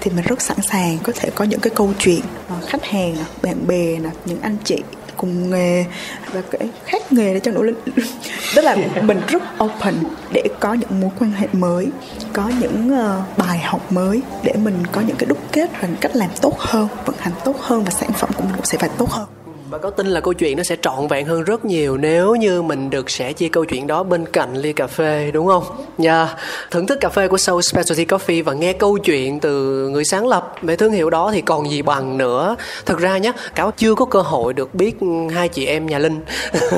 thì 0.00 0.10
mình 0.10 0.24
rất 0.28 0.42
sẵn 0.42 0.56
sàng 0.62 0.98
có 1.02 1.12
thể 1.16 1.30
có 1.34 1.44
những 1.44 1.60
cái 1.60 1.70
câu 1.74 1.92
chuyện 1.98 2.20
ờ, 2.48 2.56
khách 2.66 2.84
hàng 2.84 3.16
bạn 3.42 3.66
bè 3.66 3.98
những 4.24 4.40
anh 4.40 4.56
chị 4.64 4.82
cùng 5.16 5.50
nghề 5.50 5.84
và 6.32 6.42
cái 6.50 6.68
khác 6.84 7.12
nghề 7.12 7.34
để 7.34 7.40
cho 7.40 7.52
nỗ 7.52 7.62
lực. 7.62 7.82
Tức 8.54 8.62
là 8.62 8.76
mình 9.02 9.20
rất 9.28 9.42
open 9.64 9.94
để 10.32 10.42
có 10.60 10.74
những 10.74 11.00
mối 11.00 11.10
quan 11.18 11.32
hệ 11.32 11.46
mới 11.52 11.86
có 12.32 12.50
những 12.60 12.90
uh, 12.92 13.38
bài 13.38 13.58
học 13.58 13.92
mới 13.92 14.22
để 14.42 14.52
mình 14.52 14.82
có 14.92 15.00
những 15.00 15.16
cái 15.16 15.26
đúc 15.28 15.38
kết 15.52 15.70
và 15.80 15.88
cách 16.00 16.16
làm 16.16 16.30
tốt 16.42 16.58
hơn 16.58 16.88
vận 17.04 17.16
hành 17.18 17.32
tốt 17.44 17.56
hơn 17.60 17.84
và 17.84 17.90
sản 17.90 18.12
phẩm 18.12 18.30
của 18.36 18.42
mình 18.42 18.52
cũng 18.56 18.66
sẽ 18.66 18.78
phải 18.78 18.90
tốt 18.98 19.10
hơn 19.10 19.37
và 19.70 19.78
có 19.78 19.90
tin 19.90 20.06
là 20.06 20.20
câu 20.20 20.34
chuyện 20.34 20.56
nó 20.56 20.62
sẽ 20.62 20.76
trọn 20.82 21.08
vẹn 21.08 21.26
hơn 21.26 21.44
rất 21.44 21.64
nhiều 21.64 21.96
nếu 21.96 22.34
như 22.34 22.62
mình 22.62 22.90
được 22.90 23.10
sẻ 23.10 23.32
chia 23.32 23.48
câu 23.48 23.64
chuyện 23.64 23.86
đó 23.86 24.02
bên 24.02 24.26
cạnh 24.26 24.54
ly 24.54 24.72
cà 24.72 24.86
phê 24.86 25.30
đúng 25.30 25.46
không? 25.46 25.64
Nha. 25.98 26.24
Yeah. 26.24 26.36
Thưởng 26.70 26.86
thức 26.86 26.98
cà 27.00 27.08
phê 27.08 27.28
của 27.28 27.38
Soul 27.38 27.60
Specialty 27.60 28.04
Coffee 28.04 28.44
và 28.44 28.52
nghe 28.52 28.72
câu 28.72 28.98
chuyện 28.98 29.40
từ 29.40 29.88
người 29.88 30.04
sáng 30.04 30.26
lập 30.26 30.54
về 30.62 30.76
thương 30.76 30.92
hiệu 30.92 31.10
đó 31.10 31.30
thì 31.34 31.40
còn 31.40 31.70
gì 31.70 31.82
bằng 31.82 32.18
nữa. 32.18 32.56
Thực 32.86 32.98
ra 32.98 33.18
nhé, 33.18 33.32
cáo 33.54 33.70
chưa 33.70 33.94
có 33.94 34.04
cơ 34.04 34.20
hội 34.20 34.52
được 34.52 34.74
biết 34.74 34.96
hai 35.34 35.48
chị 35.48 35.66
em 35.66 35.86
nhà 35.86 35.98
Linh. 35.98 36.20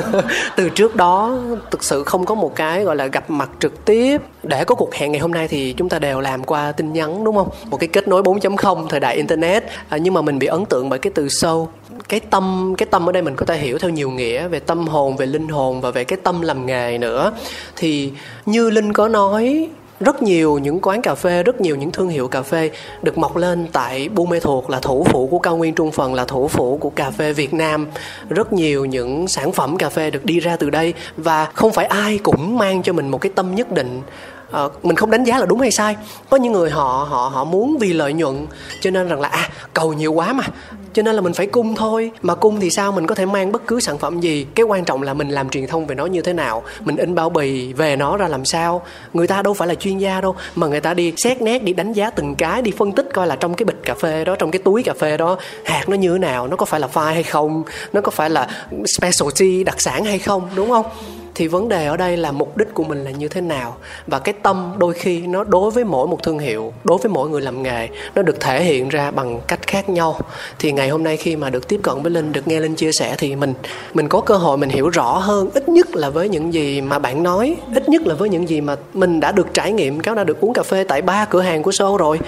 từ 0.56 0.68
trước 0.68 0.96
đó 0.96 1.38
thực 1.70 1.84
sự 1.84 2.04
không 2.04 2.24
có 2.24 2.34
một 2.34 2.56
cái 2.56 2.84
gọi 2.84 2.96
là 2.96 3.06
gặp 3.06 3.30
mặt 3.30 3.50
trực 3.60 3.84
tiếp 3.84 4.20
để 4.42 4.64
có 4.64 4.74
cuộc 4.74 4.94
hẹn 4.94 5.12
ngày 5.12 5.20
hôm 5.20 5.32
nay 5.32 5.48
thì 5.48 5.72
chúng 5.72 5.88
ta 5.88 5.98
đều 5.98 6.20
làm 6.20 6.44
qua 6.44 6.72
tin 6.72 6.92
nhắn 6.92 7.24
đúng 7.24 7.36
không? 7.36 7.48
Một 7.70 7.76
cái 7.80 7.88
kết 7.88 8.08
nối 8.08 8.22
4.0 8.22 8.86
thời 8.88 9.00
đại 9.00 9.16
internet 9.16 9.64
à, 9.88 9.98
nhưng 9.98 10.14
mà 10.14 10.22
mình 10.22 10.38
bị 10.38 10.46
ấn 10.46 10.64
tượng 10.64 10.88
bởi 10.88 10.98
cái 10.98 11.12
từ 11.14 11.28
sâu 11.28 11.68
cái 12.08 12.20
tâm 12.20 12.74
cái 12.78 12.86
tâm 12.90 13.08
ở 13.08 13.12
đây 13.12 13.22
mình 13.22 13.36
có 13.36 13.46
thể 13.46 13.58
hiểu 13.58 13.78
theo 13.78 13.90
nhiều 13.90 14.10
nghĩa 14.10 14.48
về 14.48 14.60
tâm 14.60 14.88
hồn, 14.88 15.16
về 15.16 15.26
linh 15.26 15.48
hồn 15.48 15.80
và 15.80 15.90
về 15.90 16.04
cái 16.04 16.18
tâm 16.22 16.40
làm 16.40 16.66
nghề 16.66 16.98
nữa. 16.98 17.32
Thì 17.76 18.12
như 18.46 18.70
linh 18.70 18.92
có 18.92 19.08
nói, 19.08 19.68
rất 20.00 20.22
nhiều 20.22 20.58
những 20.58 20.80
quán 20.80 21.02
cà 21.02 21.14
phê, 21.14 21.42
rất 21.42 21.60
nhiều 21.60 21.76
những 21.76 21.90
thương 21.90 22.08
hiệu 22.08 22.28
cà 22.28 22.42
phê 22.42 22.70
được 23.02 23.18
mọc 23.18 23.36
lên 23.36 23.66
tại 23.72 24.08
Buôn 24.08 24.28
Mê 24.28 24.40
Thuột 24.40 24.70
là 24.70 24.80
thủ 24.80 25.04
phủ 25.04 25.26
của 25.26 25.38
cao 25.38 25.56
nguyên 25.56 25.74
trung 25.74 25.92
phần, 25.92 26.14
là 26.14 26.24
thủ 26.24 26.48
phủ 26.48 26.78
của 26.80 26.90
cà 26.90 27.10
phê 27.10 27.32
Việt 27.32 27.54
Nam. 27.54 27.86
Rất 28.28 28.52
nhiều 28.52 28.84
những 28.84 29.28
sản 29.28 29.52
phẩm 29.52 29.76
cà 29.76 29.88
phê 29.88 30.10
được 30.10 30.24
đi 30.24 30.40
ra 30.40 30.56
từ 30.56 30.70
đây 30.70 30.94
và 31.16 31.44
không 31.54 31.72
phải 31.72 31.86
ai 31.86 32.18
cũng 32.18 32.58
mang 32.58 32.82
cho 32.82 32.92
mình 32.92 33.08
một 33.08 33.20
cái 33.20 33.32
tâm 33.34 33.54
nhất 33.54 33.72
định. 33.72 34.02
Ờ, 34.50 34.70
mình 34.82 34.96
không 34.96 35.10
đánh 35.10 35.24
giá 35.24 35.38
là 35.38 35.46
đúng 35.46 35.60
hay 35.60 35.70
sai. 35.70 35.96
Có 36.30 36.36
những 36.36 36.52
người 36.52 36.70
họ 36.70 37.06
họ 37.10 37.28
họ 37.28 37.44
muốn 37.44 37.76
vì 37.80 37.92
lợi 37.92 38.12
nhuận, 38.12 38.46
cho 38.80 38.90
nên 38.90 39.08
rằng 39.08 39.20
là 39.20 39.28
à 39.28 39.48
cầu 39.74 39.92
nhiều 39.92 40.12
quá 40.12 40.32
mà. 40.32 40.44
Cho 40.92 41.02
nên 41.02 41.14
là 41.14 41.20
mình 41.20 41.32
phải 41.32 41.46
cung 41.46 41.74
thôi. 41.74 42.10
Mà 42.22 42.34
cung 42.34 42.60
thì 42.60 42.70
sao? 42.70 42.92
Mình 42.92 43.06
có 43.06 43.14
thể 43.14 43.26
mang 43.26 43.52
bất 43.52 43.66
cứ 43.66 43.80
sản 43.80 43.98
phẩm 43.98 44.20
gì. 44.20 44.46
Cái 44.54 44.64
quan 44.64 44.84
trọng 44.84 45.02
là 45.02 45.14
mình 45.14 45.28
làm 45.28 45.48
truyền 45.48 45.66
thông 45.66 45.86
về 45.86 45.94
nó 45.94 46.06
như 46.06 46.22
thế 46.22 46.32
nào. 46.32 46.62
Mình 46.80 46.96
in 46.96 47.14
bao 47.14 47.30
bì 47.30 47.72
về 47.72 47.96
nó 47.96 48.16
ra 48.16 48.28
làm 48.28 48.44
sao. 48.44 48.82
Người 49.12 49.26
ta 49.26 49.42
đâu 49.42 49.54
phải 49.54 49.68
là 49.68 49.74
chuyên 49.74 49.98
gia 49.98 50.20
đâu, 50.20 50.34
mà 50.54 50.66
người 50.66 50.80
ta 50.80 50.94
đi 50.94 51.12
xét 51.16 51.42
nét, 51.42 51.62
đi 51.62 51.72
đánh 51.72 51.92
giá 51.92 52.10
từng 52.10 52.34
cái, 52.34 52.62
đi 52.62 52.72
phân 52.78 52.92
tích 52.92 53.08
coi 53.14 53.26
là 53.26 53.36
trong 53.36 53.54
cái 53.54 53.64
bịch 53.64 53.80
cà 53.84 53.94
phê 53.94 54.24
đó, 54.24 54.36
trong 54.38 54.50
cái 54.50 54.62
túi 54.64 54.82
cà 54.82 54.94
phê 54.98 55.16
đó, 55.16 55.36
hạt 55.64 55.88
nó 55.88 55.96
như 55.96 56.12
thế 56.12 56.18
nào, 56.18 56.48
nó 56.48 56.56
có 56.56 56.66
phải 56.66 56.80
là 56.80 56.88
file 56.92 57.14
hay 57.14 57.22
không, 57.22 57.62
nó 57.92 58.00
có 58.00 58.10
phải 58.10 58.30
là 58.30 58.48
specialty, 58.86 59.64
đặc 59.64 59.80
sản 59.80 60.04
hay 60.04 60.18
không, 60.18 60.48
đúng 60.54 60.70
không? 60.70 60.86
Thì 61.34 61.46
vấn 61.46 61.68
đề 61.68 61.86
ở 61.86 61.96
đây 61.96 62.16
là 62.16 62.32
mục 62.32 62.56
đích 62.56 62.74
của 62.74 62.84
mình 62.84 63.04
là 63.04 63.10
như 63.10 63.28
thế 63.28 63.40
nào? 63.40 63.76
Và 64.06 64.18
cái 64.18 64.34
tâm 64.42 64.72
đôi 64.78 64.94
khi 64.94 65.20
nó 65.20 65.44
đối 65.44 65.70
với 65.70 65.84
mỗi 65.84 66.06
một 66.06 66.22
thương 66.22 66.38
hiệu 66.38 66.72
đối 66.84 66.98
với 66.98 67.12
mỗi 67.12 67.30
người 67.30 67.40
làm 67.40 67.62
nghề 67.62 67.88
nó 68.14 68.22
được 68.22 68.40
thể 68.40 68.64
hiện 68.64 68.88
ra 68.88 69.10
bằng 69.10 69.40
cách 69.46 69.66
khác 69.66 69.88
nhau. 69.88 70.20
Thì 70.58 70.72
ngày 70.72 70.88
hôm 70.88 71.04
nay 71.04 71.16
khi 71.16 71.36
mà 71.36 71.50
được 71.50 71.68
tiếp 71.68 71.80
cận 71.82 72.02
với 72.02 72.10
linh 72.10 72.32
được 72.32 72.48
nghe 72.48 72.60
linh 72.60 72.74
chia 72.74 72.92
sẻ 72.92 73.14
thì 73.18 73.36
mình 73.36 73.54
mình 73.94 74.08
có 74.08 74.20
cơ 74.20 74.36
hội 74.36 74.56
mình 74.56 74.68
hiểu 74.68 74.88
rõ 74.88 75.18
hơn 75.18 75.50
ít 75.54 75.68
nhất 75.68 75.96
là 75.96 76.10
với 76.10 76.28
những 76.28 76.54
gì 76.54 76.80
mà 76.80 76.98
bạn 76.98 77.22
nói 77.22 77.56
ít 77.74 77.88
nhất 77.88 78.02
là 78.06 78.14
với 78.14 78.28
những 78.28 78.48
gì 78.48 78.60
mà 78.60 78.76
mình 78.94 79.20
đã 79.20 79.32
được 79.32 79.46
trải 79.54 79.72
nghiệm. 79.72 80.00
Cáo 80.00 80.14
đã 80.14 80.24
được 80.24 80.40
uống 80.40 80.52
cà 80.52 80.62
phê 80.62 80.84
tại 80.84 81.02
ba 81.02 81.24
cửa 81.24 81.40
hàng 81.40 81.62
của 81.62 81.70
show 81.70 81.96
rồi. 81.96 82.18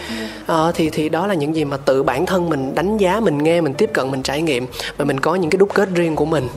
À, 0.47 0.73
thì 0.75 0.91
thì 0.91 1.09
đó 1.09 1.27
là 1.27 1.35
những 1.35 1.57
gì 1.57 1.65
mà 1.65 1.77
tự 1.77 2.03
bản 2.03 2.27
thân 2.27 2.49
mình 2.49 2.75
đánh 2.75 2.97
giá 2.97 3.21
mình 3.21 3.39
nghe 3.39 3.61
mình 3.61 3.75
tiếp 3.75 3.91
cận 3.93 4.11
mình 4.11 4.23
trải 4.23 4.43
nghiệm. 4.43 4.67
Và 4.97 5.05
mình 5.05 5.21
có 5.21 5.35
những 5.35 5.51
cái 5.51 5.59
đúc 5.59 5.75
kết 5.75 5.89
riêng 5.95 6.17
của 6.17 6.25
mình. 6.25 6.49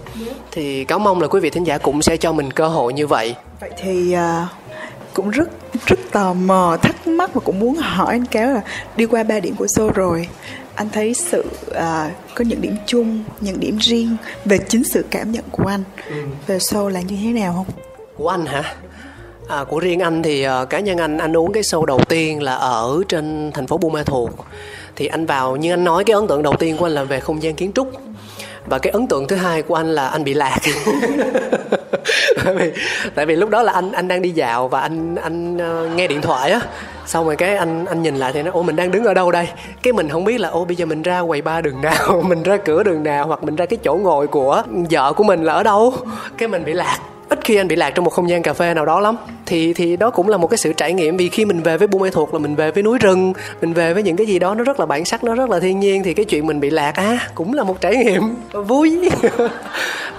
Thì 0.52 0.84
cáo 0.84 1.00
mong 1.00 1.22
là 1.22 1.28
quý 1.28 1.40
vị 1.40 1.50
thính 1.50 1.64
giả 1.64 1.78
cũng 1.78 2.02
sẽ 2.02 2.18
cho 2.18 2.32
mình 2.36 2.52
cơ 2.52 2.68
hội 2.68 2.94
như 2.94 3.08
vậy. 3.08 3.36
Vậy 3.60 3.72
thì 3.78 4.16
uh, 4.16 4.48
cũng 5.14 5.30
rất 5.30 5.50
rất 5.86 6.00
tò 6.12 6.34
mò 6.34 6.78
thắc 6.82 7.08
mắc 7.08 7.34
và 7.34 7.42
cũng 7.46 7.60
muốn 7.60 7.76
hỏi 7.76 8.14
anh 8.14 8.26
kéo 8.26 8.54
là 8.54 8.62
đi 8.96 9.06
qua 9.06 9.24
ba 9.24 9.40
điểm 9.40 9.56
của 9.56 9.66
show 9.66 9.90
rồi 9.90 10.28
anh 10.76 10.90
thấy 10.90 11.14
sự 11.14 11.44
uh, 11.72 12.12
có 12.36 12.46
những 12.48 12.62
điểm 12.62 12.76
chung 12.86 13.24
những 13.42 13.60
điểm 13.60 13.78
riêng 13.78 14.18
về 14.46 14.58
chính 14.58 14.84
sự 14.84 15.06
cảm 15.10 15.32
nhận 15.32 15.44
của 15.52 15.66
anh 15.68 15.84
ừ. 16.10 16.16
về 16.48 16.58
show 16.58 16.88
là 16.88 17.02
như 17.02 17.18
thế 17.24 17.30
nào 17.30 17.54
không? 17.54 17.66
Của 18.18 18.30
anh 18.30 18.46
hả? 18.46 18.76
À, 19.48 19.64
của 19.64 19.80
riêng 19.80 20.00
anh 20.00 20.24
thì 20.24 20.48
uh, 20.48 20.70
cá 20.70 20.80
nhân 20.80 20.98
anh 20.98 21.18
anh 21.18 21.38
uống 21.38 21.54
cái 21.54 21.64
show 21.64 21.86
đầu 21.86 22.00
tiên 22.10 22.44
là 22.44 22.56
ở 22.56 23.02
trên 23.10 23.52
thành 23.54 23.68
phố 23.68 23.78
Buôn 23.78 23.94
Ma 23.94 24.04
Thuột. 24.04 24.32
Thì 24.96 25.08
anh 25.08 25.26
vào 25.26 25.56
như 25.56 25.74
anh 25.74 25.84
nói 25.84 26.04
cái 26.04 26.14
ấn 26.14 26.28
tượng 26.28 26.44
đầu 26.44 26.56
tiên 26.60 26.78
của 26.78 26.86
anh 26.86 26.92
là 26.92 27.04
về 27.04 27.20
không 27.20 27.44
gian 27.44 27.56
kiến 27.56 27.72
trúc 27.74 27.92
và 28.66 28.80
cái 28.80 28.92
ấn 28.92 29.08
tượng 29.08 29.28
thứ 29.28 29.36
hai 29.36 29.62
của 29.62 29.76
anh 29.76 29.88
là 29.88 30.08
anh 30.08 30.24
bị 30.24 30.34
lạc. 30.34 30.58
Tại 32.46 32.56
vì 32.56 32.72
tại 33.16 33.26
vì 33.26 33.36
lúc 33.36 33.50
đó 33.50 33.64
là 33.64 33.72
anh 33.72 33.92
anh 33.92 34.08
đang 34.08 34.22
đi 34.22 34.30
dạo 34.30 34.68
và 34.68 34.80
anh 34.82 35.16
anh 35.16 35.58
uh, 35.58 35.96
nghe 35.96 36.08
điện 36.08 36.22
thoại 36.22 36.52
á. 36.52 36.60
Xong 37.06 37.26
rồi 37.26 37.36
cái 37.36 37.56
anh 37.56 37.86
anh 37.86 38.02
nhìn 38.02 38.16
lại 38.16 38.34
thì 38.34 38.44
nó 38.44 38.52
ô 38.52 38.64
mình 38.64 38.76
đang 38.76 38.92
đứng 38.92 39.04
ở 39.04 39.14
đâu 39.14 39.32
đây? 39.32 39.48
Cái 39.84 39.94
mình 39.94 40.10
không 40.10 40.24
biết 40.24 40.40
là 40.40 40.50
ô 40.50 40.66
bây 40.66 40.76
giờ 40.76 40.86
mình 40.86 41.02
ra 41.02 41.24
quầy 41.28 41.42
ba 41.42 41.62
đường 41.62 41.82
nào? 41.82 42.22
Mình 42.28 42.44
ra 42.44 42.58
cửa 42.58 42.84
đường 42.84 43.04
nào? 43.04 43.28
Hoặc 43.28 43.44
mình 43.44 43.56
ra 43.56 43.66
cái 43.66 43.78
chỗ 43.84 43.96
ngồi 43.96 44.28
của 44.28 44.64
vợ 44.90 45.14
của 45.14 45.24
mình 45.24 45.44
là 45.44 45.54
ở 45.54 45.64
đâu? 45.64 45.94
Cái 46.38 46.48
mình 46.48 46.66
bị 46.66 46.74
lạc 46.74 47.00
ít 47.30 47.40
khi 47.44 47.56
anh 47.56 47.68
bị 47.68 47.76
lạc 47.76 47.90
trong 47.90 48.06
một 48.06 48.12
không 48.12 48.30
gian 48.30 48.44
cà 48.44 48.54
phê 48.54 48.74
nào 48.74 48.86
đó 48.86 49.00
lắm. 49.00 49.18
Thì 49.46 49.74
thì 49.74 49.98
đó 49.98 50.10
cũng 50.10 50.30
là 50.30 50.38
một 50.38 50.48
cái 50.48 50.58
sự 50.58 50.74
trải 50.74 50.94
nghiệm. 50.94 51.18
Vì 51.18 51.30
khi 51.30 51.46
mình 51.46 51.64
về 51.64 51.78
với 51.78 51.88
Buôn 51.88 52.02
Mê 52.02 52.10
Thuột 52.10 52.34
là 52.34 52.40
mình 52.40 52.56
về 52.56 52.72
với 52.72 52.84
núi 52.84 52.98
rừng 53.00 53.34
mình 53.62 53.74
về 53.74 53.94
với 53.94 54.04
những 54.04 54.16
cái 54.16 54.28
gì 54.28 54.40
đó 54.40 54.56
nó 54.56 54.64
rất 54.64 54.80
là 54.80 54.86
bản 54.86 55.06
sắc 55.06 55.24
nó 55.24 55.36
rất 55.36 55.50
là 55.50 55.60
thiên 55.60 55.80
nhiên 55.80 56.04
thì 56.04 56.14
cái 56.14 56.26
chuyện 56.26 56.48
mình 56.48 56.60
bị 56.60 56.70
lạc 56.70 56.96
á 56.96 57.04
à, 57.04 57.30
cũng 57.36 57.54
là 57.54 57.64
một 57.64 57.82
trải 57.82 57.96
nghiệm 57.96 58.36
vui. 58.68 59.10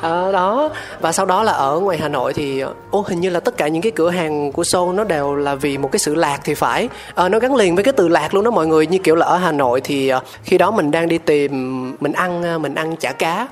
À, 0.00 0.32
đó. 0.32 0.70
Và 1.00 1.12
sau 1.12 1.26
đó 1.26 1.42
là 1.42 1.52
ở 1.52 1.80
ngoài 1.80 1.98
Hà 1.98 2.08
Nội 2.08 2.32
thì 2.34 2.62
ô 2.90 3.04
hình 3.08 3.20
như 3.20 3.30
là 3.30 3.40
tất 3.40 3.56
cả 3.56 3.68
những 3.68 3.82
cái 3.82 3.92
cửa 3.92 4.10
hàng 4.10 4.52
của 4.52 4.62
show 4.62 4.94
nó 4.94 5.04
đều 5.04 5.34
là 5.34 5.54
vì 5.54 5.78
một 5.78 5.92
cái 5.92 5.98
sự 5.98 6.14
lạc 6.14 6.40
thì 6.44 6.54
phải. 6.54 6.88
À, 7.14 7.28
nó 7.28 7.38
gắn 7.38 7.54
liền 7.54 7.74
với 7.74 7.84
cái 7.84 7.92
từ 7.92 8.08
lạc 8.08 8.34
luôn 8.34 8.44
đó 8.44 8.50
mọi 8.50 8.66
người. 8.66 8.86
Như 8.86 8.98
kiểu 8.98 9.14
là 9.14 9.26
ở 9.26 9.36
Hà 9.36 9.52
Nội 9.52 9.80
thì 9.80 10.08
ờ, 10.08 10.20
khi 10.42 10.58
đó 10.58 10.70
mình 10.70 10.90
đang 10.90 11.08
đi 11.08 11.18
tìm 11.18 11.92
mình 12.00 12.12
ăn 12.12 12.62
mình 12.62 12.74
ăn 12.74 12.96
chả 12.96 13.12
cá 13.12 13.46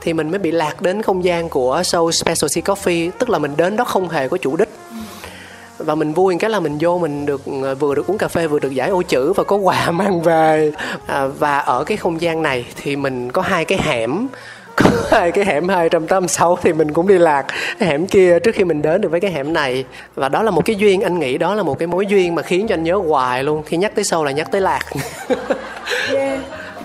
thì 0.00 0.12
mình 0.12 0.30
mới 0.30 0.38
bị 0.38 0.50
lạc 0.50 0.82
đến 0.82 1.02
không 1.02 1.24
gian 1.24 1.48
của 1.48 1.80
show 1.80 2.10
Specialty 2.10 2.60
Coffee 2.60 3.10
tức 3.18 3.30
là 3.30 3.38
mình 3.38 3.52
đến 3.56 3.76
đó 3.76 3.84
không 3.84 4.08
hề 4.08 4.28
có 4.28 4.36
chủ 4.36 4.56
đích. 4.56 4.68
Và 5.78 5.94
mình 5.94 6.12
vui 6.12 6.36
cái 6.38 6.50
là 6.50 6.60
mình 6.60 6.78
vô 6.80 6.98
mình 6.98 7.26
được 7.26 7.42
ờ, 7.62 7.74
vừa 7.74 7.94
được 7.94 8.06
uống 8.06 8.18
cà 8.18 8.28
phê 8.28 8.46
vừa 8.46 8.58
được 8.58 8.74
giải 8.74 8.88
ô 8.88 9.02
chữ 9.02 9.32
và 9.32 9.44
có 9.44 9.56
quà 9.56 9.90
mang 9.90 10.22
về. 10.22 10.72
À, 11.06 11.26
và 11.26 11.58
ở 11.58 11.84
cái 11.84 11.96
không 11.96 12.20
gian 12.20 12.42
này 12.42 12.66
thì 12.82 12.96
mình 12.96 13.32
có 13.32 13.42
hai 13.42 13.64
cái 13.64 13.78
hẻm 13.82 14.26
có 14.76 14.90
hai 15.10 15.32
cái 15.32 15.44
hẻm 15.44 15.68
286 15.68 16.58
thì 16.62 16.72
mình 16.72 16.92
cũng 16.92 17.08
đi 17.08 17.18
lạc. 17.18 17.46
Hẻm 17.80 18.06
kia 18.06 18.38
trước 18.38 18.54
khi 18.54 18.64
mình 18.64 18.82
đến 18.82 19.00
được 19.00 19.08
với 19.10 19.20
cái 19.20 19.30
hẻm 19.30 19.52
này 19.52 19.84
và 20.14 20.28
đó 20.28 20.42
là 20.42 20.50
một 20.50 20.64
cái 20.64 20.76
duyên 20.76 21.00
anh 21.00 21.18
nghĩ 21.18 21.38
đó 21.38 21.54
là 21.54 21.62
một 21.62 21.78
cái 21.78 21.86
mối 21.88 22.06
duyên 22.06 22.34
mà 22.34 22.42
khiến 22.42 22.66
cho 22.68 22.74
anh 22.74 22.82
nhớ 22.82 23.00
hoài 23.08 23.44
luôn. 23.44 23.62
Khi 23.66 23.76
nhắc 23.76 23.94
tới 23.94 24.04
sâu 24.04 24.24
là 24.24 24.30
nhắc 24.30 24.50
tới 24.50 24.60
lạc. 24.60 24.82
Yeah 26.12 26.40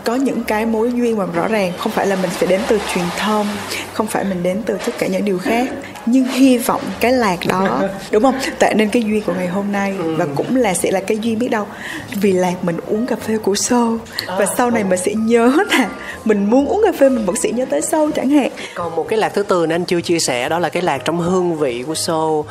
có 0.06 0.16
những 0.16 0.44
cái 0.44 0.66
mối 0.66 0.92
duyên 0.94 1.18
mà 1.18 1.26
rõ 1.34 1.48
ràng 1.48 1.72
không 1.78 1.92
phải 1.92 2.08
là 2.08 2.16
mình 2.16 2.30
phải 2.30 2.48
đến 2.48 2.62
từ 2.68 2.80
truyền 2.94 3.06
thông 3.20 3.48
không 3.94 4.08
phải 4.08 4.24
mình 4.24 4.44
đến 4.44 4.62
từ 4.66 4.78
tất 4.86 4.92
cả 5.00 5.08
những 5.08 5.26
điều 5.26 5.40
khác. 5.40 5.68
Nhưng 6.06 6.26
hy 6.26 6.58
vọng 6.58 6.82
cái 7.00 7.12
lạc 7.12 7.40
đó 7.48 7.82
đúng 8.12 8.24
không? 8.24 8.36
Tạo 8.60 8.74
nên 8.76 8.90
cái 8.90 9.04
duyên 9.04 9.22
của 9.22 9.34
ngày 9.34 9.48
hôm 9.48 9.72
nay 9.72 9.94
và 9.98 10.26
cũng 10.36 10.56
là 10.56 10.74
sẽ 10.74 10.92
là 10.92 11.00
cái 11.00 11.18
duyên 11.18 11.40
biết 11.40 11.48
đâu. 11.48 11.68
Vì 12.16 12.32
lạc 12.32 12.54
mình 12.62 12.78
uống 12.88 13.06
cà 13.06 13.16
phê 13.16 13.38
của 13.38 13.56
sâu 13.56 13.98
và 14.28 14.46
sau 14.58 14.72
này 14.72 14.84
mình 14.84 15.00
sẽ 15.00 15.14
nhớ 15.14 15.52
là 15.72 15.90
mình 16.26 16.50
muốn 16.50 16.68
uống 16.68 16.82
cà 16.86 16.92
phê 16.92 17.10
mình 17.10 17.26
vẫn 17.26 17.36
sẽ 17.36 17.52
nhớ 17.52 17.66
tới 17.70 17.82
sâu 17.82 18.12
chẳng 18.12 18.30
hạn. 18.30 18.52
Còn 18.76 18.96
một 18.96 19.06
cái 19.10 19.20
lạc 19.20 19.30
thứ 19.30 19.44
tư 19.44 19.66
nên 19.66 19.82
anh 19.82 19.86
chưa 19.86 20.02
chia 20.02 20.20
sẻ 20.20 20.50
đó 20.50 20.60
là 20.60 20.70
cái 20.70 20.84
lạc 20.84 20.98
trong 21.06 21.20
hương 21.20 21.56
vị 21.56 21.84
của 21.88 21.96
sâu 21.96 22.46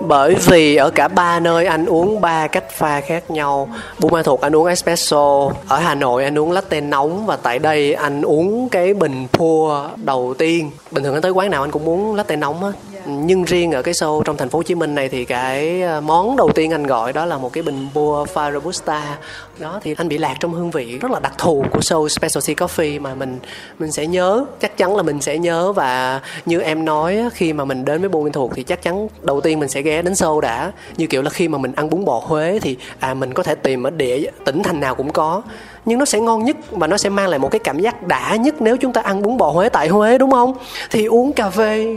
bởi 0.00 0.34
vì 0.34 0.76
ở 0.76 0.90
cả 0.90 1.08
ba 1.08 1.40
nơi 1.40 1.66
anh 1.66 1.86
uống 1.86 2.20
ba 2.20 2.46
cách 2.46 2.70
pha 2.70 3.00
khác 3.00 3.30
nhau. 3.30 3.68
Buôn 3.98 4.12
ma 4.12 4.22
thuột 4.22 4.40
anh 4.40 4.56
uống 4.56 4.66
espresso 4.66 5.50
ở 5.68 5.78
hà 5.78 5.94
nội 5.94 6.24
anh 6.24 6.38
uống 6.38 6.52
latte 6.52 6.80
nóng 6.94 7.26
và 7.26 7.36
tại 7.36 7.58
đây 7.58 7.92
anh 7.94 8.22
uống 8.22 8.68
cái 8.68 8.94
bình 8.94 9.26
pua 9.32 9.88
đầu 9.96 10.34
tiên. 10.38 10.70
Bình 10.90 11.04
thường 11.04 11.14
anh 11.14 11.22
tới 11.22 11.30
quán 11.30 11.50
nào 11.50 11.62
anh 11.62 11.70
cũng 11.70 11.84
muốn 11.84 12.14
latte 12.14 12.36
nóng 12.36 12.64
á. 12.64 12.72
Nhưng 13.06 13.44
riêng 13.44 13.72
ở 13.72 13.82
cái 13.82 13.94
show 13.94 14.22
trong 14.22 14.36
thành 14.36 14.48
phố 14.48 14.58
Hồ 14.58 14.62
Chí 14.62 14.74
Minh 14.74 14.94
này 14.94 15.08
thì 15.08 15.24
cái 15.24 15.82
ờ, 15.82 16.00
món 16.00 16.36
đầu 16.36 16.50
tiên 16.54 16.70
anh 16.72 16.86
gọi 16.86 17.12
đó 17.12 17.24
là 17.24 17.38
một 17.38 17.52
cái 17.52 17.62
bình 17.62 17.88
bua 17.94 18.24
pha 18.24 18.50
robusta. 18.50 19.16
Đó, 19.58 19.80
thì 19.82 19.94
anh 19.98 20.08
bị 20.08 20.18
lạc 20.18 20.36
trong 20.40 20.52
hương 20.52 20.70
vị 20.70 20.98
rất 20.98 21.10
là 21.10 21.20
đặc 21.20 21.32
thù 21.38 21.64
của 21.72 21.78
show 21.78 22.08
specialty 22.08 22.54
coffee 22.54 23.00
mà 23.00 23.14
mình 23.14 23.38
mình 23.78 23.92
sẽ 23.92 24.06
nhớ, 24.06 24.44
chắc 24.60 24.76
chắn 24.76 24.96
là 24.96 25.02
mình 25.02 25.20
sẽ 25.20 25.38
nhớ. 25.38 25.72
Và 25.72 26.20
như 26.46 26.60
em 26.60 26.84
nói 26.84 27.18
khi 27.32 27.52
mà 27.52 27.64
mình 27.64 27.84
đến 27.84 28.00
với 28.00 28.08
Buôn 28.08 28.24
Minh 28.24 28.32
Thuột 28.32 28.50
thì 28.54 28.62
chắc 28.62 28.82
chắn 28.82 29.08
đầu 29.22 29.40
tiên 29.40 29.60
mình 29.60 29.68
sẽ 29.68 29.82
ghé 29.82 30.02
đến 30.02 30.12
show 30.12 30.40
đã. 30.40 30.72
Như 30.96 31.06
kiểu 31.06 31.22
là 31.22 31.30
khi 31.30 31.48
mà 31.48 31.58
mình 31.58 31.72
ăn 31.76 31.90
bún 31.90 32.04
bò 32.04 32.22
Huế 32.24 32.58
thì 32.62 32.76
à 32.98 33.14
mình 33.14 33.32
có 33.34 33.42
thể 33.42 33.54
tìm 33.54 33.82
ở 33.82 33.90
địa, 33.90 34.30
tỉnh 34.44 34.62
thành 34.62 34.80
nào 34.80 34.94
cũng 34.94 35.12
có 35.12 35.42
nhưng 35.84 35.98
nó 35.98 36.04
sẽ 36.04 36.20
ngon 36.20 36.44
nhất 36.44 36.56
và 36.70 36.86
nó 36.86 36.96
sẽ 36.96 37.08
mang 37.08 37.28
lại 37.28 37.38
một 37.38 37.48
cái 37.50 37.58
cảm 37.58 37.78
giác 37.78 38.06
đã 38.06 38.36
nhất 38.36 38.54
nếu 38.60 38.76
chúng 38.76 38.92
ta 38.92 39.00
ăn 39.00 39.22
bún 39.22 39.36
bò 39.36 39.50
Huế 39.50 39.68
tại 39.68 39.88
Huế, 39.88 40.18
đúng 40.18 40.30
không? 40.30 40.54
Thì 40.90 41.06
uống 41.06 41.32
cà 41.32 41.50
phê 41.50 41.96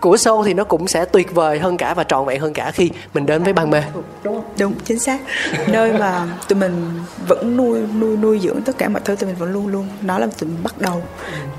của 0.00 0.16
sâu 0.16 0.44
thì 0.44 0.54
nó 0.54 0.64
cũng 0.64 0.88
sẽ 0.88 1.04
tuyệt 1.04 1.34
vời 1.34 1.58
hơn 1.58 1.76
cả 1.76 1.94
và 1.94 2.04
trọn 2.04 2.26
vẹn 2.26 2.40
hơn 2.40 2.52
cả 2.52 2.70
khi 2.70 2.90
mình 3.14 3.26
đến 3.26 3.42
với 3.42 3.52
ban 3.52 3.70
mê 3.70 3.82
đúng 4.22 4.34
không? 4.34 4.44
đúng, 4.58 4.74
chính 4.84 4.98
xác. 4.98 5.18
Nơi 5.66 5.92
mà 5.92 6.26
tụi 6.48 6.58
mình 6.58 6.90
vẫn 7.28 7.56
nuôi 7.56 7.80
nuôi 8.00 8.16
nuôi 8.16 8.40
dưỡng 8.42 8.62
tất 8.62 8.78
cả 8.78 8.88
mọi 8.88 9.02
thứ, 9.04 9.16
tụi 9.16 9.26
mình 9.28 9.38
vẫn 9.38 9.52
luôn 9.52 9.66
luôn. 9.66 9.88
Nó 10.02 10.18
là 10.18 10.26
tụi 10.26 10.48
mình 10.48 10.58
bắt 10.62 10.74
đầu 10.78 11.02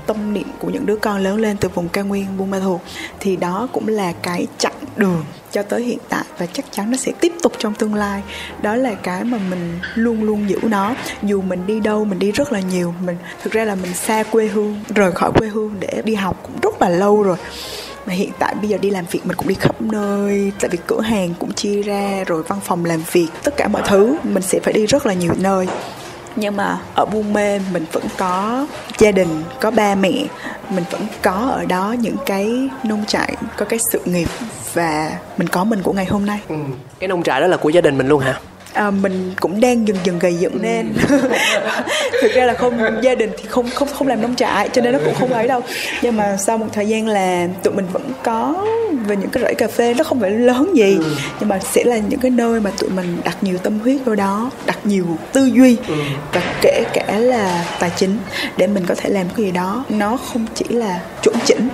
tâm 0.06 0.34
niệm 0.34 0.48
của 0.58 0.70
những 0.70 0.86
đứa 0.86 0.96
con 0.96 1.18
lớn 1.18 1.36
lên 1.40 1.56
từ 1.56 1.68
vùng 1.68 1.88
cao 1.88 2.04
nguyên 2.04 2.26
buôn 2.38 2.50
ma 2.50 2.60
thuột. 2.60 2.80
Thì 3.20 3.36
đó 3.36 3.68
cũng 3.72 3.88
là 3.88 4.12
cái 4.22 4.46
chặng 4.58 4.72
đường 4.96 5.24
cho 5.52 5.62
tới 5.62 5.82
hiện 5.82 5.98
tại 6.08 6.24
và 6.38 6.46
chắc 6.46 6.72
chắn 6.72 6.90
nó 6.90 6.96
sẽ 6.96 7.12
tiếp 7.20 7.32
tục 7.42 7.52
trong 7.58 7.74
tương 7.74 7.94
lai. 7.94 8.22
Đó 8.62 8.74
là 8.74 8.94
cái 8.94 9.24
mà 9.24 9.38
mình 9.50 9.78
luôn 9.94 10.22
luôn 10.22 10.50
giữ 10.50 10.58
nó. 10.62 10.94
Dù 11.22 11.42
mình 11.42 11.66
đi 11.66 11.80
đâu, 11.80 12.04
mình 12.04 12.18
đi 12.18 12.32
rất 12.32 12.52
là 12.52 12.60
nhiều, 12.60 12.94
mình 13.04 13.16
thực 13.42 13.52
ra 13.52 13.64
là 13.64 13.74
mình 13.74 13.94
xa 13.94 14.22
quê 14.22 14.46
hương, 14.46 14.80
rời 14.94 15.12
khỏi 15.12 15.32
quê 15.32 15.48
hương 15.48 15.74
để 15.80 16.02
đi 16.04 16.14
học 16.14 16.40
cũng 16.42 16.60
rất 16.62 16.82
là 16.82 16.88
lâu 16.88 17.22
rồi. 17.22 17.36
Mà 18.06 18.14
hiện 18.14 18.30
tại 18.38 18.54
bây 18.54 18.68
giờ 18.68 18.78
đi 18.78 18.90
làm 18.90 19.04
việc 19.10 19.26
mình 19.26 19.36
cũng 19.36 19.48
đi 19.48 19.54
khắp 19.54 19.82
nơi, 19.82 20.52
tại 20.60 20.68
vì 20.72 20.78
cửa 20.86 21.00
hàng 21.00 21.34
cũng 21.38 21.52
chia 21.52 21.82
ra, 21.82 22.24
rồi 22.26 22.42
văn 22.42 22.58
phòng 22.64 22.84
làm 22.84 23.02
việc, 23.12 23.28
tất 23.42 23.56
cả 23.56 23.68
mọi 23.68 23.82
thứ, 23.86 24.16
mình 24.22 24.42
sẽ 24.42 24.60
phải 24.62 24.72
đi 24.72 24.86
rất 24.86 25.06
là 25.06 25.14
nhiều 25.14 25.32
nơi 25.38 25.66
nhưng 26.40 26.56
mà 26.56 26.78
ở 26.94 27.04
buôn 27.04 27.32
mê 27.32 27.60
mình 27.72 27.86
vẫn 27.92 28.04
có 28.18 28.66
gia 28.98 29.12
đình, 29.12 29.42
có 29.60 29.70
ba 29.70 29.94
mẹ 29.94 30.24
mình 30.70 30.84
vẫn 30.90 31.06
có 31.22 31.32
ở 31.32 31.64
đó 31.64 31.94
những 32.00 32.16
cái 32.26 32.68
nông 32.84 33.04
trại, 33.06 33.34
có 33.56 33.64
cái 33.64 33.78
sự 33.92 34.00
nghiệp 34.04 34.28
và 34.74 35.18
mình 35.36 35.48
có 35.48 35.64
mình 35.64 35.82
của 35.82 35.92
ngày 35.92 36.04
hôm 36.04 36.26
nay 36.26 36.40
ừ. 36.48 36.56
cái 36.98 37.08
nông 37.08 37.22
trại 37.22 37.40
đó 37.40 37.46
là 37.46 37.56
của 37.56 37.68
gia 37.68 37.80
đình 37.80 37.98
mình 37.98 38.08
luôn 38.08 38.20
hả 38.20 38.40
à, 38.72 38.90
mình 38.90 39.32
cũng 39.40 39.60
đang 39.60 39.88
dần 39.88 39.96
dần 40.04 40.18
gầy 40.18 40.34
dựng 40.34 40.62
nên 40.62 40.94
thực 42.22 42.32
ra 42.34 42.44
là 42.44 42.54
không 42.54 42.78
gia 43.02 43.14
đình 43.14 43.30
thì 43.38 43.48
không 43.48 43.70
không 43.74 43.88
không 43.88 44.08
làm 44.08 44.22
nông 44.22 44.34
trại 44.36 44.68
cho 44.68 44.82
nên 44.82 44.92
nó 44.92 44.98
cũng 45.04 45.14
không 45.14 45.32
ấy 45.32 45.48
đâu 45.48 45.60
nhưng 46.02 46.16
mà 46.16 46.36
sau 46.36 46.58
một 46.58 46.66
thời 46.72 46.88
gian 46.88 47.08
làm 47.08 47.50
tụi 47.62 47.74
mình 47.74 47.86
vẫn 47.92 48.12
có 48.24 48.66
về 49.06 49.16
những 49.16 49.30
cái 49.30 49.42
rẫy 49.42 49.54
cà 49.54 49.66
phê 49.66 49.94
nó 49.94 50.04
không 50.04 50.20
phải 50.20 50.30
lớn 50.30 50.72
gì 50.74 50.96
ừ. 50.98 51.14
nhưng 51.40 51.48
mà 51.48 51.58
sẽ 51.58 51.84
là 51.84 51.98
những 51.98 52.20
cái 52.20 52.30
nơi 52.30 52.60
mà 52.60 52.70
tụi 52.78 52.90
mình 52.90 53.16
đặt 53.24 53.36
nhiều 53.42 53.58
tâm 53.58 53.78
huyết 53.80 54.04
vào 54.04 54.14
đó 54.14 54.50
đặt 54.66 54.86
nhiều 54.86 55.04
tư 55.32 55.44
duy 55.44 55.76
ừ. 55.88 55.94
và 56.32 56.42
kể 56.62 56.84
cả 56.94 57.18
là 57.18 57.64
tài 57.78 57.90
chính 57.96 58.18
để 58.56 58.66
mình 58.66 58.84
có 58.86 58.94
thể 58.94 59.10
làm 59.10 59.26
cái 59.36 59.46
gì 59.46 59.50
đó 59.50 59.84
nó 59.88 60.16
không 60.16 60.46
chỉ 60.54 60.64
là 60.68 61.00
chuẩn 61.22 61.36
chỉnh 61.44 61.68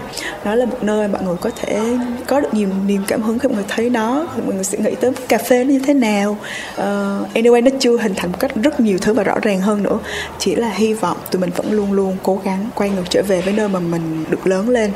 nó 0.44 0.54
là 0.54 0.66
một 0.66 0.82
nơi 0.82 1.08
mọi 1.08 1.22
người 1.22 1.36
có 1.40 1.50
thể 1.62 1.82
có 2.26 2.40
được 2.40 2.54
nhiều 2.54 2.68
niềm 2.86 3.04
cảm 3.08 3.22
hứng 3.22 3.38
khi 3.38 3.48
mọi 3.48 3.56
người 3.56 3.66
thấy 3.68 3.90
nó 3.90 4.26
mọi 4.46 4.54
người 4.54 4.64
sẽ 4.64 4.78
nghĩ 4.78 4.94
tới 5.00 5.12
cà 5.28 5.38
phê 5.38 5.64
nó 5.64 5.70
như 5.70 5.78
thế 5.78 5.94
nào 5.94 6.38
uh, 6.84 7.34
anyway 7.34 7.62
nó 7.64 7.70
chưa 7.80 7.96
hình 7.96 8.14
thành 8.16 8.32
một 8.32 8.38
cách 8.40 8.50
rất 8.54 8.80
nhiều 8.80 8.98
thứ 9.00 9.12
và 9.12 9.22
rõ 9.22 9.34
ràng 9.42 9.60
hơn 9.60 9.82
nữa 9.82 9.98
chỉ 10.38 10.54
là 10.54 10.68
hy 10.68 10.94
vọng 10.94 11.16
tụi 11.30 11.40
mình 11.40 11.50
vẫn 11.56 11.72
luôn 11.72 11.92
luôn 11.92 12.16
cố 12.22 12.40
gắng 12.44 12.70
quay 12.74 12.90
ngược 12.90 13.10
trở 13.10 13.22
về 13.22 13.40
với 13.40 13.52
nơi 13.52 13.68
mà 13.68 13.80
mình 13.80 14.24
được 14.30 14.46
lớn 14.46 14.68
lên 14.68 14.92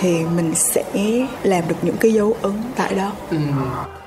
thì 0.00 0.24
mình 0.36 0.54
sẽ 0.54 0.84
làm 1.42 1.68
được 1.68 1.76
những 1.82 1.96
cái 1.96 2.12
dấu 2.12 2.36
ấn 2.42 2.52
tại 2.76 2.94
đó 2.94 3.12
ừ. 3.30 3.36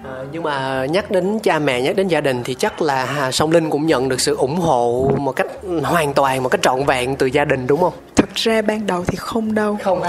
À, 0.03 0.23
nhưng 0.31 0.43
mà 0.43 0.85
nhắc 0.85 1.11
đến 1.11 1.39
cha 1.39 1.59
mẹ 1.59 1.81
nhắc 1.81 1.95
đến 1.95 2.07
gia 2.07 2.21
đình 2.21 2.43
thì 2.43 2.53
chắc 2.53 2.81
là 2.81 3.29
Song 3.31 3.51
Linh 3.51 3.69
cũng 3.69 3.87
nhận 3.87 4.09
được 4.09 4.21
sự 4.21 4.35
ủng 4.35 4.55
hộ 4.55 5.11
một 5.17 5.31
cách 5.31 5.47
hoàn 5.83 6.13
toàn 6.13 6.43
một 6.43 6.49
cách 6.49 6.61
trọn 6.61 6.85
vẹn 6.85 7.15
từ 7.15 7.25
gia 7.25 7.45
đình 7.45 7.67
đúng 7.67 7.79
không? 7.79 7.93
Thực 8.15 8.35
ra 8.35 8.61
ban 8.61 8.87
đầu 8.87 9.03
thì 9.07 9.15
không 9.15 9.55
đâu. 9.55 9.77
Không. 9.83 10.01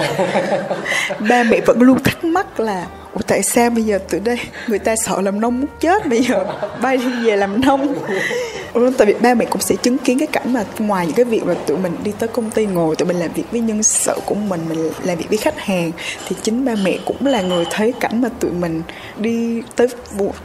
ba 1.30 1.42
mẹ 1.42 1.60
vẫn 1.66 1.82
luôn 1.82 1.98
thắc 2.04 2.24
mắc 2.24 2.60
là 2.60 2.86
Ủa, 3.14 3.20
tại 3.26 3.42
sao 3.42 3.70
bây 3.70 3.84
giờ 3.84 3.98
tụi 4.10 4.20
đây, 4.20 4.38
người 4.68 4.78
ta 4.78 4.96
sợ 4.96 5.20
làm 5.20 5.40
nông 5.40 5.60
muốn 5.60 5.68
chết 5.80 6.08
bây 6.08 6.22
giờ? 6.22 6.44
Bay 6.82 6.96
đi 6.96 7.26
về 7.26 7.36
làm 7.36 7.60
nông 7.60 7.94
tại 8.72 9.06
vì 9.06 9.14
ba 9.20 9.34
mẹ 9.34 9.44
cũng 9.44 9.60
sẽ 9.60 9.76
chứng 9.76 9.98
kiến 9.98 10.18
cái 10.18 10.26
cảnh 10.26 10.52
mà 10.52 10.64
ngoài 10.78 11.06
những 11.06 11.14
cái 11.14 11.24
việc 11.24 11.44
mà 11.46 11.54
tụi 11.54 11.78
mình 11.78 11.96
đi 12.04 12.12
tới 12.18 12.28
công 12.28 12.50
ty 12.50 12.66
ngồi 12.66 12.96
tụi 12.96 13.08
mình 13.08 13.16
làm 13.16 13.32
việc 13.32 13.44
với 13.50 13.60
nhân 13.60 13.82
sự 13.82 14.14
của 14.26 14.34
mình 14.34 14.60
mình 14.68 14.90
làm 15.02 15.18
việc 15.18 15.28
với 15.28 15.38
khách 15.38 15.58
hàng 15.58 15.92
thì 16.28 16.36
chính 16.42 16.64
ba 16.64 16.74
mẹ 16.84 16.98
cũng 17.04 17.26
là 17.26 17.42
người 17.42 17.64
thấy 17.70 17.92
cảnh 18.00 18.20
mà 18.20 18.28
tụi 18.40 18.50
mình 18.50 18.82
đi 19.18 19.62
tới 19.76 19.86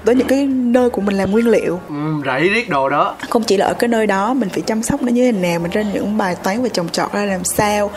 tới 0.05 0.15
những 0.15 0.27
cái 0.27 0.45
nơi 0.45 0.89
của 0.89 1.01
mình 1.01 1.15
làm 1.15 1.31
nguyên 1.31 1.47
liệu. 1.47 1.79
Ừ, 1.89 1.95
rảy 2.25 2.49
riết 2.49 2.69
đồ 2.69 2.89
đó. 2.89 3.15
Không 3.29 3.43
chỉ 3.43 3.57
là 3.57 3.65
ở 3.65 3.73
cái 3.73 3.87
nơi 3.87 4.07
đó 4.07 4.33
mình 4.33 4.49
phải 4.49 4.61
chăm 4.61 4.83
sóc 4.83 5.03
nó 5.03 5.11
như 5.11 5.31
thế 5.31 5.39
nào 5.39 5.59
mình 5.59 5.71
trên 5.71 5.93
những 5.93 6.17
bài 6.17 6.35
toán 6.43 6.63
về 6.63 6.69
trồng 6.69 6.89
trọt 6.89 7.13
ra 7.13 7.25
làm 7.25 7.43
sao. 7.43 7.91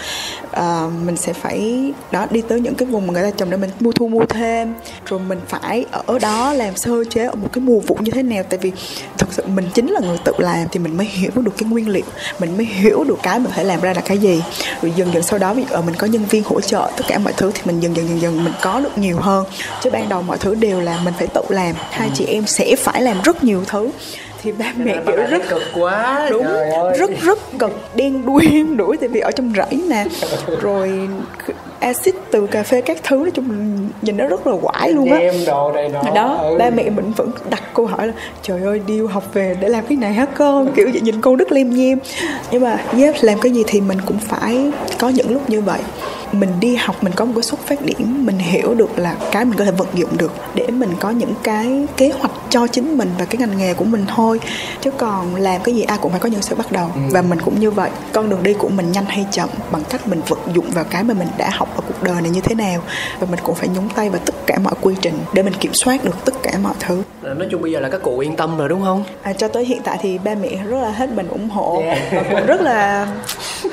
À, 0.50 0.86
mình 1.04 1.16
sẽ 1.16 1.32
phải 1.32 1.92
đó 2.12 2.26
đi 2.30 2.42
tới 2.48 2.60
những 2.60 2.74
cái 2.74 2.88
vùng 2.88 3.06
mà 3.06 3.12
người 3.12 3.22
ta 3.22 3.30
trồng 3.30 3.50
để 3.50 3.56
mình 3.56 3.70
mua 3.80 3.92
thu 3.92 4.08
mua 4.08 4.24
thêm. 4.24 4.74
Rồi 5.06 5.20
mình 5.20 5.40
phải 5.48 5.84
ở 5.90 6.18
đó 6.18 6.52
làm 6.52 6.76
sơ 6.76 7.04
chế 7.10 7.24
ở 7.24 7.34
một 7.34 7.48
cái 7.52 7.64
mùa 7.64 7.80
vụ 7.80 7.96
như 8.00 8.10
thế 8.10 8.22
nào 8.22 8.42
tại 8.48 8.58
vì 8.62 8.72
thực 9.18 9.32
sự 9.32 9.42
mình 9.46 9.64
chính 9.74 9.86
là 9.86 10.00
người 10.00 10.17
tự 10.24 10.32
làm 10.38 10.68
thì 10.72 10.80
mình 10.80 10.96
mới 10.96 11.06
hiểu 11.06 11.30
được 11.34 11.52
cái 11.58 11.68
nguyên 11.68 11.88
liệu. 11.88 12.04
Mình 12.38 12.56
mới 12.56 12.66
hiểu 12.66 13.04
được 13.04 13.18
cái 13.22 13.38
mình 13.38 13.52
phải 13.54 13.64
làm 13.64 13.80
ra 13.80 13.92
là 13.94 14.00
cái 14.00 14.18
gì. 14.18 14.42
Rồi 14.82 14.92
dần 14.96 15.12
dần 15.14 15.22
sau 15.22 15.38
đó 15.38 15.54
ví 15.54 15.62
dụ 15.62 15.68
ờ, 15.74 15.82
mình 15.82 15.94
có 15.98 16.06
nhân 16.06 16.24
viên 16.24 16.42
hỗ 16.44 16.60
trợ 16.60 16.90
tất 16.96 17.04
cả 17.08 17.18
mọi 17.18 17.32
thứ 17.36 17.50
thì 17.54 17.62
mình 17.64 17.80
dần 17.80 17.96
dần 17.96 18.08
dần 18.08 18.20
dần 18.20 18.44
mình 18.44 18.54
có 18.62 18.80
được 18.80 18.98
nhiều 18.98 19.16
hơn. 19.20 19.44
Chứ 19.82 19.90
ban 19.90 20.08
đầu 20.08 20.22
mọi 20.22 20.38
thứ 20.38 20.54
đều 20.54 20.80
là 20.80 21.00
mình 21.04 21.14
phải 21.18 21.26
tự 21.26 21.42
làm. 21.48 21.74
Hai 21.90 22.10
chị 22.14 22.24
em 22.26 22.46
sẽ 22.46 22.76
phải 22.76 23.02
làm 23.02 23.22
rất 23.22 23.44
nhiều 23.44 23.64
thứ. 23.66 23.90
Thì 24.42 24.52
ba 24.52 24.72
mẹ 24.76 24.96
kiểu 25.06 25.16
rất 25.16 25.48
cực 25.48 25.62
quá. 25.74 26.28
đúng 26.30 26.46
rất 26.98 27.10
rất 27.22 27.38
cực 27.58 27.94
đen 27.94 28.26
đuôi 28.26 28.64
đuổi 28.76 28.96
tại 28.96 29.08
vì 29.08 29.20
ở 29.20 29.30
trong 29.30 29.52
rẫy 29.56 29.82
nè. 29.88 30.04
Rồi 30.60 31.08
axit 31.80 32.14
từ 32.30 32.46
cà 32.46 32.62
phê 32.62 32.80
các 32.80 32.98
thứ 33.04 33.16
nói 33.16 33.30
chung 33.30 33.44
nhìn 34.02 34.16
nó 34.16 34.26
rất 34.26 34.46
là 34.46 34.56
quải 34.62 34.92
luôn 34.92 35.12
á. 35.12 35.20
Đồ 35.46 35.72
này 35.72 35.88
đó, 35.88 36.02
đó 36.14 36.38
ừ. 36.42 36.56
ba 36.58 36.70
mẹ 36.70 36.90
mình 36.90 37.12
vẫn 37.16 37.30
đặt 37.50 37.62
câu 37.74 37.86
hỏi 37.86 38.06
là 38.06 38.12
trời 38.42 38.62
ơi 38.62 38.80
điêu 38.86 39.06
học 39.06 39.24
về 39.34 39.56
để 39.60 39.68
làm 39.68 39.84
cái 39.88 39.96
này 39.96 40.12
hả 40.12 40.24
con? 40.24 40.72
Kiểu 40.76 40.88
vậy 40.92 41.00
nhìn 41.00 41.20
con 41.20 41.36
rất 41.36 41.52
lem 41.52 41.70
nhem. 41.70 41.98
Nhưng 42.50 42.62
mà 42.62 42.78
yep, 42.98 43.14
làm 43.20 43.40
cái 43.40 43.52
gì 43.52 43.62
thì 43.66 43.80
mình 43.80 43.98
cũng 44.06 44.18
phải 44.18 44.70
có 44.98 45.08
những 45.08 45.32
lúc 45.32 45.50
như 45.50 45.60
vậy 45.60 45.80
mình 46.40 46.50
đi 46.60 46.76
học 46.76 46.96
mình 47.04 47.12
có 47.16 47.24
một 47.24 47.32
cái 47.34 47.42
xuất 47.42 47.60
phát 47.60 47.82
điểm 47.84 48.26
mình 48.26 48.38
hiểu 48.38 48.74
được 48.74 48.98
là 48.98 49.16
cái 49.32 49.44
mình 49.44 49.58
có 49.58 49.64
thể 49.64 49.70
vận 49.70 49.88
dụng 49.94 50.16
được 50.18 50.32
để 50.54 50.66
mình 50.66 50.90
có 51.00 51.10
những 51.10 51.34
cái 51.42 51.86
kế 51.96 52.10
hoạch 52.18 52.32
cho 52.50 52.66
chính 52.66 52.98
mình 52.98 53.10
và 53.18 53.24
cái 53.24 53.36
ngành 53.38 53.58
nghề 53.58 53.74
của 53.74 53.84
mình 53.84 54.04
thôi 54.16 54.40
chứ 54.80 54.90
còn 54.90 55.36
làm 55.36 55.60
cái 55.64 55.74
gì 55.74 55.82
ai 55.82 55.98
cũng 56.00 56.10
phải 56.10 56.20
có 56.20 56.28
những 56.28 56.42
sự 56.42 56.54
bắt 56.54 56.72
đầu 56.72 56.90
ừ. 56.94 57.00
và 57.10 57.22
mình 57.22 57.40
cũng 57.40 57.60
như 57.60 57.70
vậy 57.70 57.90
con 58.12 58.30
đường 58.30 58.42
đi 58.42 58.54
của 58.54 58.68
mình 58.68 58.92
nhanh 58.92 59.04
hay 59.04 59.26
chậm 59.30 59.48
bằng 59.70 59.82
cách 59.90 60.08
mình 60.08 60.20
vận 60.28 60.38
dụng 60.54 60.70
vào 60.70 60.84
cái 60.84 61.04
mà 61.04 61.14
mình 61.14 61.28
đã 61.38 61.50
học 61.52 61.68
ở 61.76 61.82
cuộc 61.88 62.02
đời 62.02 62.22
này 62.22 62.30
như 62.30 62.40
thế 62.40 62.54
nào 62.54 62.82
và 63.18 63.26
mình 63.30 63.40
cũng 63.42 63.54
phải 63.54 63.68
nhúng 63.68 63.88
tay 63.88 64.10
vào 64.10 64.20
tất 64.24 64.34
cả 64.46 64.58
mọi 64.58 64.74
quy 64.80 64.94
trình 65.00 65.18
để 65.32 65.42
mình 65.42 65.54
kiểm 65.60 65.74
soát 65.74 66.04
được 66.04 66.24
tất 66.24 66.34
cả 66.42 66.52
mọi 66.62 66.74
thứ 66.80 67.02
nói 67.22 67.48
chung 67.50 67.62
bây 67.62 67.72
giờ 67.72 67.80
là 67.80 67.88
các 67.88 68.02
cụ 68.02 68.18
yên 68.18 68.36
tâm 68.36 68.58
rồi 68.58 68.68
đúng 68.68 68.82
không 68.82 69.04
à, 69.22 69.32
cho 69.32 69.48
tới 69.48 69.64
hiện 69.64 69.80
tại 69.84 69.98
thì 70.00 70.18
ba 70.18 70.34
mẹ 70.34 70.48
rất 70.68 70.78
là 70.82 70.90
hết 70.90 71.10
mình 71.10 71.28
ủng 71.28 71.48
hộ 71.48 71.82
yeah. 71.84 71.98
và 72.12 72.22
cũng 72.30 72.46
rất 72.46 72.60
là 72.60 73.06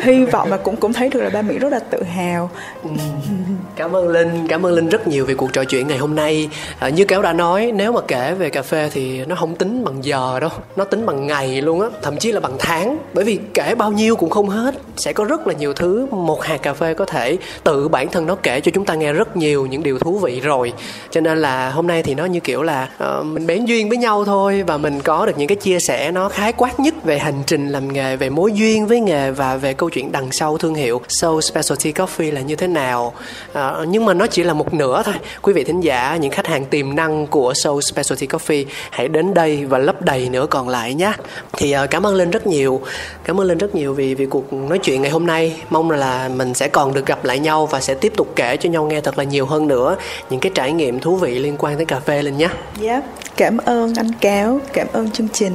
hy 0.01 0.25
vọng 0.25 0.49
và 0.49 0.57
cũng 0.57 0.75
cũng 0.75 0.93
thấy 0.93 1.09
được 1.09 1.21
là 1.21 1.29
ba 1.29 1.41
mẹ 1.41 1.53
rất 1.53 1.69
là 1.71 1.79
tự 1.79 2.03
hào. 2.03 2.49
cảm 3.75 3.95
ơn 3.95 4.07
linh 4.07 4.47
cảm 4.47 4.65
ơn 4.65 4.73
linh 4.73 4.89
rất 4.89 5.07
nhiều 5.07 5.25
về 5.25 5.33
cuộc 5.33 5.53
trò 5.53 5.63
chuyện 5.63 5.87
ngày 5.87 5.97
hôm 5.97 6.15
nay. 6.15 6.49
À, 6.79 6.89
như 6.89 7.05
cáo 7.05 7.21
đã 7.21 7.33
nói 7.33 7.71
nếu 7.75 7.91
mà 7.91 8.01
kể 8.07 8.33
về 8.33 8.49
cà 8.49 8.61
phê 8.61 8.89
thì 8.93 9.25
nó 9.25 9.35
không 9.35 9.55
tính 9.55 9.83
bằng 9.83 10.05
giờ 10.05 10.39
đâu 10.39 10.49
nó 10.75 10.83
tính 10.83 11.05
bằng 11.05 11.27
ngày 11.27 11.61
luôn 11.61 11.81
á 11.81 11.87
thậm 12.01 12.17
chí 12.17 12.31
là 12.31 12.39
bằng 12.39 12.55
tháng. 12.59 12.97
Bởi 13.13 13.25
vì 13.25 13.39
kể 13.53 13.75
bao 13.75 13.91
nhiêu 13.91 14.15
cũng 14.15 14.29
không 14.29 14.49
hết 14.49 14.75
sẽ 14.97 15.13
có 15.13 15.23
rất 15.23 15.47
là 15.47 15.53
nhiều 15.53 15.73
thứ 15.73 16.07
một 16.11 16.43
hạt 16.43 16.57
cà 16.57 16.73
phê 16.73 16.93
có 16.93 17.05
thể 17.05 17.37
tự 17.63 17.87
bản 17.87 18.09
thân 18.09 18.25
nó 18.25 18.35
kể 18.35 18.59
cho 18.59 18.71
chúng 18.73 18.85
ta 18.85 18.93
nghe 18.93 19.13
rất 19.13 19.37
nhiều 19.37 19.65
những 19.65 19.83
điều 19.83 19.99
thú 19.99 20.19
vị 20.19 20.39
rồi. 20.39 20.73
Cho 21.11 21.21
nên 21.21 21.37
là 21.37 21.69
hôm 21.69 21.87
nay 21.87 22.03
thì 22.03 22.15
nó 22.15 22.25
như 22.25 22.39
kiểu 22.39 22.63
là 22.63 22.89
uh, 23.03 23.25
mình 23.25 23.47
bén 23.47 23.65
duyên 23.65 23.89
với 23.89 23.97
nhau 23.97 24.25
thôi 24.25 24.63
và 24.67 24.77
mình 24.77 25.01
có 25.01 25.25
được 25.25 25.37
những 25.37 25.47
cái 25.47 25.55
chia 25.55 25.79
sẻ 25.79 26.11
nó 26.11 26.29
khái 26.29 26.53
quát 26.53 26.79
nhất 26.79 26.95
về 27.03 27.19
hành 27.19 27.43
trình 27.47 27.69
làm 27.69 27.93
nghề 27.93 28.15
về 28.15 28.29
mối 28.29 28.51
duyên 28.53 28.87
với 28.87 28.99
nghề 28.99 29.31
và 29.31 29.57
về 29.57 29.73
câu 29.73 29.89
chuyện 29.89 30.11
đằng 30.11 30.31
sau 30.31 30.57
thương 30.57 30.75
hiệu 30.75 31.01
So 31.07 31.41
Specialty 31.41 31.91
Coffee 31.91 32.33
là 32.35 32.41
như 32.41 32.55
thế 32.55 32.67
nào? 32.67 33.13
À, 33.53 33.73
nhưng 33.87 34.05
mà 34.05 34.13
nó 34.13 34.27
chỉ 34.27 34.43
là 34.43 34.53
một 34.53 34.73
nửa 34.73 35.03
thôi. 35.03 35.15
Quý 35.41 35.53
vị 35.53 35.63
thính 35.63 35.81
giả 35.81 36.15
những 36.15 36.31
khách 36.31 36.47
hàng 36.47 36.65
tiềm 36.65 36.95
năng 36.95 37.27
của 37.27 37.53
Soul 37.53 37.81
Specialty 37.81 38.27
Coffee 38.27 38.65
hãy 38.89 39.07
đến 39.07 39.33
đây 39.33 39.65
và 39.65 39.77
lấp 39.77 40.01
đầy 40.01 40.29
nữa 40.29 40.45
còn 40.49 40.69
lại 40.69 40.93
nhé. 40.93 41.13
Thì 41.57 41.71
à, 41.71 41.85
cảm 41.85 42.05
ơn 42.05 42.15
linh 42.15 42.31
rất 42.31 42.47
nhiều. 42.47 42.81
Cảm 43.23 43.39
ơn 43.39 43.47
linh 43.47 43.57
rất 43.57 43.75
nhiều 43.75 43.93
vì 43.93 44.15
vì 44.15 44.25
cuộc 44.25 44.53
nói 44.53 44.79
chuyện 44.79 45.01
ngày 45.01 45.11
hôm 45.11 45.27
nay. 45.27 45.55
Mong 45.69 45.91
là 45.91 46.29
mình 46.35 46.53
sẽ 46.53 46.67
còn 46.67 46.93
được 46.93 47.05
gặp 47.05 47.25
lại 47.25 47.39
nhau 47.39 47.65
và 47.65 47.81
sẽ 47.81 47.93
tiếp 47.93 48.13
tục 48.17 48.27
kể 48.35 48.57
cho 48.57 48.69
nhau 48.69 48.85
nghe 48.85 49.01
thật 49.01 49.17
là 49.17 49.23
nhiều 49.23 49.45
hơn 49.45 49.67
nữa 49.67 49.95
những 50.29 50.39
cái 50.39 50.51
trải 50.55 50.71
nghiệm 50.71 50.99
thú 50.99 51.15
vị 51.15 51.39
liên 51.39 51.55
quan 51.59 51.75
tới 51.75 51.85
cà 51.85 51.99
phê 51.99 52.23
linh 52.23 52.37
nhé. 52.37 52.49
yeah 52.81 53.03
cảm 53.37 53.57
ơn 53.57 53.93
anh 53.95 54.11
Cáo, 54.21 54.59
cảm 54.73 54.87
ơn 54.93 55.11
chương 55.11 55.27
trình 55.33 55.53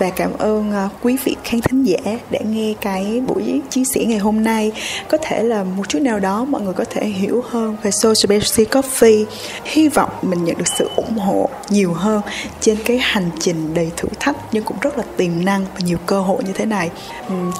và 0.00 0.10
cảm 0.10 0.30
ơn 0.38 0.72
ờ, 0.72 0.88
quý 1.02 1.16
vị 1.24 1.36
khán 1.44 1.60
thính 1.60 1.84
giả 1.84 2.18
đã 2.30 2.38
nghe 2.44 2.74
cái 2.80 3.22
buổi 3.26 3.60
chia 3.70 3.84
sẻ 3.84 4.04
ngày 4.04 4.18
hôm 4.18 4.44
nay. 4.44 4.72
Có 5.08 5.18
thể 5.22 5.42
là 5.42 5.64
một 5.64 5.88
chút 5.88 5.98
nào 6.02 6.18
đó 6.18 6.44
mọi 6.44 6.62
người 6.62 6.72
có 6.72 6.84
thể 6.90 7.06
hiểu 7.06 7.44
hơn 7.50 7.76
về 7.82 7.90
social 7.90 8.14
Specialty 8.14 8.64
Coffee. 8.64 9.24
Hy 9.64 9.88
vọng 9.88 10.10
mình 10.22 10.44
nhận 10.44 10.58
được 10.58 10.68
sự 10.78 10.88
ủng 10.96 11.18
hộ 11.18 11.48
nhiều 11.68 11.92
hơn 11.92 12.20
trên 12.60 12.76
cái 12.84 12.98
hành 12.98 13.30
trình 13.40 13.74
đầy 13.74 13.90
thử 13.96 14.08
thách 14.20 14.36
nhưng 14.52 14.64
cũng 14.64 14.76
rất 14.80 14.98
là 14.98 15.04
tiềm 15.16 15.44
năng 15.44 15.64
và 15.74 15.80
nhiều 15.84 15.98
cơ 16.06 16.20
hội 16.20 16.42
như 16.44 16.52
thế 16.52 16.64
này. 16.64 16.90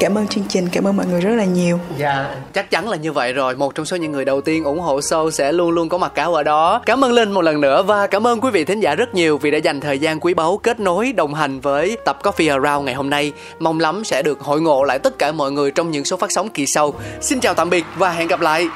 Cảm 0.01 0.19
ơn 0.19 0.27
chương 0.27 0.45
trình 0.49 0.69
cảm 0.73 0.87
ơn 0.87 0.97
mọi 0.97 1.07
người 1.07 1.21
rất 1.21 1.35
là 1.35 1.45
nhiều. 1.45 1.79
Dạ 1.99 2.13
yeah, 2.13 2.37
chắc 2.53 2.71
chắn 2.71 2.89
là 2.89 2.97
như 2.97 3.13
vậy 3.13 3.33
rồi. 3.33 3.57
Một 3.57 3.75
trong 3.75 3.87
số 3.87 3.97
những 3.97 4.13
người 4.13 4.25
đầu 4.25 4.41
tiên 4.41 4.65
ủng 4.65 4.81
hộ 4.81 5.01
show 5.01 5.31
sẽ 5.31 5.53
luôn 5.53 5.71
luôn 5.71 5.89
có 5.89 5.99
mặt 5.99 6.15
cáo 6.15 6.35
ở 6.35 6.43
đó. 6.43 6.83
Cảm 6.87 7.05
ơn 7.05 7.13
linh 7.13 7.33
một 7.33 7.43
lần 7.43 7.61
nữa 7.61 7.83
và 7.83 8.07
cảm 8.07 8.27
ơn 8.27 8.41
quý 8.41 8.51
vị 8.51 8.65
thính 8.65 8.81
giả 8.81 8.95
rất 8.95 9.15
nhiều 9.15 9.39
vì 9.39 9.51
đã 9.51 9.59
dành 9.59 9.81
thời 9.81 9.99
gian 9.99 10.21
quý 10.21 10.35
báu 10.35 10.57
kết 10.57 10.81
nối 10.81 11.13
đồng 11.13 11.35
hành 11.35 11.61
với 11.61 11.97
tập 12.05 12.19
có 12.23 12.30
Coffee 12.31 12.63
Around 12.63 12.87
ngày 12.87 12.95
hôm 12.95 13.11
nay. 13.11 13.33
Mong 13.59 13.81
lắm 13.81 14.05
sẽ 14.05 14.23
được 14.23 14.41
hội 14.41 14.61
ngộ 14.61 14.85
lại 14.85 14.99
tất 14.99 15.19
cả 15.19 15.33
mọi 15.33 15.53
người 15.53 15.71
trong 15.71 15.91
những 15.91 16.05
số 16.05 16.17
phát 16.17 16.33
sóng 16.33 16.49
kỳ 16.49 16.67
sau. 16.67 16.95
Xin 17.21 17.41
chào 17.41 17.55
tạm 17.55 17.71
biệt 17.71 17.85
và 17.97 18.11
hẹn 18.11 18.29
gặp 18.29 18.41
lại. 18.41 18.69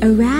Around 0.00 0.37